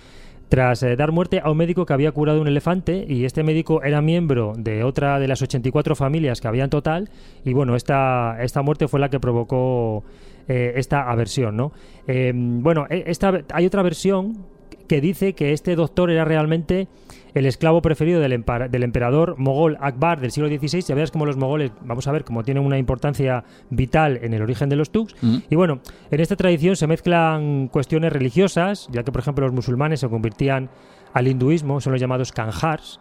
tras 0.53 0.83
eh, 0.83 0.97
dar 0.97 1.13
muerte 1.13 1.41
a 1.43 1.51
un 1.51 1.57
médico 1.57 1.87
que 1.87 1.95
había 1.95 2.13
curado 2.13 2.43
un 2.43 2.47
elefante 2.47 3.07
y 3.09 3.25
este 3.25 3.43
médico 3.43 3.83
era 3.83 4.03
miembro 4.03 4.53
de 4.55 4.85
otra 4.85 5.19
de 5.19 5.27
las 5.27 5.41
84 5.41 5.97
familias 5.97 6.43
que 6.43 6.49
había 6.49 6.65
en 6.65 6.69
total 6.69 7.09
y 7.43 7.55
bueno, 7.55 7.75
esta, 7.75 8.37
esta 8.39 8.61
muerte 8.61 8.87
fue 8.87 9.01
la 9.01 9.09
que 9.09 9.19
provocó 9.19 10.05
eh, 10.49 10.75
esta 10.77 11.11
aversión, 11.11 11.57
¿no? 11.57 11.73
Eh, 12.07 12.33
bueno, 12.35 12.87
e, 12.91 13.05
esta, 13.07 13.33
hay 13.51 13.65
otra 13.65 13.83
versión 13.83 14.45
que 14.89 15.01
dice 15.01 15.33
que 15.33 15.55
este 15.55 15.75
doctor 15.75 16.11
era 16.11 16.27
realmente 16.27 16.87
el 17.35 17.47
esclavo 17.47 17.83
preferido 17.83 18.21
del, 18.21 18.33
emperador 18.33 19.37
mogol 19.39 19.77
Akbar 19.81 20.21
del 20.21 20.31
siglo 20.31 20.49
XVI. 20.49 20.83
Ya 20.83 20.95
verás 20.95 21.11
como 21.11 21.27
los 21.27 21.37
mogoles, 21.37 21.73
vamos 21.83 22.07
a 22.07 22.13
ver, 22.13 22.25
cómo 22.25 22.43
tienen 22.43 22.65
una 22.65 22.79
importancia 22.79 23.45
vital 23.71 24.19
en 24.23 24.35
el 24.35 24.43
origen 24.43 24.69
de 24.69 24.77
los 24.77 24.91
Tugs. 24.91 25.15
Y 25.49 25.57
bueno, 25.57 25.81
en 26.11 26.21
esta 26.21 26.37
tradición 26.37 26.77
se 26.77 26.87
mezclan 26.87 27.69
cuestiones 27.69 28.13
religiosas, 28.13 28.89
ya 28.91 29.03
que 29.03 29.13
por 29.13 29.21
ejemplo 29.21 29.47
los 29.47 29.55
musulmanes 29.55 30.01
se 30.01 30.09
convertían 30.09 30.71
al 31.13 31.29
hinduismo, 31.29 31.81
son 31.81 31.93
los 31.93 32.01
llamados 32.01 32.33
kanjars, 32.33 33.01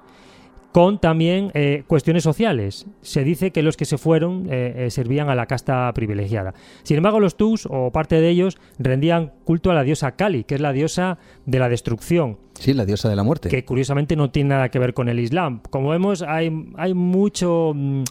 con 0.71 0.99
también 0.99 1.51
eh, 1.53 1.83
cuestiones 1.87 2.23
sociales. 2.23 2.85
Se 3.01 3.23
dice 3.23 3.51
que 3.51 3.61
los 3.61 3.77
que 3.77 3.85
se 3.85 3.97
fueron 3.97 4.47
eh, 4.49 4.85
eh, 4.85 4.91
servían 4.91 5.29
a 5.29 5.35
la 5.35 5.45
casta 5.45 5.91
privilegiada. 5.93 6.53
Sin 6.83 6.97
embargo, 6.97 7.19
los 7.19 7.35
Tus, 7.35 7.67
o 7.69 7.91
parte 7.91 8.21
de 8.21 8.29
ellos, 8.29 8.57
rendían 8.79 9.33
culto 9.43 9.71
a 9.71 9.73
la 9.73 9.83
diosa 9.83 10.15
Kali, 10.15 10.43
que 10.43 10.55
es 10.55 10.61
la 10.61 10.73
diosa 10.73 11.17
de 11.45 11.59
la 11.59 11.69
destrucción. 11.69 12.37
Sí, 12.53 12.73
la 12.73 12.85
diosa 12.85 13.09
de 13.09 13.15
la 13.15 13.23
muerte. 13.23 13.49
Que 13.49 13.65
curiosamente 13.65 14.15
no 14.15 14.31
tiene 14.31 14.49
nada 14.51 14.69
que 14.69 14.79
ver 14.79 14.93
con 14.93 15.09
el 15.09 15.19
Islam. 15.19 15.61
Como 15.69 15.89
vemos, 15.89 16.21
hay, 16.21 16.51
hay 16.77 16.93
mucho... 16.93 17.73
Mm, 17.75 18.03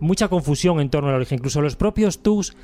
mucha 0.00 0.28
confusión 0.28 0.80
en 0.80 0.90
torno 0.90 1.08
al 1.08 1.16
origen. 1.16 1.38
Incluso 1.38 1.60
los 1.60 1.76
propios 1.76 2.22
Tus 2.22 2.56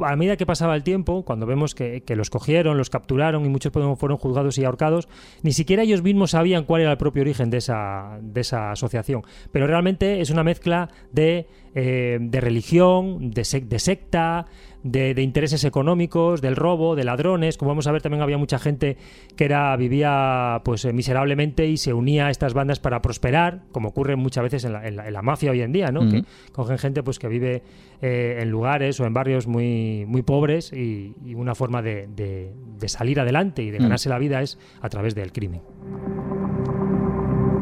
a 0.00 0.16
medida 0.16 0.36
que 0.36 0.46
pasaba 0.46 0.74
el 0.74 0.82
tiempo, 0.82 1.24
cuando 1.24 1.46
vemos 1.46 1.74
que, 1.74 2.02
los 2.08 2.30
cogieron, 2.30 2.76
los 2.76 2.90
capturaron 2.90 3.44
y 3.44 3.48
muchos 3.48 3.72
fueron 3.72 4.18
juzgados 4.18 4.58
y 4.58 4.64
ahorcados, 4.64 5.08
ni 5.42 5.52
siquiera 5.52 5.82
ellos 5.82 6.02
mismos 6.02 6.32
sabían 6.32 6.64
cuál 6.64 6.82
era 6.82 6.90
el 6.90 6.98
propio 6.98 7.22
origen 7.22 7.50
de 7.50 7.58
esa, 7.58 8.18
de 8.20 8.40
esa 8.40 8.72
asociación. 8.72 9.22
Pero 9.52 9.66
realmente 9.66 10.20
es 10.20 10.30
una 10.30 10.42
mezcla 10.42 10.90
de, 11.12 11.46
eh, 11.74 12.18
religión, 12.32 13.30
de, 13.30 13.64
de 13.66 13.78
secta, 13.78 14.46
de, 14.82 15.22
intereses 15.22 15.64
económicos, 15.64 16.40
del 16.40 16.56
robo, 16.56 16.96
de 16.96 17.04
ladrones. 17.04 17.56
Como 17.56 17.70
vamos 17.70 17.86
a 17.86 17.92
ver, 17.92 18.02
también 18.02 18.22
había 18.22 18.38
mucha 18.38 18.58
gente 18.58 18.96
que 19.36 19.44
era 19.44 19.76
vivía 19.76 20.62
pues 20.64 20.84
eh, 20.84 20.92
miserablemente 20.92 21.66
y 21.66 21.76
se 21.76 21.92
unía 21.92 22.26
a 22.26 22.30
estas 22.30 22.54
bandas 22.54 22.80
para 22.80 23.02
prosperar, 23.02 23.62
como 23.72 23.90
ocurre 23.90 24.16
muchas 24.16 24.44
veces 24.44 24.64
en 24.64 24.72
la, 24.72 24.86
en 24.86 24.96
la, 24.96 25.22
mafia 25.22 25.50
hoy 25.50 25.60
en 25.60 25.72
día, 25.72 25.90
¿no? 25.92 26.08
Que 26.08 26.24
cogen 26.52 26.78
gente 26.78 27.02
pues 27.02 27.18
que 27.18 27.28
vive 27.28 27.62
eh, 28.00 28.38
en 28.40 28.50
lugares 28.50 28.98
o 29.00 29.06
en 29.06 29.12
barrios 29.12 29.46
muy 29.46 30.04
muy, 30.06 30.22
pobres 30.22 30.72
y, 30.72 31.14
una 31.34 31.54
forma 31.54 31.82
de, 31.82 32.08
de, 32.14 32.88
salir 32.88 33.20
adelante 33.20 33.62
y 33.62 33.70
de 33.70 33.78
mm. 33.78 33.82
ganarse 33.82 34.08
la 34.08 34.18
vida 34.18 34.42
es 34.42 34.58
a 34.80 34.88
través 34.88 35.14
del 35.14 35.32
crimen. 35.32 35.62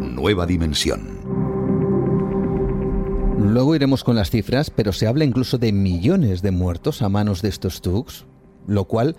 Nueva 0.01 0.47
dimensión. 0.47 1.28
Luego 3.41 3.77
iremos 3.77 4.03
con 4.03 4.17
las 4.17 4.31
cifras, 4.31 4.69
pero 4.69 4.93
se 4.93 5.07
habla 5.07 5.25
incluso 5.25 5.59
de 5.59 5.73
millones 5.73 6.43
de 6.43 6.51
muertos 6.51 7.03
a 7.03 7.09
manos 7.09 7.41
de 7.41 7.49
estos 7.49 7.81
thugs, 7.81 8.27
lo 8.67 8.87
cual 8.87 9.17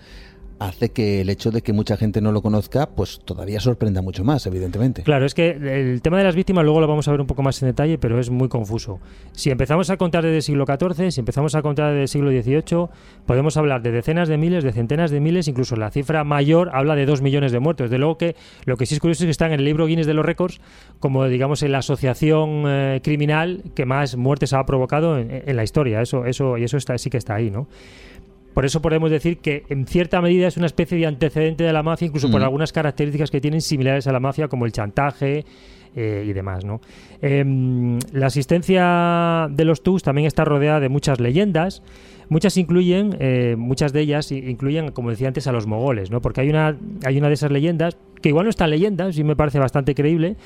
hace 0.60 0.90
que 0.90 1.22
el 1.22 1.30
hecho 1.30 1.50
de 1.50 1.62
que 1.62 1.72
mucha 1.72 1.96
gente 1.96 2.20
no 2.20 2.32
lo 2.32 2.42
conozca, 2.42 2.90
pues 2.90 3.20
todavía 3.24 3.60
sorprenda 3.60 4.02
mucho 4.02 4.24
más, 4.24 4.46
evidentemente. 4.46 5.02
Claro, 5.02 5.24
es 5.24 5.32
que 5.32 5.50
el 5.50 6.02
tema 6.02 6.18
de 6.18 6.24
las 6.24 6.36
víctimas 6.36 6.64
luego 6.64 6.82
lo 6.82 6.86
vamos 6.86 7.08
a 7.08 7.10
ver 7.10 7.20
un 7.20 7.26
poco 7.26 7.42
más 7.42 7.60
en 7.62 7.68
detalle, 7.68 7.96
pero 7.96 8.20
es 8.20 8.28
muy 8.28 8.48
confuso. 8.48 9.00
Si 9.32 9.50
empezamos 9.50 9.88
a 9.88 9.96
contar 9.96 10.22
desde 10.22 10.36
el 10.36 10.42
siglo 10.42 10.66
XIV, 10.66 11.10
si 11.10 11.20
empezamos 11.20 11.54
a 11.54 11.62
contar 11.62 11.92
desde 11.92 12.02
el 12.02 12.08
siglo 12.08 12.30
XVIII, 12.30 12.88
podemos 13.24 13.56
hablar 13.56 13.80
de 13.80 13.90
decenas 13.90 14.28
de 14.28 14.36
miles, 14.36 14.62
de 14.62 14.72
centenas 14.72 15.10
de 15.10 15.20
miles, 15.20 15.48
incluso 15.48 15.76
la 15.76 15.90
cifra 15.90 16.24
mayor 16.24 16.70
habla 16.74 16.94
de 16.94 17.06
dos 17.06 17.22
millones 17.22 17.52
de 17.52 17.58
muertos. 17.58 17.88
De 17.88 17.96
luego 17.96 18.18
que 18.18 18.36
lo 18.66 18.76
que 18.76 18.84
sí 18.84 18.94
es 18.94 19.00
curioso 19.00 19.24
es 19.24 19.28
que 19.28 19.32
están 19.32 19.52
en 19.52 19.60
el 19.60 19.64
libro 19.64 19.86
Guinness 19.86 20.06
de 20.06 20.14
los 20.14 20.26
récords 20.26 20.60
como, 20.98 21.24
digamos, 21.26 21.62
en 21.62 21.72
la 21.72 21.78
asociación 21.78 22.64
eh, 22.66 23.00
criminal 23.02 23.62
que 23.74 23.86
más 23.86 24.14
muertes 24.16 24.52
ha 24.52 24.62
provocado 24.66 25.18
en, 25.18 25.42
en, 25.46 25.56
la 25.56 25.64
historia. 25.64 26.02
Eso, 26.02 26.26
eso, 26.26 26.58
y 26.58 26.64
eso 26.64 26.76
está, 26.76 26.98
sí 26.98 27.08
que 27.08 27.16
está 27.16 27.36
ahí, 27.36 27.50
¿no? 27.50 27.66
Por 28.54 28.64
eso 28.64 28.82
podemos 28.82 29.10
decir 29.10 29.38
que 29.38 29.64
en 29.68 29.86
cierta 29.86 30.20
medida 30.20 30.48
es 30.48 30.56
una 30.56 30.66
especie 30.66 30.98
de 30.98 31.06
antecedente 31.06 31.64
de 31.64 31.72
la 31.72 31.82
mafia, 31.82 32.06
incluso 32.06 32.30
por 32.30 32.42
algunas 32.42 32.72
características 32.72 33.30
que 33.30 33.40
tienen 33.40 33.60
similares 33.60 34.06
a 34.06 34.12
la 34.12 34.20
mafia, 34.20 34.48
como 34.48 34.66
el 34.66 34.72
chantaje 34.72 35.44
eh, 35.94 36.24
y 36.26 36.32
demás. 36.32 36.64
¿no? 36.64 36.80
Em, 37.22 37.98
la 38.12 38.26
asistencia 38.26 39.48
de 39.50 39.64
los 39.64 39.82
TUS 39.82 40.02
también 40.02 40.26
está 40.26 40.44
rodeada 40.44 40.80
de 40.80 40.88
muchas 40.88 41.20
leyendas. 41.20 41.82
Muchas 42.30 42.56
incluyen, 42.56 43.16
eh, 43.18 43.56
muchas 43.58 43.92
de 43.92 44.02
ellas 44.02 44.30
incluyen, 44.30 44.92
como 44.92 45.10
decía 45.10 45.26
antes, 45.26 45.48
a 45.48 45.52
los 45.52 45.66
mogoles, 45.66 46.12
¿no? 46.12 46.22
Porque 46.22 46.40
hay 46.42 46.48
una, 46.48 46.78
hay 47.04 47.18
una 47.18 47.26
de 47.26 47.34
esas 47.34 47.50
leyendas, 47.50 47.98
que 48.22 48.28
igual 48.28 48.44
no 48.44 48.50
es 48.50 48.56
tan 48.56 48.70
leyenda, 48.70 49.12
sí 49.12 49.24
me 49.24 49.34
parece 49.34 49.58
bastante 49.58 49.96
creíble, 49.96 50.36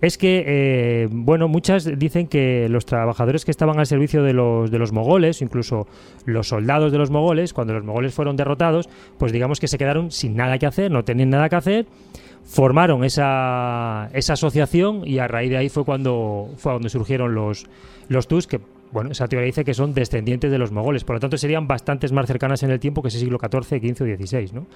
es 0.00 0.18
que, 0.18 0.44
eh, 0.46 1.08
bueno, 1.10 1.48
muchas 1.48 1.98
dicen 1.98 2.28
que 2.28 2.68
los 2.68 2.86
trabajadores 2.86 3.44
que 3.44 3.50
estaban 3.50 3.80
al 3.80 3.86
servicio 3.86 4.22
de 4.22 4.34
los, 4.34 4.70
de 4.70 4.78
los 4.78 4.92
mogoles, 4.92 5.42
incluso 5.42 5.88
los 6.26 6.46
soldados 6.46 6.92
de 6.92 6.98
los 6.98 7.10
mogoles, 7.10 7.52
cuando 7.52 7.74
los 7.74 7.82
mogoles 7.82 8.14
fueron 8.14 8.36
derrotados, 8.36 8.88
pues 9.18 9.32
digamos 9.32 9.58
que 9.58 9.66
se 9.66 9.78
quedaron 9.78 10.12
sin 10.12 10.36
nada 10.36 10.58
que 10.58 10.66
hacer, 10.66 10.92
no 10.92 11.02
tenían 11.02 11.30
nada 11.30 11.48
que 11.48 11.56
hacer, 11.56 11.86
formaron 12.44 13.02
esa, 13.02 14.10
esa 14.12 14.34
asociación 14.34 15.02
y 15.04 15.18
a 15.18 15.26
raíz 15.26 15.50
de 15.50 15.56
ahí 15.56 15.68
fue 15.68 15.84
cuando, 15.84 16.50
fue 16.56 16.70
cuando 16.70 16.88
surgieron 16.88 17.34
los, 17.34 17.66
los 18.08 18.28
TUS, 18.28 18.46
que 18.46 18.60
bueno, 18.92 19.10
esa 19.10 19.26
teoría 19.26 19.46
dice 19.46 19.64
que 19.64 19.74
son 19.74 19.94
descendientes 19.94 20.50
de 20.50 20.58
los 20.58 20.70
mogoles, 20.70 21.04
por 21.04 21.16
lo 21.16 21.20
tanto 21.20 21.36
serían 21.38 21.66
bastantes 21.66 22.12
más 22.12 22.26
cercanas 22.26 22.62
en 22.62 22.70
el 22.70 22.78
tiempo 22.78 23.02
que 23.02 23.08
ese 23.08 23.18
siglo 23.18 23.38
XIV, 23.38 23.80
XV 23.80 24.02
o 24.02 24.26
XVI, 24.26 24.50
¿no? 24.52 24.66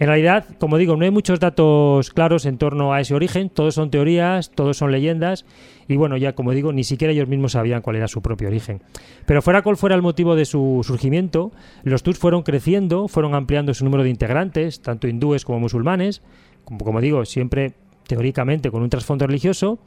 En 0.00 0.06
realidad, 0.06 0.46
como 0.60 0.78
digo, 0.78 0.96
no 0.96 1.04
hay 1.04 1.10
muchos 1.10 1.40
datos 1.40 2.10
claros 2.10 2.46
en 2.46 2.56
torno 2.56 2.92
a 2.92 3.00
ese 3.00 3.16
origen, 3.16 3.50
todos 3.50 3.74
son 3.74 3.90
teorías, 3.90 4.52
todos 4.52 4.76
son 4.76 4.92
leyendas, 4.92 5.44
y 5.88 5.96
bueno, 5.96 6.16
ya 6.16 6.34
como 6.34 6.52
digo, 6.52 6.72
ni 6.72 6.84
siquiera 6.84 7.12
ellos 7.12 7.26
mismos 7.26 7.52
sabían 7.52 7.82
cuál 7.82 7.96
era 7.96 8.06
su 8.06 8.22
propio 8.22 8.46
origen. 8.46 8.80
Pero 9.26 9.42
fuera 9.42 9.62
cual 9.62 9.76
fuera 9.76 9.96
el 9.96 10.02
motivo 10.02 10.36
de 10.36 10.44
su 10.44 10.82
surgimiento, 10.84 11.50
los 11.82 12.04
Tus 12.04 12.16
fueron 12.16 12.44
creciendo, 12.44 13.08
fueron 13.08 13.34
ampliando 13.34 13.74
su 13.74 13.84
número 13.84 14.04
de 14.04 14.10
integrantes, 14.10 14.80
tanto 14.82 15.08
hindúes 15.08 15.44
como 15.44 15.58
musulmanes, 15.58 16.22
como, 16.64 17.00
digo, 17.00 17.24
siempre 17.24 17.72
teóricamente 18.06 18.70
con 18.70 18.82
un 18.82 18.90
trasfondo 18.90 19.26
religioso, 19.26 19.80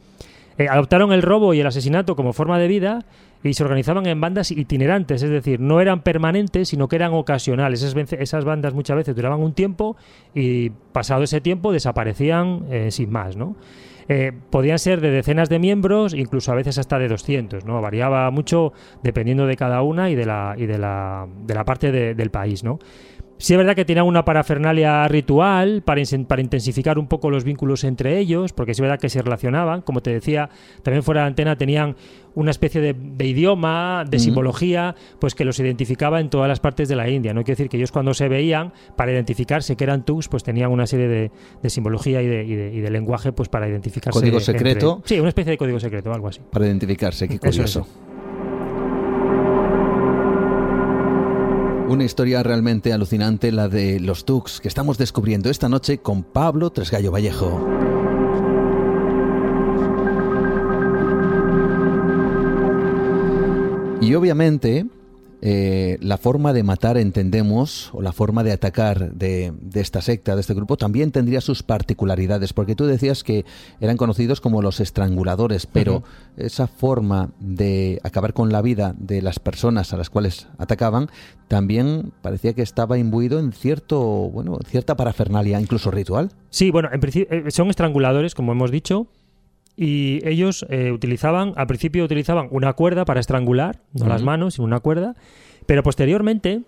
eh, 0.58 0.68
adoptaron 0.68 1.14
el 1.14 1.22
robo 1.22 1.54
y 1.54 1.62
el 1.62 1.68
asesinato 1.68 2.18
como 2.18 2.34
forma 2.34 2.60
de 2.60 2.68
vida 2.68 3.06
y 3.44 3.54
se 3.54 3.64
organizaban 3.64 4.06
en 4.06 4.22
bandas 4.22 4.52
itinerantes, 4.52 5.24
es 5.24 5.30
decir, 5.30 5.60
no 5.60 5.82
eran 5.82 6.02
permanentes, 6.02 6.70
sino 6.70 6.88
que 6.88 6.96
eran 6.96 7.14
ocasionales. 7.14 7.82
Esas, 7.84 8.46
bandas 8.46 8.74
muchas 8.74 8.98
veces 8.98 9.16
duraban 9.16 9.42
un 9.42 9.54
tiempo 9.54 9.98
y 10.34 10.70
pasado 10.70 11.24
ese 11.24 11.42
tiempo 11.42 11.72
desaparecían 11.72 12.66
eh, 12.70 12.92
sin 12.92 13.12
más, 13.12 13.36
¿no? 13.36 13.56
Eh, 14.10 14.34
podían 14.50 14.78
ser 14.78 15.00
de 15.00 15.10
decenas 15.10 15.48
de 15.48 15.58
miembros, 15.58 16.14
incluso 16.14 16.52
a 16.52 16.56
veces 16.56 16.78
hasta 16.78 17.00
de 17.00 17.08
200, 17.08 17.66
¿no? 17.66 17.82
Variaba 17.82 18.30
mucho 18.30 18.74
dependiendo 19.04 19.46
de 19.46 19.56
cada 19.56 19.82
una 19.84 20.10
y 20.10 20.16
de 20.16 20.26
la, 20.26 20.56
y 20.58 20.66
de 20.66 20.78
la, 20.78 21.28
de 21.46 21.54
la 21.54 21.64
parte 21.64 21.92
del 21.92 22.30
país, 22.30 22.64
¿no? 22.64 22.80
Sí 23.42 23.54
es 23.54 23.58
verdad 23.58 23.76
que 23.76 23.86
tenían 23.86 24.06
una 24.06 24.24
parafernalia 24.24 25.08
ritual 25.08 25.82
para, 25.82 26.00
para, 26.28 26.42
intensificar 26.44 27.00
un 27.00 27.08
poco 27.08 27.32
los 27.32 27.44
vínculos 27.44 27.84
entre 27.84 28.20
ellos, 28.20 28.54
porque 28.54 28.76
sí 28.76 28.78
es 28.78 28.82
verdad 28.82 29.00
que 29.00 29.10
se 29.10 29.20
relacionaban. 29.20 29.82
Como 29.82 30.02
te 30.02 30.12
decía, 30.12 30.52
también 30.84 31.02
fuera 31.02 31.22
de 31.22 31.28
antena 31.28 31.56
tenían 31.56 31.96
una 32.36 32.52
especie 32.52 32.82
de, 32.82 33.26
idioma, 33.26 34.06
de 34.08 34.20
simbología, 34.20 34.96
pues 35.18 35.34
que 35.34 35.44
los 35.44 35.60
identificaba 35.60 36.20
en 36.20 36.30
todas 36.30 36.48
las 36.48 36.60
partes 36.60 36.88
de 36.88 36.96
la 36.96 37.10
India. 37.10 37.34
No 37.34 37.42
quiere 37.42 37.54
decir 37.54 37.70
que 37.70 37.78
ellos 37.78 37.92
cuando 37.92 38.14
se 38.14 38.30
veían, 38.30 38.74
para 38.96 39.12
identificarse 39.12 39.76
que 39.76 39.86
eran 39.86 40.06
tus, 40.06 40.28
pues 40.28 40.44
tenían 40.44 40.70
una 40.70 40.86
serie 40.86 41.08
de, 41.08 41.70
simbología 41.72 42.22
y 42.22 42.28
de, 42.28 42.92
lenguaje 42.92 43.32
pues 43.32 43.50
para 43.50 43.68
identificarse. 43.68 44.20
¿Código 44.20 44.40
secreto? 44.40 45.02
Sí, 45.04 45.20
una 45.20 45.30
especie 45.30 45.50
de 45.50 45.58
código 45.58 45.80
secreto, 45.80 46.14
algo 46.14 46.28
así. 46.28 46.42
Para 46.52 46.68
identificarse, 46.68 47.28
qué 47.28 47.40
curioso. 47.40 47.88
Una 51.92 52.06
historia 52.06 52.42
realmente 52.42 52.94
alucinante, 52.94 53.52
la 53.52 53.68
de 53.68 54.00
los 54.00 54.24
Tux, 54.24 54.62
que 54.62 54.70
estamos 54.70 54.98
descubriendo 54.98 55.50
esta 55.50 55.68
noche 55.68 55.98
con 55.98 56.24
Pablo 56.24 56.70
Tresgallo 56.70 57.12
Vallejo. 57.12 57.68
Y 64.00 64.16
obviamente 64.16 64.86
eh, 65.44 65.98
la 66.02 66.18
forma 66.18 66.54
de 66.54 66.62
matar, 66.62 66.98
entendemos, 66.98 67.90
o 67.94 68.02
la 68.02 68.12
forma 68.12 68.44
de 68.44 68.52
atacar 68.52 69.12
de, 69.14 69.52
esta 69.74 70.02
secta, 70.02 70.36
de 70.36 70.42
este 70.42 70.54
grupo, 70.54 70.78
también 70.78 71.12
tendría 71.12 71.42
sus 71.42 71.64
particularidades, 71.64 72.54
porque 72.54 72.76
tú 72.76 72.86
decías 72.86 73.24
que 73.24 73.44
eran 73.80 73.98
conocidos 73.98 74.40
como 74.40 74.62
los 74.62 74.80
estranguladores, 74.80 75.66
pero 75.66 76.04
esa 76.38 76.68
forma 76.68 77.32
de 77.40 78.00
acabar 78.04 78.34
con 78.34 78.52
la 78.52 78.62
vida 78.62 78.94
de 78.98 79.24
las 79.24 79.40
personas 79.40 79.94
a 79.94 79.98
las 79.98 80.12
cuales 80.12 80.48
atacaban 80.60 81.10
también 81.48 82.14
parecía 82.22 82.54
que 82.54 82.62
estaba 82.62 82.98
imbuido 82.98 83.40
en 83.40 83.52
cierto, 83.52 84.00
bueno, 84.00 84.60
cierta 84.66 84.96
parafernalia, 84.96 85.60
incluso 85.60 85.92
ritual. 85.92 86.30
Sí, 86.50 86.72
bueno, 86.72 86.90
en 86.94 87.00
principio 87.00 87.48
eh, 87.48 87.52
son 87.52 87.70
estranguladores, 87.70 88.36
como 88.36 88.52
hemos 88.52 88.72
dicho, 88.72 89.08
y 89.78 90.20
ellos 90.28 90.66
eh, 90.70 90.92
utilizaban, 90.92 91.54
al 91.56 91.68
principio 91.68 92.04
utilizaban 92.04 92.48
una 92.52 92.74
cuerda 92.74 93.06
para 93.06 93.20
estrangular, 93.20 93.80
no 93.94 94.08
las 94.08 94.24
manos, 94.24 94.56
sino 94.56 94.66
una 94.66 94.80
cuerda, 94.80 95.16
pero 95.66 95.84
posteriormente 95.84 96.62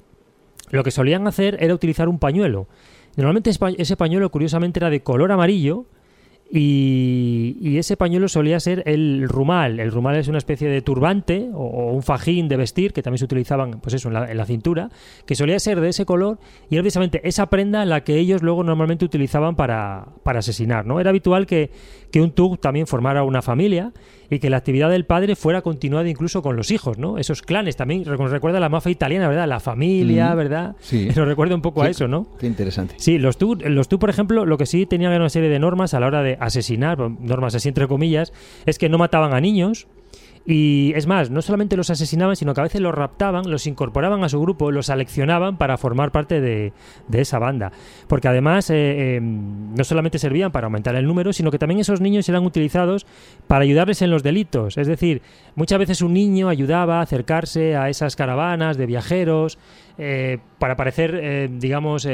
lo 0.72 0.84
que 0.84 0.92
solían 0.92 1.28
hacer 1.28 1.58
era 1.60 1.74
utilizar 1.74 2.08
un 2.10 2.20
pañuelo. 2.20 2.68
Normalmente 3.16 3.52
ese 3.78 3.98
pañuelo, 3.98 4.32
curiosamente, 4.32 4.80
era 4.80 4.90
de 4.90 5.02
color 5.02 5.32
amarillo 5.32 5.86
y, 6.56 7.78
ese 7.78 7.98
pañuelo 7.98 8.28
solía 8.28 8.60
ser 8.60 8.84
el 8.86 9.28
rumal. 9.28 9.80
El 9.80 9.92
rumal 9.92 10.16
es 10.18 10.28
una 10.28 10.38
especie 10.38 10.70
de 10.70 10.82
turbante 10.82 11.50
o, 11.54 11.92
un 11.92 12.04
fajín 12.04 12.48
de 12.48 12.58
vestir 12.58 12.94
que 12.94 13.02
también 13.02 13.18
se 13.20 13.26
utilizaban 13.26 13.80
pues 13.82 13.96
eso, 13.96 14.10
en 14.10 14.38
la, 14.38 14.46
cintura, 14.46 14.90
que 15.26 15.36
solía 15.36 15.60
ser 15.60 15.80
de 15.80 15.90
ese 15.90 16.06
color 16.06 16.38
y 16.70 16.76
era 16.76 16.84
precisamente 16.84 17.28
esa 17.28 17.48
prenda 17.48 17.86
la 17.86 18.04
que 18.04 18.18
ellos 18.18 18.44
luego 18.44 18.64
normalmente 18.64 19.06
utilizaban 19.06 19.56
para, 19.56 20.06
para 20.24 20.40
asesinar. 20.40 20.86
¿no? 20.86 21.00
Era 21.00 21.10
habitual 21.10 21.46
que, 21.46 21.72
que 22.14 22.22
un 22.22 22.30
Tug 22.30 22.60
también 22.60 22.86
formara 22.86 23.24
una 23.24 23.42
familia 23.42 23.92
y 24.30 24.38
que 24.38 24.52
la 24.52 24.58
actividad 24.58 24.92
del 24.92 25.04
padre 25.04 25.36
fuera 25.36 25.64
continuada 25.64 26.08
incluso 26.08 26.44
con 26.44 26.56
los 26.56 26.70
hijos, 26.70 27.00
¿no? 27.00 27.18
Esos 27.18 27.42
clanes 27.42 27.76
también, 27.76 28.04
nos 28.04 28.30
recuerda 28.30 28.60
a 28.60 28.62
la 28.62 28.70
mafia 28.70 28.92
italiana, 28.92 29.28
¿verdad? 29.28 29.48
La 29.48 29.60
familia, 29.60 30.36
¿verdad? 30.36 30.76
Sí. 30.80 31.08
Nos 31.16 31.28
recuerda 31.28 31.56
un 31.56 31.64
poco 31.64 31.82
a 31.82 31.90
eso, 31.90 32.08
¿no? 32.08 32.28
Qué 32.40 32.46
interesante. 32.46 32.94
Sí, 33.00 33.18
los 33.18 33.40
tú, 33.40 33.56
los 33.56 33.88
tú, 33.88 33.98
por 33.98 34.12
ejemplo, 34.12 34.46
lo 34.46 34.60
que 34.60 34.68
sí 34.68 34.86
tenían 34.86 35.12
una 35.14 35.30
serie 35.30 35.50
de 35.50 35.58
normas 35.58 35.96
a 35.96 36.00
la 36.00 36.06
hora 36.06 36.22
de 36.22 36.38
asesinar, 36.40 37.00
normas 37.00 37.56
así 37.56 37.70
entre 37.70 37.88
comillas, 37.88 38.32
es 38.68 38.78
que 38.78 38.90
no 38.90 39.00
mataban 39.00 39.34
a 39.34 39.42
niños, 39.42 39.88
y 40.46 40.92
es 40.96 41.08
más, 41.08 41.30
no 41.30 41.42
solamente 41.42 41.78
los 41.78 41.90
asesinaban, 41.90 42.36
sino 42.36 42.54
que 42.54 42.60
a 42.60 42.64
veces 42.64 42.82
los 42.82 42.94
raptaban, 42.94 43.50
los 43.50 43.66
incorporaban 43.66 44.24
a 44.26 44.30
su 44.30 44.42
grupo, 44.42 44.72
los 44.72 44.88
seleccionaban 44.88 45.58
para 45.58 45.78
formar 45.78 46.12
parte 46.12 46.42
de, 46.42 46.74
esa 47.14 47.40
banda. 47.40 47.72
Porque 48.08 48.28
además 48.28 48.70
eh, 48.70 49.16
em, 49.16 49.74
no 49.74 49.84
solamente 49.86 50.20
servían 50.20 50.52
para 50.52 50.66
aumentar 50.66 50.96
el 50.96 51.08
número, 51.08 51.32
sino 51.32 51.50
que 51.50 51.60
también 51.60 51.80
esos 51.80 52.02
niños 52.02 52.28
eran 52.28 52.46
utilizados 52.46 53.06
para 53.48 53.64
ayudarles 53.64 54.02
en 54.02 54.12
los 54.12 54.22
delitos. 54.22 54.78
Es 54.78 54.88
decir, 54.88 55.22
muchas 55.56 55.80
veces 55.80 56.02
un 56.02 56.14
niño 56.14 56.50
ayudaba 56.50 57.00
a 57.00 57.04
acercarse 57.04 57.78
a 57.78 57.90
esas 57.90 58.18
caravanas 58.18 58.76
de 58.76 58.86
viajeros 58.86 59.58
eh, 59.98 60.40
para 60.60 60.76
parecer, 60.76 61.18
eh, 61.22 61.50
digamos, 61.52 62.06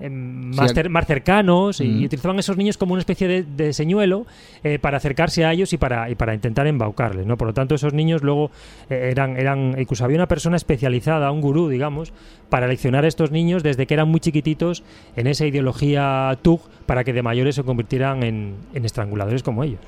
Em, 0.00 0.54
más, 0.54 0.72
más, 0.90 1.06
cercanos 1.06 1.80
y, 1.80 2.04
utilizaban 2.04 2.38
esos 2.38 2.56
niños 2.56 2.76
como 2.76 2.94
una 2.94 3.00
especie 3.00 3.44
de, 3.44 3.72
señuelo 3.72 4.26
eh, 4.64 4.78
para 4.80 4.96
acercarse 4.96 5.44
a 5.44 5.52
ellos 5.52 5.72
y 5.72 5.78
para, 5.78 6.10
y 6.10 6.16
para 6.16 6.34
intentar 6.34 6.66
embaucarles. 6.66 7.26
¿no? 7.26 7.36
Por 7.36 7.48
lo 7.48 7.54
tanto, 7.54 7.74
esos 7.74 7.94
niños 7.94 8.22
luego 8.22 8.50
eh, 8.90 9.10
eran, 9.12 9.36
eran, 9.36 9.76
incluso 9.78 10.04
había 10.04 10.16
una 10.16 10.26
persona 10.26 10.56
especializada, 10.56 11.30
un 11.30 11.40
gurú, 11.40 11.68
digamos, 11.68 12.12
para 12.48 12.66
leccionar 12.66 13.04
a 13.04 13.08
estos 13.08 13.30
niños 13.30 13.62
desde 13.62 13.86
que 13.86 13.94
eran 13.94 14.08
muy 14.08 14.20
chiquititos 14.20 14.82
en 15.16 15.28
esa 15.28 15.46
ideología 15.46 16.36
TUG 16.42 16.60
para 16.86 17.04
que 17.04 17.12
de 17.12 17.22
mayores 17.22 17.54
se 17.54 17.62
convirtieran 17.62 18.22
en, 18.24 18.54
estranguladores 18.74 19.42
como 19.42 19.62
ellos. 19.62 19.80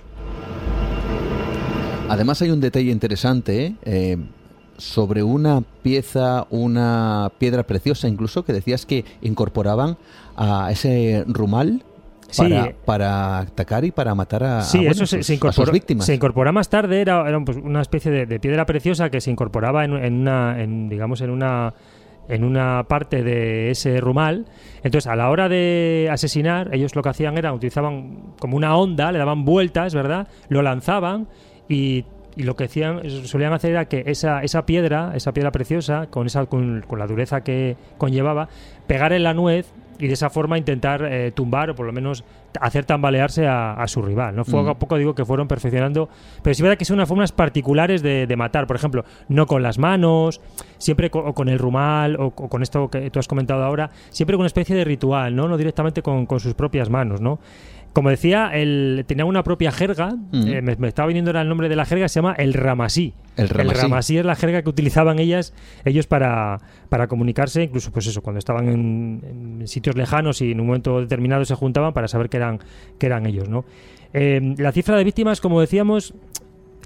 Además 2.08 2.40
hay 2.42 2.50
un 2.50 2.60
detalle 2.60 2.92
interesante, 2.92 3.74
eh, 3.84 4.16
sobre 4.78 5.22
una 5.22 5.62
pieza, 5.82 6.46
una 6.50 7.30
piedra 7.38 7.62
preciosa 7.64 8.08
incluso, 8.08 8.44
que 8.44 8.52
decías 8.52 8.86
que 8.86 9.04
incorporaban 9.22 9.96
a 10.36 10.70
ese 10.70 11.24
rumal 11.26 11.82
para, 12.84 13.38
atacar 13.38 13.84
y 13.84 13.90
para 13.90 14.14
matar 14.14 14.44
a, 14.44 14.62
sí, 14.62 14.86
eso 14.86 15.06
se, 15.06 15.22
sus 15.22 15.70
víctimas. 15.70 16.06
Se 16.06 16.14
incorpora 16.14 16.52
más 16.52 16.68
tarde, 16.68 17.00
era, 17.00 17.28
era 17.28 17.40
pues, 17.44 17.56
una 17.58 17.80
especie 17.80 18.10
de, 18.26 18.40
piedra 18.40 18.66
preciosa 18.66 19.10
que 19.10 19.20
se 19.20 19.30
incorporaba 19.30 19.84
en, 19.84 19.92
una, 19.92 20.56
digamos, 20.56 21.20
en 21.20 21.30
una 21.30 21.74
en 22.28 22.42
una 22.42 22.84
parte 22.88 23.22
de 23.22 23.70
ese 23.70 24.00
rumal. 24.00 24.46
Entonces, 24.82 25.06
a 25.06 25.14
la 25.14 25.30
hora 25.30 25.48
de 25.48 26.08
asesinar, 26.10 26.74
ellos 26.74 26.96
lo 26.96 27.02
que 27.02 27.10
hacían 27.10 27.38
era 27.38 27.52
utilizaban 27.52 28.34
como 28.40 28.56
una 28.56 28.76
onda, 28.76 29.12
le 29.12 29.18
daban 29.20 29.44
vueltas, 29.44 29.94
¿verdad? 29.94 30.26
Lo 30.48 30.60
lanzaban 30.62 31.28
y 31.68 32.04
y 32.36 32.42
lo 32.42 32.54
que 32.54 32.64
hacían, 32.64 33.08
solían 33.24 33.54
hacer 33.54 33.70
era 33.70 33.86
que 33.86 34.04
esa, 34.06 34.42
esa 34.42 34.66
piedra, 34.66 35.12
esa 35.14 35.32
piedra 35.32 35.50
preciosa, 35.50 36.06
con, 36.08 36.26
esa, 36.26 36.44
con, 36.46 36.84
la 36.96 37.06
dureza 37.06 37.40
que 37.40 37.76
conllevaba, 37.96 38.48
pegar 38.86 39.14
en 39.14 39.22
la 39.22 39.32
nuez 39.32 39.72
y 39.98 40.08
de 40.08 40.12
esa 40.12 40.28
forma 40.28 40.58
intentar 40.58 41.02
eh, 41.10 41.32
tumbar 41.32 41.70
o 41.70 41.74
por 41.74 41.86
lo 41.86 41.92
menos 41.92 42.24
hacer 42.60 42.84
tambalearse 42.84 43.46
a, 43.46 43.82
su 43.86 44.02
rival. 44.02 44.36
¿no? 44.36 44.44
Fue 44.44 44.68
a 44.68 44.74
poco 44.74 44.98
digo 44.98 45.14
que 45.14 45.24
fueron 45.24 45.48
perfeccionando, 45.48 46.10
pero 46.42 46.52
sí 46.52 46.62
verdad 46.62 46.76
que 46.76 46.84
son 46.84 46.96
unas 46.96 47.08
formas 47.08 47.32
particulares 47.32 48.02
de, 48.02 48.34
matar, 48.36 48.66
por 48.66 48.76
ejemplo, 48.76 49.04
no 49.28 49.46
con 49.46 49.62
las 49.62 49.78
manos, 49.78 50.42
siempre 50.76 51.08
con, 51.08 51.26
o 51.26 51.32
con 51.32 51.48
el 51.48 51.58
rumal 51.58 52.16
o, 52.20 52.32
con 52.32 52.62
esto 52.62 52.90
que 52.90 53.10
tú 53.10 53.18
has 53.18 53.28
comentado 53.28 53.64
ahora, 53.64 53.90
siempre 54.10 54.34
con 54.34 54.40
una 54.40 54.48
especie 54.48 54.76
de 54.76 54.84
ritual, 54.84 55.34
no, 55.34 55.48
no 55.48 55.56
directamente 55.56 56.02
con, 56.02 56.26
con 56.26 56.40
sus 56.40 56.52
propias 56.52 56.90
manos. 56.90 57.22
¿no? 57.22 57.38
Como 57.96 58.10
decía, 58.10 58.50
él 58.52 59.06
tenía 59.06 59.24
una 59.24 59.42
propia 59.42 59.72
jerga. 59.72 60.14
Eh, 60.30 60.60
me, 60.60 60.86
estaba 60.86 61.08
viniendo 61.08 61.30
ahora 61.30 61.40
el 61.40 61.48
nombre 61.48 61.70
de 61.70 61.76
la 61.76 61.86
jerga, 61.86 62.10
se 62.10 62.16
llama 62.16 62.34
el 62.34 62.52
ramasí. 62.52 63.14
El 63.38 63.48
ramasí. 63.48 64.18
es 64.18 64.26
la 64.26 64.36
jerga 64.36 64.60
que 64.60 64.68
utilizaban 64.68 65.18
ellas, 65.18 65.54
ellos 65.86 66.06
para, 66.06 66.60
para 66.90 67.06
comunicarse, 67.06 67.62
incluso 67.62 67.90
pues 67.92 68.06
eso, 68.06 68.20
cuando 68.20 68.38
estaban 68.38 68.68
en, 68.68 69.62
sitios 69.66 69.96
lejanos 69.96 70.42
y 70.42 70.52
en 70.52 70.60
un 70.60 70.66
momento 70.66 71.00
determinado 71.00 71.46
se 71.46 71.54
juntaban 71.54 71.94
para 71.94 72.06
saber 72.06 72.28
que 72.28 72.36
eran, 72.36 72.60
que 72.98 73.06
eran 73.06 73.24
ellos, 73.24 73.48
¿no? 73.48 73.64
Eh, 74.12 74.54
la 74.58 74.72
cifra 74.72 74.98
de 74.98 75.04
víctimas, 75.04 75.40
como 75.40 75.62
decíamos, 75.62 76.12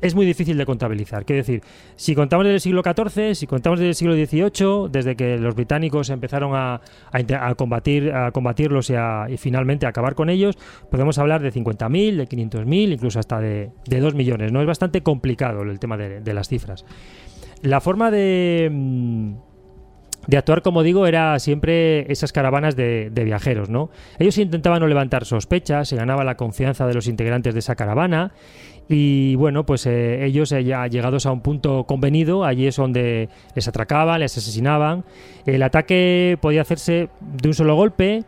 es 0.01 0.15
muy 0.15 0.27
difícil 0.27 0.57
de 0.57 0.67
contabilizar. 0.67 1.25
Quiero 1.25 1.39
decir, 1.39 1.63
si 1.97 2.15
contamos 2.15 2.45
desde 2.45 2.55
el 2.57 2.61
siglo 2.61 2.83
XIV, 2.83 3.35
si 3.35 3.47
contamos 3.47 3.79
desde 3.79 3.91
el 3.91 3.95
siglo 3.95 4.15
XVIII, 4.15 4.89
desde 4.91 5.17
que 5.17 5.39
los 5.39 5.55
británicos 5.55 6.11
empezaron 6.11 6.55
a, 6.55 6.81
a, 7.13 7.55
combatir, 7.55 8.13
a 8.13 8.31
combatirlos 8.33 8.91
y, 8.91 8.95
y, 9.29 9.37
finalmente 9.37 9.87
a 9.87 9.91
acabar 9.91 10.15
con 10.15 10.31
ellos, 10.31 10.57
podemos 10.91 11.19
hablar 11.19 11.43
de 11.43 11.53
50.000, 11.53 12.17
de 12.17 12.29
500.000, 12.29 12.93
incluso 12.93 13.19
hasta 13.19 13.41
de, 13.41 13.71
de, 13.87 14.01
2 14.01 14.15
millones. 14.15 14.53
No 14.53 14.61
es 14.61 14.67
bastante 14.67 15.03
complicado 15.03 15.63
el 15.63 15.79
tema 15.79 15.97
de, 15.97 16.35
las 16.35 16.49
cifras. 16.49 16.85
La 17.63 17.81
forma 17.81 18.11
de 18.11 19.37
de 20.27 20.37
actuar, 20.37 20.63
como 20.63 20.83
digo, 20.83 21.07
era 21.07 21.39
siempre 21.39 22.11
esas 22.13 22.33
caravanas 22.33 22.77
de, 22.77 23.11
de, 23.11 23.25
viajeros, 23.25 23.71
¿no? 23.71 23.91
Ellos 24.19 24.37
intentaban 24.39 24.81
no 24.81 24.87
levantar 24.87 25.25
sospechas, 25.25 25.89
se 25.89 25.97
ganaba 25.97 26.25
la 26.25 26.37
confianza 26.37 26.87
de 26.87 26.95
los 26.95 27.07
integrantes 27.07 27.55
de 27.55 27.61
esa 27.61 27.75
caravana 27.75 28.33
y 28.93 29.37
bueno, 29.37 29.65
pues 29.65 29.87
eh, 29.87 30.25
ellos 30.25 30.51
eh, 30.51 30.65
ya 30.65 30.85
llegados 30.89 31.25
a 31.25 31.31
un 31.31 31.43
punto 31.43 31.85
convenido, 31.85 32.45
allí 32.45 32.67
es 32.67 32.75
donde 32.75 33.29
les 33.55 33.69
atracaban, 33.69 34.19
les 34.19 34.37
asesinaban. 34.37 35.05
El 35.47 35.63
ataque 35.63 36.37
podía 36.41 36.63
hacerse 36.63 37.09
de 37.21 37.49
un 37.49 37.55
solo 37.55 37.77
golpe, 37.77 38.25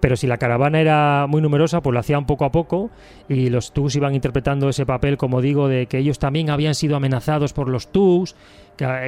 pero 0.00 0.16
si 0.16 0.26
la 0.26 0.36
caravana 0.36 0.80
era 0.80 1.28
muy 1.28 1.40
numerosa, 1.40 1.80
pues 1.80 1.94
lo 1.94 2.00
hacían 2.00 2.26
poco 2.26 2.44
a 2.44 2.50
poco 2.50 2.90
y 3.28 3.50
los 3.50 3.72
Tugs 3.72 3.94
iban 3.94 4.16
interpretando 4.16 4.68
ese 4.68 4.84
papel, 4.84 5.16
como 5.16 5.40
digo, 5.40 5.68
de 5.68 5.86
que 5.86 5.98
ellos 5.98 6.18
también 6.18 6.50
habían 6.50 6.74
sido 6.74 6.96
amenazados 6.96 7.52
por 7.52 7.68
los 7.68 7.92
Tugs, 7.92 8.34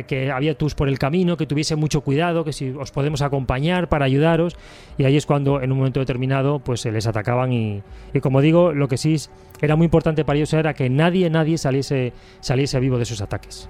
que, 0.06 0.30
había 0.30 0.56
Tugs 0.56 0.74
por 0.74 0.88
el 0.88 0.98
camino, 0.98 1.36
que 1.36 1.46
tuviese 1.46 1.76
mucho 1.76 2.02
cuidado, 2.02 2.44
que 2.44 2.52
si 2.52 2.70
os 2.70 2.90
podemos 2.90 3.22
acompañar 3.22 3.88
para 3.88 4.04
ayudaros. 4.04 4.56
Y 4.98 5.04
ahí 5.04 5.16
es 5.16 5.26
cuando 5.26 5.60
en 5.60 5.72
un 5.72 5.78
momento 5.78 6.00
determinado 6.00 6.58
pues 6.58 6.80
se 6.80 6.92
les 6.92 7.06
atacaban 7.06 7.52
y, 7.52 7.82
y 8.12 8.20
como 8.20 8.40
digo, 8.40 8.72
lo 8.72 8.88
que 8.88 8.96
sí 8.96 9.16
era 9.60 9.76
muy 9.76 9.86
importante 9.86 10.24
para 10.24 10.36
ellos 10.36 10.52
era 10.52 10.74
que 10.74 10.90
nadie, 10.90 11.30
nadie 11.30 11.58
saliese, 11.58 12.12
saliese 12.40 12.80
vivo 12.80 12.96
de 12.96 13.04
esos 13.04 13.20
ataques. 13.20 13.68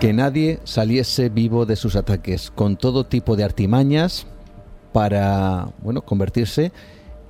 Que 0.00 0.12
nadie 0.14 0.60
saliese 0.64 1.28
vivo 1.28 1.66
de 1.66 1.76
sus 1.76 1.94
ataques, 1.94 2.50
con 2.50 2.78
todo 2.78 3.04
tipo 3.04 3.36
de 3.36 3.44
artimañas 3.44 4.26
para, 4.92 5.68
bueno, 5.82 6.00
convertirse 6.00 6.72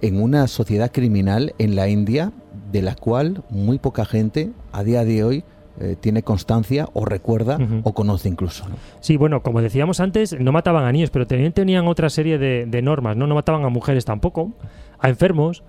en 0.00 0.22
una 0.22 0.46
sociedad 0.46 0.92
criminal 0.92 1.52
en 1.58 1.74
la 1.74 1.88
India 1.88 2.32
de 2.70 2.82
la 2.82 2.94
cual 2.94 3.42
muy 3.50 3.80
poca 3.80 4.04
gente 4.04 4.52
a 4.70 4.84
día 4.84 5.04
de 5.04 5.24
hoy 5.24 5.44
eh, 5.80 5.96
tiene 5.98 6.22
constancia 6.22 6.88
o 6.92 7.04
recuerda 7.04 7.58
o 7.82 7.92
conoce 7.92 8.28
incluso. 8.28 8.64
Sí, 9.00 9.16
bueno, 9.16 9.42
como 9.42 9.60
decíamos 9.62 9.98
antes, 9.98 10.38
no 10.38 10.52
mataban 10.52 10.84
a 10.84 10.92
niños, 10.92 11.10
pero 11.10 11.26
también 11.26 11.52
tenían 11.52 11.88
otra 11.88 12.08
serie 12.08 12.38
de, 12.38 12.66
de 12.66 12.82
normas, 12.82 13.16
¿no? 13.16 13.26
No 13.26 13.34
mataban 13.34 13.64
a 13.64 13.68
mujeres 13.68 14.04
tampoco, 14.04 14.52
a 15.00 15.08
enfermos, 15.08 15.64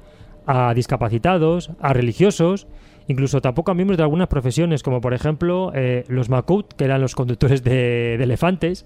a 0.45 0.75
discapacitados, 0.75 1.71
a 1.79 1.93
religiosos 1.93 2.67
incluso 3.07 3.41
tampoco 3.41 3.71
a 3.71 3.73
miembros 3.73 3.97
de 3.97 4.03
algunas 4.03 4.27
profesiones, 4.27 4.83
como 4.83 5.01
por 5.01 5.13
ejemplo 5.13 5.71
eh, 5.75 6.05
los 6.07 6.29
Makut, 6.29 6.73
que 6.73 6.85
eran 6.85 7.01
los 7.01 7.15
conductores 7.15 7.63
de, 7.63 8.15
elefantes, 8.15 8.85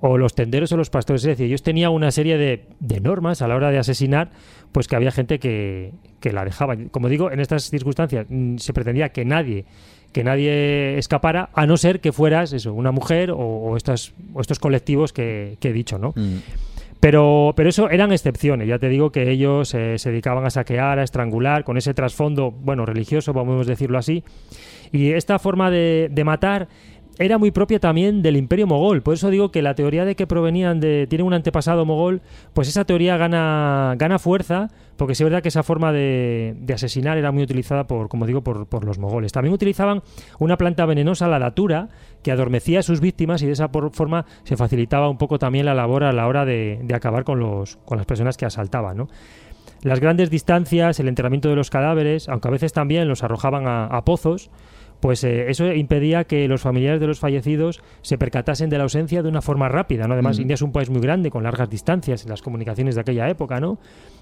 o 0.00 0.18
los 0.18 0.34
tenderos 0.34 0.72
o 0.72 0.76
los 0.76 0.90
pastores. 0.90 1.22
Es 1.22 1.28
decir, 1.28 1.46
ellos 1.46 1.62
tenían 1.62 1.92
una 1.92 2.10
serie 2.10 2.36
de, 2.36 3.00
normas 3.00 3.40
a 3.40 3.48
la 3.48 3.54
hora 3.54 3.70
de 3.70 3.78
asesinar, 3.78 4.30
pues 4.72 4.88
que 4.88 4.96
había 4.96 5.12
gente 5.12 5.38
que, 5.38 5.92
la 6.22 6.44
dejaba. 6.44 6.76
Como 6.90 7.08
digo, 7.08 7.30
en 7.30 7.40
estas 7.40 7.70
circunstancias 7.70 8.26
mm, 8.28 8.56
se 8.56 8.72
pretendía 8.72 9.10
que 9.10 9.24
nadie 9.24 9.64
que 10.12 10.24
nadie 10.24 10.98
escapara, 10.98 11.48
a 11.54 11.66
no 11.66 11.78
ser 11.78 12.00
que 12.00 12.12
fueras 12.12 12.52
eso, 12.52 12.74
una 12.74 12.92
mujer 12.92 13.32
o, 13.34 13.78
estos, 13.78 14.12
estos 14.38 14.58
colectivos 14.58 15.12
que, 15.12 15.56
he 15.58 15.72
dicho, 15.72 15.98
¿no? 15.98 16.12
Mm. 16.14 16.36
Pero, 17.02 17.52
pero 17.56 17.68
eso 17.68 17.90
eran 17.90 18.12
excepciones. 18.12 18.68
Ya 18.68 18.78
te 18.78 18.88
digo 18.88 19.10
que 19.10 19.28
ellos 19.28 19.74
eh, 19.74 19.98
se 19.98 20.10
dedicaban 20.10 20.46
a 20.46 20.50
saquear, 20.50 21.00
a 21.00 21.02
estrangular, 21.02 21.64
con 21.64 21.76
ese 21.76 21.94
trasfondo, 21.94 22.52
bueno, 22.52 22.86
religioso, 22.86 23.32
vamos 23.32 23.66
a 23.66 23.70
decirlo 23.70 23.98
así. 23.98 24.22
Y 24.92 25.10
esta 25.10 25.40
forma 25.40 25.72
de, 25.72 26.10
de 26.12 26.22
matar 26.22 26.68
era 27.26 27.38
muy 27.38 27.50
propia 27.50 27.80
también 27.80 28.22
del 28.22 28.36
imperio 28.36 28.66
mogol. 28.66 29.02
Por 29.02 29.14
eso 29.14 29.30
digo 29.30 29.50
que 29.50 29.62
la 29.62 29.74
teoría 29.74 30.04
de 30.04 30.16
que 30.16 30.26
provenían 30.26 30.80
de. 30.80 31.06
tienen 31.08 31.26
un 31.26 31.34
antepasado 31.34 31.84
mogol, 31.84 32.22
pues 32.52 32.68
esa 32.68 32.84
teoría 32.84 33.16
gana, 33.16 33.94
gana 33.98 34.18
fuerza, 34.18 34.68
porque 34.96 35.14
sí 35.14 35.22
es 35.22 35.30
verdad 35.30 35.42
que 35.42 35.48
esa 35.48 35.62
forma 35.62 35.92
de, 35.92 36.56
asesinar 36.72 37.18
era 37.18 37.32
muy 37.32 37.42
utilizada 37.42 37.86
por, 37.86 38.08
como 38.08 38.26
digo, 38.26 38.42
por, 38.42 38.66
por, 38.66 38.84
los 38.84 38.98
mogoles. 38.98 39.32
También 39.32 39.52
utilizaban 39.54 40.02
una 40.38 40.56
planta 40.56 40.86
venenosa, 40.86 41.28
la 41.28 41.38
datura, 41.38 41.88
que 42.22 42.32
adormecía 42.32 42.80
a 42.80 42.82
sus 42.82 43.00
víctimas 43.00 43.42
y 43.42 43.46
de 43.46 43.52
esa 43.52 43.68
forma 43.68 44.26
se 44.44 44.56
facilitaba 44.56 45.08
un 45.08 45.18
poco 45.18 45.38
también 45.38 45.66
la 45.66 45.74
labor 45.74 46.04
a 46.04 46.12
la 46.12 46.26
hora 46.26 46.44
de, 46.44 46.80
de 46.82 46.94
acabar 46.94 47.24
con, 47.24 47.40
los, 47.40 47.76
con 47.84 47.98
las 47.98 48.06
personas 48.06 48.36
que 48.36 48.46
asaltaban. 48.46 49.08
Las 49.82 50.00
grandes 50.00 50.30
distancias, 50.30 51.00
el 51.00 51.08
enterramiento 51.08 51.48
de 51.48 51.56
los 51.56 51.70
cadáveres, 51.70 52.28
aunque 52.28 52.48
a 52.48 52.52
veces 52.52 52.72
también 52.72 53.08
los 53.08 53.22
arrojaban 53.24 53.64
a 53.66 54.04
pozos, 54.04 54.50
pues 55.02 55.24
eh, 55.24 55.50
eso 55.50 55.66
impedía 55.72 56.22
que 56.22 56.46
los 56.46 56.60
familiares 56.60 57.00
de 57.00 57.08
los 57.08 57.18
fallecidos 57.18 57.82
se 58.02 58.18
percatasen 58.18 58.70
de 58.70 58.78
la 58.78 58.84
ausencia 58.84 59.20
de 59.20 59.28
una 59.28 59.42
forma 59.42 59.68
rápida, 59.68 60.06
¿no? 60.06 60.14
Además, 60.14 60.38
India 60.38 60.54
es 60.54 60.62
un 60.62 60.70
país 60.70 60.90
muy 60.90 61.00
grande, 61.00 61.28
con 61.28 61.42
largas 61.42 61.68
distancias 61.68 62.22
en 62.22 62.30
las 62.30 62.40
comunicaciones 62.40 62.94
de 62.94 63.00
aquella 63.00 63.28
época, 63.28 63.58
¿no? 63.58 63.78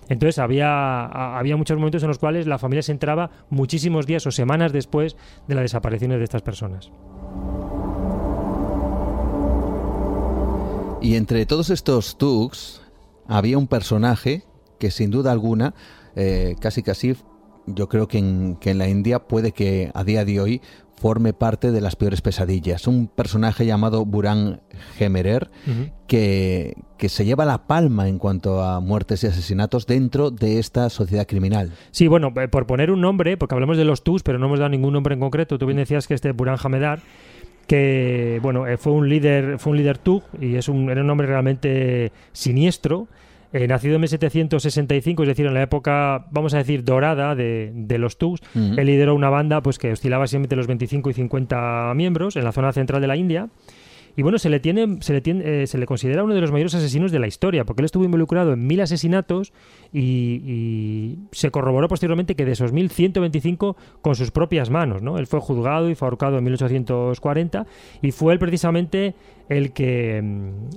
Entonces 0.08 0.38
había, 0.38 1.04
había 1.36 1.58
muchos 1.58 1.76
momentos 1.76 2.02
en 2.02 2.08
los 2.08 2.18
cuales 2.18 2.46
la 2.46 2.56
familia 2.56 2.80
se 2.82 2.92
entraba 2.92 3.30
muchísimos 3.50 4.06
días 4.06 4.26
o 4.26 4.30
semanas 4.30 4.72
después 4.72 5.18
de 5.46 5.54
las 5.54 5.64
desapariciones 5.64 6.16
de 6.16 6.24
estas 6.24 6.40
personas. 6.40 6.90
Y 11.02 11.16
entre 11.16 11.44
todos 11.44 11.68
estos 11.68 12.16
Tugs 12.16 12.80
había 13.28 13.58
un 13.58 13.66
personaje 13.66 14.44
que 14.78 14.90
sin 14.90 15.10
duda 15.10 15.30
alguna, 15.30 15.74
eh, 16.16 16.56
casi 16.58 16.82
casi 16.82 17.16
yo 17.66 17.88
creo 17.88 18.08
que 18.08 18.18
en, 18.18 18.56
que 18.56 18.70
en 18.70 18.78
la 18.78 18.88
India 18.88 19.20
puede 19.20 19.52
que 19.52 19.90
a 19.94 20.04
día 20.04 20.24
de 20.24 20.40
hoy 20.40 20.60
forme 21.00 21.32
parte 21.32 21.72
de 21.72 21.80
las 21.80 21.96
peores 21.96 22.20
pesadillas. 22.20 22.86
Un 22.86 23.08
personaje 23.08 23.64
llamado 23.64 24.04
Buran 24.04 24.60
Gemerer 24.98 25.50
que, 26.06 26.74
que, 26.98 27.08
se 27.08 27.24
lleva 27.24 27.46
la 27.46 27.66
palma 27.66 28.06
en 28.06 28.18
cuanto 28.18 28.62
a 28.62 28.80
muertes 28.80 29.24
y 29.24 29.26
asesinatos 29.26 29.86
dentro 29.86 30.30
de 30.30 30.58
esta 30.58 30.90
sociedad 30.90 31.26
criminal. 31.26 31.72
Sí, 31.90 32.06
bueno, 32.06 32.34
eh, 32.36 32.48
por 32.48 32.66
poner 32.66 32.90
un 32.90 33.00
nombre, 33.00 33.38
porque 33.38 33.54
hablamos 33.54 33.78
de 33.78 33.86
los 33.86 34.04
TUS, 34.04 34.22
pero 34.22 34.38
no 34.38 34.46
hemos 34.46 34.58
dado 34.58 34.68
ningún 34.68 34.92
nombre 34.92 35.14
en 35.14 35.20
concreto. 35.20 35.58
Tú 35.58 35.64
bien 35.64 35.78
decías 35.78 36.06
que 36.06 36.12
este 36.12 36.32
Buran 36.32 36.58
Hamedar 36.62 37.00
que 37.66 38.40
bueno 38.42 38.66
eh, 38.66 38.76
fue 38.76 38.92
un 38.92 39.08
líder 39.08 39.60
fue 39.60 39.70
un 39.70 39.78
líder 39.78 39.96
Tug 39.96 40.24
y 40.40 40.56
es 40.56 40.68
un 40.68 40.90
era 40.90 41.02
un 41.02 41.10
hombre 41.10 41.28
realmente 41.28 42.10
siniestro 42.32 43.06
eh, 43.52 43.66
nacido 43.66 43.96
en 43.96 44.02
1765, 44.02 45.22
es 45.22 45.28
decir, 45.28 45.46
en 45.46 45.54
la 45.54 45.62
época, 45.62 46.26
vamos 46.30 46.54
a 46.54 46.58
decir, 46.58 46.84
dorada 46.84 47.34
de, 47.34 47.96
los 47.98 48.16
Tugs, 48.16 48.40
él 48.54 48.86
lideró 48.86 49.14
una 49.14 49.30
banda 49.30 49.60
pues, 49.62 49.78
que 49.78 49.92
oscilaba 49.92 50.26
siempre 50.26 50.46
entre 50.46 50.56
los 50.56 50.66
25 50.66 51.10
y 51.10 51.14
50 51.14 51.92
miembros 51.96 52.36
en 52.36 52.44
la 52.44 52.52
zona 52.52 52.72
central 52.72 53.00
de 53.00 53.06
la 53.08 53.16
India. 53.16 53.48
Y 54.16 54.22
bueno, 54.22 54.38
se 54.38 54.50
le 54.50 54.60
tiene, 54.60 54.98
se 55.00 55.12
le 55.12 55.20
tiene, 55.20 55.62
eh, 55.62 55.66
se 55.66 55.78
le 55.78 55.86
considera 55.86 56.24
uno 56.24 56.34
de 56.34 56.40
los 56.40 56.52
mayores 56.52 56.74
asesinos 56.74 57.12
de 57.12 57.18
la 57.18 57.26
historia, 57.26 57.64
porque 57.64 57.82
él 57.82 57.86
estuvo 57.86 58.04
involucrado 58.04 58.52
en 58.52 58.66
mil 58.66 58.80
asesinatos 58.80 59.52
y, 59.92 61.18
se 61.32 61.50
corroboró 61.50 61.88
posteriormente 61.88 62.34
que 62.34 62.44
de 62.44 62.52
esos 62.52 62.72
mil, 62.72 62.90
125 62.90 63.76
con 64.02 64.14
sus 64.14 64.30
propias 64.30 64.70
manos, 64.70 65.02
¿no? 65.02 65.18
Él 65.18 65.26
fue 65.26 65.40
juzgado 65.40 65.90
y 65.90 65.94
fue 65.94 66.06
ahorcado 66.06 66.38
en 66.38 66.44
1840 66.44 67.66
y 68.02 68.10
fue 68.10 68.32
él 68.32 68.38
precisamente 68.38 69.14
el 69.48 69.72
que, 69.72 70.22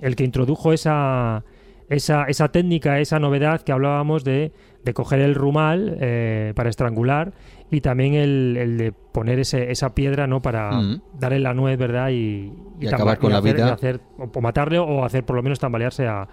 el 0.02 0.16
que 0.16 0.24
introdujo 0.24 0.74
esa, 0.74 1.44
esa, 1.90 2.26
esa 2.26 2.50
técnica, 2.50 3.00
esa 3.00 3.20
novedad 3.20 3.62
que 3.62 3.72
hablábamos 3.72 4.24
de, 4.24 4.52
de 4.84 4.94
coger 4.94 5.20
el 5.20 5.36
rumal 5.36 5.98
eh, 6.00 6.54
para 6.56 6.70
estrangular 6.70 7.34
y 7.72 7.82
también 7.82 8.14
el, 8.14 8.78
de 8.78 8.92
poner 8.92 9.40
ese, 9.40 9.72
esa 9.72 9.96
piedra 9.96 10.28
no 10.28 10.42
para 10.42 10.72
mm. 10.72 11.02
darle 11.20 11.40
la 11.40 11.54
nuez, 11.54 11.78
¿verdad? 11.78 12.10
Y, 12.12 12.52
acabar 12.88 13.18
con 13.18 13.32
la 13.32 13.42
vida. 13.42 13.74
Hacer, 13.74 14.02
o, 14.18 14.42
matarle 14.42 14.80
o 14.80 15.04
hacer 15.04 15.26
por 15.26 15.36
lo 15.36 15.44
menos 15.44 15.60
tambalearse 15.60 16.08
a, 16.08 16.28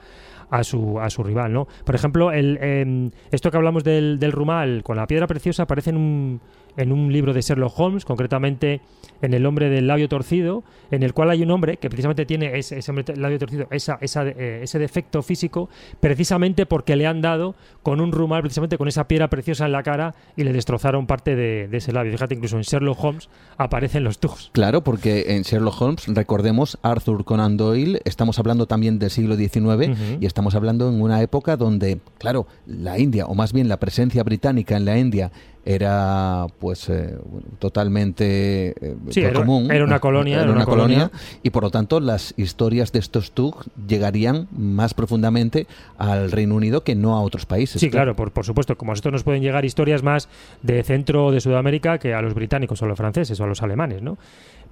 a 0.51 0.65
su, 0.65 1.01
a 1.01 1.09
su 1.09 1.23
rival, 1.23 1.53
¿no? 1.53 1.67
Por 1.85 1.95
ejemplo, 1.95 2.33
el, 2.33 2.59
em, 2.61 3.11
esto 3.31 3.51
que 3.51 3.57
hablamos 3.57 3.85
del, 3.85 4.19
del, 4.19 4.33
rumal 4.33 4.83
con 4.83 4.97
la 4.97 5.07
piedra 5.07 5.27
preciosa 5.27 5.63
aparece 5.63 5.91
en 5.91 5.97
un, 5.97 6.41
en 6.77 6.93
un 6.93 7.13
libro 7.13 7.33
de 7.33 7.41
Sherlock 7.41 7.79
Holmes, 7.79 8.05
concretamente 8.05 8.81
en 9.23 9.35
El 9.35 9.47
hombre 9.47 9.69
del 9.69 9.87
labio 9.87 10.09
torcido, 10.09 10.65
en 10.91 11.03
el 11.03 11.13
cual 11.13 11.31
hay 11.31 11.43
un 11.43 11.51
hombre 11.51 11.77
que 11.77 11.89
precisamente 11.89 12.27
tiene 12.27 12.59
ese, 12.59 12.79
ese 12.79 12.93
labio 13.17 13.39
torcido, 13.39 13.67
esa, 13.71 13.99
esa, 14.01 14.27
eh, 14.27 14.61
ese 14.63 14.79
defecto 14.79 15.23
físico, 15.23 15.69
precisamente 16.01 16.67
porque 16.67 16.97
le 16.97 17.07
han 17.07 17.21
dado 17.21 17.55
con 17.83 18.01
un 18.01 18.13
rumal, 18.13 18.41
precisamente 18.41 18.79
con 18.79 18.89
esa 18.89 19.07
piedra 19.09 19.29
preciosa 19.29 19.67
en 19.67 19.73
la 19.73 19.83
cara 19.83 20.15
y 20.37 20.45
le 20.45 20.53
destrozaron 20.53 21.07
parte 21.07 21.37
de, 21.37 21.69
ese 21.73 21.93
labio. 21.93 22.13
Fíjate, 22.13 22.35
incluso 22.35 22.57
en 22.57 22.63
Sherlock 22.63 23.03
Holmes 23.03 23.29
aparecen 23.57 24.05
los 24.05 24.19
tugs. 24.19 24.51
Claro, 24.53 24.83
porque 24.83 25.35
en 25.35 25.43
Sherlock 25.43 25.81
Holmes, 25.81 26.07
recordemos, 26.09 26.79
Arthur 26.83 27.25
Conan 27.25 27.57
Doyle, 27.57 28.01
estamos 28.05 28.39
hablando 28.39 28.67
también 28.67 28.99
del 28.99 29.11
siglo 29.11 29.37
XIX 29.37 29.99
y 30.21 30.27
estamos 30.27 30.55
hablando 30.55 30.89
en 30.89 31.01
una 31.01 31.23
época 31.23 31.57
donde, 31.57 32.01
claro, 32.19 32.47
la 32.67 32.99
India, 32.99 33.27
o 33.27 33.35
más 33.35 33.53
bien 33.53 33.69
la 33.69 33.79
presencia 33.79 34.23
británica 34.23 34.77
en 34.77 34.85
la 34.85 34.99
India, 34.99 35.31
era 35.65 36.47
pues 36.59 36.89
eh, 36.89 37.17
totalmente 37.59 38.71
eh, 38.71 38.97
era, 39.15 39.33
común. 39.33 39.71
Era 39.71 39.85
una 39.85 40.01
colonia. 40.01 40.43
Era, 40.43 40.53
una, 40.53 40.65
colonia, 40.65 41.11
y 41.43 41.51
por 41.51 41.63
lo 41.63 41.71
tanto 41.71 42.01
las 42.01 42.35
historias 42.37 42.93
de 42.93 42.99
estos 42.99 43.33
Tug 43.33 43.65
llegarían 43.87 44.49
más 44.57 44.95
profundamente 44.95 45.67
al 45.99 46.31
Reino 46.31 46.55
Unido 46.55 46.83
que 46.83 46.95
no 46.95 47.17
a 47.17 47.21
otros 47.21 47.47
países. 47.47 47.81
Sí, 47.81 47.91
claro, 47.91 48.17
por, 48.17 48.33
por 48.33 48.45
supuesto. 48.45 48.77
Como 48.77 48.93
a 48.93 48.95
nosotros 48.95 49.13
nos 49.13 49.23
pueden 49.23 49.43
llegar 49.43 49.65
historias 49.65 50.03
más 50.03 50.29
de 50.63 50.83
centro 50.83 51.27
o 51.27 51.33
de 51.33 51.41
Sudamérica 51.41 51.99
que 51.99 52.15
a 52.15 52.23
los 52.23 52.35
británicos 52.35 52.81
o 52.83 52.87
a 52.87 52.89
los 52.89 52.97
franceses 52.97 53.39
o 53.39 53.45
a 53.45 53.47
los 53.47 53.63
alemanes, 53.63 54.03
¿no? 54.03 54.19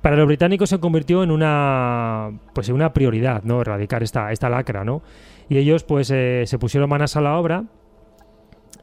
Para 0.01 0.16
los 0.16 0.27
británicos 0.27 0.70
se 0.70 0.78
convirtió 0.78 1.23
en 1.24 1.31
una 1.31 2.31
pues 2.55 2.69
en 2.69 2.77
una 2.77 2.93
prioridad, 2.93 3.43
¿no? 3.43 3.60
Erradicar 3.60 4.02
esta, 4.02 4.32
esta 4.32 4.48
lacra, 4.48 4.85
¿no? 4.85 5.02
Y 5.48 5.59
ellos 5.59 5.82
pues 5.82 6.10
eh, 6.10 6.44
se 6.47 6.59
pusieron 6.59 6.89
manos 6.89 7.16
a 7.16 7.20
la 7.20 7.36
obra 7.36 7.65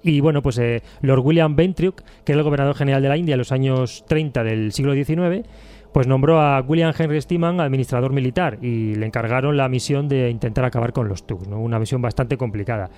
y 0.05 0.19
bueno, 0.19 0.43
pues 0.43 0.59
eh, 0.59 0.83
Lord 1.01 1.21
William 1.25 1.55
Bentriuk, 1.55 2.03
que 2.23 2.31
era 2.31 2.39
el 2.39 2.43
gobernador 2.43 2.75
general 2.75 3.01
de 3.01 3.09
la 3.09 3.17
India 3.17 3.33
en 3.33 3.39
los 3.39 3.51
años 3.51 4.05
30 4.07 4.43
del 4.43 4.71
siglo 4.71 4.93
XIX, 4.93 5.43
pues 5.91 6.05
nombró 6.05 6.39
a 6.39 6.61
William 6.61 6.93
Henry 6.95 7.19
Steeman 7.19 7.59
administrador 7.59 8.13
militar 8.13 8.59
y 8.61 8.93
le 8.93 9.07
encargaron 9.07 9.57
la 9.57 9.67
misión 9.67 10.07
de 10.07 10.29
intentar 10.29 10.63
acabar 10.63 10.93
con 10.93 11.07
los 11.07 11.25
Tugs, 11.25 11.47
¿no? 11.47 11.59
una 11.59 11.79
misión 11.79 12.03
bastante 12.03 12.37
complicada. 12.37 12.91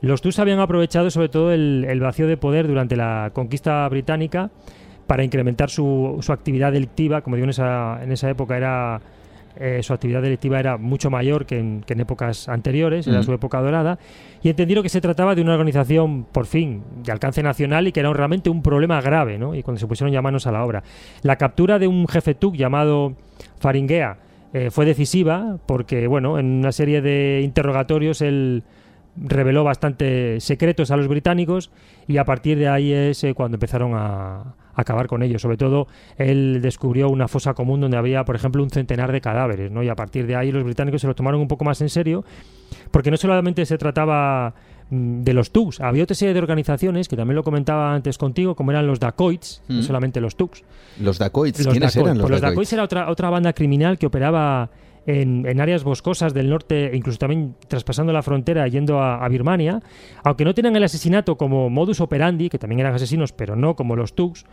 Los 0.00 0.20
Tugs 0.20 0.40
habían 0.40 0.58
aprovechado 0.58 1.10
sobre 1.10 1.28
todo 1.28 1.52
el, 1.52 2.00
vacío 2.00 2.26
de 2.26 2.36
poder 2.36 2.66
durante 2.66 2.96
la 2.96 3.30
conquista 3.32 3.88
británica 3.88 4.50
para 5.06 5.22
incrementar 5.22 5.70
su, 5.70 6.18
su 6.22 6.32
actividad 6.32 6.72
delictiva, 6.72 7.20
como 7.20 7.36
digo, 7.36 7.44
en 7.44 7.50
esa, 7.50 8.02
en 8.02 8.10
esa 8.10 8.28
época 8.28 8.56
era 8.56 9.00
eh, 9.60 9.82
su 9.82 9.92
actividad 9.92 10.22
delictiva 10.22 10.60
era 10.60 10.76
mucho 10.76 11.10
mayor 11.10 11.44
que 11.44 11.58
en, 11.58 11.84
épocas 11.88 12.48
anteriores, 12.48 13.06
era 13.06 13.22
su 13.22 13.32
época 13.32 13.60
dorada, 13.60 13.98
y 14.42 14.50
entendieron 14.50 14.82
que 14.82 14.88
se 14.88 15.00
trataba 15.00 15.34
de 15.34 15.42
una 15.42 15.52
organización, 15.52 16.24
por 16.30 16.46
fin, 16.46 16.82
de 17.02 17.10
alcance 17.10 17.42
nacional 17.42 17.88
y 17.88 17.92
que 17.92 18.00
era 18.00 18.12
realmente 18.12 18.50
un 18.50 18.62
problema 18.62 19.00
grave, 19.00 19.38
¿no? 19.38 19.54
Y 19.54 19.62
cuando 19.62 19.80
se 19.80 19.86
pusieron 19.86 20.12
ya 20.12 20.22
manos 20.22 20.46
a 20.46 20.52
la 20.52 20.64
obra. 20.64 20.82
La 21.22 21.36
captura 21.36 21.78
de 21.78 21.88
un 21.88 22.06
jefe 22.06 22.34
TUC 22.34 22.54
llamado 22.54 23.14
Faringuea 23.58 24.18
eh, 24.52 24.70
fue 24.70 24.84
decisiva 24.84 25.58
porque, 25.66 26.06
bueno, 26.06 26.38
en 26.38 26.46
una 26.46 26.72
serie 26.72 27.02
de 27.02 27.40
interrogatorios 27.42 28.22
él 28.22 28.62
reveló 29.20 29.64
bastante 29.64 30.40
secretos 30.40 30.90
a 30.90 30.96
los 30.96 31.08
británicos 31.08 31.70
y 32.06 32.18
a 32.18 32.24
partir 32.24 32.58
de 32.58 32.68
ahí 32.68 32.92
es 32.92 33.24
eh, 33.24 33.34
cuando 33.34 33.56
empezaron 33.56 33.92
a 33.94 34.54
acabar 34.78 35.08
con 35.08 35.22
ellos. 35.22 35.42
Sobre 35.42 35.56
todo, 35.56 35.88
él 36.16 36.60
descubrió 36.62 37.08
una 37.08 37.28
fosa 37.28 37.52
común 37.52 37.80
donde 37.80 37.96
había, 37.96 38.24
por 38.24 38.36
ejemplo, 38.36 38.62
un 38.62 38.70
centenar 38.70 39.10
de 39.12 39.20
cadáveres, 39.20 39.70
¿no? 39.70 39.82
Y 39.82 39.88
a 39.88 39.96
partir 39.96 40.26
de 40.26 40.36
ahí 40.36 40.52
los 40.52 40.62
británicos 40.62 41.00
se 41.00 41.06
lo 41.06 41.14
tomaron 41.14 41.40
un 41.40 41.48
poco 41.48 41.64
más 41.64 41.80
en 41.80 41.88
serio, 41.88 42.24
porque 42.90 43.10
no 43.10 43.16
solamente 43.16 43.66
se 43.66 43.76
trataba 43.76 44.54
mm, 44.90 45.22
de 45.22 45.34
los 45.34 45.50
TUGs. 45.50 45.80
Había 45.80 46.04
otra 46.04 46.14
serie 46.14 46.32
de 46.32 46.40
organizaciones, 46.40 47.08
que 47.08 47.16
también 47.16 47.34
lo 47.34 47.42
comentaba 47.42 47.92
antes 47.92 48.16
contigo, 48.18 48.54
como 48.54 48.70
eran 48.70 48.86
los 48.86 49.00
Dacoits, 49.00 49.62
no 49.68 49.80
mm. 49.80 49.82
solamente 49.82 50.20
los 50.20 50.36
TUGs. 50.36 50.62
Los 51.00 51.18
Dacoits, 51.18 51.66
¿quiénes 51.66 51.96
eran 51.96 52.16
los, 52.16 52.22
pues 52.22 52.30
los 52.30 52.40
Dacoits? 52.40 52.72
era 52.72 52.84
otra, 52.84 53.10
otra 53.10 53.30
banda 53.30 53.52
criminal 53.52 53.98
que 53.98 54.06
operaba 54.06 54.70
en, 55.08 55.60
áreas 55.60 55.84
boscosas 55.84 56.34
del 56.34 56.50
norte, 56.50 56.90
incluso 56.92 57.18
también 57.18 57.54
traspasando 57.66 58.12
la 58.12 58.22
frontera 58.22 58.68
yendo 58.68 59.00
a, 59.00 59.26
Birmania, 59.28 59.80
aunque 60.22 60.44
no 60.44 60.54
tenían 60.54 60.76
el 60.76 60.84
asesinato 60.84 61.36
como 61.36 61.70
modus 61.70 62.00
operandi, 62.00 62.50
que 62.50 62.58
también 62.58 62.80
eran 62.80 62.94
asesinos, 62.94 63.32
pero 63.32 63.56
no 63.56 63.74
como 63.74 63.96
los 63.96 64.14
Tugs, 64.14 64.44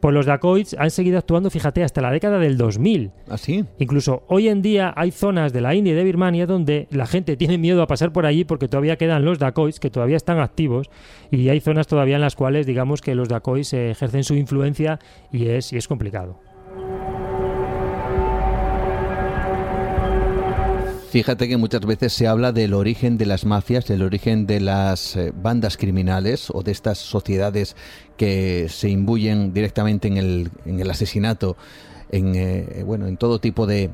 pues 0.00 0.14
los 0.14 0.26
Dacoits 0.26 0.76
han 0.78 0.90
seguido 0.90 1.18
actuando, 1.18 1.50
fíjate, 1.50 1.82
hasta 1.82 2.00
la 2.00 2.12
década 2.12 2.38
del 2.38 2.56
2000. 2.56 3.10
¿Así? 3.28 3.64
¿Ah, 3.64 3.74
incluso 3.78 4.22
hoy 4.28 4.48
en 4.48 4.62
día 4.62 4.92
hay 4.96 5.10
zonas 5.10 5.52
de 5.52 5.60
la 5.60 5.74
India 5.74 5.94
y 5.94 5.96
de 5.96 6.04
Birmania 6.04 6.46
donde 6.46 6.86
la 6.90 7.06
gente 7.06 7.36
tiene 7.38 7.58
miedo 7.58 7.82
a 7.82 7.86
pasar 7.86 8.12
por 8.12 8.26
allí 8.26 8.44
porque 8.44 8.68
todavía 8.68 8.96
quedan 8.96 9.24
los 9.24 9.38
Dacoits 9.38 9.80
que 9.80 9.90
todavía 9.90 10.16
están 10.16 10.38
activos 10.38 10.90
y 11.30 11.48
hay 11.48 11.60
zonas 11.60 11.86
todavía 11.86 12.16
en 12.16 12.22
las 12.22 12.36
cuales 12.36 12.66
digamos 12.66 13.00
que 13.00 13.14
los 13.14 13.28
Dacoits 13.28 13.72
ejercen 13.72 14.22
su 14.22 14.34
influencia 14.34 15.00
y 15.32 15.46
es, 15.46 15.72
y 15.72 15.76
es 15.76 15.88
complicado. 15.88 16.38
Fíjate 21.14 21.46
que 21.46 21.56
muchas 21.56 21.82
veces 21.82 22.12
se 22.12 22.26
habla 22.26 22.50
del 22.50 22.74
origen 22.74 23.18
de 23.18 23.24
las 23.24 23.44
mafias, 23.44 23.86
del 23.86 24.02
origen 24.02 24.48
de 24.48 24.58
las 24.58 25.14
eh, 25.14 25.32
bandas 25.32 25.76
criminales 25.76 26.50
o 26.52 26.64
de 26.64 26.72
estas 26.72 26.98
sociedades 26.98 27.76
que 28.16 28.66
se 28.68 28.88
imbuyen 28.88 29.52
directamente 29.52 30.08
en 30.08 30.16
el, 30.16 30.50
en 30.66 30.80
el 30.80 30.90
asesinato, 30.90 31.56
en, 32.10 32.34
eh, 32.34 32.82
bueno, 32.84 33.06
en 33.06 33.16
todo 33.16 33.38
tipo 33.38 33.64
de, 33.64 33.90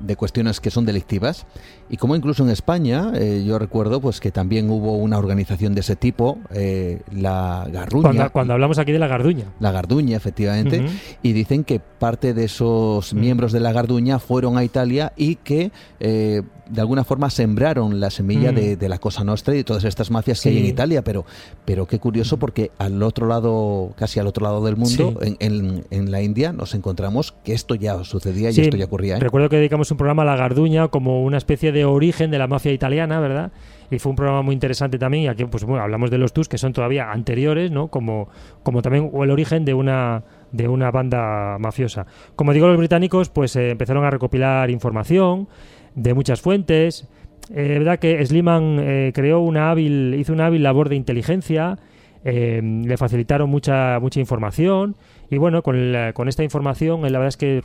de 0.00 0.16
cuestiones 0.16 0.60
que 0.60 0.70
son 0.70 0.84
delictivas. 0.84 1.46
Y 1.88 1.96
como 1.96 2.16
incluso 2.16 2.42
en 2.42 2.50
España 2.50 3.12
eh, 3.14 3.44
yo 3.46 3.58
recuerdo 3.58 4.00
pues 4.00 4.20
que 4.20 4.30
también 4.30 4.70
hubo 4.70 4.96
una 4.96 5.18
organización 5.18 5.74
de 5.74 5.80
ese 5.80 5.96
tipo 5.96 6.38
eh, 6.52 7.02
la 7.12 7.66
Garduña. 7.70 8.30
Cuando, 8.30 8.54
hablamos 8.54 8.78
aquí 8.78 8.92
de 8.92 8.98
la 8.98 9.06
Garduña. 9.06 9.46
La 9.60 9.70
Garduña 9.70 10.16
efectivamente. 10.16 10.86
Y 11.22 11.32
dicen 11.32 11.64
que 11.64 11.80
parte 11.80 12.34
de 12.34 12.44
esos 12.44 13.14
miembros 13.14 13.52
de 13.52 13.60
la 13.60 13.72
Garduña 13.72 14.18
fueron 14.18 14.56
a 14.56 14.64
Italia 14.64 15.12
y 15.16 15.36
que 15.36 15.72
eh, 16.00 16.42
de 16.68 16.80
alguna 16.80 17.04
forma 17.04 17.30
sembraron 17.30 18.00
la 18.00 18.10
semilla 18.10 18.52
de, 18.52 18.88
la 18.88 18.98
Cosa 18.98 19.24
Nostra 19.24 19.54
y 19.54 19.58
de 19.58 19.64
todas 19.64 19.84
estas 19.84 20.10
mafias 20.10 20.40
que 20.40 20.50
hay 20.50 20.58
en 20.58 20.66
Italia 20.66 21.02
pero 21.02 21.24
pero 21.64 21.86
qué 21.86 21.98
curioso 21.98 22.38
porque 22.38 22.70
al 22.78 23.02
otro 23.02 23.26
lado 23.26 23.92
casi 23.96 24.20
al 24.20 24.26
otro 24.26 24.44
lado 24.44 24.64
del 24.64 24.76
mundo 24.76 25.18
en, 25.22 25.84
en, 25.90 26.10
la 26.10 26.22
India 26.22 26.52
nos 26.52 26.74
encontramos 26.74 27.34
que 27.44 27.54
esto 27.54 27.74
ya 27.74 28.02
sucedía 28.04 28.50
y 28.50 28.60
esto 28.60 28.76
ya 28.76 28.84
ocurría 28.84 29.18
recuerdo 29.18 29.48
que 29.48 29.56
dedicamos 29.56 29.90
un 29.90 29.96
programa 29.96 30.22
a 30.22 30.26
la 30.26 30.36
Garduña 30.36 30.88
como 30.88 31.24
una 31.24 31.38
especie 31.38 31.72
de 31.72 31.84
origen 31.84 32.30
de 32.30 32.38
la 32.38 32.46
mafia 32.46 32.72
italiana, 32.72 33.20
¿verdad? 33.20 33.52
Y 33.90 33.98
fue 33.98 34.10
un 34.10 34.16
programa 34.16 34.42
muy 34.42 34.54
interesante 34.54 34.98
también. 34.98 35.24
Y 35.24 35.28
aquí, 35.28 35.44
pues 35.44 35.64
bueno, 35.64 35.82
hablamos 35.82 36.10
de 36.10 36.18
los 36.18 36.32
TUS 36.32 36.48
que 36.48 36.58
son 36.58 36.72
todavía 36.72 37.10
anteriores, 37.10 37.70
¿no? 37.70 37.88
Como, 37.88 38.28
como 38.62 38.82
también 38.82 39.10
el 39.14 39.30
origen 39.30 39.64
de 39.64 39.74
una 39.74 40.22
de 40.52 40.68
una 40.68 40.90
banda 40.92 41.58
mafiosa. 41.58 42.06
Como 42.36 42.52
digo, 42.52 42.68
los 42.68 42.78
británicos 42.78 43.28
pues 43.28 43.56
eh, 43.56 43.70
empezaron 43.70 44.04
a 44.04 44.10
recopilar 44.10 44.70
información 44.70 45.48
de 45.94 46.14
muchas 46.14 46.40
fuentes. 46.40 47.08
Eh, 47.50 47.78
verdad 47.78 47.98
que 47.98 48.24
Sliman 48.24 48.78
eh, 48.80 49.12
creó 49.14 49.40
una 49.40 49.70
hábil, 49.70 50.14
hizo 50.14 50.32
una 50.32 50.46
hábil 50.46 50.62
labor 50.62 50.88
de 50.88 50.96
inteligencia, 50.96 51.78
le 52.24 52.96
facilitaron 52.96 53.50
mucha, 53.50 53.98
mucha 54.00 54.18
información 54.18 54.96
y 55.30 55.36
bueno, 55.36 55.62
con, 55.62 55.92
con 56.14 56.26
esta 56.26 56.42
información 56.42 57.02
la 57.02 57.18
verdad 57.18 57.28
es 57.28 57.36
que 57.36 57.62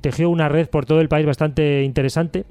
tejió 0.00 0.30
una 0.30 0.48
red 0.48 0.68
por 0.68 0.86
todo 0.86 1.02
el 1.02 1.10
país 1.10 1.26
bastante 1.26 1.82
interesante 1.82 2.46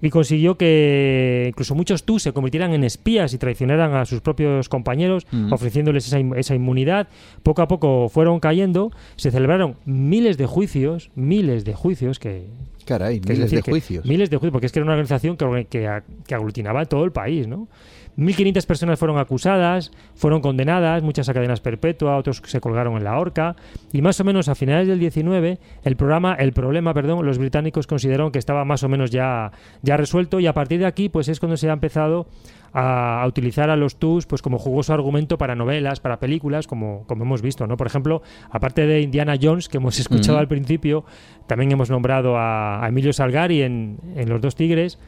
y 0.00 0.10
consiguió 0.10 0.56
que 0.56 1.46
incluso 1.48 1.74
muchos 1.74 2.04
tú 2.04 2.18
se 2.18 2.32
convirtieran 2.32 2.72
en 2.72 2.84
espías 2.84 3.32
y 3.34 3.38
traicionaran 3.38 3.94
a 3.94 4.04
sus 4.04 4.20
propios 4.20 4.68
compañeros, 4.68 5.26
ofreciéndoles 5.50 6.06
esa, 6.06 6.18
esa, 6.36 6.54
inmunidad. 6.54 7.08
Poco 7.42 7.62
a 7.62 7.68
poco 7.68 8.08
fueron 8.08 8.40
cayendo, 8.40 8.90
se 9.16 9.30
celebraron 9.30 9.76
miles 9.84 10.36
de 10.36 10.46
juicios, 10.46 11.10
miles 11.14 11.64
de 11.64 11.74
juicios 11.74 12.18
que... 12.18 12.46
Caray, 12.86 13.20
miles 13.20 13.50
de 13.50 13.62
juicios. 13.62 14.06
Miles 14.06 14.30
de 14.30 14.36
juicios, 14.36 14.52
porque 14.52 14.66
es 14.66 14.72
que 14.72 14.78
era 14.78 14.84
una 14.84 14.92
organización 14.92 15.36
que, 15.36 15.66
que, 15.68 16.02
que 16.26 16.34
aglutinaba 16.34 16.84
todo 16.86 17.04
el 17.04 17.12
país, 17.12 17.46
¿no? 17.46 17.68
1.500 18.16 18.66
personas 18.66 18.98
fueron 18.98 19.18
acusadas, 19.18 19.92
fueron 20.14 20.40
condenadas, 20.40 21.02
muchas 21.02 21.28
a 21.28 21.34
cadenas 21.34 21.60
perpetuas, 21.60 22.18
otros 22.18 22.40
se 22.46 22.60
colgaron 22.60 22.96
en 22.96 23.04
la 23.04 23.18
horca, 23.18 23.56
y 23.92 24.00
más 24.00 24.18
o 24.20 24.24
menos 24.24 24.48
a 24.48 24.54
finales 24.54 24.88
del 24.88 24.98
19 24.98 25.58
el 25.84 25.96
programa, 25.96 26.34
el 26.34 26.52
problema, 26.52 26.94
perdón, 26.94 27.26
los 27.26 27.38
británicos 27.38 27.86
consideraron 27.86 28.32
que 28.32 28.38
estaba 28.38 28.64
más 28.64 28.82
o 28.82 28.88
menos 28.88 29.10
ya, 29.10 29.52
ya 29.82 29.96
resuelto 29.96 30.40
y 30.40 30.46
a 30.46 30.54
partir 30.54 30.78
de 30.80 30.86
aquí 30.86 31.08
pues 31.10 31.28
es 31.28 31.40
cuando 31.40 31.56
se 31.58 31.68
ha 31.68 31.74
empezado 31.74 32.26
a, 32.72 33.24
utilizar 33.26 33.70
a 33.70 33.76
los 33.76 33.96
TUS 33.96 34.26
pues 34.26 34.42
como 34.42 34.58
jugoso 34.58 34.92
argumento 34.92 35.38
para 35.38 35.54
novelas, 35.54 36.00
para 36.00 36.18
películas, 36.18 36.66
como, 36.66 37.04
como 37.06 37.24
hemos 37.24 37.42
visto, 37.42 37.66
¿no? 37.66 37.76
Por 37.76 37.86
ejemplo, 37.86 38.22
aparte 38.50 38.86
de 38.86 39.00
Indiana 39.00 39.36
Jones, 39.40 39.68
que 39.68 39.78
hemos 39.78 39.98
escuchado 40.00 40.38
al 40.38 40.48
principio, 40.48 41.04
también 41.46 41.72
hemos 41.72 41.90
nombrado 41.90 42.36
a, 42.36 42.84
Emilio 42.88 43.12
Salgari 43.12 43.62
en, 43.62 43.98
en 44.14 44.28
Los 44.28 44.40
Dos 44.40 44.54
Tigres, 44.54 44.98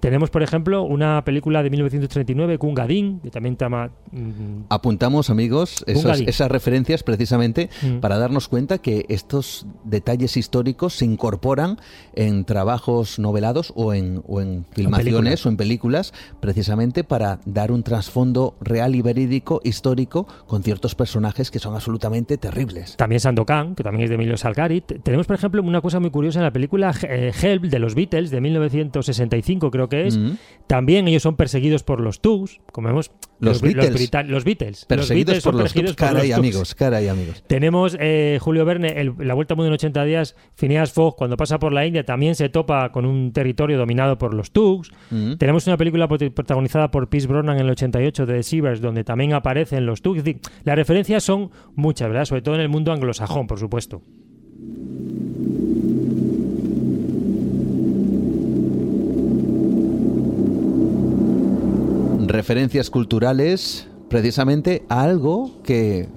tenemos, 0.00 0.30
por 0.30 0.42
ejemplo, 0.42 0.82
una 0.82 1.24
película 1.24 1.62
de 1.62 1.70
1939, 1.70 2.58
Kungadin, 2.58 3.20
que 3.20 3.30
también 3.30 3.56
llama... 3.56 3.90
Mm, 4.12 4.64
Apuntamos, 4.68 5.30
amigos, 5.30 5.84
esas, 5.86 6.50
referencias 6.50 7.02
precisamente 7.02 7.70
mm. 7.82 7.98
para 7.98 8.18
darnos 8.18 8.48
cuenta 8.48 8.78
que 8.78 9.06
estos 9.08 9.66
detalles 9.84 10.36
históricos 10.36 10.94
se 10.94 11.04
incorporan 11.04 11.78
en 12.14 12.44
trabajos 12.44 13.18
novelados 13.18 13.72
o 13.76 13.94
en, 13.94 14.22
o 14.26 14.40
en 14.40 14.64
filmaciones 14.72 15.44
o 15.46 15.48
en 15.48 15.56
películas, 15.56 16.12
precisamente 16.40 17.04
para 17.04 17.40
dar 17.44 17.72
un 17.72 17.82
trasfondo 17.82 18.54
real 18.60 18.94
y 18.94 19.02
verídico, 19.02 19.60
histórico, 19.64 20.26
con 20.46 20.62
ciertos 20.62 20.94
personajes 20.94 21.50
que 21.50 21.58
son 21.58 21.74
absolutamente 21.74 22.38
terribles. 22.38 22.96
También 22.96 23.20
Sandokan, 23.20 23.74
que 23.74 23.82
también 23.82 24.04
es 24.04 24.10
de 24.10 24.16
Emilio 24.16 24.36
Salgari. 24.36 24.80
Tenemos, 24.80 25.26
por 25.26 25.36
ejemplo, 25.36 25.62
una 25.62 25.80
cosa 25.80 26.00
muy 26.00 26.10
curiosa 26.10 26.40
en 26.40 26.44
la 26.44 26.52
película 26.52 26.94
eh, 27.02 27.32
Help 27.40 27.64
de 27.64 27.78
los 27.78 27.94
Beatles, 27.94 28.30
de 28.30 28.40
1965, 28.40 29.70
creo 29.70 29.83
que 29.88 30.06
es. 30.06 30.18
También 30.66 31.06
ellos 31.08 31.22
son 31.22 31.36
perseguidos 31.36 31.82
por 31.82 32.00
los 32.00 32.20
Tugs, 32.20 32.60
como 32.72 32.88
vemos. 32.88 33.10
Los, 33.38 33.60
Beatles. 33.60 34.10
Los, 34.26 34.44
Beatles. 34.44 34.86
Perseguidos 34.86 35.42
por 35.42 35.54
los 35.54 35.74
Tugs. 35.74 35.94
Cara 35.94 36.24
y 36.24 36.32
amigos, 36.32 36.74
cara 36.74 37.02
y 37.02 37.08
amigos. 37.08 37.44
Tenemos 37.46 37.96
eh, 38.00 38.38
Julio 38.40 38.64
Verne, 38.64 39.12
La 39.18 39.34
Vuelta 39.34 39.52
al 39.52 39.56
Mundo 39.56 39.68
en 39.68 39.74
80 39.74 40.04
días. 40.04 40.36
Phineas 40.54 40.92
Fogg, 40.92 41.16
cuando 41.16 41.36
pasa 41.36 41.58
por 41.58 41.72
la 41.72 41.84
India, 41.84 42.04
también 42.04 42.34
se 42.34 42.48
topa 42.48 42.90
con 42.92 43.04
un 43.04 43.32
territorio 43.32 43.76
dominado 43.76 44.16
por 44.16 44.32
los 44.32 44.52
Tugs. 44.52 44.90
Tenemos 45.38 45.66
una 45.66 45.76
película 45.76 46.08
protagonizada 46.08 46.90
por 46.90 47.08
Pierce 47.08 47.28
Brosnan 47.28 47.56
en 47.56 47.66
el 47.66 47.70
88 47.70 48.24
de 48.24 48.34
The 48.34 48.42
Seavers, 48.42 48.80
donde 48.80 49.04
también 49.04 49.34
aparecen 49.34 49.84
los 49.84 50.00
Tugs. 50.00 50.22
Las 50.64 50.76
referencias 50.76 51.22
son 51.22 51.50
muchas, 51.74 52.08
¿verdad? 52.08 52.24
Sobre 52.24 52.42
todo 52.42 52.54
en 52.54 52.62
el 52.62 52.68
mundo 52.68 52.92
anglosajón, 52.92 53.46
por 53.46 53.58
supuesto. 53.58 54.00
Referencias 62.34 62.90
culturales 62.90 63.88
precisamente 64.08 64.84
a 64.88 65.02
algo 65.02 65.62
que 65.62 66.08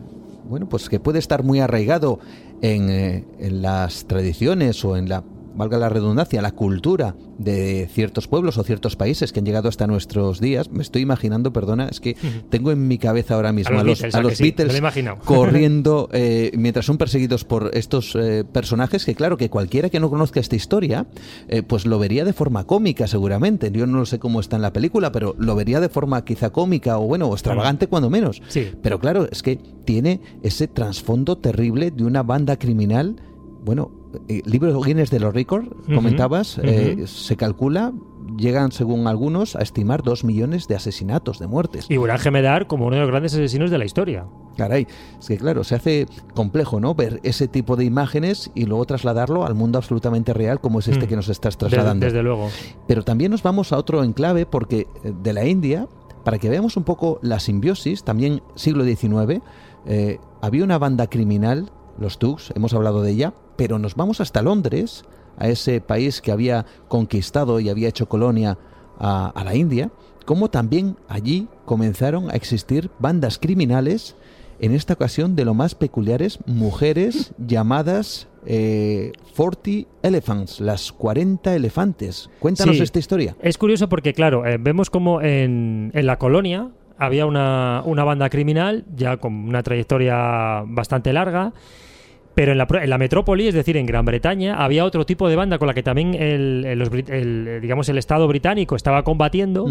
bueno 0.49 0.67
pues 0.67 0.89
que 0.89 0.99
puede 0.99 1.19
estar 1.19 1.43
muy 1.43 1.59
arraigado 1.59 2.19
en, 2.61 2.89
eh, 2.89 3.23
en 3.39 3.61
las 3.61 4.05
tradiciones 4.05 4.83
o 4.83 4.97
en 4.97 5.09
la 5.09 5.23
valga 5.57 5.77
la 5.77 5.89
redundancia, 5.89 6.41
la 6.41 6.51
cultura 6.51 7.15
de 7.37 7.89
ciertos 7.91 8.27
pueblos 8.27 8.57
o 8.57 8.63
ciertos 8.63 8.95
países 8.95 9.33
que 9.33 9.39
han 9.39 9.45
llegado 9.45 9.67
hasta 9.67 9.87
nuestros 9.87 10.39
días. 10.39 10.69
Me 10.71 10.83
estoy 10.83 11.01
imaginando, 11.01 11.51
perdona, 11.51 11.87
es 11.87 11.99
que 11.99 12.15
tengo 12.49 12.71
en 12.71 12.87
mi 12.87 12.97
cabeza 12.97 13.35
ahora 13.35 13.51
mismo 13.51 13.79
a 13.79 13.83
los, 13.83 14.01
Beatles, 14.39 14.81
corriendo 15.25 16.09
eh, 16.13 16.51
mientras 16.55 16.85
son 16.85 16.97
perseguidos 16.97 17.43
por 17.43 17.71
estos 17.73 18.15
eh, 18.15 18.43
personajes 18.43 19.03
que 19.03 19.15
claro, 19.15 19.37
que 19.37 19.49
cualquiera 19.49 19.89
que 19.89 19.99
no 19.99 20.09
conozca 20.09 20.39
esta 20.39 20.55
historia, 20.55 21.07
eh, 21.47 21.63
pues 21.63 21.85
lo 21.85 21.97
vería 21.99 22.23
de 22.23 22.33
forma 22.33 22.65
cómica 22.65 23.07
seguramente. 23.07 23.71
Yo 23.71 23.87
no 23.87 24.05
sé 24.05 24.19
cómo 24.19 24.39
está 24.39 24.55
en 24.57 24.61
la 24.61 24.73
película, 24.73 25.11
pero 25.11 25.35
lo 25.39 25.55
vería 25.55 25.79
de 25.79 25.89
forma 25.89 26.23
quizá 26.23 26.51
cómica 26.51 26.99
o 26.99 27.07
bueno, 27.07 27.31
extravagante 27.33 27.87
cuando 27.87 28.09
menos. 28.09 28.41
Pero 28.81 28.99
claro, 28.99 29.27
es 29.31 29.41
que 29.41 29.59
tiene 29.85 30.21
ese 30.43 30.67
trasfondo 30.67 31.37
terrible 31.37 31.91
de 31.91 32.03
una 32.03 32.21
banda 32.23 32.57
criminal 32.57 33.15
bueno, 33.67 33.91
eh, 34.27 34.41
libro 34.45 34.79
Guinness 34.81 35.09
de 35.09 35.19
los 35.19 35.33
récords, 35.33 35.69
comentabas, 35.93 36.59
eh, 36.63 37.05
se 37.07 37.35
calcula, 37.35 37.93
llegan 38.37 38.71
según 38.71 39.07
algunos 39.07 39.55
a 39.55 39.59
estimar 39.59 40.03
dos 40.03 40.23
millones 40.23 40.67
de 40.67 40.75
asesinatos, 40.75 41.39
de 41.39 41.47
muertes. 41.47 41.87
Y 41.89 41.97
Burhan 41.97 42.19
Gemedar 42.19 42.67
como 42.67 42.87
uno 42.87 42.95
de 42.95 43.01
los 43.01 43.09
grandes 43.09 43.33
asesinos 43.33 43.69
de 43.69 43.77
la 43.77 43.85
historia. 43.85 44.25
Caray, 44.55 44.87
es 45.19 45.27
que 45.27 45.37
claro, 45.37 45.63
se 45.63 45.75
hace 45.75 46.07
complejo, 46.33 46.79
¿no? 46.79 46.95
Ver 46.95 47.19
ese 47.23 47.47
tipo 47.47 47.75
de 47.75 47.85
imágenes 47.85 48.49
y 48.55 48.65
luego 48.65 48.85
trasladarlo 48.85 49.45
al 49.45 49.55
mundo 49.55 49.77
absolutamente 49.77 50.33
real 50.33 50.59
como 50.59 50.79
es 50.79 50.87
este 50.87 51.05
mm. 51.05 51.09
que 51.09 51.15
nos 51.15 51.29
estás 51.29 51.57
trasladando. 51.57 52.05
Desde, 52.05 52.23
luego. 52.23 52.49
Pero 52.87 53.03
también 53.03 53.31
nos 53.31 53.43
vamos 53.43 53.71
a 53.71 53.77
otro 53.77 54.03
enclave 54.03 54.45
porque 54.45 54.87
eh, 55.03 55.13
de 55.21 55.33
la 55.33 55.45
India, 55.45 55.87
para 56.23 56.39
que 56.39 56.49
veamos 56.49 56.75
un 56.77 56.83
poco 56.83 57.19
la 57.21 57.39
simbiosis, 57.39 58.03
también 58.03 58.41
siglo 58.55 58.83
XIX, 58.83 59.41
había 60.41 60.65
una 60.65 60.77
banda 60.77 61.07
criminal, 61.07 61.71
los 61.97 62.19
Tugs, 62.19 62.51
hemos 62.55 62.73
hablado 62.73 63.01
de 63.01 63.11
ella, 63.11 63.33
pero 63.57 63.79
nos 63.79 63.95
vamos 63.95 64.21
hasta 64.21 64.41
Londres, 64.41 65.03
a 65.37 65.47
ese 65.49 65.81
país 65.81 66.21
que 66.21 66.31
había 66.31 66.65
conquistado 66.87 67.59
y 67.59 67.69
había 67.69 67.89
hecho 67.89 68.07
colonia 68.07 68.57
a, 68.99 69.43
la 69.43 69.55
India, 69.55 69.91
como 70.25 70.49
también 70.49 70.97
allí 71.07 71.47
comenzaron 71.65 72.29
a 72.31 72.33
existir 72.33 72.89
bandas 72.99 73.37
criminales, 73.37 74.15
en 74.59 74.73
esta 74.73 74.93
ocasión 74.93 75.35
de 75.35 75.45
lo 75.45 75.53
más 75.53 75.75
peculiares, 75.75 76.39
mujeres 76.47 77.33
llamadas 77.47 78.27
eh, 78.45 79.11
40 79.35 79.87
Elephants, 80.01 80.59
las 80.59 80.91
40 80.91 81.53
elefantes. 81.55 82.29
Cuéntanos 82.39 82.79
esta 82.79 82.97
historia. 82.97 83.35
Es 83.41 83.57
curioso 83.57 83.87
porque, 83.87 84.13
claro, 84.13 84.45
eh, 84.47 84.57
vemos 84.59 84.89
como 84.89 85.21
en, 85.21 85.91
en, 85.93 86.05
la 86.07 86.17
colonia 86.17 86.71
había 86.97 87.27
una, 87.27 87.83
una 87.85 88.03
banda 88.03 88.29
criminal 88.29 88.85
ya 88.95 89.17
con 89.17 89.33
una 89.33 89.61
trayectoria 89.61 90.63
bastante 90.65 91.13
larga 91.13 91.53
pero 92.37 92.51
en 92.51 92.59
la, 92.59 92.97
metrópoli, 92.99 93.47
es 93.47 93.55
decir, 93.55 93.77
en 93.77 93.87
Gran 93.87 94.05
Bretaña, 94.05 94.63
había 94.63 94.85
otro 94.85 95.07
tipo 95.07 95.27
de 95.27 95.35
banda 95.35 95.57
con 95.57 95.67
la 95.67 95.73
que 95.73 95.81
también 95.81 96.13
el, 96.13 97.59
digamos, 97.63 97.89
el 97.89 97.97
Estado 97.97 98.27
británico 98.27 98.75
estaba 98.75 99.03
combatiendo, 99.03 99.65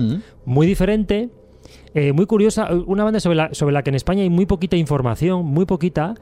muy 0.45 0.67
diferente. 0.67 1.29
Eh, 1.95 2.13
muy 2.13 2.27
curiosa, 2.27 2.69
una 2.87 3.05
banda 3.05 3.21
sobre 3.21 3.37
la, 3.37 3.55
sobre 3.55 3.73
la 3.73 3.85
que 3.85 3.91
en 3.91 3.95
España 3.95 4.23
hay 4.23 4.31
muy 4.31 4.47
poquita 4.47 4.75
información, 4.75 5.45
muy 5.47 5.65
poquita. 5.65 6.15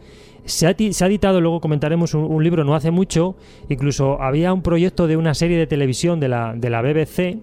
Se 0.44 0.66
ha, 0.66 0.76
se 0.76 1.04
ha 1.04 1.06
editado, 1.06 1.40
luego 1.40 1.62
comentaremos 1.62 2.12
un, 2.12 2.44
libro 2.44 2.62
no 2.62 2.74
hace 2.74 2.90
mucho, 2.90 3.36
incluso 3.70 4.20
había 4.20 4.52
un 4.52 4.60
proyecto 4.60 5.06
de 5.06 5.16
una 5.16 5.32
serie 5.32 5.56
de 5.56 5.66
televisión 5.66 6.20
de 6.20 6.28
la, 6.28 6.52
de 6.54 6.68
la 6.68 6.82
BBC. 6.82 7.38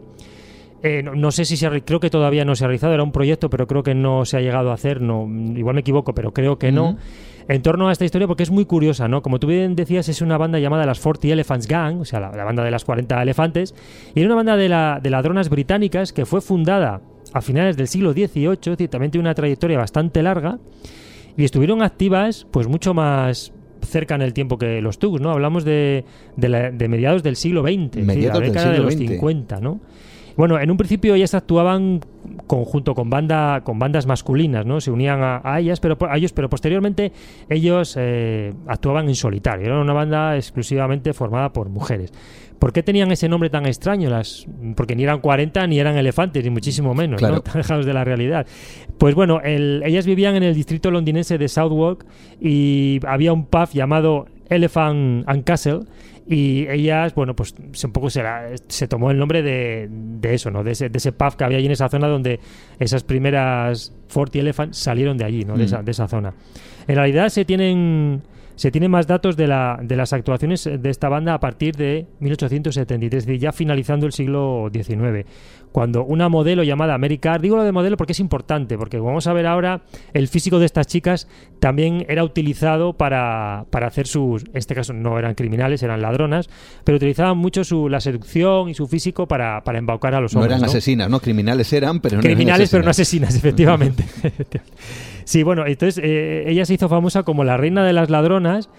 Eh, 0.83 1.01
no, 1.01 1.31
sé 1.31 1.45
si 1.45 1.57
se 1.57 1.81
creo 1.81 1.99
que 1.99 2.11
todavía 2.11 2.45
no 2.45 2.53
se 2.55 2.65
ha 2.65 2.67
realizado, 2.67 2.93
era 2.93 3.01
un 3.01 3.11
proyecto, 3.11 3.49
pero 3.49 3.65
creo 3.65 3.81
que 3.81 3.95
no 3.95 4.25
se 4.25 4.37
ha 4.37 4.41
llegado 4.41 4.69
a 4.69 4.75
hacer, 4.75 5.01
no, 5.01 5.27
igual 5.55 5.73
me 5.73 5.81
equivoco, 5.81 6.13
pero 6.13 6.33
creo 6.33 6.59
que 6.59 6.71
no 6.71 6.97
en 7.51 7.61
torno 7.61 7.89
a 7.89 7.91
esta 7.91 8.05
historia 8.05 8.27
porque 8.27 8.43
es 8.43 8.51
muy 8.51 8.65
curiosa, 8.65 9.07
¿no? 9.07 9.21
Como 9.21 9.39
tú 9.39 9.47
bien 9.47 9.75
decías, 9.75 10.07
es 10.07 10.21
una 10.21 10.37
banda 10.37 10.57
llamada 10.59 10.85
las 10.85 10.99
40 10.99 11.27
Elephants 11.27 11.67
Gang, 11.67 11.99
o 11.99 12.05
sea, 12.05 12.19
la, 12.19 12.43
banda 12.43 12.63
de 12.63 12.71
las 12.71 12.85
40 12.85 13.21
elefantes, 13.21 13.75
y 14.15 14.19
era 14.21 14.27
una 14.27 14.35
banda 14.35 14.55
de, 14.55 14.69
la, 14.69 14.99
de 15.03 15.09
ladronas 15.09 15.49
británicas 15.49 16.13
que 16.13 16.25
fue 16.25 16.39
fundada 16.39 17.01
a 17.33 17.41
finales 17.41 17.75
del 17.75 17.89
siglo 17.89 18.13
XVIII, 18.13 18.75
ciertamente 18.77 19.19
una 19.19 19.35
trayectoria 19.35 19.77
bastante 19.77 20.23
larga, 20.23 20.59
y 21.35 21.43
estuvieron 21.43 21.81
activas 21.81 22.47
pues 22.51 22.67
mucho 22.67 22.93
más 22.93 23.51
cerca 23.81 24.15
en 24.15 24.21
el 24.21 24.33
tiempo 24.33 24.57
que 24.57 24.81
los 24.81 24.97
Tugs, 24.97 25.19
¿no? 25.19 25.31
Hablamos 25.31 25.65
de, 25.65 26.05
de, 26.37 26.87
mediados 26.87 27.21
del 27.21 27.35
siglo 27.35 27.63
XX, 27.63 27.97
la 28.05 28.39
década 28.39 28.71
de 28.71 28.79
los 28.79 28.95
50, 28.95 29.59
¿no? 29.59 29.81
Bueno, 30.37 30.59
en 30.59 30.71
un 30.71 30.77
principio 30.77 31.15
ellas 31.15 31.33
actuaban 31.33 32.01
conjunto 32.47 32.93
con 32.93 33.09
banda 33.09 33.61
con 33.63 33.79
bandas 33.79 34.05
masculinas, 34.05 34.65
¿no? 34.65 34.81
Se 34.81 34.91
unían 34.91 35.19
a, 35.21 35.59
ellas, 35.59 35.79
pero 35.79 35.97
a 36.09 36.17
ellos, 36.17 36.33
pero 36.33 36.49
posteriormente 36.49 37.11
ellos 37.49 37.95
eh, 37.99 38.53
actuaban 38.67 39.07
en 39.07 39.15
solitario. 39.15 39.65
Era 39.65 39.79
una 39.79 39.93
banda 39.93 40.35
exclusivamente 40.35 41.13
formada 41.13 41.53
por 41.53 41.69
mujeres. 41.69 42.11
¿Por 42.59 42.73
qué 42.73 42.83
tenían 42.83 43.11
ese 43.11 43.27
nombre 43.27 43.49
tan 43.49 43.65
extraño? 43.65 44.09
Las, 44.09 44.45
porque 44.75 44.95
ni 44.95 45.03
eran 45.03 45.19
40 45.19 45.65
ni 45.65 45.79
eran 45.79 45.97
elefantes, 45.97 46.43
ni 46.43 46.51
muchísimo 46.51 46.93
menos, 46.93 47.19
¿no? 47.21 47.41
alejados 47.53 47.85
de 47.87 47.93
la 47.93 48.03
realidad. 48.03 48.45
Pues 48.99 49.15
bueno, 49.15 49.41
ellas 49.43 50.05
vivían 50.05 50.35
en 50.35 50.43
el 50.43 50.53
distrito 50.53 50.91
londinense 50.91 51.39
de 51.39 51.47
Southwark 51.47 52.05
y 52.39 52.99
había 53.07 53.33
un 53.33 53.45
pub 53.45 53.69
llamado 53.73 54.27
Elephant 54.49 55.27
and 55.27 55.43
Castle 55.43 55.79
y 56.31 56.67
ellas, 56.69 57.13
bueno, 57.13 57.35
pues 57.35 57.53
un 57.83 57.91
poco 57.91 58.09
se, 58.09 58.23
se 58.67 58.87
tomó 58.87 59.11
el 59.11 59.17
nombre 59.17 59.41
de, 59.41 59.87
de 59.89 60.33
eso, 60.33 60.49
¿no? 60.49 60.63
De 60.63 60.71
ese, 60.71 60.89
de 60.89 60.97
ese, 60.97 61.11
pub 61.11 61.35
que 61.35 61.43
había 61.43 61.57
allí 61.57 61.65
en 61.65 61.73
esa 61.73 61.89
zona 61.89 62.07
donde 62.07 62.39
esas 62.79 63.03
primeras 63.03 63.93
Forty 64.07 64.39
Elephants 64.39 64.77
salieron 64.77 65.17
de 65.17 65.25
allí, 65.25 65.43
¿no? 65.43 65.57
De, 65.57 65.65
esa, 65.65 65.81
mm. 65.81 65.85
de 65.85 65.91
esa 65.91 66.07
zona. 66.07 66.33
En 66.87 66.95
realidad 66.95 67.29
se 67.29 67.43
tienen 67.45 68.21
se 68.55 68.69
tienen 68.69 68.91
más 68.91 69.07
datos 69.07 69.35
de, 69.37 69.47
la, 69.47 69.79
de 69.81 69.95
las 69.95 70.13
actuaciones 70.13 70.65
de 70.65 70.89
esta 70.89 71.09
banda 71.09 71.33
a 71.33 71.39
partir 71.39 71.75
de 71.75 72.05
1873, 72.19 73.25
ya 73.39 73.51
finalizando 73.51 74.05
el 74.05 74.11
siglo 74.11 74.69
XIX, 74.71 75.25
cuando 75.71 76.03
una 76.03 76.29
modelo 76.29 76.63
llamada 76.63 76.97
Mary 76.97 77.17
Carr, 77.17 77.41
digo 77.41 77.55
lo 77.55 77.63
de 77.63 77.71
modelo 77.71 77.97
porque 77.97 78.13
es 78.13 78.19
importante, 78.19 78.77
porque 78.77 78.99
vamos 78.99 79.27
a 79.27 79.33
ver 79.33 79.47
ahora, 79.47 79.81
el 80.13 80.27
físico 80.27 80.59
de 80.59 80.65
estas 80.65 80.87
chicas 80.87 81.27
también 81.59 82.05
era 82.09 82.23
utilizado 82.23 82.93
para, 82.93 83.65
para 83.69 83.87
hacer 83.87 84.07
sus, 84.07 84.43
en 84.45 84.57
este 84.57 84.75
caso 84.75 84.93
no 84.93 85.17
eran 85.17 85.35
criminales, 85.35 85.83
eran 85.83 86.01
ladronas, 86.01 86.49
pero 86.83 86.97
utilizaban 86.97 87.37
mucho 87.37 87.63
su, 87.63 87.89
la 87.89 88.01
seducción 88.01 88.69
y 88.69 88.73
su 88.73 88.87
físico 88.87 89.27
para, 89.27 89.63
para 89.63 89.79
embaucar 89.79 90.15
a 90.15 90.21
los 90.21 90.35
hombres. 90.35 90.51
No 90.51 90.57
eran 90.57 90.69
asesinas, 90.69 91.09
¿no? 91.09 91.19
Criminales 91.19 91.71
eran, 91.73 91.99
pero 91.99 92.17
no 92.17 92.21
Criminales, 92.21 92.69
eran 92.69 92.79
pero 92.79 92.85
no 92.85 92.91
asesinas, 92.91 93.35
efectivamente. 93.35 94.03
sí, 95.23 95.43
bueno, 95.43 95.65
entonces 95.65 96.01
eh, 96.03 96.43
ella 96.47 96.65
se 96.65 96.73
hizo 96.73 96.89
famosa 96.89 97.23
como 97.23 97.43
la 97.43 97.57
reina 97.57 97.85
de 97.85 97.93
las 97.93 98.09
ladronas 98.09 98.69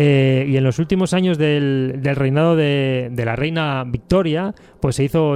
eh, 0.00 0.46
y 0.48 0.56
en 0.56 0.62
los 0.62 0.78
últimos 0.78 1.12
años 1.12 1.38
del, 1.38 2.00
reinado 2.14 2.54
de, 2.54 3.10
la 3.16 3.34
reina 3.34 3.82
Victoria, 3.84 4.54
pues 4.78 4.94
se 4.94 5.02
hizo, 5.02 5.34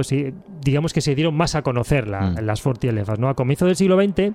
digamos 0.61 0.93
que 0.93 1.01
se 1.01 1.15
dieron 1.15 1.35
más 1.35 1.55
a 1.55 1.63
conocer 1.63 2.07
mm. 2.07 2.39
las 2.39 2.61
Forty 2.61 2.87
Elephants, 2.87 3.19
¿no? 3.19 3.27
A 3.27 3.35
comienzo 3.35 3.65
del 3.65 3.75
siglo 3.75 4.01
XX 4.01 4.31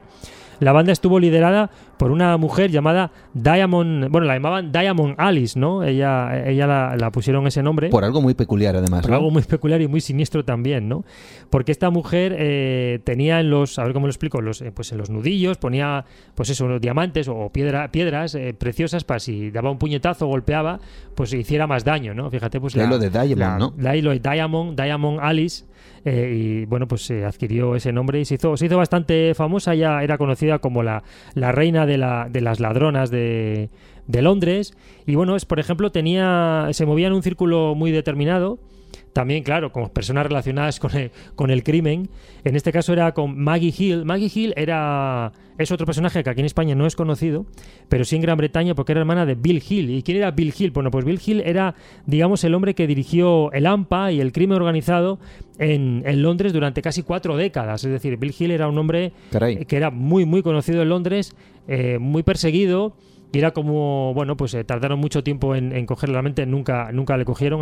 la 0.60 0.72
banda 0.72 0.92
estuvo 0.92 1.18
liderada 1.18 1.70
por 1.96 2.10
una 2.10 2.36
mujer 2.36 2.70
llamada 2.70 3.10
Diamond, 3.34 4.08
bueno, 4.10 4.26
la 4.26 4.34
llamaban 4.34 4.72
Diamond 4.72 5.14
Alice, 5.18 5.58
¿no? 5.58 5.82
Ella, 5.82 6.48
ella 6.48 6.66
la, 6.66 7.10
pusieron 7.10 7.46
ese 7.46 7.62
nombre. 7.62 7.88
Por 7.88 8.04
algo 8.04 8.20
muy 8.20 8.34
peculiar, 8.34 8.76
además. 8.76 9.02
Por 9.02 9.14
algo 9.14 9.30
muy 9.30 9.42
peculiar 9.42 9.80
y 9.80 9.88
muy 9.88 10.00
siniestro 10.00 10.44
también, 10.44 10.88
¿no? 10.88 11.04
Porque 11.50 11.72
esta 11.72 11.90
mujer 11.90 12.36
eh, 12.38 13.00
tenía 13.04 13.40
en 13.40 13.50
los, 13.50 13.78
a 13.78 13.84
ver 13.84 13.92
cómo 13.92 14.06
lo 14.06 14.10
explico, 14.10 14.40
los, 14.40 14.62
eh, 14.62 14.72
pues 14.72 14.92
en 14.92 14.98
los 14.98 15.10
nudillos 15.10 15.58
ponía, 15.58 16.04
pues 16.34 16.50
eso, 16.50 16.64
unos 16.64 16.80
diamantes 16.80 17.28
o 17.28 17.50
piedra, 17.50 17.90
piedras 17.90 18.34
eh, 18.34 18.54
preciosas 18.56 19.04
para 19.04 19.20
si 19.20 19.50
daba 19.50 19.70
un 19.70 19.78
puñetazo 19.78 20.26
o 20.26 20.28
golpeaba, 20.28 20.78
pues 21.14 21.32
hiciera 21.32 21.66
más 21.66 21.84
daño, 21.84 22.14
¿no? 22.14 22.30
Fíjate, 22.30 22.60
pues 22.60 22.76
la, 22.76 22.86
lo 22.86 22.98
de 22.98 23.10
Diamond, 23.10 23.58
¿no? 23.58 23.74
La, 23.78 23.94
lo 23.96 24.10
de 24.10 24.20
Diamond, 24.20 24.80
Diamond 24.80 25.18
Alice 25.20 25.64
eh, 26.04 26.32
y 26.34 26.64
bueno, 26.66 26.86
pues 26.88 27.02
se 27.02 27.24
adquirió 27.24 27.74
ese 27.74 27.92
nombre 27.92 28.20
y 28.20 28.24
se 28.24 28.34
hizo, 28.34 28.56
se 28.56 28.66
hizo 28.66 28.76
bastante 28.76 29.34
famosa, 29.34 29.74
ya 29.74 30.02
era 30.02 30.18
conocida 30.18 30.58
como 30.58 30.82
la, 30.82 31.02
la 31.34 31.52
reina 31.52 31.86
de, 31.86 31.98
la, 31.98 32.28
de 32.30 32.40
las 32.40 32.60
ladronas 32.60 33.10
de, 33.10 33.70
de 34.06 34.22
Londres. 34.22 34.74
Y 35.06 35.14
bueno, 35.14 35.36
es, 35.36 35.44
por 35.44 35.60
ejemplo, 35.60 35.90
tenía, 35.90 36.68
se 36.72 36.86
movía 36.86 37.06
en 37.06 37.12
un 37.12 37.22
círculo 37.22 37.74
muy 37.74 37.90
determinado 37.90 38.58
también, 39.18 39.42
claro, 39.42 39.72
con 39.72 39.88
personas 39.88 40.28
relacionadas 40.28 40.78
con 40.78 40.96
el, 40.96 41.10
con 41.34 41.50
el 41.50 41.64
crimen. 41.64 42.08
En 42.44 42.54
este 42.54 42.70
caso 42.70 42.92
era 42.92 43.10
con 43.14 43.36
Maggie 43.36 43.74
Hill. 43.76 44.04
Maggie 44.04 44.30
Hill 44.32 44.54
era 44.56 45.32
es 45.58 45.72
otro 45.72 45.86
personaje 45.86 46.22
que 46.22 46.30
aquí 46.30 46.38
en 46.38 46.46
España 46.46 46.76
no 46.76 46.86
es 46.86 46.94
conocido, 46.94 47.44
pero 47.88 48.04
sí 48.04 48.14
en 48.14 48.22
Gran 48.22 48.38
Bretaña 48.38 48.76
porque 48.76 48.92
era 48.92 49.00
hermana 49.00 49.26
de 49.26 49.34
Bill 49.34 49.60
Hill. 49.68 49.90
¿Y 49.90 50.04
quién 50.04 50.18
era 50.18 50.30
Bill 50.30 50.54
Hill? 50.56 50.70
Bueno, 50.70 50.92
pues 50.92 51.04
Bill 51.04 51.20
Hill 51.26 51.42
era, 51.44 51.74
digamos, 52.06 52.44
el 52.44 52.54
hombre 52.54 52.76
que 52.76 52.86
dirigió 52.86 53.50
el 53.50 53.66
AMPA 53.66 54.12
y 54.12 54.20
el 54.20 54.30
crimen 54.30 54.58
organizado 54.58 55.18
en, 55.58 56.04
Londres 56.22 56.52
durante 56.52 56.80
casi 56.80 57.02
cuatro 57.02 57.36
décadas. 57.36 57.82
Es 57.82 57.90
decir, 57.90 58.18
Bill 58.18 58.32
Hill 58.38 58.52
era 58.52 58.68
un 58.68 58.78
hombre 58.78 59.14
que 59.32 59.76
era 59.76 59.90
muy, 59.90 60.26
muy 60.26 60.44
conocido 60.44 60.80
en 60.80 60.90
Londres, 60.90 61.34
eh, 61.66 61.98
muy 61.98 62.22
perseguido 62.22 62.94
y 63.30 63.38
era 63.38 63.50
como, 63.50 64.14
bueno, 64.14 64.36
pues 64.36 64.54
eh, 64.54 64.64
tardaron 64.64 64.98
mucho 64.98 65.22
tiempo 65.22 65.54
en, 65.54 65.84
cogerle 65.84 66.14
la 66.14 66.22
mente, 66.22 66.46
nunca, 66.46 66.90
nunca 66.92 67.16
le 67.16 67.24
cogieron, 67.24 67.60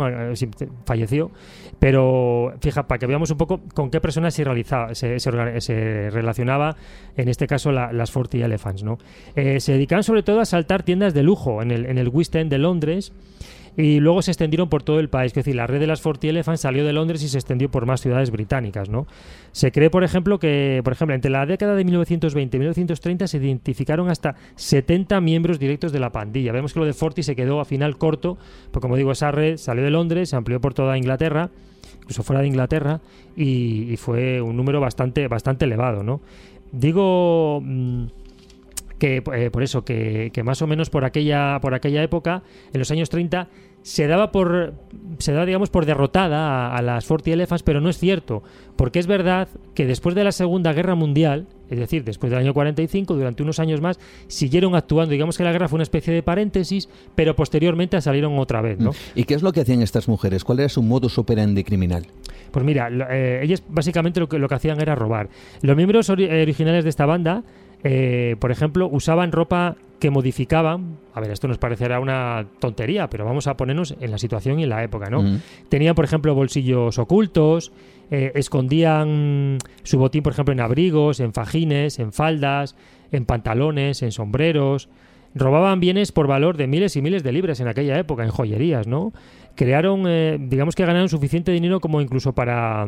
falleció. 0.85 1.31
Pero 1.79 2.53
fija, 2.61 2.87
para 2.87 2.99
que 2.99 3.05
veamos 3.05 3.31
un 3.31 3.37
poco 3.37 3.61
con 3.73 3.89
qué 3.89 3.99
personas 3.99 4.33
se, 4.33 4.43
realizaba, 4.43 4.95
se, 4.95 5.19
se, 5.19 6.09
relacionaba, 6.09 6.77
en 7.17 7.27
este 7.27 7.47
caso 7.47 7.71
las 7.71 8.11
Forty 8.11 8.41
Elephants, 8.41 8.83
¿no? 8.83 8.97
Eh, 9.35 9.59
se 9.59 9.73
dedicaban 9.73 10.03
sobre 10.03 10.23
todo 10.23 10.39
a 10.39 10.45
saltar 10.45 10.83
tiendas 10.83 11.13
de 11.13 11.23
lujo 11.23 11.61
en 11.61 11.71
el, 11.71 11.85
en 11.85 11.97
el 11.97 12.07
West 12.07 12.35
End 12.35 12.49
de 12.49 12.59
Londres 12.59 13.11
y 13.77 13.99
luego 13.99 14.23
se 14.23 14.31
extendieron 14.31 14.69
por 14.69 14.81
todo 14.81 14.99
el 14.99 15.07
país. 15.07 15.29
Es 15.29 15.35
decir, 15.35 15.55
la 15.55 15.67
red 15.67 15.79
de 15.79 15.85
las 15.85 16.01
Forty 16.01 16.27
Elephants 16.29 16.61
salió 16.61 16.83
de 16.83 16.93
Londres 16.93 17.21
y 17.21 17.29
se 17.29 17.37
extendió 17.37 17.69
por 17.69 17.85
más 17.85 18.01
ciudades 18.01 18.31
británicas. 18.31 18.89
¿no? 18.89 19.05
Se 19.51 19.71
cree, 19.71 19.91
por 19.91 20.03
ejemplo, 20.03 20.39
que 20.39 20.81
por 20.83 20.93
ejemplo, 20.93 21.13
entre 21.13 21.29
la 21.29 21.45
década 21.45 21.75
de 21.75 21.85
1920 21.85 22.57
y 22.57 22.59
1930 22.59 23.27
se 23.27 23.37
identificaron 23.37 24.09
hasta 24.09 24.35
70 24.55 25.21
miembros 25.21 25.59
directos 25.59 25.91
de 25.91 25.99
la 25.99 26.11
pandilla. 26.11 26.51
Vemos 26.51 26.73
que 26.73 26.79
lo 26.79 26.85
de 26.87 26.93
Forty 26.93 27.21
se 27.21 27.35
quedó 27.35 27.61
a 27.61 27.65
final 27.65 27.97
corto, 27.99 28.37
porque 28.71 28.81
como 28.81 28.95
digo, 28.95 29.11
esa 29.11 29.29
red 29.31 29.57
salió 29.57 29.83
de 29.83 29.91
Londres, 29.91 30.29
se 30.29 30.35
amplió 30.35 30.59
por 30.59 30.73
toda 30.73 30.97
Inglaterra, 30.97 31.51
incluso 32.01 32.23
fuera 32.23 32.41
de 32.41 32.47
Inglaterra, 32.47 33.01
y, 33.35 33.95
fue 33.97 34.41
un 34.41 34.57
número 34.57 34.81
bastante, 34.81 35.27
bastante 35.27 35.65
elevado. 35.65 36.01
¿no? 36.01 36.21
Digo... 36.71 37.61
Mm, 37.63 38.05
que 38.97 39.23
eh, 39.33 39.49
por 39.51 39.63
eso, 39.63 39.83
que, 39.85 40.31
más 40.43 40.61
o 40.61 40.67
menos 40.67 40.89
por 40.89 41.05
aquella, 41.05 41.59
por 41.61 41.73
aquella 41.73 42.03
época, 42.03 42.43
en 42.73 42.79
los 42.79 42.91
años 42.91 43.09
30, 43.09 43.47
se 43.81 44.07
daba 44.07 44.31
por 44.31 44.73
se 45.19 45.31
daba 45.31 45.45
digamos 45.45 45.69
por 45.69 45.85
derrotada 45.85 46.75
a, 46.75 46.81
las 46.81 47.05
Forty 47.05 47.31
Elephants, 47.31 47.63
pero 47.63 47.81
no 47.81 47.89
es 47.89 47.97
cierto, 47.97 48.43
porque 48.75 48.99
es 48.99 49.07
verdad 49.07 49.47
que 49.73 49.85
después 49.85 50.13
de 50.13 50.23
la 50.23 50.31
Segunda 50.31 50.73
Guerra 50.73 50.95
Mundial, 50.95 51.47
es 51.69 51.79
decir, 51.79 52.03
después 52.03 52.29
del 52.29 52.39
año 52.39 52.53
45, 52.53 53.15
durante 53.15 53.43
unos 53.43 53.59
años 53.59 53.81
más, 53.81 53.99
siguieron 54.27 54.75
actuando, 54.75 55.11
digamos 55.11 55.37
que 55.37 55.43
la 55.43 55.51
guerra 55.51 55.67
fue 55.67 55.77
una 55.77 55.83
especie 55.83 56.13
de 56.13 56.21
paréntesis, 56.21 56.89
pero 57.15 57.35
posteriormente 57.35 57.99
salieron 58.01 58.37
otra 58.37 58.61
vez, 58.61 58.79
¿no? 58.79 58.91
¿Y 59.15 59.23
qué 59.23 59.33
es 59.33 59.41
lo 59.41 59.53
que 59.53 59.61
hacían 59.61 59.81
estas 59.81 60.07
mujeres? 60.07 60.43
¿Cuál 60.43 60.59
era 60.59 60.69
su 60.69 60.83
modus 60.83 61.17
operandi 61.17 61.63
criminal? 61.63 62.05
Pues 62.51 62.65
mira, 62.65 62.89
eh, 63.09 63.41
ellas 63.43 63.63
básicamente 63.69 64.19
lo 64.19 64.29
que, 64.29 64.37
lo 64.37 64.47
que 64.47 64.55
hacían 64.55 64.79
era 64.81 64.95
robar. 64.95 65.29
Los 65.61 65.75
miembros 65.75 66.09
originales 66.09 66.83
de 66.83 66.89
esta 66.89 67.05
banda 67.05 67.43
eh, 67.83 68.35
por 68.39 68.51
ejemplo, 68.51 68.89
usaban 68.91 69.31
ropa 69.31 69.75
que 69.99 70.11
modificaban. 70.11 70.97
A 71.13 71.19
ver, 71.19 71.31
esto 71.31 71.47
nos 71.47 71.57
parecerá 71.57 71.99
una 71.99 72.45
tontería, 72.59 73.09
pero 73.09 73.25
vamos 73.25 73.47
a 73.47 73.57
ponernos 73.57 73.95
en 73.99 74.11
la 74.11 74.17
situación 74.17 74.59
y 74.59 74.63
en 74.63 74.69
la 74.69 74.83
época, 74.83 75.09
¿no? 75.09 75.39
Tenían, 75.69 75.95
por 75.95 76.05
ejemplo, 76.05 76.35
bolsillos 76.35 76.99
ocultos, 76.99 77.71
eh, 78.11 78.31
escondían 78.35 79.57
su 79.83 79.97
botín, 79.97 80.23
por 80.23 80.33
ejemplo, 80.33 80.53
en 80.53 80.59
abrigos, 80.59 81.19
en 81.19 81.33
fajines, 81.33 81.99
en 81.99 82.13
faldas, 82.13 82.75
en 83.11 83.25
pantalones, 83.25 84.03
en 84.03 84.11
sombreros. 84.11 84.89
Robaban 85.33 85.79
bienes 85.79 86.11
por 86.11 86.27
valor 86.27 86.57
de 86.57 86.67
miles 86.67 86.95
y 86.95 87.01
miles 87.01 87.23
de 87.23 87.31
libras 87.31 87.59
en 87.59 87.67
aquella 87.67 87.97
época, 87.97 88.23
en 88.23 88.29
joyerías, 88.29 88.87
¿no? 88.87 89.13
Crearon, 89.55 90.03
eh, 90.07 90.37
digamos 90.39 90.75
que 90.75 90.85
ganaron 90.85 91.09
suficiente 91.09 91.51
dinero 91.51 91.79
como 91.79 92.01
incluso 92.01 92.33
para 92.33 92.87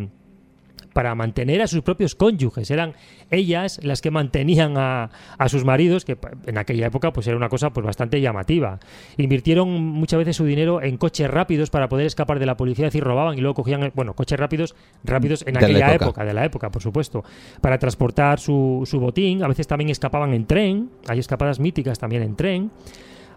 para 0.93 1.15
mantener 1.15 1.61
a 1.61 1.67
sus 1.67 1.81
propios 1.81 2.15
cónyuges. 2.15 2.71
Eran 2.71 2.93
ellas 3.31 3.79
las 3.83 4.01
que 4.01 4.11
mantenían 4.11 4.75
a, 4.77 5.09
sus 5.47 5.65
maridos, 5.65 6.05
que 6.05 6.17
en 6.45 6.57
aquella 6.57 6.87
época 6.87 7.13
pues 7.13 7.27
era 7.27 7.37
una 7.37 7.49
cosa 7.49 7.71
pues 7.71 7.85
bastante 7.85 8.21
llamativa. 8.21 8.79
Invirtieron 9.17 9.69
muchas 9.69 10.19
veces 10.19 10.35
su 10.35 10.45
dinero 10.45 10.81
en 10.81 10.97
coches 10.97 11.29
rápidos 11.29 11.69
para 11.69 11.89
poder 11.89 12.05
escapar 12.05 12.39
de 12.39 12.45
la 12.45 12.57
policía, 12.57 12.87
es 12.87 12.93
decir, 12.93 13.03
robaban 13.03 13.37
y 13.37 13.41
luego 13.41 13.55
cogían, 13.55 13.91
bueno, 13.95 14.13
coches 14.13 14.39
rápidos, 14.39 14.75
rápidos 15.03 15.43
en 15.47 15.57
aquella 15.57 15.93
época. 15.93 16.23
de 16.23 16.33
la 16.33 16.45
época, 16.45 16.69
por 16.69 16.81
supuesto, 16.81 17.23
para 17.61 17.77
transportar 17.77 18.39
su, 18.39 18.83
su 18.85 18.99
botín. 18.99 19.43
A 19.43 19.47
veces 19.47 19.67
también 19.67 19.89
escapaban 19.89 20.33
en 20.33 20.45
tren, 20.45 20.89
hay 21.07 21.19
escapadas 21.19 21.59
míticas 21.59 21.99
también 21.99 22.23
en 22.23 22.35
tren. 22.35 22.71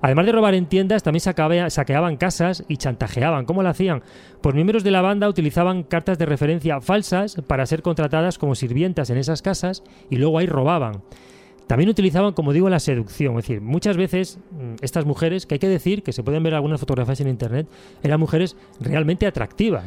Además 0.03 0.27
de 0.27 0.33
robar 0.33 0.55
en 0.55 0.67
tiendas, 0.67 1.05
también 1.05 1.21
saqueaban 1.21 2.17
casas 2.17 2.65
y 2.67 2.77
chantajeaban. 2.77 3.45
¿Cómo 3.47 3.63
lo 3.63 3.69
hacían? 3.69 4.03
Pues 4.41 4.53
miembros 4.55 4.83
de 4.83 4.91
la 4.91 5.01
banda 5.01 5.29
utilizaban 5.29 5.85
cartas 5.85 6.19
de 6.19 6.27
referencia 6.27 6.81
falsas 6.81 7.37
para 7.47 7.65
ser 7.67 7.83
contratadas 7.83 8.37
como 8.37 8.57
sirvientas 8.57 9.11
en 9.11 9.19
esas 9.19 9.43
casas 9.43 9.85
y 10.11 10.17
luego 10.17 10.39
ahí 10.39 10.47
robaban. 10.47 11.03
También 11.69 11.89
utilizaban, 11.89 12.35
como 12.35 12.53
digo, 12.53 12.69
la 12.69 12.81
seducción. 12.81 13.39
Es 13.39 13.45
decir, 13.45 13.61
muchas 13.61 13.97
veces 13.97 14.39
mm, 14.51 14.75
estas 14.83 15.07
mujeres, 15.07 15.47
que 15.47 15.55
hay 15.55 15.59
que 15.61 15.69
decir, 15.69 16.03
que 16.03 16.13
se 16.13 16.25
pueden 16.25 16.43
ver 16.43 16.55
algunas 16.55 16.81
fotografías 16.81 17.21
en 17.21 17.29
internet, 17.29 17.69
eran 18.03 18.19
mujeres 18.19 18.57
realmente 18.81 19.25
atractivas. 19.27 19.85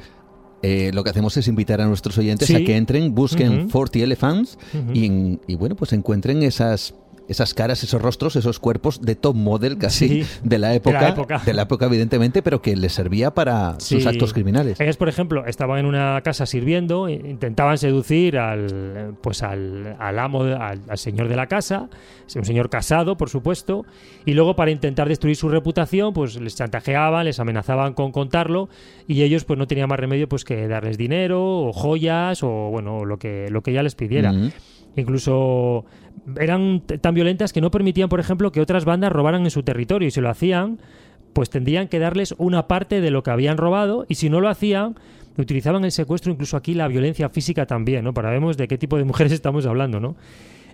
Eh, 0.62 0.92
lo 0.94 1.04
que 1.04 1.10
hacemos 1.10 1.36
es 1.38 1.48
invitar 1.50 1.82
a 1.82 1.86
nuestros 1.86 2.18
oyentes 2.18 2.50
a 2.50 2.60
que 2.60 2.78
entren, 2.78 3.14
busquen 3.14 3.70
40 3.70 4.00
Elephants 4.00 4.58
y, 4.94 5.40
y, 5.46 5.56
bueno, 5.58 5.76
pues 5.76 5.94
encuentren 5.94 6.42
esas 6.42 6.96
esas 7.28 7.54
caras, 7.54 7.84
esos 7.84 8.02
rostros, 8.02 8.36
esos 8.36 8.60
cuerpos 8.60 9.02
de 9.02 9.16
top 9.16 9.36
model 9.36 9.78
casi 9.78 10.26
de, 10.44 10.60
la 10.60 10.74
época, 10.74 11.16
de, 11.46 11.54
la 11.54 11.64
época, 11.64 11.86
evidentemente, 11.86 12.42
pero 12.42 12.62
que 12.62 12.76
les 12.76 12.94
servía 12.94 13.32
para 13.32 13.80
sus 13.80 14.06
actos 14.06 14.34
criminales. 14.34 14.80
Ellos, 14.80 14.98
por 14.98 15.10
ejemplo, 15.10 15.46
estaban 15.46 15.80
en 15.80 15.86
una 15.86 16.22
casa 16.24 16.46
sirviendo, 16.46 17.10
intentaban 17.10 17.78
seducir 17.78 18.38
al 18.38 19.16
pues 19.22 19.44
al, 19.44 19.96
amo, 20.00 20.44
al, 20.44 20.98
señor 20.98 21.28
de 21.28 21.36
la 21.36 21.48
casa, 21.48 21.90
un 22.36 22.46
señor 22.46 22.70
casado, 22.70 23.18
por 23.18 23.30
supuesto, 23.30 23.86
y 24.26 24.34
luego 24.34 24.56
para 24.56 24.72
intentar 24.72 25.08
destruir 25.08 25.36
su 25.36 25.50
reputación, 25.50 26.14
pues 26.14 26.40
les 26.40 26.56
chantajeaban, 26.56 27.26
les 27.26 27.40
amenazaban 27.40 27.94
con 27.94 28.12
contarlo, 28.12 28.70
y 29.08 29.24
ellos 29.24 29.46
pues 29.46 29.58
no 29.58 29.68
tenían 29.68 29.90
más 29.90 30.00
remedio 30.00 30.28
pues 30.30 30.44
que 30.44 30.68
darles 30.68 30.98
dinero 30.98 31.68
o 31.68 31.74
joyas 31.74 32.44
o 32.44 32.50
bueno 32.72 33.06
lo 33.06 33.18
que 33.18 33.48
lo 33.50 33.62
que 33.62 33.72
ella 33.72 33.84
les 33.84 33.96
pidiera. 33.96 34.34
Incluso 34.98 35.86
eran 36.40 36.82
tan 37.02 37.14
violentas 37.14 37.54
que 37.54 37.62
no 37.62 37.72
permitían, 37.72 38.10
por 38.10 38.20
ejemplo, 38.20 38.52
que 38.52 38.62
otras 38.62 38.86
bandas 38.86 39.12
robaran 39.12 39.44
en 39.44 39.52
su 39.52 39.64
territorio 39.64 40.08
y 40.08 40.12
si 40.12 40.22
lo 40.22 40.30
hacían, 40.30 40.80
pues 41.34 41.50
tendrían 41.50 41.88
que 41.88 42.00
darles 42.00 42.34
una 42.38 42.68
parte 42.68 43.02
de 43.02 43.12
lo 43.12 43.24
que 43.24 43.32
habían 43.32 43.58
robado 43.58 44.06
y 44.08 44.16
si 44.16 44.30
no 44.30 44.40
lo 44.40 44.50
hacían, 44.50 44.96
utilizaban 45.38 45.84
el 45.84 45.92
secuestro, 45.92 46.32
incluso 46.32 46.58
aquí 46.58 46.74
la 46.74 46.88
violencia 46.88 47.30
física 47.30 47.66
también, 47.66 48.04
¿no? 48.04 48.14
Para 48.14 48.30
ver 48.30 48.56
de 48.56 48.68
qué 48.68 48.78
tipo 48.78 48.98
de 48.98 49.04
mujeres 49.06 49.34
estamos 49.34 49.66
hablando, 49.66 50.00
¿no? 50.00 50.16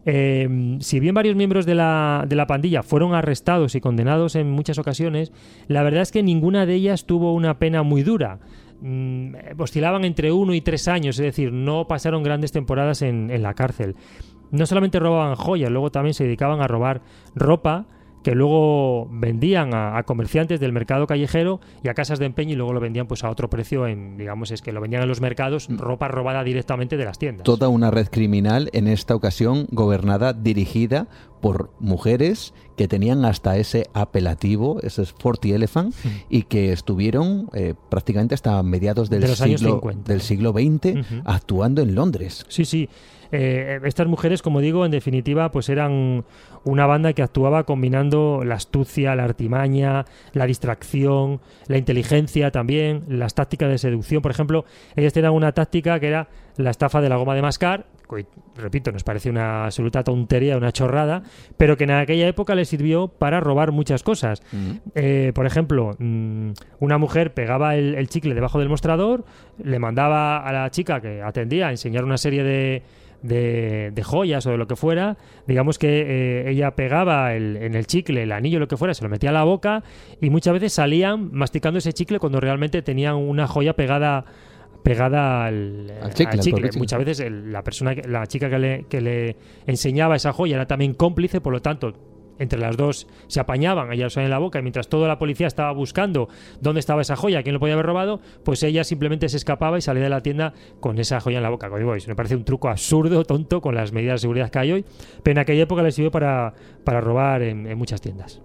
Eh, 0.05 0.77
si 0.80 0.99
bien 0.99 1.13
varios 1.13 1.35
miembros 1.35 1.65
de 1.65 1.76
la, 1.76 2.26
de 2.27 2.35
la 2.35 2.47
pandilla 2.47 2.81
fueron 2.81 3.13
arrestados 3.13 3.76
y 3.76 3.81
condenados 3.81 4.35
en 4.35 4.49
muchas 4.49 4.80
ocasiones, 4.80 5.31
la 5.68 5.84
verdad 5.84 6.01
es 6.01 6.11
que 6.11 6.23
ninguna 6.23 6.65
de 6.65 6.73
ellas 6.73 7.05
tuvo 7.05 7.34
una 7.34 7.59
pena 7.59 7.84
muy 7.84 8.03
dura. 8.03 8.39
mm, 8.81 9.35
oscilaban 9.59 10.05
entre 10.05 10.31
uno 10.31 10.55
y 10.55 10.61
tres 10.61 10.88
años, 10.88 11.19
es 11.19 11.26
decir, 11.26 11.51
no 11.51 11.88
pasaron 11.88 12.23
grandes 12.23 12.51
temporadas 12.51 13.03
en, 13.03 13.30
en 13.30 13.43
la 13.43 13.53
cárcel. 13.53 13.95
No 14.52 14.65
solamente 14.65 14.99
robaban 14.99 15.36
joyas, 15.36 15.72
luego 15.72 15.91
también 15.91 16.14
se 16.14 16.23
dedicaban 16.23 16.61
a 16.61 16.68
robar 16.68 17.02
ropa, 17.36 17.86
que 18.23 18.36
luego 18.36 19.07
vendían 19.11 19.73
a, 19.73 20.02
comerciantes 20.03 20.60
del 20.60 20.72
mercado 20.72 21.07
callejero 21.07 21.60
y 21.84 21.90
a 21.90 21.94
casas 21.94 22.19
de 22.19 22.26
empeño 22.26 22.53
y 22.53 22.56
luego 22.56 22.73
lo 22.73 22.80
vendían 22.80 23.07
pues 23.07 23.23
a 23.23 23.30
otro 23.30 23.49
precio 23.49 23.88
en 23.88 24.18
digamos 24.18 24.52
es 24.52 24.61
que 24.61 24.72
lo 24.72 24.82
vendían 24.82 25.03
en 25.03 25.10
los 25.10 25.22
mercados 25.22 25.69
mm. 25.69 25.78
ropa 25.78 26.07
robada 26.07 26.44
directamente 26.44 26.98
de 26.98 27.06
las 27.06 27.18
tiendas. 27.18 27.44
Toda 27.44 27.69
una 27.69 27.91
red 27.91 28.07
criminal 28.10 28.69
en 28.73 28.88
esta 28.88 29.15
ocasión 29.15 29.68
gobernada 29.72 30.34
dirigida 30.34 31.07
por 31.41 31.72
mujeres 31.80 32.53
que 32.78 32.88
tenían 32.88 33.26
hasta 33.26 33.57
ese 33.57 33.88
apelativo, 33.94 34.80
ese 34.82 35.06
Forty 35.06 35.53
Elephant, 35.53 35.95
mm. 36.03 36.07
y 36.30 36.44
que 36.44 36.72
estuvieron 36.72 37.49
eh, 37.53 37.73
prácticamente 37.90 38.36
hasta 38.36 38.61
mediados 38.64 39.10
del, 39.10 39.28
siglo, 39.36 39.82
del 40.06 40.22
siglo 40.22 40.52
XX 40.52 41.23
actuando 41.26 41.82
en 41.82 41.95
Londres. 41.95 42.45
Sí, 42.48 42.65
sí. 42.65 42.90
Eh, 43.32 43.80
estas 43.84 44.08
mujeres, 44.08 44.41
como 44.41 44.60
digo, 44.60 44.86
en 44.86 44.91
definitiva, 44.91 45.52
pues 45.52 45.70
eran 45.70 46.26
una 46.64 46.86
banda 46.86 47.14
que 47.14 47.24
actuaba 47.24 47.64
combinando 47.64 48.44
la 48.45 48.56
astucia, 48.56 49.16
la 49.16 49.24
artimaña, 49.24 50.06
la 50.34 50.45
distracción, 50.45 51.40
la 51.68 51.78
inteligencia 51.78 52.52
también, 52.52 53.03
las 53.08 53.34
tácticas 53.34 53.70
de 53.70 53.78
seducción. 53.78 54.22
Por 54.22 54.32
ejemplo, 54.32 54.66
ellas 54.95 55.14
tenían 55.14 55.34
una 55.34 55.52
táctica 55.53 55.99
que 55.99 56.08
era 56.08 56.28
la 56.58 56.72
estafa 56.72 57.02
de 57.02 57.10
la 57.10 57.16
goma 57.16 57.36
de 57.36 57.41
mascar, 57.41 57.86
que, 58.10 58.26
repito, 58.58 58.91
nos 58.91 59.03
parece 59.03 59.30
una 59.30 59.66
absoluta 59.66 60.03
tontería, 60.03 60.58
una 60.58 60.74
chorrada, 60.74 61.24
pero 61.58 61.78
que 61.78 61.86
en 61.86 61.91
aquella 61.91 62.28
época 62.28 62.56
le 62.56 62.66
sirvió 62.66 63.08
para 63.08 63.40
robar 63.40 63.72
muchas 63.72 64.03
cosas. 64.03 64.44
Eh, 64.95 65.32
por 65.34 65.45
ejemplo, 65.45 65.95
mm, 65.98 66.52
una 66.80 66.98
mujer 66.98 67.34
pegaba 67.34 67.76
el 67.76 68.10
chicle 68.10 68.36
debajo 68.36 68.60
del 68.60 68.68
mostrador, 68.68 69.24
le 69.64 69.80
mandaba 69.80 70.45
a 70.45 70.52
la 70.52 70.70
chica 70.72 70.99
que 70.99 71.22
atendía 71.22 71.68
a 71.68 71.72
enseñar 71.72 72.03
una 72.03 72.18
serie 72.18 72.44
de 72.44 72.84
de, 73.22 74.02
joyas 74.03 74.45
o 74.45 74.52
de 74.52 74.57
lo 74.57 74.68
que 74.68 74.76
fuera, 74.76 75.18
digamos 75.48 75.77
que 75.77 76.02
eh, 76.02 76.49
ella 76.52 76.72
pegaba 76.72 77.35
en 77.35 77.76
el 77.76 77.88
chicle, 77.88 78.23
el 78.23 78.31
anillo, 78.31 78.60
lo 78.60 78.68
que 78.68 78.77
fuera, 78.77 78.93
se 78.93 79.03
lo 79.03 79.10
metía 79.10 79.30
a 79.30 79.34
la 79.34 79.43
boca 79.43 79.84
y 80.19 80.30
muchas 80.30 80.53
veces 80.53 80.73
salían 80.73 81.30
masticando 81.31 81.80
ese 81.80 81.93
chicle 81.93 82.19
cuando 82.19 82.39
realmente 82.39 82.81
tenían 82.81 83.15
una 83.15 83.48
joya 83.48 83.73
pegada 83.73 84.26
pegada 84.84 85.45
al, 85.45 85.91
chicle. 86.14 86.69
Muchas 86.77 87.06
veces 87.06 87.31
la 87.31 87.64
persona, 87.64 87.93
la 88.07 88.26
chica 88.26 88.49
que 88.49 88.57
le, 88.57 88.85
que 88.89 88.99
le 88.99 89.35
enseñaba 89.68 90.15
esa 90.15 90.34
joya 90.34 90.56
era 90.56 90.65
también 90.65 90.95
cómplice, 90.95 91.39
por 91.39 91.53
lo 91.53 91.61
tanto 91.61 91.93
entre 92.41 92.59
las 92.59 92.76
dos 92.77 93.07
se 93.27 93.39
apañaban, 93.39 93.91
ella 93.93 94.07
lo 94.13 94.22
en 94.22 94.30
la 94.30 94.39
boca, 94.39 94.59
y 94.59 94.61
mientras 94.61 94.88
toda 94.88 95.07
la 95.07 95.19
policía 95.19 95.47
estaba 95.47 95.72
buscando 95.72 96.27
dónde 96.59 96.80
estaba 96.80 97.01
esa 97.01 97.15
joya, 97.15 97.43
quién 97.43 97.53
lo 97.53 97.59
podía 97.59 97.76
haber 97.76 97.85
robado, 97.85 98.19
pues 98.43 98.63
ella 98.63 98.84
simplemente 98.84 99.30
se 99.30 99.38
escapaba 99.38 99.77
y 99.77 99.81
salía 99.81 100.03
de 100.03 100.09
la 100.09 100.22
tienda 100.22 100.53
con 100.80 100.97
esa 100.99 101.19
joya 101.19 101.38
en 101.38 101.43
la 101.43 101.49
boca. 101.49 101.68
Como 101.68 101.80
digo, 101.80 101.93
me 102.07 102.15
parece 102.15 102.35
un 102.35 102.43
truco 102.43 102.69
absurdo, 102.69 103.23
tonto, 103.23 103.61
con 103.61 103.76
las 103.76 103.91
medidas 103.91 104.15
de 104.15 104.19
seguridad 104.19 104.49
que 104.49 104.59
hay 104.59 104.72
hoy, 104.72 104.85
pero 105.23 105.34
en 105.34 105.39
aquella 105.39 105.63
época 105.63 105.84
le 105.84 105.91
sirvió 105.91 106.11
para, 106.11 106.53
para 106.84 107.01
robar 107.01 107.41
en, 107.43 107.68
en 107.68 107.77
muchas 107.77 108.01
tiendas. 108.01 108.41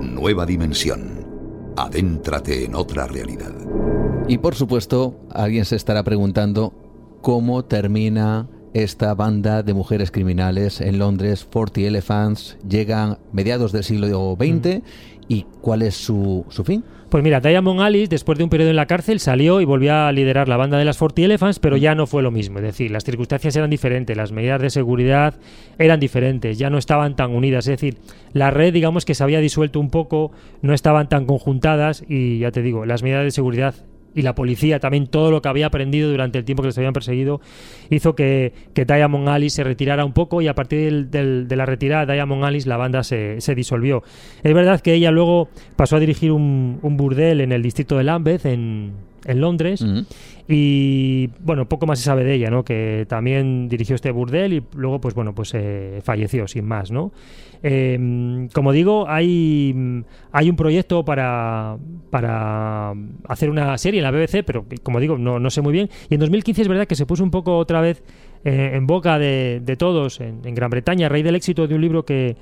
Nueva 0.00 0.44
dimensión. 0.44 1.24
Adéntrate 1.76 2.64
en 2.64 2.74
otra 2.74 3.06
realidad. 3.06 3.52
Y 4.28 4.38
por 4.38 4.54
supuesto, 4.54 5.20
alguien 5.30 5.64
se 5.64 5.76
estará 5.76 6.02
preguntando 6.02 6.72
cómo 7.20 7.64
termina 7.64 8.48
esta 8.82 9.14
banda 9.14 9.62
de 9.62 9.72
mujeres 9.72 10.10
criminales 10.10 10.82
en 10.82 10.98
Londres, 10.98 11.46
Forty 11.50 11.86
Elephants, 11.86 12.58
llegan 12.68 13.16
mediados 13.32 13.72
del 13.72 13.84
siglo 13.84 14.36
XX 14.38 14.82
y 15.28 15.46
cuál 15.62 15.80
es 15.80 15.94
su, 15.94 16.44
su 16.50 16.62
fin. 16.62 16.84
Pues 17.08 17.24
mira, 17.24 17.40
Diamond 17.40 17.80
Alice, 17.80 18.08
después 18.08 18.36
de 18.36 18.44
un 18.44 18.50
periodo 18.50 18.68
en 18.68 18.76
la 18.76 18.84
cárcel, 18.84 19.18
salió 19.18 19.62
y 19.62 19.64
volvió 19.64 19.94
a 19.94 20.12
liderar 20.12 20.48
la 20.48 20.58
banda 20.58 20.76
de 20.76 20.84
las 20.84 20.98
Forty 20.98 21.24
Elephants, 21.24 21.58
pero 21.58 21.78
ya 21.78 21.94
no 21.94 22.06
fue 22.06 22.22
lo 22.22 22.30
mismo. 22.30 22.58
Es 22.58 22.64
decir, 22.64 22.90
las 22.90 23.04
circunstancias 23.04 23.56
eran 23.56 23.70
diferentes, 23.70 24.14
las 24.14 24.30
medidas 24.30 24.60
de 24.60 24.68
seguridad 24.68 25.34
eran 25.78 25.98
diferentes, 25.98 26.58
ya 26.58 26.68
no 26.68 26.76
estaban 26.76 27.16
tan 27.16 27.30
unidas. 27.30 27.66
Es 27.68 27.80
decir, 27.80 27.96
la 28.34 28.50
red, 28.50 28.74
digamos 28.74 29.06
que 29.06 29.14
se 29.14 29.22
había 29.22 29.40
disuelto 29.40 29.80
un 29.80 29.88
poco, 29.88 30.32
no 30.60 30.74
estaban 30.74 31.08
tan 31.08 31.24
conjuntadas 31.24 32.04
y 32.06 32.40
ya 32.40 32.50
te 32.50 32.60
digo, 32.60 32.84
las 32.84 33.02
medidas 33.02 33.24
de 33.24 33.30
seguridad 33.30 33.74
y 34.16 34.22
la 34.22 34.34
policía, 34.34 34.80
también 34.80 35.06
todo 35.06 35.30
lo 35.30 35.42
que 35.42 35.48
había 35.48 35.66
aprendido 35.66 36.10
durante 36.10 36.38
el 36.38 36.44
tiempo 36.44 36.62
que 36.62 36.68
les 36.68 36.78
habían 36.78 36.94
perseguido, 36.94 37.40
hizo 37.90 38.16
que, 38.16 38.52
que 38.74 38.86
Diamond 38.86 39.28
Alice 39.28 39.56
se 39.56 39.62
retirara 39.62 40.04
un 40.04 40.12
poco 40.12 40.40
y 40.40 40.48
a 40.48 40.54
partir 40.54 41.08
del, 41.08 41.46
de 41.46 41.56
la 41.56 41.66
retirada 41.66 42.06
de 42.06 42.14
Diamond 42.14 42.42
Alice 42.44 42.68
la 42.68 42.78
banda 42.78 43.04
se, 43.04 43.40
se, 43.42 43.54
disolvió. 43.54 44.02
Es 44.42 44.54
verdad 44.54 44.80
que 44.80 44.94
ella 44.94 45.10
luego 45.10 45.48
pasó 45.76 45.96
a 45.96 46.00
dirigir 46.00 46.32
un, 46.32 46.78
un 46.82 46.96
burdel 46.96 47.42
en 47.42 47.52
el 47.52 47.62
distrito 47.62 47.98
de 47.98 48.04
Lambeth, 48.04 48.46
en, 48.46 48.92
en 49.26 49.40
Londres. 49.40 49.84
Y 50.48 51.28
bueno, 51.40 51.68
poco 51.68 51.86
más 51.86 51.98
se 51.98 52.04
sabe 52.04 52.24
de 52.24 52.34
ella, 52.34 52.50
¿no? 52.50 52.64
Que 52.64 53.04
también 53.08 53.68
dirigió 53.68 53.96
este 53.96 54.10
burdel 54.10 54.52
y 54.52 54.62
luego, 54.74 55.00
pues 55.00 55.14
bueno, 55.14 55.34
pues 55.34 55.52
eh, 55.54 56.00
falleció 56.02 56.46
sin 56.46 56.66
más, 56.66 56.90
¿no? 56.90 57.12
Em, 57.62 58.48
como 58.48 58.72
digo, 58.72 59.08
hay, 59.08 60.04
hay 60.30 60.50
un 60.50 60.56
proyecto 60.56 61.04
para, 61.04 61.76
para 62.10 62.92
hacer 63.26 63.50
una 63.50 63.76
serie 63.78 63.98
en 63.98 64.04
la 64.04 64.10
BBC, 64.12 64.44
pero 64.44 64.64
como 64.82 65.00
digo, 65.00 65.18
no, 65.18 65.40
no 65.40 65.50
sé 65.50 65.62
muy 65.62 65.72
bien. 65.72 65.90
Y 66.08 66.14
en 66.14 66.20
2015 66.20 66.62
es 66.62 66.68
verdad 66.68 66.86
que 66.86 66.94
se 66.94 67.06
puso 67.06 67.24
un 67.24 67.30
poco 67.30 67.58
otra 67.58 67.80
vez 67.80 68.02
eh, 68.44 68.72
en 68.74 68.86
boca 68.86 69.18
de, 69.18 69.60
de 69.64 69.76
todos 69.76 70.20
en, 70.20 70.42
en, 70.44 70.54
Gran 70.54 70.70
Bretaña, 70.70 71.06
a 71.06 71.08
raíz 71.08 71.24
del 71.24 71.34
éxito 71.34 71.66
de 71.66 71.74
un 71.74 71.80
libro 71.80 72.04
que, 72.04 72.36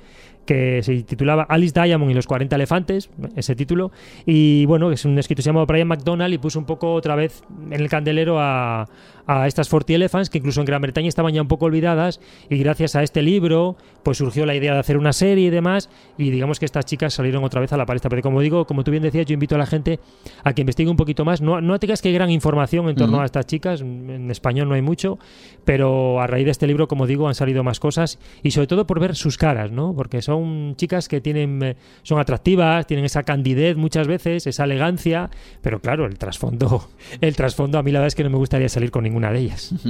que 0.45 0.81
se 0.83 1.03
titulaba 1.03 1.43
Alice 1.43 1.73
Diamond 1.79 2.11
y 2.11 2.13
los 2.13 2.27
40 2.27 2.55
elefantes, 2.55 3.09
ese 3.35 3.55
título, 3.55 3.91
y 4.25 4.65
bueno, 4.65 4.91
es 4.91 5.05
un 5.05 5.17
escritor 5.17 5.43
llamado 5.43 5.65
Brian 5.65 5.87
McDonald 5.87 6.33
y 6.33 6.37
puso 6.37 6.59
un 6.59 6.65
poco 6.65 6.93
otra 6.93 7.15
vez 7.15 7.43
en 7.71 7.81
el 7.81 7.89
candelero 7.89 8.39
a, 8.39 8.87
a 9.27 9.47
estas 9.47 9.69
Forty 9.69 9.93
Elephants, 9.93 10.29
que 10.29 10.37
incluso 10.37 10.59
en 10.59 10.65
Gran 10.65 10.81
Bretaña 10.81 11.07
estaban 11.07 11.33
ya 11.33 11.41
un 11.41 11.47
poco 11.47 11.65
olvidadas, 11.65 12.19
y 12.49 12.57
gracias 12.57 12.95
a 12.95 13.03
este 13.03 13.21
libro, 13.21 13.75
pues 14.03 14.17
surgió 14.17 14.45
la 14.45 14.55
idea 14.55 14.73
de 14.73 14.79
hacer 14.79 14.97
una 14.97 15.13
serie 15.13 15.47
y 15.47 15.49
demás, 15.49 15.89
y 16.17 16.29
digamos 16.29 16.59
que 16.59 16.65
estas 16.65 16.85
chicas 16.85 17.13
salieron 17.13 17.43
otra 17.43 17.61
vez 17.61 17.73
a 17.73 17.77
la 17.77 17.85
palestra. 17.85 18.09
Pero 18.09 18.21
como 18.21 18.41
digo, 18.41 18.65
como 18.65 18.83
tú 18.83 18.91
bien 18.91 19.03
decías, 19.03 19.25
yo 19.25 19.33
invito 19.33 19.55
a 19.55 19.57
la 19.57 19.65
gente 19.65 19.99
a 20.43 20.53
que 20.53 20.61
investigue 20.61 20.89
un 20.89 20.97
poquito 20.97 21.25
más. 21.25 21.41
No, 21.41 21.61
no 21.61 21.79
te 21.79 21.87
creas 21.87 22.01
que 22.01 22.11
gran 22.11 22.29
información 22.29 22.89
en 22.89 22.95
torno 22.95 23.21
a 23.21 23.25
estas 23.25 23.45
chicas, 23.45 23.81
en 23.81 24.29
español 24.29 24.69
no 24.69 24.75
hay 24.75 24.81
mucho, 24.81 25.17
pero 25.63 26.21
a 26.21 26.27
raíz 26.27 26.45
de 26.45 26.51
este 26.51 26.67
libro, 26.67 26.87
como 26.87 27.07
digo, 27.07 27.27
han 27.27 27.35
salido 27.35 27.63
más 27.63 27.79
cosas, 27.79 28.19
y 28.43 28.51
sobre 28.51 28.67
todo 28.67 28.85
por 28.85 28.99
ver 28.99 29.15
sus 29.15 29.37
caras, 29.37 29.71
¿no? 29.71 29.93
Porque 29.95 30.21
son 30.21 30.75
chicas 30.75 31.07
que 31.07 31.21
tienen, 31.21 31.63
eh, 31.63 31.75
son 32.03 32.19
atractivas, 32.19 32.85
tienen 32.87 33.05
esa 33.05 33.23
candidez 33.23 33.75
muchas 33.77 34.07
veces, 34.07 34.47
esa 34.47 34.65
elegancia, 34.65 35.29
pero 35.61 35.79
claro, 35.79 36.05
el 36.05 36.17
trasfondo, 36.17 36.89
el 37.21 37.35
trasfondo 37.35 37.79
a 37.79 37.83
mí 37.83 37.91
la 37.91 37.99
verdad 37.99 38.07
es 38.07 38.15
que 38.15 38.23
no 38.23 38.29
me 38.29 38.37
gustaría 38.37 38.69
salir 38.69 38.91
con 38.91 39.03
ningún 39.03 39.14
una 39.17 39.31
de 39.31 39.39
ellas. 39.39 39.73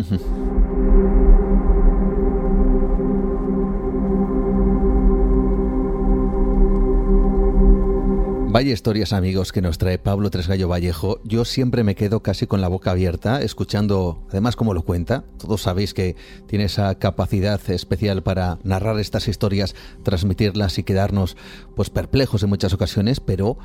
Vaya 8.56 8.72
historias 8.72 9.12
amigos 9.12 9.52
que 9.52 9.62
nos 9.62 9.78
trae 9.78 9.98
Pablo 9.98 10.30
Tresgallo 10.30 10.70
Vallejo. 10.70 11.20
Yo 11.26 11.44
siempre 11.44 11.84
me 11.84 11.94
quedo 11.94 12.22
casi 12.22 12.48
con 12.48 12.62
la 12.62 12.70
boca 12.70 12.92
abierta, 12.92 13.42
escuchando 13.42 14.24
además 14.30 14.56
cómo 14.56 14.74
lo 14.74 14.84
cuenta. 14.84 15.26
Todos 15.38 15.64
sabéis 15.64 15.94
que 15.94 16.16
tiene 16.48 16.64
esa 16.64 16.96
capacidad 16.96 17.60
especial 17.70 18.24
para 18.24 18.60
narrar 18.64 18.98
estas 19.02 19.28
historias, 19.28 19.76
transmitirlas 20.04 20.78
y 20.78 20.84
quedarnos 20.84 21.36
pues 21.76 21.90
perplejos 21.90 22.44
en 22.44 22.50
muchas 22.50 22.72
ocasiones, 22.72 23.20
pero 23.20 23.58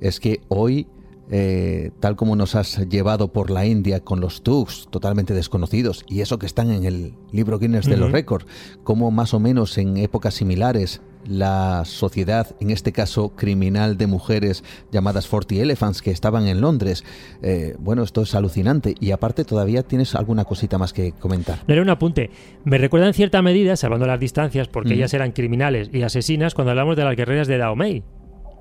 es 0.00 0.18
que 0.18 0.40
hoy 0.48 0.86
eh, 1.30 1.90
tal 2.00 2.16
como 2.16 2.36
nos 2.36 2.54
has 2.54 2.88
llevado 2.88 3.32
por 3.32 3.50
la 3.50 3.66
India 3.66 4.00
con 4.00 4.20
los 4.20 4.42
Tugs 4.42 4.88
totalmente 4.90 5.34
desconocidos, 5.34 6.04
y 6.08 6.20
eso 6.20 6.38
que 6.38 6.46
están 6.46 6.70
en 6.70 6.84
el 6.84 7.14
libro 7.32 7.58
Guinness 7.58 7.86
de 7.86 7.96
los 7.96 8.12
récords, 8.12 8.46
como 8.84 9.10
más 9.10 9.34
o 9.34 9.40
menos 9.40 9.76
en 9.78 9.96
épocas 9.96 10.34
similares 10.34 11.00
la 11.28 11.82
sociedad, 11.84 12.56
en 12.60 12.70
este 12.70 12.92
caso 12.92 13.30
criminal 13.36 13.98
de 13.98 14.06
mujeres 14.06 14.64
llamadas 14.90 15.26
Forty 15.26 15.60
Elephants, 15.60 16.00
que 16.00 16.10
estaban 16.10 16.46
en 16.46 16.60
Londres. 16.60 17.04
Eh, 17.42 17.76
bueno, 17.78 18.02
esto 18.02 18.22
es 18.22 18.34
alucinante. 18.34 18.94
Y 18.98 19.10
aparte, 19.10 19.44
todavía 19.44 19.82
tienes 19.82 20.14
alguna 20.14 20.44
cosita 20.44 20.78
más 20.78 20.92
que 20.92 21.12
comentar. 21.12 21.58
Le 21.66 21.80
un 21.80 21.90
apunte. 21.90 22.30
Me 22.64 22.78
recuerda 22.78 23.06
en 23.06 23.14
cierta 23.14 23.42
medida, 23.42 23.76
salvando 23.76 24.06
las 24.06 24.18
distancias, 24.18 24.68
porque 24.68 24.94
ellas 24.94 25.12
eran 25.12 25.32
criminales 25.32 25.90
y 25.92 26.02
asesinas, 26.02 26.54
cuando 26.54 26.70
hablamos 26.70 26.96
de 26.96 27.04
las 27.04 27.16
guerreras 27.16 27.46
de 27.46 27.58
Dahomey. 27.58 28.02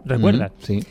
¿Recuerdas? 0.05 0.51
sí. 0.59 0.81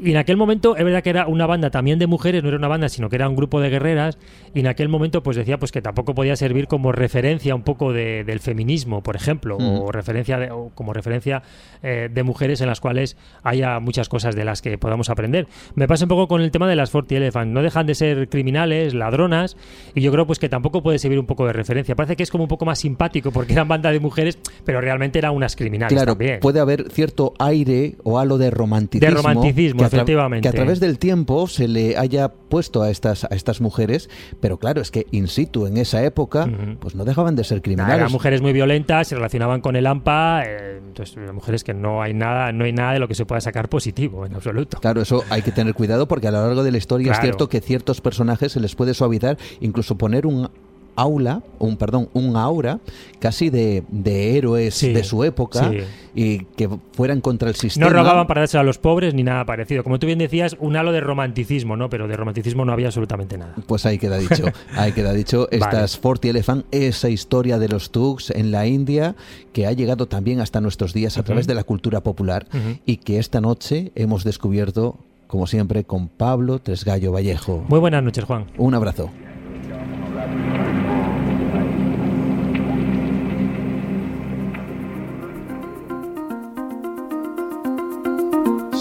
Y 0.00 0.10
en 0.10 0.16
aquel 0.18 0.36
momento 0.36 0.76
es 0.76 0.84
verdad 0.84 1.02
que 1.02 1.10
era 1.10 1.26
una 1.26 1.46
banda 1.46 1.70
también 1.70 1.98
de 1.98 2.06
mujeres, 2.06 2.42
no 2.42 2.48
era 2.48 2.58
una 2.58 2.68
banda, 2.68 2.88
sino 2.88 3.08
que 3.08 3.16
era 3.16 3.28
un 3.28 3.36
grupo 3.36 3.60
de 3.60 3.70
guerreras. 3.70 4.18
Y 4.54 4.60
en 4.60 4.66
aquel 4.66 4.88
momento 4.88 5.22
pues 5.22 5.36
decía 5.36 5.58
pues 5.58 5.72
que 5.72 5.80
tampoco 5.80 6.14
podía 6.14 6.36
servir 6.36 6.66
como 6.66 6.92
referencia 6.92 7.54
un 7.54 7.62
poco 7.62 7.92
de, 7.92 8.24
del 8.24 8.40
feminismo, 8.40 9.02
por 9.02 9.16
ejemplo, 9.16 9.56
o 9.56 9.90
referencia 9.92 10.38
de, 10.38 10.50
o 10.50 10.70
como 10.74 10.92
referencia 10.92 11.42
eh, 11.82 12.08
de 12.12 12.22
mujeres 12.22 12.60
en 12.60 12.66
las 12.66 12.80
cuales 12.80 13.16
haya 13.42 13.80
muchas 13.80 14.08
cosas 14.08 14.34
de 14.36 14.44
las 14.44 14.62
que 14.62 14.76
podamos 14.78 15.08
aprender. 15.08 15.46
Me 15.74 15.88
pasa 15.88 16.04
un 16.04 16.08
poco 16.08 16.28
con 16.28 16.42
el 16.42 16.50
tema 16.50 16.68
de 16.68 16.76
las 16.76 16.90
Forty 16.90 17.16
Elephant. 17.16 17.52
No 17.52 17.62
dejan 17.62 17.86
de 17.86 17.94
ser 17.94 18.28
criminales, 18.28 18.94
ladronas, 18.94 19.56
y 19.94 20.00
yo 20.00 20.12
creo 20.12 20.26
pues 20.26 20.38
que 20.38 20.48
tampoco 20.48 20.82
puede 20.82 20.98
servir 20.98 21.18
un 21.18 21.26
poco 21.26 21.46
de 21.46 21.52
referencia. 21.52 21.94
Parece 21.94 22.16
que 22.16 22.22
es 22.22 22.30
como 22.30 22.44
un 22.44 22.48
poco 22.48 22.64
más 22.64 22.78
simpático 22.78 23.30
porque 23.30 23.54
eran 23.54 23.68
banda 23.68 23.90
de 23.92 24.00
mujeres, 24.00 24.38
pero 24.64 24.80
realmente 24.80 25.18
eran 25.18 25.34
unas 25.34 25.56
criminales 25.56 25.94
claro, 25.94 26.12
también. 26.12 26.40
Puede 26.40 26.60
haber 26.60 26.90
cierto 26.90 27.34
aire 27.38 27.96
o 28.02 28.18
halo 28.18 28.38
de 28.38 28.50
romanticismo. 28.50 29.08
De 29.08 29.14
romanticismo 29.14 29.85
efectivamente. 29.86 30.42
que 30.42 30.48
a 30.48 30.52
través 30.52 30.80
del 30.80 30.98
tiempo 30.98 31.46
se 31.46 31.68
le 31.68 31.96
haya 31.96 32.28
puesto 32.28 32.82
a 32.82 32.90
estas, 32.90 33.24
a 33.24 33.28
estas 33.28 33.60
mujeres, 33.60 34.08
pero 34.40 34.58
claro, 34.58 34.80
es 34.80 34.90
que 34.90 35.06
in 35.10 35.28
situ 35.28 35.66
en 35.66 35.76
esa 35.76 36.02
época, 36.04 36.48
pues 36.80 36.94
no 36.94 37.04
dejaban 37.04 37.36
de 37.36 37.44
ser 37.44 37.62
criminales. 37.62 37.96
Eran 37.96 38.12
mujeres 38.12 38.42
muy 38.42 38.52
violentas, 38.52 39.08
se 39.08 39.14
relacionaban 39.14 39.60
con 39.60 39.76
el 39.76 39.86
AMPA, 39.86 40.44
eh, 40.44 40.80
entonces 40.86 41.16
mujeres 41.32 41.64
que 41.64 41.74
no 41.74 42.02
hay 42.02 42.14
nada, 42.14 42.52
no 42.52 42.64
hay 42.64 42.72
nada 42.72 42.92
de 42.92 42.98
lo 42.98 43.08
que 43.08 43.14
se 43.14 43.26
pueda 43.26 43.40
sacar 43.40 43.68
positivo 43.68 44.26
en 44.26 44.34
absoluto. 44.34 44.78
Claro, 44.80 45.00
eso 45.00 45.24
hay 45.30 45.42
que 45.42 45.52
tener 45.52 45.74
cuidado 45.74 46.08
porque 46.08 46.28
a 46.28 46.30
lo 46.30 46.40
largo 46.40 46.62
de 46.62 46.70
la 46.70 46.78
historia 46.78 47.12
es 47.12 47.20
cierto 47.20 47.48
que 47.48 47.60
ciertos 47.60 48.00
personajes 48.00 48.52
se 48.52 48.60
les 48.60 48.74
puede 48.74 48.94
suavizar, 48.94 49.36
incluso 49.60 49.96
poner 49.96 50.26
un 50.26 50.48
aula, 50.96 51.42
un 51.58 51.76
perdón, 51.76 52.08
un 52.14 52.36
aura 52.36 52.80
casi 53.18 53.50
de, 53.50 53.84
de 53.88 54.36
héroes 54.36 54.80
de 54.80 55.04
su 55.04 55.22
época 55.24 55.70
y 56.14 56.40
que 56.56 56.68
fueran 56.92 57.20
contra 57.20 57.48
el 57.48 57.54
sistema. 57.54 57.86
No 57.86 57.92
robaban 57.92 58.26
para 58.26 58.40
darse 58.40 58.58
a 58.58 58.62
los 58.62 58.78
pobres 58.78 59.14
ni 59.14 59.22
nada 59.22 59.44
parecido. 59.44 59.84
Como 59.84 59.98
tú 59.98 60.06
bien 60.06 60.18
decías, 60.18 60.56
un 60.58 60.76
halo 60.76 60.92
de 60.92 61.00
romanticismo, 61.00 61.76
¿no? 61.76 61.90
Pero 61.90 62.08
de 62.08 62.16
romanticismo 62.16 62.64
no 62.64 62.72
había 62.72 62.86
absolutamente 62.86 63.38
nada. 63.38 63.54
Pues 63.66 63.86
ahí 63.86 63.98
queda 63.98 64.18
dicho. 64.18 64.44
ahí 64.76 64.92
queda 64.92 65.12
dicho. 65.12 65.48
Estas 65.50 65.98
Forty 65.98 66.30
Elephant, 66.30 66.64
esa 66.70 67.08
historia 67.08 67.58
de 67.58 67.68
los 67.68 67.90
Tugs 67.90 68.30
en 68.30 68.50
la 68.50 68.66
India 68.66 69.14
que 69.52 69.66
ha 69.66 69.72
llegado 69.72 70.06
también 70.06 70.40
hasta 70.40 70.60
nuestros 70.60 70.92
días 70.92 71.18
a 71.18 71.22
través 71.22 71.46
de 71.46 71.54
la 71.54 71.64
cultura 71.64 72.02
popular 72.02 72.46
y 72.84 72.98
que 72.98 73.18
esta 73.18 73.40
noche 73.40 73.92
hemos 73.94 74.24
descubierto 74.24 74.98
como 75.26 75.46
siempre, 75.46 75.84
con 75.84 76.08
Pablo 76.08 76.60
Tresgallo 76.60 77.12
Vallejo. 77.12 77.64
Muy 77.68 77.80
buenas 77.80 78.02
noches, 78.02 78.24
Juan. 78.24 78.46
Un 78.58 78.74
abrazo. 78.74 79.10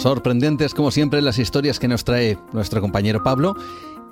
Sorprendentes 0.06 0.76
como 0.76 0.92
siempre 0.92 1.20
las 1.24 1.40
historias 1.40 1.80
que 1.80 1.88
nos 1.88 2.04
trae 2.04 2.38
nuestro 2.54 2.80
compañero 2.80 3.24
Pablo. 3.24 3.56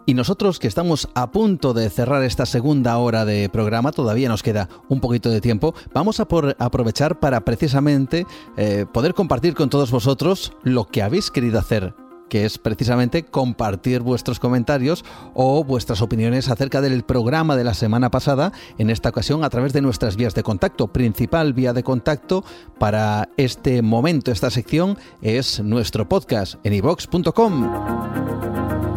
Y 0.07 0.15
nosotros 0.15 0.57
que 0.57 0.67
estamos 0.67 1.07
a 1.13 1.29
punto 1.29 1.75
de 1.75 1.87
cerrar 1.91 2.23
esta 2.23 2.47
segunda 2.47 2.97
hora 2.97 3.25
de 3.25 3.47
programa, 3.47 3.91
todavía 3.91 4.27
nos 4.27 4.41
queda 4.41 4.69
un 4.89 4.99
poquito 4.99 5.29
de 5.29 5.39
tiempo, 5.39 5.75
vamos 5.93 6.19
a 6.19 6.27
por 6.27 6.55
aprovechar 6.57 7.19
para 7.19 7.41
precisamente 7.41 8.25
eh, 8.57 8.87
poder 8.91 9.13
compartir 9.13 9.53
con 9.53 9.69
todos 9.69 9.91
vosotros 9.91 10.53
lo 10.63 10.85
que 10.85 11.03
habéis 11.03 11.29
querido 11.29 11.59
hacer 11.59 11.93
que 12.33 12.45
es 12.45 12.57
precisamente 12.57 13.21
compartir 13.21 14.01
vuestros 14.01 14.39
comentarios 14.39 15.05
o 15.35 15.63
vuestras 15.63 16.01
opiniones 16.01 16.49
acerca 16.49 16.81
del 16.81 17.03
programa 17.03 17.55
de 17.55 17.63
la 17.63 17.75
semana 17.75 18.09
pasada, 18.09 18.51
en 18.79 18.89
esta 18.89 19.09
ocasión 19.09 19.43
a 19.43 19.51
través 19.51 19.71
de 19.71 19.81
nuestras 19.81 20.15
vías 20.15 20.33
de 20.33 20.41
contacto. 20.41 20.87
Principal 20.87 21.53
vía 21.53 21.73
de 21.73 21.83
contacto 21.83 22.43
para 22.79 23.29
este 23.37 23.83
momento, 23.83 24.31
esta 24.31 24.49
sección, 24.49 24.97
es 25.21 25.59
nuestro 25.59 26.09
podcast 26.09 26.55
en 26.63 26.73
ivox.com. 26.73 28.92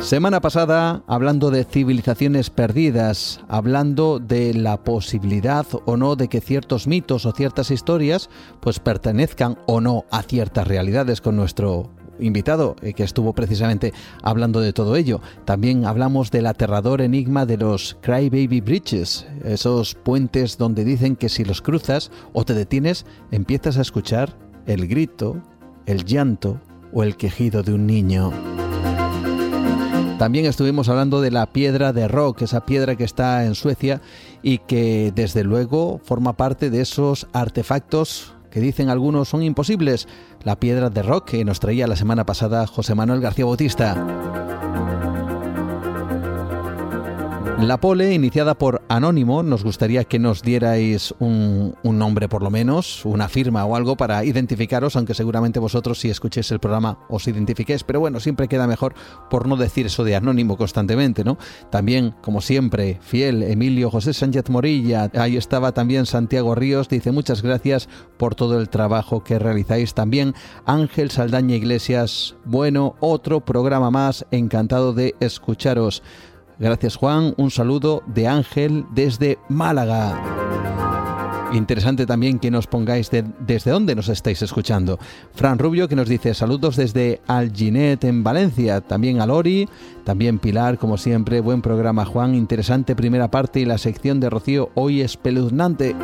Semana 0.00 0.40
pasada, 0.40 1.02
hablando 1.06 1.50
de 1.50 1.64
civilizaciones 1.64 2.50
perdidas, 2.50 3.40
hablando 3.48 4.18
de 4.18 4.52
la 4.52 4.76
posibilidad 4.84 5.66
o 5.86 5.96
no 5.96 6.14
de 6.14 6.28
que 6.28 6.40
ciertos 6.40 6.86
mitos 6.86 7.24
o 7.24 7.32
ciertas 7.32 7.70
historias 7.70 8.28
pues 8.60 8.80
pertenezcan 8.80 9.58
o 9.66 9.80
no 9.80 10.04
a 10.10 10.22
ciertas 10.22 10.68
realidades 10.68 11.20
con 11.20 11.36
nuestro 11.36 11.90
invitado 12.18 12.76
eh, 12.82 12.92
que 12.92 13.02
estuvo 13.02 13.32
precisamente 13.32 13.92
hablando 14.22 14.60
de 14.60 14.72
todo 14.72 14.96
ello. 14.96 15.20
También 15.44 15.86
hablamos 15.86 16.30
del 16.30 16.46
aterrador 16.46 17.00
enigma 17.00 17.46
de 17.46 17.56
los 17.56 17.96
Crybaby 18.02 18.60
Bridges, 18.60 19.26
esos 19.42 19.94
puentes 19.94 20.58
donde 20.58 20.84
dicen 20.84 21.16
que 21.16 21.28
si 21.28 21.44
los 21.44 21.62
cruzas 21.62 22.10
o 22.32 22.44
te 22.44 22.54
detienes, 22.54 23.06
empiezas 23.30 23.78
a 23.78 23.82
escuchar 23.82 24.36
el 24.66 24.86
grito, 24.86 25.42
el 25.86 26.04
llanto 26.04 26.60
o 26.92 27.02
el 27.02 27.16
quejido 27.16 27.62
de 27.62 27.72
un 27.72 27.86
niño. 27.86 28.32
También 30.24 30.46
estuvimos 30.46 30.88
hablando 30.88 31.20
de 31.20 31.30
la 31.30 31.44
piedra 31.52 31.92
de 31.92 32.08
rock, 32.08 32.40
esa 32.40 32.64
piedra 32.64 32.96
que 32.96 33.04
está 33.04 33.44
en 33.44 33.54
Suecia 33.54 34.00
y 34.42 34.56
que 34.56 35.12
desde 35.14 35.44
luego 35.44 36.00
forma 36.02 36.32
parte 36.32 36.70
de 36.70 36.80
esos 36.80 37.26
artefactos 37.34 38.32
que 38.50 38.58
dicen 38.58 38.88
algunos 38.88 39.28
son 39.28 39.42
imposibles. 39.42 40.08
La 40.42 40.58
piedra 40.58 40.88
de 40.88 41.02
rock 41.02 41.28
que 41.28 41.44
nos 41.44 41.60
traía 41.60 41.86
la 41.86 41.96
semana 41.96 42.24
pasada 42.24 42.66
José 42.66 42.94
Manuel 42.94 43.20
García 43.20 43.44
Bautista. 43.44 44.63
La 47.60 47.80
pole, 47.80 48.12
iniciada 48.12 48.58
por 48.58 48.82
Anónimo, 48.88 49.42
nos 49.42 49.64
gustaría 49.64 50.04
que 50.04 50.18
nos 50.18 50.42
dierais 50.42 51.14
un, 51.20 51.74
nombre 51.82 52.28
por 52.28 52.42
lo 52.42 52.50
menos, 52.50 53.06
una 53.06 53.28
firma 53.28 53.64
o 53.64 53.76
algo 53.76 53.96
para 53.96 54.24
identificaros, 54.24 54.96
aunque 54.96 55.14
seguramente 55.14 55.60
vosotros 55.60 56.00
si 56.00 56.10
escuchéis 56.10 56.50
el 56.50 56.58
programa 56.58 56.98
os 57.08 57.26
identifiquéis, 57.26 57.84
pero 57.84 58.00
bueno, 58.00 58.20
siempre 58.20 58.48
queda 58.48 58.66
mejor 58.66 58.94
por 59.30 59.46
no 59.46 59.56
decir 59.56 59.86
eso 59.86 60.04
de 60.04 60.16
Anónimo 60.16 60.58
constantemente, 60.58 61.24
¿no? 61.24 61.38
También, 61.70 62.14
como 62.20 62.40
siempre, 62.40 62.98
fiel 63.00 63.42
Emilio 63.42 63.90
José 63.90 64.12
Sánchez 64.12 64.50
Morilla, 64.50 65.10
ahí 65.14 65.36
estaba 65.36 65.72
también 65.72 66.06
Santiago 66.06 66.54
Ríos, 66.54 66.88
dice 66.88 67.12
muchas 67.12 67.40
gracias 67.40 67.88
por 68.18 68.34
todo 68.34 68.60
el 68.60 68.68
trabajo 68.68 69.24
que 69.24 69.38
realizáis. 69.38 69.94
También 69.94 70.34
Ángel 70.66 71.10
Saldaña 71.10 71.54
Iglesias, 71.54 72.34
bueno, 72.44 72.96
otro 73.00 73.40
programa 73.40 73.90
más, 73.90 74.26
encantado 74.32 74.92
de 74.92 75.14
escucharos. 75.20 76.02
Gracias 76.58 76.96
Juan, 76.96 77.34
un 77.36 77.50
saludo 77.50 78.02
de 78.06 78.28
Ángel 78.28 78.86
desde 78.94 79.38
Málaga. 79.48 80.20
Interesante 81.52 82.06
también 82.06 82.38
que 82.38 82.50
nos 82.50 82.66
pongáis 82.66 83.10
desde 83.10 83.70
dónde 83.70 83.94
nos 83.94 84.08
estáis 84.08 84.42
escuchando. 84.42 84.98
Fran 85.34 85.58
Rubio 85.58 85.88
que 85.88 85.96
nos 85.96 86.08
dice 86.08 86.34
saludos 86.34 86.76
desde 86.76 87.20
Alginet 87.26 88.04
en 88.04 88.24
Valencia, 88.24 88.80
también 88.80 89.20
a 89.20 89.26
Lori, 89.26 89.68
también 90.04 90.38
Pilar, 90.38 90.78
como 90.78 90.96
siempre, 90.96 91.40
buen 91.40 91.62
programa 91.62 92.04
Juan, 92.04 92.34
interesante 92.34 92.96
primera 92.96 93.30
parte 93.30 93.60
y 93.60 93.64
la 93.64 93.78
sección 93.78 94.20
de 94.20 94.30
Rocío 94.30 94.70
hoy 94.74 95.00
espeluznante. 95.00 95.94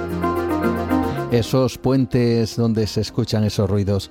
Esos 1.33 1.79
puentes 1.79 2.57
donde 2.57 2.87
se 2.87 3.01
escuchan 3.01 3.45
esos 3.45 3.71
ruidos 3.71 4.11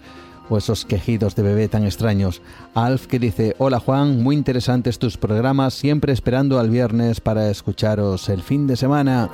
o 0.49 0.57
esos 0.57 0.85
quejidos 0.85 1.35
de 1.35 1.43
bebé 1.43 1.67
tan 1.67 1.85
extraños. 1.85 2.41
Alf 2.73 3.07
que 3.07 3.19
dice, 3.19 3.55
hola 3.57 3.79
Juan, 3.79 4.21
muy 4.21 4.35
interesantes 4.35 4.99
tus 4.99 5.17
programas, 5.17 5.73
siempre 5.73 6.13
esperando 6.13 6.59
al 6.59 6.69
viernes 6.69 7.21
para 7.21 7.49
escucharos 7.49 8.29
el 8.29 8.41
fin 8.41 8.67
de 8.67 8.75
semana. 8.75 9.29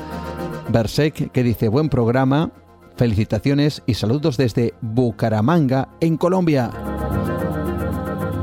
Bersek 0.70 1.32
que 1.32 1.44
dice, 1.44 1.68
buen 1.68 1.90
programa, 1.90 2.52
felicitaciones 2.98 3.84
y 3.86 3.94
saludos 3.94 4.38
desde 4.38 4.74
Bucaramanga, 4.82 5.90
en 6.00 6.18
Colombia. 6.18 6.72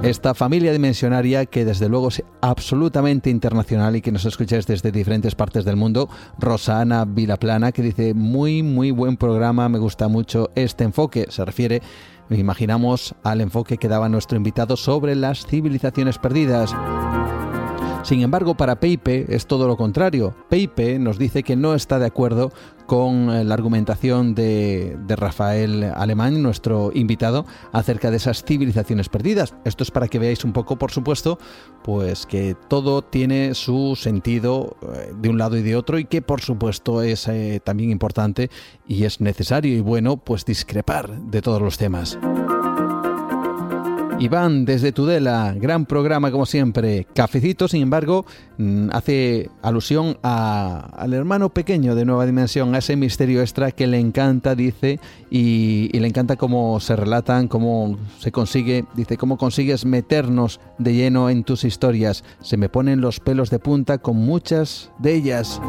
Esta 0.03 0.35
familia 0.35 0.73
dimensionaria 0.73 1.47
que 1.47 1.65
desde 1.65 1.89
luego 1.89 2.09
es 2.09 2.25
absolutamente 2.41 3.31
internacional 3.31 3.95
y 3.95 4.01
que 4.01 4.11
nos 4.11 4.25
escucháis 4.25 4.67
desde 4.67 4.91
diferentes 4.91 5.37
partes 5.37 5.65
del 5.65 5.77
mundo. 5.77 6.09
Rosana 6.41 7.05
Vilaplana 7.05 7.71
que 7.71 7.83
dice 7.83 8.13
muy 8.13 8.65
muy 8.65 8.91
buen 8.91 9.17
programa, 9.17 9.69
me 9.69 9.79
gusta 9.79 10.09
mucho 10.09 10.51
este 10.57 10.83
enfoque. 10.83 11.27
Se 11.29 11.45
refiere 11.45 11.83
imaginamos 12.39 13.15
al 13.23 13.41
enfoque 13.41 13.79
que 13.79 13.89
daba 13.89 14.09
nuestro 14.09 14.37
invitado 14.37 14.77
sobre 14.77 15.15
las 15.15 15.47
civilizaciones 15.47 16.19
perdidas. 16.19 16.75
Sin 18.03 18.21
embargo, 18.21 18.57
para 18.57 18.81
Peipe 18.81 19.27
es 19.29 19.47
todo 19.47 19.69
lo 19.69 19.77
contrario. 19.77 20.35
Peipe 20.49 20.99
nos 20.99 21.19
dice 21.19 21.45
que 21.45 21.55
no 21.55 21.75
está 21.75 22.01
de 22.01 22.07
acuerdo 22.07 22.51
con 22.87 23.31
eh, 23.31 23.45
la 23.45 23.55
argumentación 23.55 24.35
de, 24.35 24.99
Rafael 25.09 25.85
Alemán, 25.95 26.43
nuestro 26.43 26.91
invitado, 26.93 27.47
acerca 27.73 28.11
de 28.11 28.17
esas 28.17 28.45
civilizaciones 28.45 29.09
perdidas. 29.09 29.55
Esto 29.65 29.85
es 29.85 29.93
para 29.93 30.09
que 30.09 30.19
veáis 30.19 30.45
un 30.45 30.53
poco, 30.53 30.77
por 30.77 30.91
supuesto, 30.91 31.39
pues 31.85 32.27
que 32.27 32.57
todo 32.69 33.03
tiene 33.03 33.55
su 33.55 33.97
sentido 33.97 34.77
eh, 34.83 35.13
de 35.17 35.29
un 35.29 35.39
lado 35.39 35.57
y 35.57 35.63
de 35.63 35.77
otro 35.77 35.99
y 35.99 36.05
que, 36.05 36.23
por 36.23 36.41
supuesto, 36.41 37.03
es 37.03 37.29
eh, 37.29 37.61
también 37.63 37.91
importante 37.91 38.51
y 38.87 39.05
es 39.05 39.21
necesario 39.21 39.77
y 39.77 39.81
bueno, 39.81 40.17
pues 40.17 40.45
discrepar 40.45 41.21
de 41.21 41.41
todos 41.41 41.63
los 41.63 41.79
temas. 41.79 42.19
Iván 44.23 44.65
desde 44.65 44.93
Tudela, 44.93 45.53
gran 45.59 45.85
programa 45.85 46.31
como 46.31 46.47
siempre. 46.47 47.09
Cafecito, 47.13 47.67
sin 47.67 47.83
embargo, 47.83 48.25
mm, 48.57 48.91
hace 48.93 49.51
alusión 49.63 50.17
al 50.23 51.13
hermano 51.13 51.49
pequeño 51.49 51.97
de 51.97 52.05
Nueva 52.05 52.25
Dimensión, 52.25 52.73
a 52.77 52.79
ese 52.79 52.95
misterio 52.95 53.41
extra 53.41 53.73
que 53.73 53.89
le 53.89 53.99
encanta, 53.99 54.55
dice, 54.55 55.01
y, 55.29 55.91
y, 55.93 55.99
le 55.99 56.07
encanta 56.07 56.37
cómo 56.37 56.79
se 56.79 56.95
relatan, 56.95 57.49
cómo 57.49 57.99
se 58.21 58.31
consigue, 58.31 58.85
dice, 58.95 59.17
cómo 59.17 59.37
consigues 59.37 59.85
meternos 59.85 60.61
de 60.79 60.95
lleno 60.95 61.29
en 61.29 61.43
tus 61.43 61.65
historias. 61.65 62.23
Se 62.43 62.57
me 62.57 62.69
ponen 62.69 63.01
los 63.01 63.19
pelos 63.19 63.51
de 63.51 63.59
punta 63.59 63.99
con 63.99 64.17
muchas 64.19 64.93
de 65.01 65.15
ellas. 65.15 65.61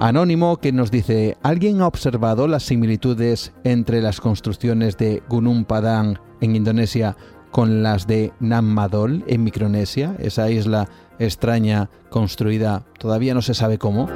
Anónimo 0.00 0.58
que 0.58 0.70
nos 0.70 0.92
dice, 0.92 1.36
¿alguien 1.42 1.80
ha 1.80 1.88
observado 1.88 2.46
las 2.46 2.62
similitudes 2.62 3.52
entre 3.64 4.00
las 4.00 4.20
construcciones 4.20 4.96
de 4.96 5.24
Gunung 5.28 5.64
Padang 5.64 6.20
en 6.40 6.54
Indonesia 6.54 7.16
con 7.50 7.82
las 7.82 8.06
de 8.06 8.32
Nammadol 8.38 9.24
en 9.26 9.42
Micronesia, 9.42 10.14
esa 10.20 10.50
isla 10.50 10.88
extraña 11.18 11.90
construida 12.10 12.84
todavía 12.98 13.34
no 13.34 13.42
se 13.42 13.54
sabe 13.54 13.78
cómo? 13.78 14.08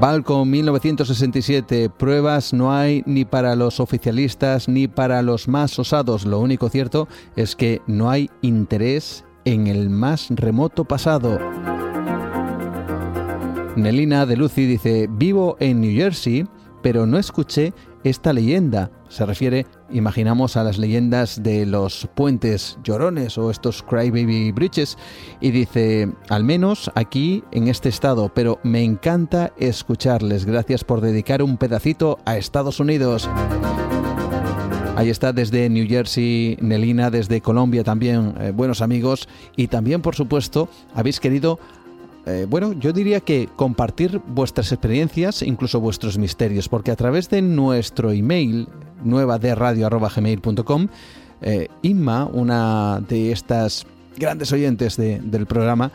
Balcon 0.00 0.50
1967. 0.50 1.88
Pruebas 1.88 2.52
no 2.52 2.74
hay 2.74 3.02
ni 3.06 3.24
para 3.24 3.56
los 3.56 3.80
oficialistas 3.80 4.68
ni 4.68 4.86
para 4.86 5.22
los 5.22 5.48
más 5.48 5.78
osados. 5.78 6.26
Lo 6.26 6.40
único 6.40 6.68
cierto 6.68 7.08
es 7.36 7.56
que 7.56 7.80
no 7.86 8.10
hay 8.10 8.28
interés 8.42 9.24
en 9.46 9.66
el 9.66 9.88
más 9.88 10.26
remoto 10.30 10.84
pasado. 10.84 11.38
Nelina 13.76 14.24
de 14.24 14.36
Lucy 14.36 14.66
dice, 14.66 15.08
vivo 15.10 15.56
en 15.58 15.80
New 15.80 15.92
Jersey, 15.92 16.46
pero 16.82 17.06
no 17.06 17.18
escuché 17.18 17.72
esta 18.04 18.32
leyenda. 18.32 18.90
Se 19.08 19.26
refiere, 19.26 19.66
imaginamos, 19.90 20.56
a 20.56 20.62
las 20.62 20.78
leyendas 20.78 21.42
de 21.42 21.66
los 21.66 22.08
puentes 22.14 22.78
llorones 22.84 23.36
o 23.36 23.50
estos 23.50 23.82
crybaby 23.82 24.52
bridges. 24.52 24.96
Y 25.40 25.50
dice, 25.50 26.12
al 26.28 26.44
menos 26.44 26.90
aquí 26.94 27.42
en 27.50 27.66
este 27.66 27.88
estado, 27.88 28.30
pero 28.32 28.60
me 28.62 28.84
encanta 28.84 29.52
escucharles. 29.58 30.44
Gracias 30.44 30.84
por 30.84 31.00
dedicar 31.00 31.42
un 31.42 31.56
pedacito 31.56 32.18
a 32.24 32.36
Estados 32.36 32.78
Unidos. 32.78 33.28
Ahí 34.96 35.10
está 35.10 35.32
desde 35.32 35.68
New 35.68 35.88
Jersey, 35.88 36.56
Nelina, 36.60 37.10
desde 37.10 37.40
Colombia 37.40 37.82
también, 37.82 38.34
eh, 38.38 38.52
buenos 38.54 38.80
amigos. 38.80 39.28
Y 39.56 39.66
también, 39.66 40.02
por 40.02 40.14
supuesto, 40.14 40.68
habéis 40.94 41.18
querido 41.18 41.58
eh, 42.26 42.46
bueno, 42.48 42.72
yo 42.72 42.92
diría 42.92 43.20
que 43.20 43.48
compartir 43.54 44.20
vuestras 44.26 44.72
experiencias, 44.72 45.42
incluso 45.42 45.80
vuestros 45.80 46.16
misterios, 46.16 46.68
porque 46.68 46.90
a 46.90 46.96
través 46.96 47.28
de 47.28 47.42
nuestro 47.42 48.12
email, 48.12 48.68
nueva 49.02 49.38
de 49.38 49.54
radio.gmail.com, 49.54 50.88
eh, 51.42 51.68
Inma, 51.82 52.24
una 52.24 53.00
de 53.06 53.30
estas 53.32 53.86
grandes 54.16 54.52
oyentes 54.52 54.96
del 54.96 55.46
programa, 55.46 55.92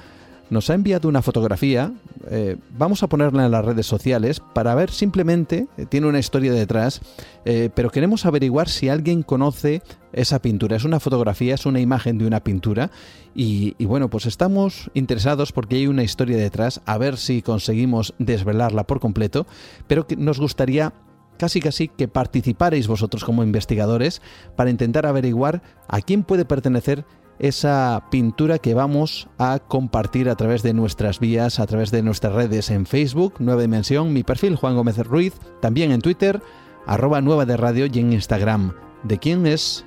nos 0.49 0.69
ha 0.69 0.73
enviado 0.73 1.07
una 1.07 1.21
fotografía, 1.21 1.93
eh, 2.30 2.57
vamos 2.77 3.03
a 3.03 3.07
ponerla 3.07 3.45
en 3.45 3.51
las 3.51 3.63
redes 3.63 3.85
sociales 3.85 4.41
para 4.53 4.76
ver 4.76 4.91
simplemente, 4.91 5.67
eh, 5.77 5.85
tiene 5.85 6.07
una 6.07 6.19
historia 6.19 6.51
detrás, 6.53 7.01
eh, 7.45 7.69
pero 7.73 7.89
queremos 7.89 8.26
averiguar 8.26 8.69
si 8.69 8.89
alguien 8.89 9.23
conoce 9.23 9.81
esa 10.11 10.41
pintura. 10.41 10.76
Es 10.76 10.84
una 10.84 10.99
fotografía, 10.99 11.55
es 11.55 11.65
una 11.65 11.80
imagen 11.80 12.17
de 12.17 12.26
una 12.26 12.43
pintura 12.43 12.91
y, 13.35 13.73
bueno, 13.85 14.09
pues 14.09 14.26
estamos 14.26 14.89
interesados 14.93 15.51
porque 15.51 15.77
hay 15.77 15.88
una 15.88 16.03
historia 16.03 16.38
detrás, 16.38 16.81
a 16.85 16.97
ver 16.97 17.17
si 17.17 17.41
conseguimos 17.41 18.13
desvelarla 18.17 18.85
por 18.85 18.99
completo, 18.99 19.45
pero 19.88 20.07
que 20.07 20.15
nos 20.15 20.39
gustaría 20.39 20.93
casi 21.38 21.61
casi 21.61 21.88
que 21.88 22.09
participarais 22.09 22.88
vosotros 22.88 23.23
como 23.23 23.43
investigadores 23.43 24.21
para 24.57 24.69
intentar 24.69 25.05
averiguar 25.05 25.61
a 25.88 26.01
quién 26.01 26.23
puede 26.23 26.43
pertenecer 26.43 27.05
esa 27.40 28.03
pintura 28.11 28.60
que 28.60 28.74
vamos 28.74 29.28
a 29.38 29.60
compartir 29.60 30.30
a 30.30 30.36
través 30.36 30.61
de 30.61 30.74
nuestras 30.74 31.20
vías, 31.20 31.60
a 31.60 31.66
través 31.66 31.90
de 31.90 32.03
nuestras 32.03 32.34
redes 32.34 32.70
en 32.70 32.86
Facebook, 32.86 33.36
Nueva 33.40 33.61
Dimensión, 33.61 34.14
mi 34.14 34.24
perfil 34.24 34.57
Juan 34.57 34.76
Gómez 34.76 34.98
Ruiz, 34.99 35.34
también 35.61 35.91
en 35.91 36.02
Twitter, 36.02 36.41
arroba 36.86 37.22
Nueva 37.22 37.45
de 37.45 37.57
Radio 37.57 37.88
y 37.91 37.99
en 37.99 38.14
Instagram. 38.14 38.74
¿De 39.03 39.18
quién 39.18 39.48
es 39.48 39.86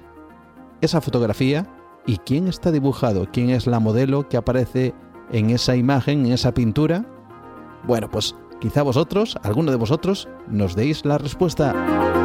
esa 0.81 1.01
fotografía 1.01 1.67
y 2.07 2.17
quién 2.19 2.49
está 2.49 2.71
dibujado? 2.71 3.29
¿Quién 3.31 3.51
es 3.51 3.67
la 3.67 3.81
modelo 3.81 4.29
que 4.29 4.39
aparece 4.39 4.95
en 5.31 5.51
esa 5.51 5.77
imagen, 5.77 6.27
en 6.27 6.33
esa 6.33 6.55
pintura? 6.55 7.07
Bueno, 7.85 8.11
pues 8.11 8.35
quizá 8.61 8.83
vosotros, 8.83 9.37
alguno 9.43 9.71
de 9.71 9.77
vosotros, 9.77 10.29
nos 10.49 10.75
deis 10.75 11.05
la 11.05 11.19
respuesta. 11.19 12.22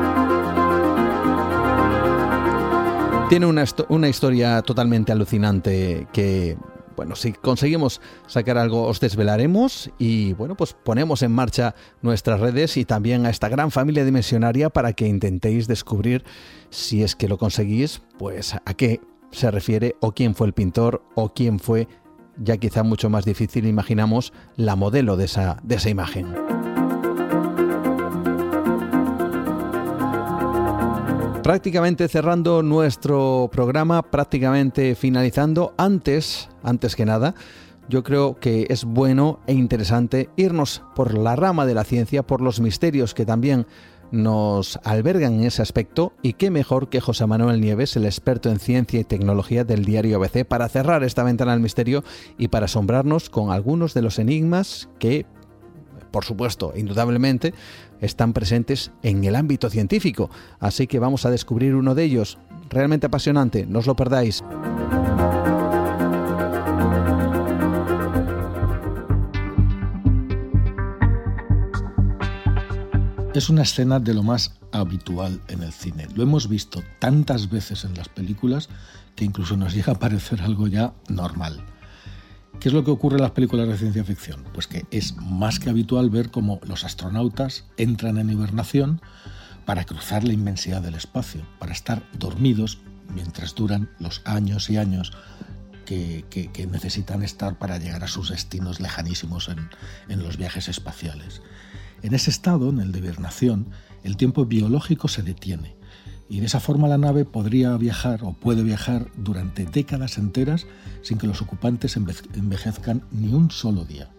Tiene 3.30 3.46
una, 3.46 3.66
una 3.90 4.08
historia 4.08 4.62
totalmente 4.62 5.12
alucinante 5.12 6.08
que 6.14 6.58
bueno, 6.96 7.16
si 7.16 7.34
conseguimos 7.34 8.02
sacar 8.26 8.58
algo 8.58 8.84
os 8.84 9.00
desvelaremos 9.00 9.92
y 10.00 10.34
bueno, 10.34 10.56
pues 10.56 10.74
ponemos 10.74 11.22
en 11.22 11.32
marcha 11.32 11.76
nuestras 12.02 12.40
redes 12.40 12.78
y 12.78 12.86
también 12.86 13.26
a 13.26 13.30
esta 13.30 13.50
gran 13.50 13.70
familia 13.70 14.06
dimensionaria 14.06 14.70
para 14.70 14.94
que 14.94 15.08
intentéis 15.08 15.68
descubrir 15.68 16.24
si 16.70 17.04
es 17.04 17.16
que 17.16 17.28
lo 17.28 17.38
conseguís, 17.38 18.02
pues 18.18 18.56
a 18.56 18.74
qué 18.74 19.02
se 19.32 19.52
refiere 19.52 19.96
o 20.00 20.14
quién 20.14 20.34
fue 20.34 20.48
el 20.48 20.54
pintor 20.54 21.04
o 21.14 21.34
quién 21.34 21.60
fue, 21.60 21.88
ya 22.38 22.58
quizá 22.58 22.82
mucho 22.82 23.10
más 23.10 23.26
difícil, 23.26 23.68
imaginamos, 23.68 24.34
la 24.56 24.76
modelo 24.76 25.18
de 25.18 25.26
esa, 25.26 25.60
de 25.64 25.76
esa 25.76 25.90
imagen. 25.90 26.34
Prácticamente 31.48 32.10
cerrando 32.10 32.62
nuestro 32.62 33.50
programa, 33.50 34.02
prácticamente 34.02 34.96
finalizando, 34.96 35.74
antes, 35.78 36.50
antes 36.62 36.94
que 36.94 37.06
nada, 37.06 37.36
yo 37.88 38.04
creo 38.04 38.38
que 38.38 38.68
es 38.70 38.84
bueno 38.84 39.40
e 39.48 39.54
interesante 39.54 40.30
irnos 40.36 40.84
por 40.94 41.18
la 41.18 41.38
rama 41.38 41.66
de 41.66 41.74
la 41.74 41.86
ciencia, 41.86 42.22
por 42.22 42.42
los 42.42 42.60
misterios 42.60 43.14
que 43.14 43.26
también 43.26 43.66
nos 44.12 44.78
albergan 44.84 45.36
en 45.36 45.46
ese 45.46 45.62
aspecto. 45.62 46.12
Y 46.22 46.34
qué 46.34 46.52
mejor 46.52 46.90
que 46.90 47.00
José 47.00 47.26
Manuel 47.28 47.62
Nieves, 47.62 47.96
el 47.96 48.04
experto 48.04 48.50
en 48.50 48.60
ciencia 48.60 49.00
y 49.00 49.06
tecnología 49.06 49.64
del 49.64 49.86
diario 49.86 50.18
ABC, 50.18 50.46
para 50.46 50.68
cerrar 50.68 51.06
esta 51.06 51.24
ventana 51.24 51.54
al 51.54 51.62
misterio 51.62 52.04
y 52.38 52.50
para 52.50 52.66
asombrarnos 52.66 53.30
con 53.30 53.52
algunos 53.52 53.94
de 53.94 54.02
los 54.02 54.20
enigmas 54.20 54.90
que, 55.00 55.26
por 56.12 56.26
supuesto, 56.26 56.74
indudablemente, 56.76 57.54
están 58.02 58.34
presentes 58.34 58.92
en 59.04 59.24
el 59.24 59.36
ámbito 59.36 59.70
científico. 59.70 60.30
Así 60.60 60.88
que 60.88 61.00
vamos 61.00 61.26
a 61.26 61.32
descubrir 61.32 61.76
uno 61.76 61.96
de 61.96 62.04
ellos. 62.04 62.38
Realmente 62.70 63.08
apasionante, 63.08 63.66
no 63.66 63.80
os 63.80 63.88
lo 63.88 63.96
perdáis. 63.96 64.44
Es 73.34 73.50
una 73.50 73.62
escena 73.62 74.00
de 74.00 74.16
lo 74.16 74.24
más 74.24 74.56
habitual 74.72 75.40
en 75.48 75.62
el 75.62 75.72
cine. 75.72 76.08
Lo 76.16 76.24
hemos 76.24 76.50
visto 76.50 76.82
tantas 76.98 77.52
veces 77.52 77.84
en 77.84 77.94
las 77.94 78.10
películas 78.10 78.68
que 79.16 79.26
incluso 79.26 79.56
nos 79.56 79.76
llega 79.76 79.94
a 79.94 80.00
parecer 80.00 80.42
algo 80.42 80.68
ya 80.68 80.94
normal. 81.08 81.64
¿Qué 82.60 82.70
es 82.70 82.74
lo 82.74 82.84
que 82.84 82.90
ocurre 82.90 83.18
en 83.18 83.22
las 83.22 83.32
películas 83.32 83.68
de 83.68 83.78
ciencia 83.78 84.04
ficción? 84.04 84.44
Pues 84.54 84.66
que 84.66 84.86
es 84.90 85.16
más 85.18 85.60
que 85.60 85.70
habitual 85.70 86.10
ver 86.10 86.32
cómo 86.32 86.60
los 86.64 86.84
astronautas 86.84 87.66
entran 87.78 88.18
en 88.18 88.32
hibernación 88.32 89.00
para 89.66 89.84
cruzar 89.84 90.24
la 90.24 90.34
inmensidad 90.34 90.82
del 90.82 90.96
espacio, 90.96 91.46
para 91.60 91.72
estar 91.72 92.02
dormidos 92.18 92.80
mientras 93.14 93.54
duran 93.54 93.90
los 94.00 94.22
años 94.26 94.72
y 94.72 94.78
años 94.78 95.14
que, 95.86 96.26
necesitan 96.72 97.22
estar 97.22 97.60
para 97.60 97.78
llegar 97.78 98.04
a 98.04 98.08
sus 98.08 98.30
destinos 98.30 98.80
lejanísimos 98.80 99.50
en, 99.50 100.24
los 100.24 100.38
viajes 100.38 100.68
espaciales. 100.68 101.44
En 102.02 102.16
ese 102.16 102.32
estado, 102.32 102.70
en 102.70 102.80
el 102.80 102.92
de 102.92 103.00
hibernación, 103.00 103.70
el 104.04 104.18
tiempo 104.18 104.46
biológico 104.46 105.08
se 105.08 105.22
detiene 105.22 105.77
y 106.30 106.40
de 106.40 106.46
esa 106.46 106.60
forma 106.60 106.88
la 106.88 106.98
nave 106.98 107.26
podría 107.26 107.76
viajar 107.78 108.24
o 108.24 108.34
puede 108.34 108.64
viajar 108.64 109.08
durante 109.16 109.66
décadas 109.66 110.18
enteras 110.18 110.66
sin 111.02 111.18
que 111.18 111.28
los 111.28 111.42
ocupantes 111.42 111.96
envejezcan 111.98 113.04
ni 113.12 113.34
un 113.34 113.52
solo 113.52 113.86
día. 113.86 114.10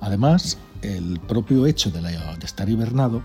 Además, 0.00 0.58
el 0.82 1.20
propio 1.20 1.66
hecho 1.66 1.90
de, 1.90 2.00
estar 2.42 2.68
hibernado, 2.68 3.22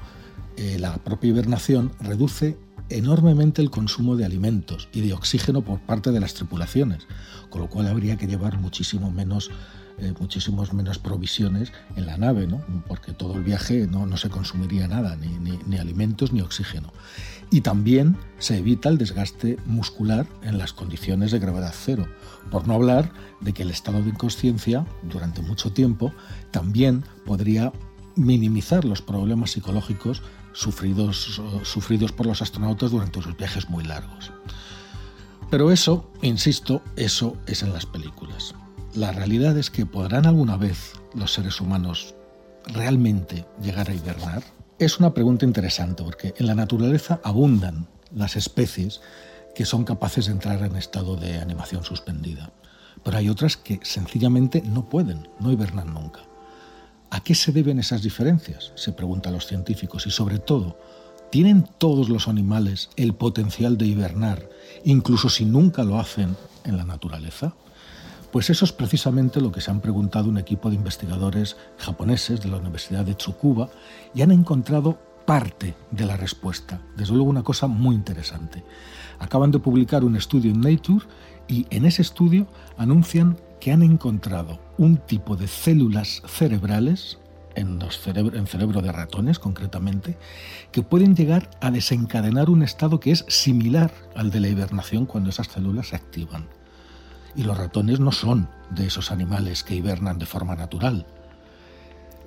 eh, 0.57 0.77
la 0.79 0.95
propia 0.97 1.29
hibernación 1.29 1.91
reduce 1.99 2.57
enormemente 2.89 3.61
el 3.61 3.69
consumo 3.69 4.15
de 4.15 4.25
alimentos 4.25 4.89
y 4.91 5.01
de 5.01 5.13
oxígeno 5.13 5.61
por 5.61 5.79
parte 5.79 6.11
de 6.11 6.19
las 6.19 6.33
tripulaciones, 6.33 7.07
con 7.49 7.61
lo 7.61 7.69
cual 7.69 7.87
habría 7.87 8.17
que 8.17 8.27
llevar 8.27 8.57
muchísimo 8.57 9.11
menos 9.11 9.49
eh, 10.01 10.13
muchísimos 10.19 10.73
menos 10.73 10.97
provisiones 10.97 11.71
en 11.95 12.07
la 12.07 12.17
nave, 12.17 12.47
¿no? 12.47 12.63
porque 12.87 13.11
todo 13.11 13.35
el 13.35 13.43
viaje 13.43 13.85
no, 13.85 14.07
no 14.07 14.17
se 14.17 14.29
consumiría 14.29 14.87
nada, 14.87 15.15
ni, 15.15 15.27
ni, 15.67 15.77
alimentos 15.77 16.33
ni 16.33 16.41
oxígeno. 16.41 16.91
Y 17.51 17.61
también 17.61 18.17
se 18.39 18.57
evita 18.57 18.89
el 18.89 18.97
desgaste 18.97 19.57
muscular 19.65 20.25
en 20.41 20.57
las 20.57 20.73
condiciones 20.73 21.31
de 21.31 21.39
gravedad 21.39 21.73
cero, 21.75 22.07
por 22.49 22.67
no 22.67 22.73
hablar 22.73 23.11
de 23.41 23.53
que 23.53 23.63
el 23.63 23.71
estado 23.71 24.01
de 24.01 24.09
inconsciencia 24.09 24.85
durante 25.03 25.41
mucho 25.41 25.71
tiempo 25.71 26.13
también 26.51 27.03
podría 27.25 27.73
minimizar 28.15 28.85
los 28.85 29.01
problemas 29.01 29.51
psicológicos 29.51 30.21
sufridos, 30.53 32.11
por 32.15 32.25
los 32.25 32.41
astronautas 32.41 32.91
durante 32.91 33.21
sus 33.21 33.37
viajes 33.37 33.69
muy 33.69 33.83
largos. 33.83 34.31
Pero 35.49 35.71
eso, 35.71 36.09
insisto, 36.21 36.81
eso 36.95 37.35
es 37.45 37.63
en 37.63 37.73
las 37.73 37.85
películas 37.85 38.55
la 38.95 39.11
realidad 39.11 39.57
es 39.57 39.69
que 39.69 39.85
podrán 39.85 40.25
alguna 40.25 40.57
vez 40.57 40.93
los 41.13 41.33
seres 41.33 41.61
humanos 41.61 42.13
realmente 42.65 43.45
llegar 43.61 43.89
a 43.89 43.93
hibernar. 43.93 44.43
Es 44.81 44.97
una 44.97 45.13
pregunta 45.13 45.45
interesante 45.45 46.01
porque 46.01 46.33
en 46.39 46.47
la 46.47 46.55
naturaleza 46.55 47.19
abundan 47.23 47.85
las 48.15 48.35
especies 48.35 48.99
que 49.53 49.63
son 49.63 49.83
capaces 49.83 50.25
de 50.25 50.31
entrar 50.31 50.63
en 50.63 50.75
estado 50.75 51.15
de 51.15 51.37
animación 51.37 51.83
suspendida, 51.83 52.51
pero 53.03 53.17
hay 53.17 53.29
otras 53.29 53.57
que 53.57 53.79
sencillamente 53.83 54.63
no 54.63 54.89
pueden, 54.89 55.29
no 55.39 55.51
hibernan 55.51 55.93
nunca. 55.93 56.21
¿A 57.11 57.21
qué 57.21 57.35
se 57.35 57.51
deben 57.51 57.77
esas 57.77 58.01
diferencias? 58.01 58.71
Se 58.73 58.91
preguntan 58.91 59.33
los 59.33 59.45
científicos 59.45 60.07
y 60.07 60.09
sobre 60.09 60.39
todo, 60.39 60.79
¿tienen 61.29 61.69
todos 61.77 62.09
los 62.09 62.27
animales 62.27 62.89
el 62.95 63.13
potencial 63.13 63.77
de 63.77 63.85
hibernar, 63.85 64.49
incluso 64.83 65.29
si 65.29 65.45
nunca 65.45 65.83
lo 65.83 65.99
hacen 65.99 66.35
en 66.63 66.77
la 66.77 66.85
naturaleza? 66.85 67.53
Pues 68.31 68.49
eso 68.49 68.63
es 68.63 68.71
precisamente 68.71 69.41
lo 69.41 69.51
que 69.51 69.59
se 69.59 69.71
han 69.71 69.81
preguntado 69.81 70.29
un 70.29 70.37
equipo 70.37 70.69
de 70.69 70.75
investigadores 70.75 71.57
japoneses 71.77 72.39
de 72.39 72.49
la 72.49 72.57
Universidad 72.57 73.03
de 73.03 73.15
Tsukuba 73.15 73.69
y 74.13 74.21
han 74.21 74.31
encontrado 74.31 74.97
parte 75.25 75.75
de 75.91 76.05
la 76.05 76.15
respuesta. 76.15 76.81
Desde 76.95 77.13
luego 77.13 77.29
una 77.29 77.43
cosa 77.43 77.67
muy 77.67 77.93
interesante. 77.93 78.63
Acaban 79.19 79.51
de 79.51 79.59
publicar 79.59 80.03
un 80.05 80.15
estudio 80.15 80.51
en 80.51 80.61
Nature 80.61 81.05
y 81.47 81.67
en 81.69 81.85
ese 81.85 82.01
estudio 82.01 82.47
anuncian 82.77 83.37
que 83.59 83.71
han 83.71 83.83
encontrado 83.83 84.59
un 84.77 84.97
tipo 84.97 85.35
de 85.35 85.47
células 85.47 86.23
cerebrales 86.25 87.19
en, 87.55 87.79
los 87.79 87.99
en 88.07 88.47
cerebro 88.47 88.81
de 88.81 88.93
ratones 88.93 89.39
concretamente, 89.39 90.17
que 90.71 90.83
pueden 90.83 91.15
llegar 91.17 91.49
a 91.59 91.69
desencadenar 91.69 92.49
un 92.49 92.63
estado 92.63 93.01
que 93.01 93.11
es 93.11 93.25
similar 93.27 93.93
al 94.15 94.31
de 94.31 94.39
la 94.39 94.47
hibernación 94.47 95.05
cuando 95.05 95.29
esas 95.29 95.47
células 95.47 95.89
se 95.89 95.97
activan. 95.97 96.47
Y 97.35 97.43
los 97.43 97.57
ratones 97.57 97.99
no 97.99 98.11
son 98.11 98.49
de 98.69 98.87
esos 98.87 99.11
animales 99.11 99.63
que 99.63 99.75
hibernan 99.75 100.19
de 100.19 100.25
forma 100.25 100.55
natural. 100.55 101.05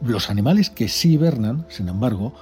Los 0.02 0.30
animales 0.30 0.70
que 0.70 0.88
sí 0.88 1.12
hibernan, 1.12 1.66
sin 1.68 1.88
embargo, 1.88 2.34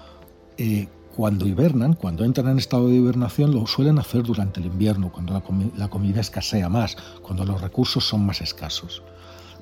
eh, 0.59 0.89
cuando 1.14 1.47
hibernan, 1.47 1.93
cuando 1.94 2.24
entran 2.24 2.48
en 2.48 2.59
estado 2.59 2.89
de 2.89 2.97
hibernación, 2.97 3.52
lo 3.55 3.66
suelen 3.66 3.98
hacer 3.98 4.22
durante 4.22 4.60
el 4.60 4.66
invierno, 4.66 5.12
cuando 5.12 5.43
la, 5.76 5.89
comida 5.89 6.20
escasea 6.20 6.68
más, 6.68 6.97
cuando 7.22 7.44
los 7.44 7.60
recursos 7.60 8.05
son 8.05 8.24
más 8.24 8.40
escasos. 8.40 9.02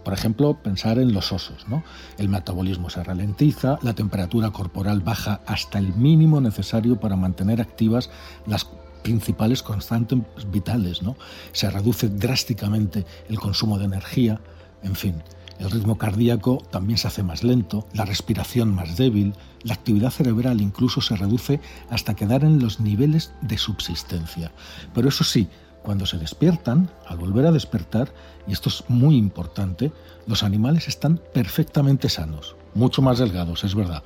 Por 0.05 0.15
ejemplo, 0.15 0.55
pensar 0.55 0.99
en 0.99 1.13
los 1.13 1.33
osos. 1.33 1.67
¿no? 1.69 1.83
El 2.17 2.29
metabolismo 2.29 2.89
se 2.89 3.03
ralentiza, 3.03 3.79
la 3.83 3.95
temperatura 3.95 4.51
corporal 4.51 5.01
baja 5.01 5.41
hasta 5.47 5.79
el 5.79 5.95
mínimo 5.95 6.41
necesario 6.41 6.99
para 6.99 7.17
mantener 7.17 7.61
activas 7.61 8.11
las 8.47 8.67
principales 9.03 9.63
constantes 9.63 10.21
vitales. 10.51 11.03
¿no? 11.03 11.17
Se 11.53 11.71
reduce 11.71 12.09
drásticamente 12.09 13.05
el 13.29 13.39
consumo 13.39 13.79
de 13.79 13.87
energía, 13.87 14.41
en 14.83 14.95
fin. 14.95 15.23
El 15.59 15.71
ritmo 15.71 15.99
cardíaco 15.99 16.63
también 16.71 16.97
se 16.97 17.09
hace 17.09 17.23
más 17.23 17.45
lento, 17.45 17.87
la 17.93 18.07
respiración 18.07 18.75
más 18.75 18.97
débil, 18.97 19.35
la 19.63 19.75
actividad 19.75 20.11
cerebral 20.11 20.63
incluso 20.63 21.03
se 21.03 21.17
reduce 21.17 21.61
hasta 21.91 22.15
quedar 22.15 22.45
en 22.45 22.61
los 22.61 22.81
niveles 22.81 23.33
de 23.43 23.59
subsistencia. 23.59 24.53
Pero 24.95 25.11
eso 25.11 25.23
sí, 25.23 25.49
cuando 25.83 26.07
se 26.07 26.17
despiertan, 26.17 26.91
al 27.07 27.19
volver 27.19 27.45
a 27.45 27.53
despertar, 27.53 28.11
y 28.47 28.53
esto 28.53 28.71
es 28.71 28.85
muy 28.89 29.17
importante, 29.17 29.93
los 30.27 30.43
animales 30.43 30.89
están 30.89 31.21
perfectamente 31.35 32.09
sanos, 32.09 32.57
mucho 32.75 33.03
más 33.03 33.19
delgados, 33.19 33.63
es 33.63 33.75
verdad, 33.75 34.03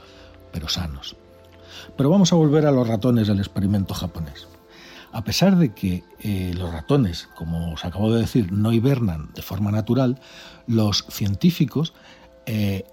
pero 0.53 0.69
sanos. 0.69 1.15
Pero 1.97 2.11
vamos 2.11 2.33
a 2.33 2.37
volver 2.37 2.67
a 2.67 2.73
los 2.73 2.89
ratones 2.89 3.29
del 3.29 3.39
experimento 3.39 3.95
japonés. 3.95 4.49
A 5.15 5.23
pesar 5.23 5.57
de 5.57 5.73
que 5.73 6.03
eh, 6.19 6.53
los 6.57 6.73
ratones, 6.73 7.29
como 7.37 7.73
os 7.75 7.85
acabo 7.85 8.13
de 8.13 8.23
decir, 8.23 8.51
no 8.51 8.73
hibernan 8.73 9.31
de 9.33 9.43
forma 9.43 9.71
natural, 9.71 10.19
los 10.67 11.07
científicos 11.09 11.95
eh, 12.47 12.85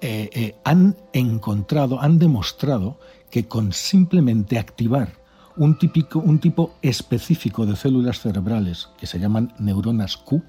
eh, 0.00 0.56
han 0.64 0.96
encontrado, 1.12 2.00
han 2.00 2.18
demostrado 2.18 2.98
que 3.30 3.46
con 3.46 3.72
simplemente 3.72 4.58
activar 4.58 5.12
un, 5.56 5.78
típico, 5.78 6.18
un 6.18 6.40
tipo 6.40 6.74
específico 6.82 7.64
de 7.66 7.76
células 7.76 8.18
cerebrales 8.18 8.88
que 8.98 9.06
se 9.06 9.20
llaman 9.20 9.54
neuronas 9.60 10.16
Q, 10.16 10.42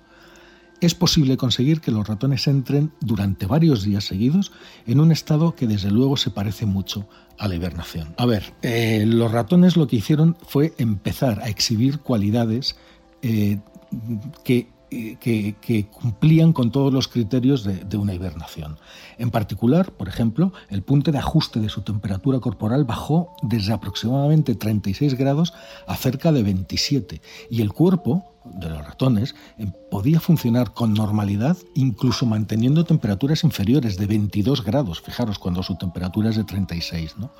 es 0.82 0.96
posible 0.96 1.38
conseguir 1.38 1.80
que 1.80 1.92
los 1.92 2.08
ratones 2.08 2.48
entren 2.48 2.92
durante 3.00 3.46
varios 3.46 3.84
días 3.84 4.04
seguidos 4.04 4.52
en 4.88 5.00
un 5.00 5.12
estado 5.12 5.56
que 5.56 5.68
desde 5.68 5.92
luego 5.92 6.18
se 6.18 6.32
parece 6.32 6.66
mucho 6.66 7.08
a 7.38 7.48
la 7.48 7.56
hibernación. 7.56 8.14
A 8.18 8.26
ver, 8.26 8.54
eh, 8.64 9.06
los 9.08 9.32
ratones 9.32 9.78
lo 9.78 9.88
que 9.88 9.98
hicieron 9.98 10.36
fue 10.46 10.74
empezar 10.78 11.42
a 11.42 11.50
exhibir 11.50 12.00
cualidades 12.00 12.76
eh, 13.22 13.60
que 14.44 14.70
que, 14.92 15.88
cumplían 15.90 16.52
con 16.52 16.70
todos 16.70 16.94
los 16.94 17.08
criterios 17.08 17.64
de, 17.64 17.78
de, 17.78 17.98
una 17.98 18.14
hibernación. 18.14 18.78
En 19.18 19.32
particular, 19.32 19.94
por 19.94 20.10
ejemplo, 20.10 20.52
el 20.70 20.84
punto 20.84 21.12
de 21.12 21.18
ajuste 21.18 21.62
de 21.62 21.70
su 21.70 21.82
temperatura 21.82 22.40
corporal 22.40 22.84
bajó 22.84 23.34
desde 23.42 23.72
aproximadamente 23.72 24.54
36 24.54 25.16
grados 25.16 25.54
a 25.88 25.96
cerca 25.96 26.34
de 26.34 26.44
27 26.44 27.22
y 27.50 27.62
el 27.62 27.72
cuerpo 27.72 28.26
de 28.44 28.70
los 28.70 28.86
ratones 28.86 29.36
eh, 29.58 29.68
podía 29.90 30.20
funcionar 30.20 30.74
con 30.74 30.94
normalidad 30.94 31.58
incluso 31.76 32.26
manteniendo 32.26 32.84
temperaturas 32.84 33.44
inferiores 33.44 33.98
de 33.98 34.08
22 34.08 34.64
grados, 34.64 35.02
fijaros 35.02 35.40
cuando 35.40 35.64
su 35.64 35.76
temperatura 35.78 36.32
es 36.32 36.36
de 36.36 36.44
36. 36.44 37.18
¿no? 37.18 37.32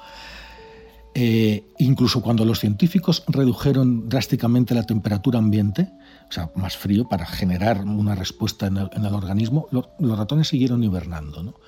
Eh, 1.14 1.66
incluso 1.80 2.22
cuando 2.22 2.46
los 2.46 2.60
científicos 2.60 3.24
redujeron 3.28 4.08
drásticamente 4.08 4.74
la 4.74 4.84
temperatura 4.84 5.40
ambiente, 5.40 5.90
o 6.32 6.34
sea, 6.34 6.50
más 6.56 6.78
frío, 6.78 7.10
para 7.10 7.26
generar 7.26 7.84
una 7.84 8.16
respuesta 8.16 8.68
en 8.68 8.78
el, 8.78 9.14
organismo, 9.14 9.68
los 9.70 10.18
ratones 10.18 10.48
siguieron 10.48 10.82
hibernando. 10.82 11.60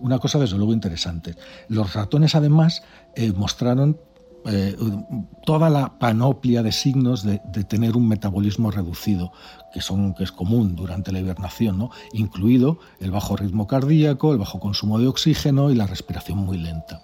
Una 0.00 0.18
cosa 0.18 0.38
desde 0.38 0.56
luego 0.56 0.72
interesante. 0.72 1.34
Los 1.68 1.92
ratones 1.92 2.34
además 2.34 2.82
eh, 3.14 3.34
mostraron 3.36 4.00
eh, 4.46 4.74
toda 5.44 5.68
la 5.68 5.98
panoplia 5.98 6.62
de 6.62 6.72
signos 6.72 7.24
de, 7.24 7.38
tener 7.64 7.94
un 7.94 8.08
metabolismo 8.08 8.70
reducido, 8.70 9.32
que, 9.74 9.82
son, 9.82 10.14
que 10.14 10.24
es 10.24 10.32
común 10.32 10.76
durante 10.76 11.12
la 11.12 11.20
hibernación, 11.20 11.76
¿no? 11.76 11.90
incluido 12.14 12.78
el 13.00 13.10
bajo 13.10 13.36
ritmo 13.36 13.66
cardíaco, 13.66 14.32
el 14.32 14.38
bajo 14.38 14.60
consumo 14.60 14.98
de 14.98 15.08
oxígeno 15.08 15.70
y 15.70 15.74
la 15.74 15.86
respiración 15.86 16.38
muy 16.38 16.56
lenta. 16.56 17.02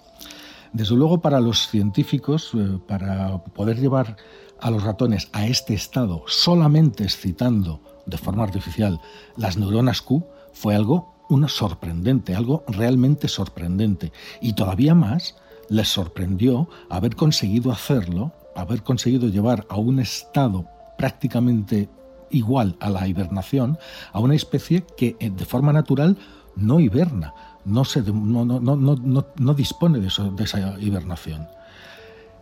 Desde 0.72 0.96
luego 0.96 1.20
para 1.20 1.40
los 1.40 1.68
científicos, 1.68 2.52
eh, 2.54 2.78
para 2.88 3.36
poder 3.38 3.78
llevar 3.78 4.16
a 4.62 4.70
los 4.70 4.84
ratones 4.84 5.28
a 5.32 5.46
este 5.46 5.74
estado 5.74 6.22
solamente 6.26 7.04
excitando 7.04 7.80
de 8.06 8.16
forma 8.16 8.44
artificial 8.44 9.00
las 9.36 9.56
neuronas 9.56 10.00
Q, 10.00 10.24
fue 10.52 10.74
algo 10.74 11.12
una 11.28 11.48
sorprendente, 11.48 12.34
algo 12.34 12.64
realmente 12.68 13.28
sorprendente. 13.28 14.12
Y 14.40 14.52
todavía 14.52 14.94
más 14.94 15.36
les 15.68 15.88
sorprendió 15.88 16.68
haber 16.90 17.16
conseguido 17.16 17.72
hacerlo, 17.72 18.32
haber 18.54 18.82
conseguido 18.82 19.28
llevar 19.28 19.66
a 19.68 19.76
un 19.76 19.98
estado 19.98 20.66
prácticamente 20.98 21.88
igual 22.30 22.76
a 22.80 22.90
la 22.90 23.06
hibernación, 23.08 23.78
a 24.12 24.20
una 24.20 24.34
especie 24.34 24.84
que 24.96 25.16
eh, 25.20 25.30
de 25.30 25.44
forma 25.44 25.72
natural 25.72 26.16
no 26.54 26.80
hiberna, 26.80 27.34
no, 27.64 27.84
se, 27.84 28.02
no, 28.02 28.44
no, 28.44 28.60
no, 28.60 29.54
dispone 29.54 30.00
de, 30.00 30.08
de, 30.36 30.44
esa 30.44 30.78
hibernación. 30.80 31.48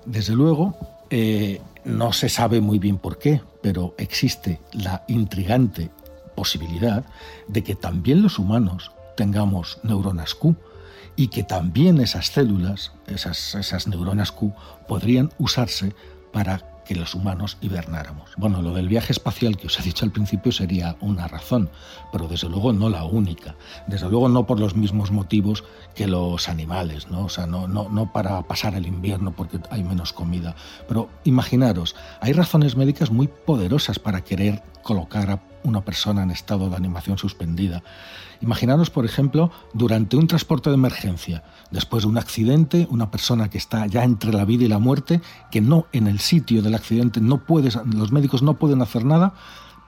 Desde 0.04 0.34
luego, 0.34 0.76
eh, 1.10 1.60
no 1.84 2.12
se 2.12 2.28
sabe 2.28 2.60
muy 2.60 2.78
bien 2.78 2.98
por 2.98 3.18
qué, 3.18 3.40
pero 3.62 3.94
existe 3.98 4.60
la 4.72 5.04
intrigante 5.08 5.90
posibilidad 6.34 7.04
de 7.48 7.62
que 7.62 7.74
también 7.74 8.22
los 8.22 8.38
humanos 8.38 8.92
tengamos 9.16 9.78
neuronas 9.82 10.34
Q 10.34 10.56
y 11.16 11.28
que 11.28 11.42
también 11.42 12.00
esas 12.00 12.28
células, 12.28 12.92
esas, 13.06 13.54
esas 13.54 13.86
neuronas 13.86 14.32
Q, 14.32 14.52
podrían 14.88 15.30
usarse 15.38 15.94
para 16.32 16.69
que 16.90 16.96
los 16.96 17.14
humanos 17.14 17.56
hibernáramos. 17.60 18.32
Bueno, 18.36 18.62
lo 18.62 18.74
del 18.74 18.88
viaje 18.88 19.12
espacial 19.12 19.56
que 19.56 19.68
os 19.68 19.78
he 19.78 19.82
dicho 19.84 20.04
al 20.04 20.10
principio 20.10 20.50
sería 20.50 20.96
una 21.00 21.28
razón, 21.28 21.70
pero 22.10 22.26
desde 22.26 22.48
luego 22.48 22.72
no 22.72 22.88
la 22.88 23.04
única. 23.04 23.54
Desde 23.86 24.08
luego 24.08 24.28
no 24.28 24.44
por 24.44 24.58
los 24.58 24.74
mismos 24.74 25.12
motivos 25.12 25.62
que 25.94 26.08
los 26.08 26.48
animales, 26.48 27.08
¿no? 27.08 27.26
O 27.26 27.28
sea, 27.28 27.46
no, 27.46 27.68
no, 27.68 27.88
no 27.88 28.12
para 28.12 28.42
pasar 28.42 28.74
el 28.74 28.88
invierno 28.88 29.30
porque 29.30 29.60
hay 29.70 29.84
menos 29.84 30.12
comida. 30.12 30.56
Pero 30.88 31.08
imaginaros, 31.22 31.94
hay 32.20 32.32
razones 32.32 32.74
médicas 32.74 33.12
muy 33.12 33.28
poderosas 33.28 34.00
para 34.00 34.24
querer 34.24 34.60
colocar 34.82 35.30
a 35.30 35.49
una 35.64 35.84
persona 35.84 36.22
en 36.22 36.30
estado 36.30 36.70
de 36.70 36.76
animación 36.76 37.18
suspendida. 37.18 37.82
Imaginaros, 38.40 38.90
por 38.90 39.04
ejemplo, 39.04 39.50
durante 39.74 40.16
un 40.16 40.26
transporte 40.26 40.70
de 40.70 40.74
emergencia, 40.74 41.42
después 41.70 42.04
de 42.04 42.08
un 42.08 42.18
accidente, 42.18 42.86
una 42.90 43.10
persona 43.10 43.50
que 43.50 43.58
está 43.58 43.86
ya 43.86 44.04
entre 44.04 44.32
la 44.32 44.44
vida 44.44 44.64
y 44.64 44.68
la 44.68 44.78
muerte, 44.78 45.20
que 45.50 45.60
no 45.60 45.86
en 45.92 46.06
el 46.06 46.20
sitio 46.20 46.62
del 46.62 46.74
accidente 46.74 47.20
no 47.20 47.44
puede, 47.44 47.70
los 47.84 48.12
médicos 48.12 48.42
no 48.42 48.54
pueden 48.54 48.80
hacer 48.82 49.04
nada, 49.04 49.34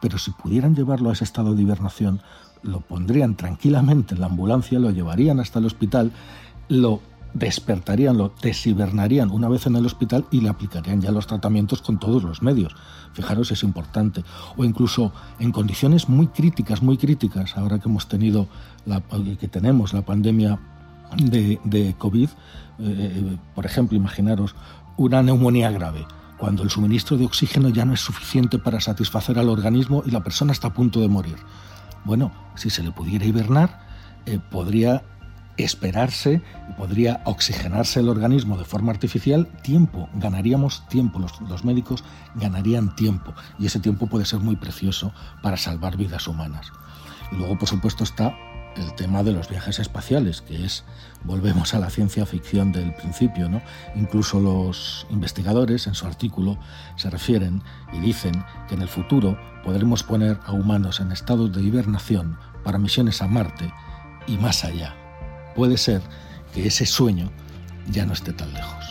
pero 0.00 0.18
si 0.18 0.32
pudieran 0.32 0.74
llevarlo 0.74 1.10
a 1.10 1.12
ese 1.14 1.24
estado 1.24 1.54
de 1.54 1.62
hibernación, 1.62 2.20
lo 2.62 2.80
pondrían 2.80 3.36
tranquilamente 3.36 4.14
en 4.14 4.20
la 4.20 4.26
ambulancia, 4.26 4.78
lo 4.78 4.90
llevarían 4.90 5.40
hasta 5.40 5.58
el 5.58 5.66
hospital, 5.66 6.12
lo 6.68 7.00
despertarían, 7.34 8.16
lo 8.18 8.32
deshibernarían 8.42 9.30
una 9.30 9.48
vez 9.48 9.66
en 9.66 9.76
el 9.76 9.86
hospital 9.86 10.26
y 10.30 10.40
le 10.40 10.48
aplicarían 10.48 11.00
ya 11.00 11.10
los 11.10 11.26
tratamientos 11.26 11.82
con 11.82 11.98
todos 11.98 12.22
los 12.22 12.42
medios. 12.42 12.74
Fijaros, 13.12 13.50
es 13.50 13.62
importante. 13.62 14.24
O 14.56 14.64
incluso 14.64 15.12
en 15.38 15.52
condiciones 15.52 16.08
muy 16.08 16.28
críticas, 16.28 16.82
muy 16.82 16.96
críticas, 16.96 17.56
ahora 17.56 17.78
que 17.78 17.88
hemos 17.88 18.08
tenido, 18.08 18.48
la, 18.86 19.02
que 19.38 19.48
tenemos 19.48 19.92
la 19.92 20.02
pandemia 20.02 20.58
de, 21.16 21.94
COVID, 21.98 22.28
eh, 22.78 23.36
por 23.54 23.66
ejemplo, 23.66 23.96
imaginaros 23.96 24.54
una 24.96 25.22
neumonía 25.22 25.70
grave, 25.70 26.06
cuando 26.38 26.62
el 26.62 26.70
suministro 26.70 27.16
de 27.16 27.24
oxígeno 27.24 27.68
ya 27.68 27.84
no 27.84 27.94
es 27.94 28.00
suficiente 28.00 28.58
para 28.58 28.80
satisfacer 28.80 29.38
al 29.38 29.48
organismo 29.48 30.02
y 30.04 30.10
la 30.10 30.22
persona 30.22 30.52
está 30.52 30.68
a 30.68 30.74
punto 30.74 31.00
de 31.00 31.08
morir. 31.08 31.36
Bueno, 32.04 32.32
si 32.56 32.70
se 32.70 32.82
le 32.82 32.90
pudiera 32.90 33.24
hibernar, 33.24 33.80
eh, 34.26 34.38
podría 34.50 35.02
esperarse, 35.56 36.42
podría 36.76 37.20
oxigenarse 37.24 38.00
el 38.00 38.08
organismo 38.08 38.56
de 38.56 38.64
forma 38.64 38.92
artificial, 38.92 39.46
tiempo, 39.62 40.08
ganaríamos 40.14 40.86
tiempo, 40.88 41.18
los, 41.18 41.64
médicos 41.64 42.04
ganarían 42.34 42.96
tiempo 42.96 43.34
y 43.58 43.66
ese 43.66 43.80
tiempo 43.80 44.06
puede 44.06 44.24
ser 44.24 44.40
muy 44.40 44.56
precioso 44.56 45.12
para 45.42 45.56
salvar 45.56 45.96
vidas 45.96 46.26
humanas. 46.26 46.72
Y 47.30 47.36
luego, 47.36 47.58
por 47.58 47.68
supuesto, 47.68 48.04
está 48.04 48.36
el 48.76 48.94
tema 48.94 49.22
de 49.22 49.32
los 49.32 49.48
viajes 49.48 49.78
espaciales, 49.78 50.40
que 50.40 50.64
es, 50.64 50.84
volvemos 51.24 51.74
a 51.74 51.78
la 51.78 51.90
ciencia 51.90 52.24
ficción 52.24 52.72
del 52.72 52.94
principio, 52.94 53.48
¿no? 53.48 53.60
Incluso 53.94 54.40
los 54.40 55.06
investigadores 55.10 55.86
en 55.86 55.94
su 55.94 56.06
artículo 56.06 56.58
se 56.96 57.10
refieren 57.10 57.62
y 57.92 57.98
dicen 58.00 58.44
que 58.68 58.74
en 58.74 58.82
el 58.82 58.88
futuro 58.88 59.38
podremos 59.62 60.02
poner 60.02 60.40
a 60.46 60.52
humanos 60.52 61.00
en 61.00 61.12
estados 61.12 61.52
de 61.52 61.62
hibernación 61.62 62.38
para 62.64 62.78
misiones 62.78 63.20
a 63.20 63.28
Marte 63.28 63.72
y 64.26 64.38
más 64.38 64.64
allá. 64.64 65.01
Puede 65.54 65.76
ser 65.76 66.00
que 66.54 66.66
ese 66.66 66.86
sueño 66.86 67.30
ya 67.90 68.06
no 68.06 68.12
esté 68.12 68.32
tan 68.32 68.52
lejos. 68.52 68.81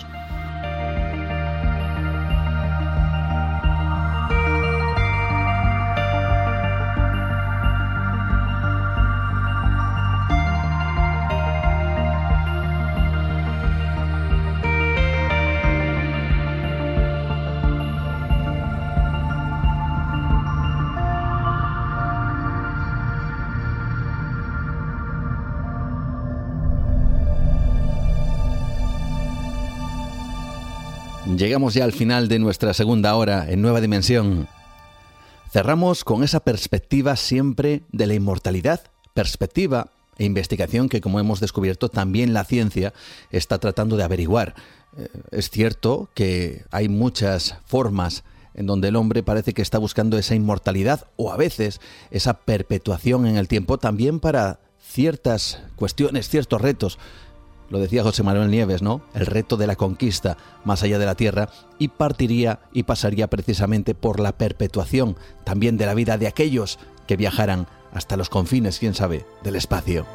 Llegamos 31.41 31.73
ya 31.73 31.85
al 31.85 31.91
final 31.91 32.27
de 32.27 32.37
nuestra 32.37 32.71
segunda 32.75 33.15
hora 33.15 33.49
en 33.49 33.63
Nueva 33.63 33.81
Dimensión. 33.81 34.47
Cerramos 35.51 36.03
con 36.03 36.23
esa 36.23 36.41
perspectiva 36.41 37.15
siempre 37.15 37.81
de 37.91 38.05
la 38.05 38.13
inmortalidad, 38.13 38.81
perspectiva 39.15 39.87
e 40.19 40.25
investigación 40.25 40.87
que, 40.87 41.01
como 41.01 41.19
hemos 41.19 41.39
descubierto, 41.39 41.89
también 41.89 42.35
la 42.35 42.43
ciencia 42.43 42.93
está 43.31 43.57
tratando 43.57 43.97
de 43.97 44.03
averiguar. 44.03 44.53
Eh, 44.95 45.07
es 45.31 45.49
cierto 45.49 46.09
que 46.13 46.63
hay 46.69 46.89
muchas 46.89 47.55
formas 47.65 48.23
en 48.53 48.67
donde 48.67 48.89
el 48.89 48.95
hombre 48.95 49.23
parece 49.23 49.53
que 49.55 49.63
está 49.63 49.79
buscando 49.79 50.19
esa 50.19 50.35
inmortalidad 50.35 51.07
o 51.15 51.31
a 51.31 51.37
veces 51.37 51.81
esa 52.11 52.35
perpetuación 52.35 53.25
en 53.25 53.37
el 53.37 53.47
tiempo 53.47 53.79
también 53.79 54.19
para 54.19 54.59
ciertas 54.79 55.63
cuestiones, 55.75 56.29
ciertos 56.29 56.61
retos 56.61 56.99
lo 57.71 57.79
decía 57.79 58.03
José 58.03 58.21
Manuel 58.21 58.51
Nieves, 58.51 58.81
¿no? 58.81 59.01
El 59.13 59.25
reto 59.25 59.57
de 59.57 59.65
la 59.65 59.77
conquista 59.77 60.37
más 60.65 60.83
allá 60.83 60.99
de 60.99 61.05
la 61.05 61.15
Tierra 61.15 61.49
y 61.79 61.87
partiría 61.87 62.59
y 62.73 62.83
pasaría 62.83 63.27
precisamente 63.27 63.95
por 63.95 64.19
la 64.19 64.33
perpetuación 64.33 65.15
también 65.45 65.77
de 65.77 65.85
la 65.85 65.93
vida 65.93 66.17
de 66.17 66.27
aquellos 66.27 66.77
que 67.07 67.15
viajaran 67.15 67.67
hasta 67.93 68.17
los 68.17 68.29
confines, 68.29 68.77
quién 68.77 68.93
sabe, 68.93 69.25
del 69.43 69.55
espacio. 69.55 70.05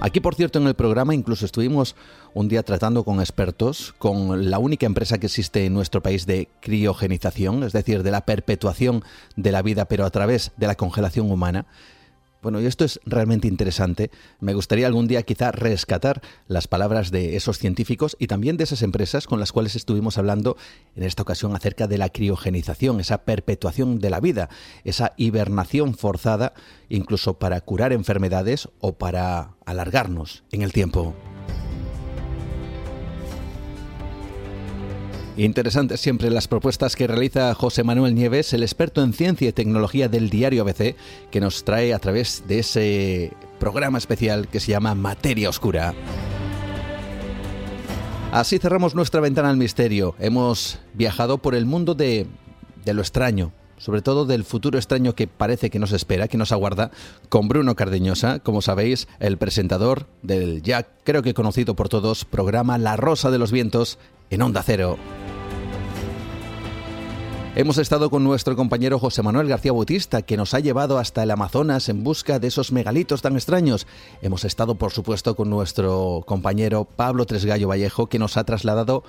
Aquí, 0.00 0.20
por 0.20 0.34
cierto, 0.34 0.58
en 0.58 0.66
el 0.66 0.74
programa 0.74 1.14
incluso 1.14 1.46
estuvimos 1.46 1.96
un 2.34 2.48
día 2.48 2.62
tratando 2.62 3.04
con 3.04 3.20
expertos, 3.20 3.94
con 3.96 4.50
la 4.50 4.58
única 4.58 4.84
empresa 4.84 5.16
que 5.16 5.26
existe 5.26 5.64
en 5.64 5.72
nuestro 5.72 6.02
país 6.02 6.26
de 6.26 6.50
criogenización, 6.60 7.62
es 7.62 7.72
decir, 7.72 8.02
de 8.02 8.10
la 8.10 8.26
perpetuación 8.26 9.02
de 9.36 9.52
la 9.52 9.62
vida, 9.62 9.86
pero 9.86 10.04
a 10.04 10.10
través 10.10 10.52
de 10.58 10.66
la 10.66 10.74
congelación 10.74 11.30
humana. 11.30 11.64
Bueno, 12.44 12.60
y 12.60 12.66
esto 12.66 12.84
es 12.84 13.00
realmente 13.06 13.48
interesante. 13.48 14.10
Me 14.38 14.52
gustaría 14.52 14.86
algún 14.86 15.08
día 15.08 15.22
quizá 15.22 15.50
rescatar 15.50 16.20
las 16.46 16.68
palabras 16.68 17.10
de 17.10 17.36
esos 17.36 17.58
científicos 17.58 18.16
y 18.18 18.26
también 18.26 18.58
de 18.58 18.64
esas 18.64 18.82
empresas 18.82 19.26
con 19.26 19.40
las 19.40 19.50
cuales 19.50 19.76
estuvimos 19.76 20.18
hablando 20.18 20.58
en 20.94 21.04
esta 21.04 21.22
ocasión 21.22 21.56
acerca 21.56 21.86
de 21.86 21.96
la 21.96 22.10
criogenización, 22.10 23.00
esa 23.00 23.24
perpetuación 23.24 23.98
de 23.98 24.10
la 24.10 24.20
vida, 24.20 24.50
esa 24.84 25.14
hibernación 25.16 25.94
forzada 25.94 26.52
incluso 26.90 27.38
para 27.38 27.62
curar 27.62 27.94
enfermedades 27.94 28.68
o 28.78 28.92
para 28.92 29.54
alargarnos 29.64 30.44
en 30.52 30.60
el 30.60 30.74
tiempo. 30.74 31.14
Interesantes 35.36 36.00
siempre 36.00 36.30
las 36.30 36.46
propuestas 36.46 36.94
que 36.94 37.08
realiza 37.08 37.52
José 37.54 37.82
Manuel 37.82 38.14
Nieves, 38.14 38.52
el 38.52 38.62
experto 38.62 39.02
en 39.02 39.12
ciencia 39.12 39.48
y 39.48 39.52
tecnología 39.52 40.08
del 40.08 40.30
diario 40.30 40.62
ABC, 40.62 40.94
que 41.32 41.40
nos 41.40 41.64
trae 41.64 41.92
a 41.92 41.98
través 41.98 42.44
de 42.46 42.60
ese 42.60 43.32
programa 43.58 43.98
especial 43.98 44.46
que 44.46 44.60
se 44.60 44.70
llama 44.70 44.94
Materia 44.94 45.48
Oscura. 45.48 45.92
Así 48.30 48.58
cerramos 48.58 48.94
nuestra 48.94 49.20
ventana 49.20 49.50
al 49.50 49.56
misterio. 49.56 50.14
Hemos 50.20 50.78
viajado 50.92 51.38
por 51.38 51.56
el 51.56 51.66
mundo 51.66 51.96
de, 51.96 52.28
lo 52.86 53.00
extraño, 53.00 53.52
sobre 53.76 54.02
todo 54.02 54.26
del 54.26 54.44
futuro 54.44 54.78
extraño 54.78 55.16
que 55.16 55.26
parece 55.26 55.68
que 55.68 55.80
nos 55.80 55.90
espera, 55.90 56.28
que 56.28 56.38
nos 56.38 56.52
aguarda, 56.52 56.92
con 57.28 57.48
Bruno 57.48 57.74
Cardeñosa, 57.74 58.38
como 58.38 58.62
sabéis, 58.62 59.08
el 59.18 59.36
presentador 59.36 60.06
del 60.22 60.62
ya 60.62 60.84
creo 61.02 61.22
que 61.22 61.34
conocido 61.34 61.74
por 61.74 61.88
todos 61.88 62.24
programa 62.24 62.78
La 62.78 62.96
Rosa 62.96 63.32
de 63.32 63.38
los 63.38 63.50
Vientos 63.50 63.98
en 64.30 64.42
Onda 64.42 64.62
Cero. 64.64 64.96
Hemos 67.56 67.78
estado 67.78 68.10
con 68.10 68.24
nuestro 68.24 68.56
compañero 68.56 68.98
José 68.98 69.22
Manuel 69.22 69.46
García 69.46 69.70
Bautista, 69.70 70.22
que 70.22 70.36
nos 70.36 70.54
ha 70.54 70.58
llevado 70.58 70.98
hasta 70.98 71.22
el 71.22 71.30
Amazonas 71.30 71.88
en 71.88 72.02
busca 72.02 72.40
de 72.40 72.48
esos 72.48 72.72
megalitos 72.72 73.22
tan 73.22 73.36
extraños. 73.36 73.86
Hemos 74.22 74.44
estado, 74.44 74.74
por 74.74 74.90
supuesto, 74.90 75.36
con 75.36 75.50
nuestro 75.50 76.24
compañero 76.26 76.84
Pablo 76.84 77.26
Tresgallo 77.26 77.68
Vallejo, 77.68 78.08
que 78.08 78.18
nos 78.18 78.36
ha 78.36 78.42
trasladado 78.42 79.04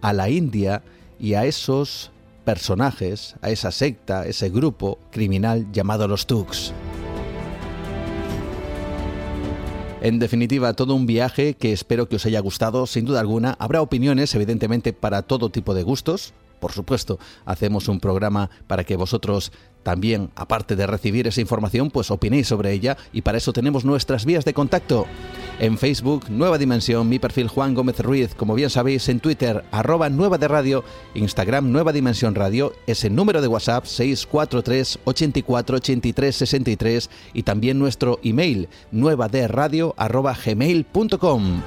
a 0.00 0.14
la 0.14 0.30
India 0.30 0.82
y 1.18 1.34
a 1.34 1.44
esos 1.44 2.10
personajes, 2.46 3.34
a 3.42 3.50
esa 3.50 3.70
secta, 3.70 4.24
ese 4.24 4.48
grupo 4.48 4.98
criminal 5.10 5.70
llamado 5.70 6.08
los 6.08 6.26
Tux. 6.26 6.72
En 10.00 10.18
definitiva, 10.18 10.72
todo 10.72 10.94
un 10.94 11.04
viaje 11.04 11.52
que 11.52 11.74
espero 11.74 12.08
que 12.08 12.16
os 12.16 12.24
haya 12.24 12.40
gustado, 12.40 12.86
sin 12.86 13.04
duda 13.04 13.20
alguna. 13.20 13.56
Habrá 13.58 13.82
opiniones, 13.82 14.34
evidentemente, 14.34 14.94
para 14.94 15.20
todo 15.20 15.50
tipo 15.50 15.74
de 15.74 15.82
gustos, 15.82 16.32
por 16.60 16.72
supuesto, 16.72 17.18
hacemos 17.44 17.88
un 17.88 17.98
programa 18.00 18.50
para 18.66 18.84
que 18.84 18.96
vosotros 18.96 19.50
también, 19.82 20.30
aparte 20.36 20.76
de 20.76 20.86
recibir 20.86 21.26
esa 21.26 21.40
información, 21.40 21.90
pues 21.90 22.10
opinéis 22.10 22.48
sobre 22.48 22.72
ella 22.72 22.96
y 23.12 23.22
para 23.22 23.38
eso 23.38 23.52
tenemos 23.52 23.84
nuestras 23.84 24.24
vías 24.24 24.44
de 24.44 24.54
contacto. 24.54 25.06
En 25.58 25.78
Facebook, 25.78 26.26
Nueva 26.28 26.58
Dimensión, 26.58 27.08
mi 27.08 27.18
perfil 27.18 27.48
Juan 27.48 27.74
Gómez 27.74 27.98
Ruiz, 28.00 28.34
como 28.34 28.54
bien 28.54 28.70
sabéis, 28.70 29.08
en 29.08 29.20
Twitter, 29.20 29.64
arroba 29.70 30.08
Nueva 30.08 30.38
de 30.38 30.48
Radio, 30.48 30.84
Instagram 31.14 31.72
Nueva 31.72 31.92
Dimensión 31.92 32.34
Radio, 32.34 32.72
ese 32.86 33.10
número 33.10 33.40
de 33.40 33.48
WhatsApp 33.48 33.84
643 33.84 35.00
84 35.04 35.76
83 35.76 36.36
63 36.36 37.10
y 37.34 37.42
también 37.42 37.78
nuestro 37.78 38.20
email 38.22 38.68
nueva 38.90 39.28
arroba 39.96 40.36
gmail.com. 40.44 41.62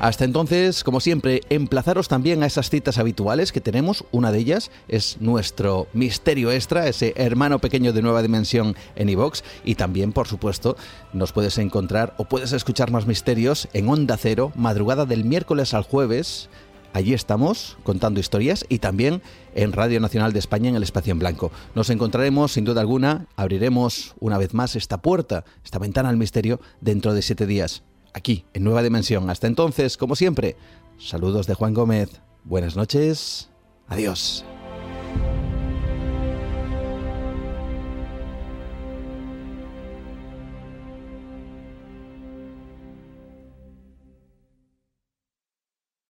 Hasta 0.00 0.24
entonces, 0.24 0.82
como 0.82 0.98
siempre, 0.98 1.42
emplazaros 1.50 2.08
también 2.08 2.42
a 2.42 2.46
esas 2.46 2.70
citas 2.70 2.96
habituales 2.96 3.52
que 3.52 3.60
tenemos. 3.60 4.06
Una 4.12 4.32
de 4.32 4.38
ellas 4.38 4.70
es 4.88 5.18
nuestro 5.20 5.88
misterio 5.92 6.50
extra, 6.50 6.88
ese 6.88 7.12
hermano 7.16 7.58
pequeño 7.58 7.92
de 7.92 8.00
nueva 8.00 8.22
dimensión 8.22 8.76
en 8.96 9.10
iVox. 9.10 9.44
Y 9.62 9.74
también, 9.74 10.12
por 10.12 10.26
supuesto, 10.26 10.78
nos 11.12 11.32
puedes 11.32 11.58
encontrar 11.58 12.14
o 12.16 12.24
puedes 12.24 12.52
escuchar 12.52 12.90
más 12.90 13.06
misterios 13.06 13.68
en 13.74 13.90
Onda 13.90 14.16
Cero, 14.16 14.52
madrugada 14.54 15.04
del 15.04 15.26
miércoles 15.26 15.74
al 15.74 15.82
jueves. 15.82 16.48
Allí 16.94 17.12
estamos 17.12 17.76
contando 17.82 18.20
historias 18.20 18.64
y 18.70 18.78
también 18.78 19.20
en 19.54 19.72
Radio 19.72 20.00
Nacional 20.00 20.32
de 20.32 20.38
España 20.38 20.70
en 20.70 20.76
el 20.76 20.82
Espacio 20.82 21.12
en 21.12 21.18
Blanco. 21.18 21.52
Nos 21.74 21.90
encontraremos, 21.90 22.52
sin 22.52 22.64
duda 22.64 22.80
alguna, 22.80 23.26
abriremos 23.36 24.14
una 24.18 24.38
vez 24.38 24.54
más 24.54 24.76
esta 24.76 25.02
puerta, 25.02 25.44
esta 25.62 25.78
ventana 25.78 26.08
al 26.08 26.16
misterio 26.16 26.58
dentro 26.80 27.12
de 27.12 27.20
siete 27.20 27.46
días 27.46 27.82
aquí, 28.12 28.44
en 28.54 28.64
Nueva 28.64 28.82
Dimensión. 28.82 29.28
Hasta 29.30 29.46
entonces, 29.46 29.96
como 29.96 30.16
siempre, 30.16 30.56
saludos 30.98 31.46
de 31.46 31.54
Juan 31.54 31.74
Gómez. 31.74 32.20
Buenas 32.44 32.76
noches. 32.76 33.50
Adiós. 33.88 34.44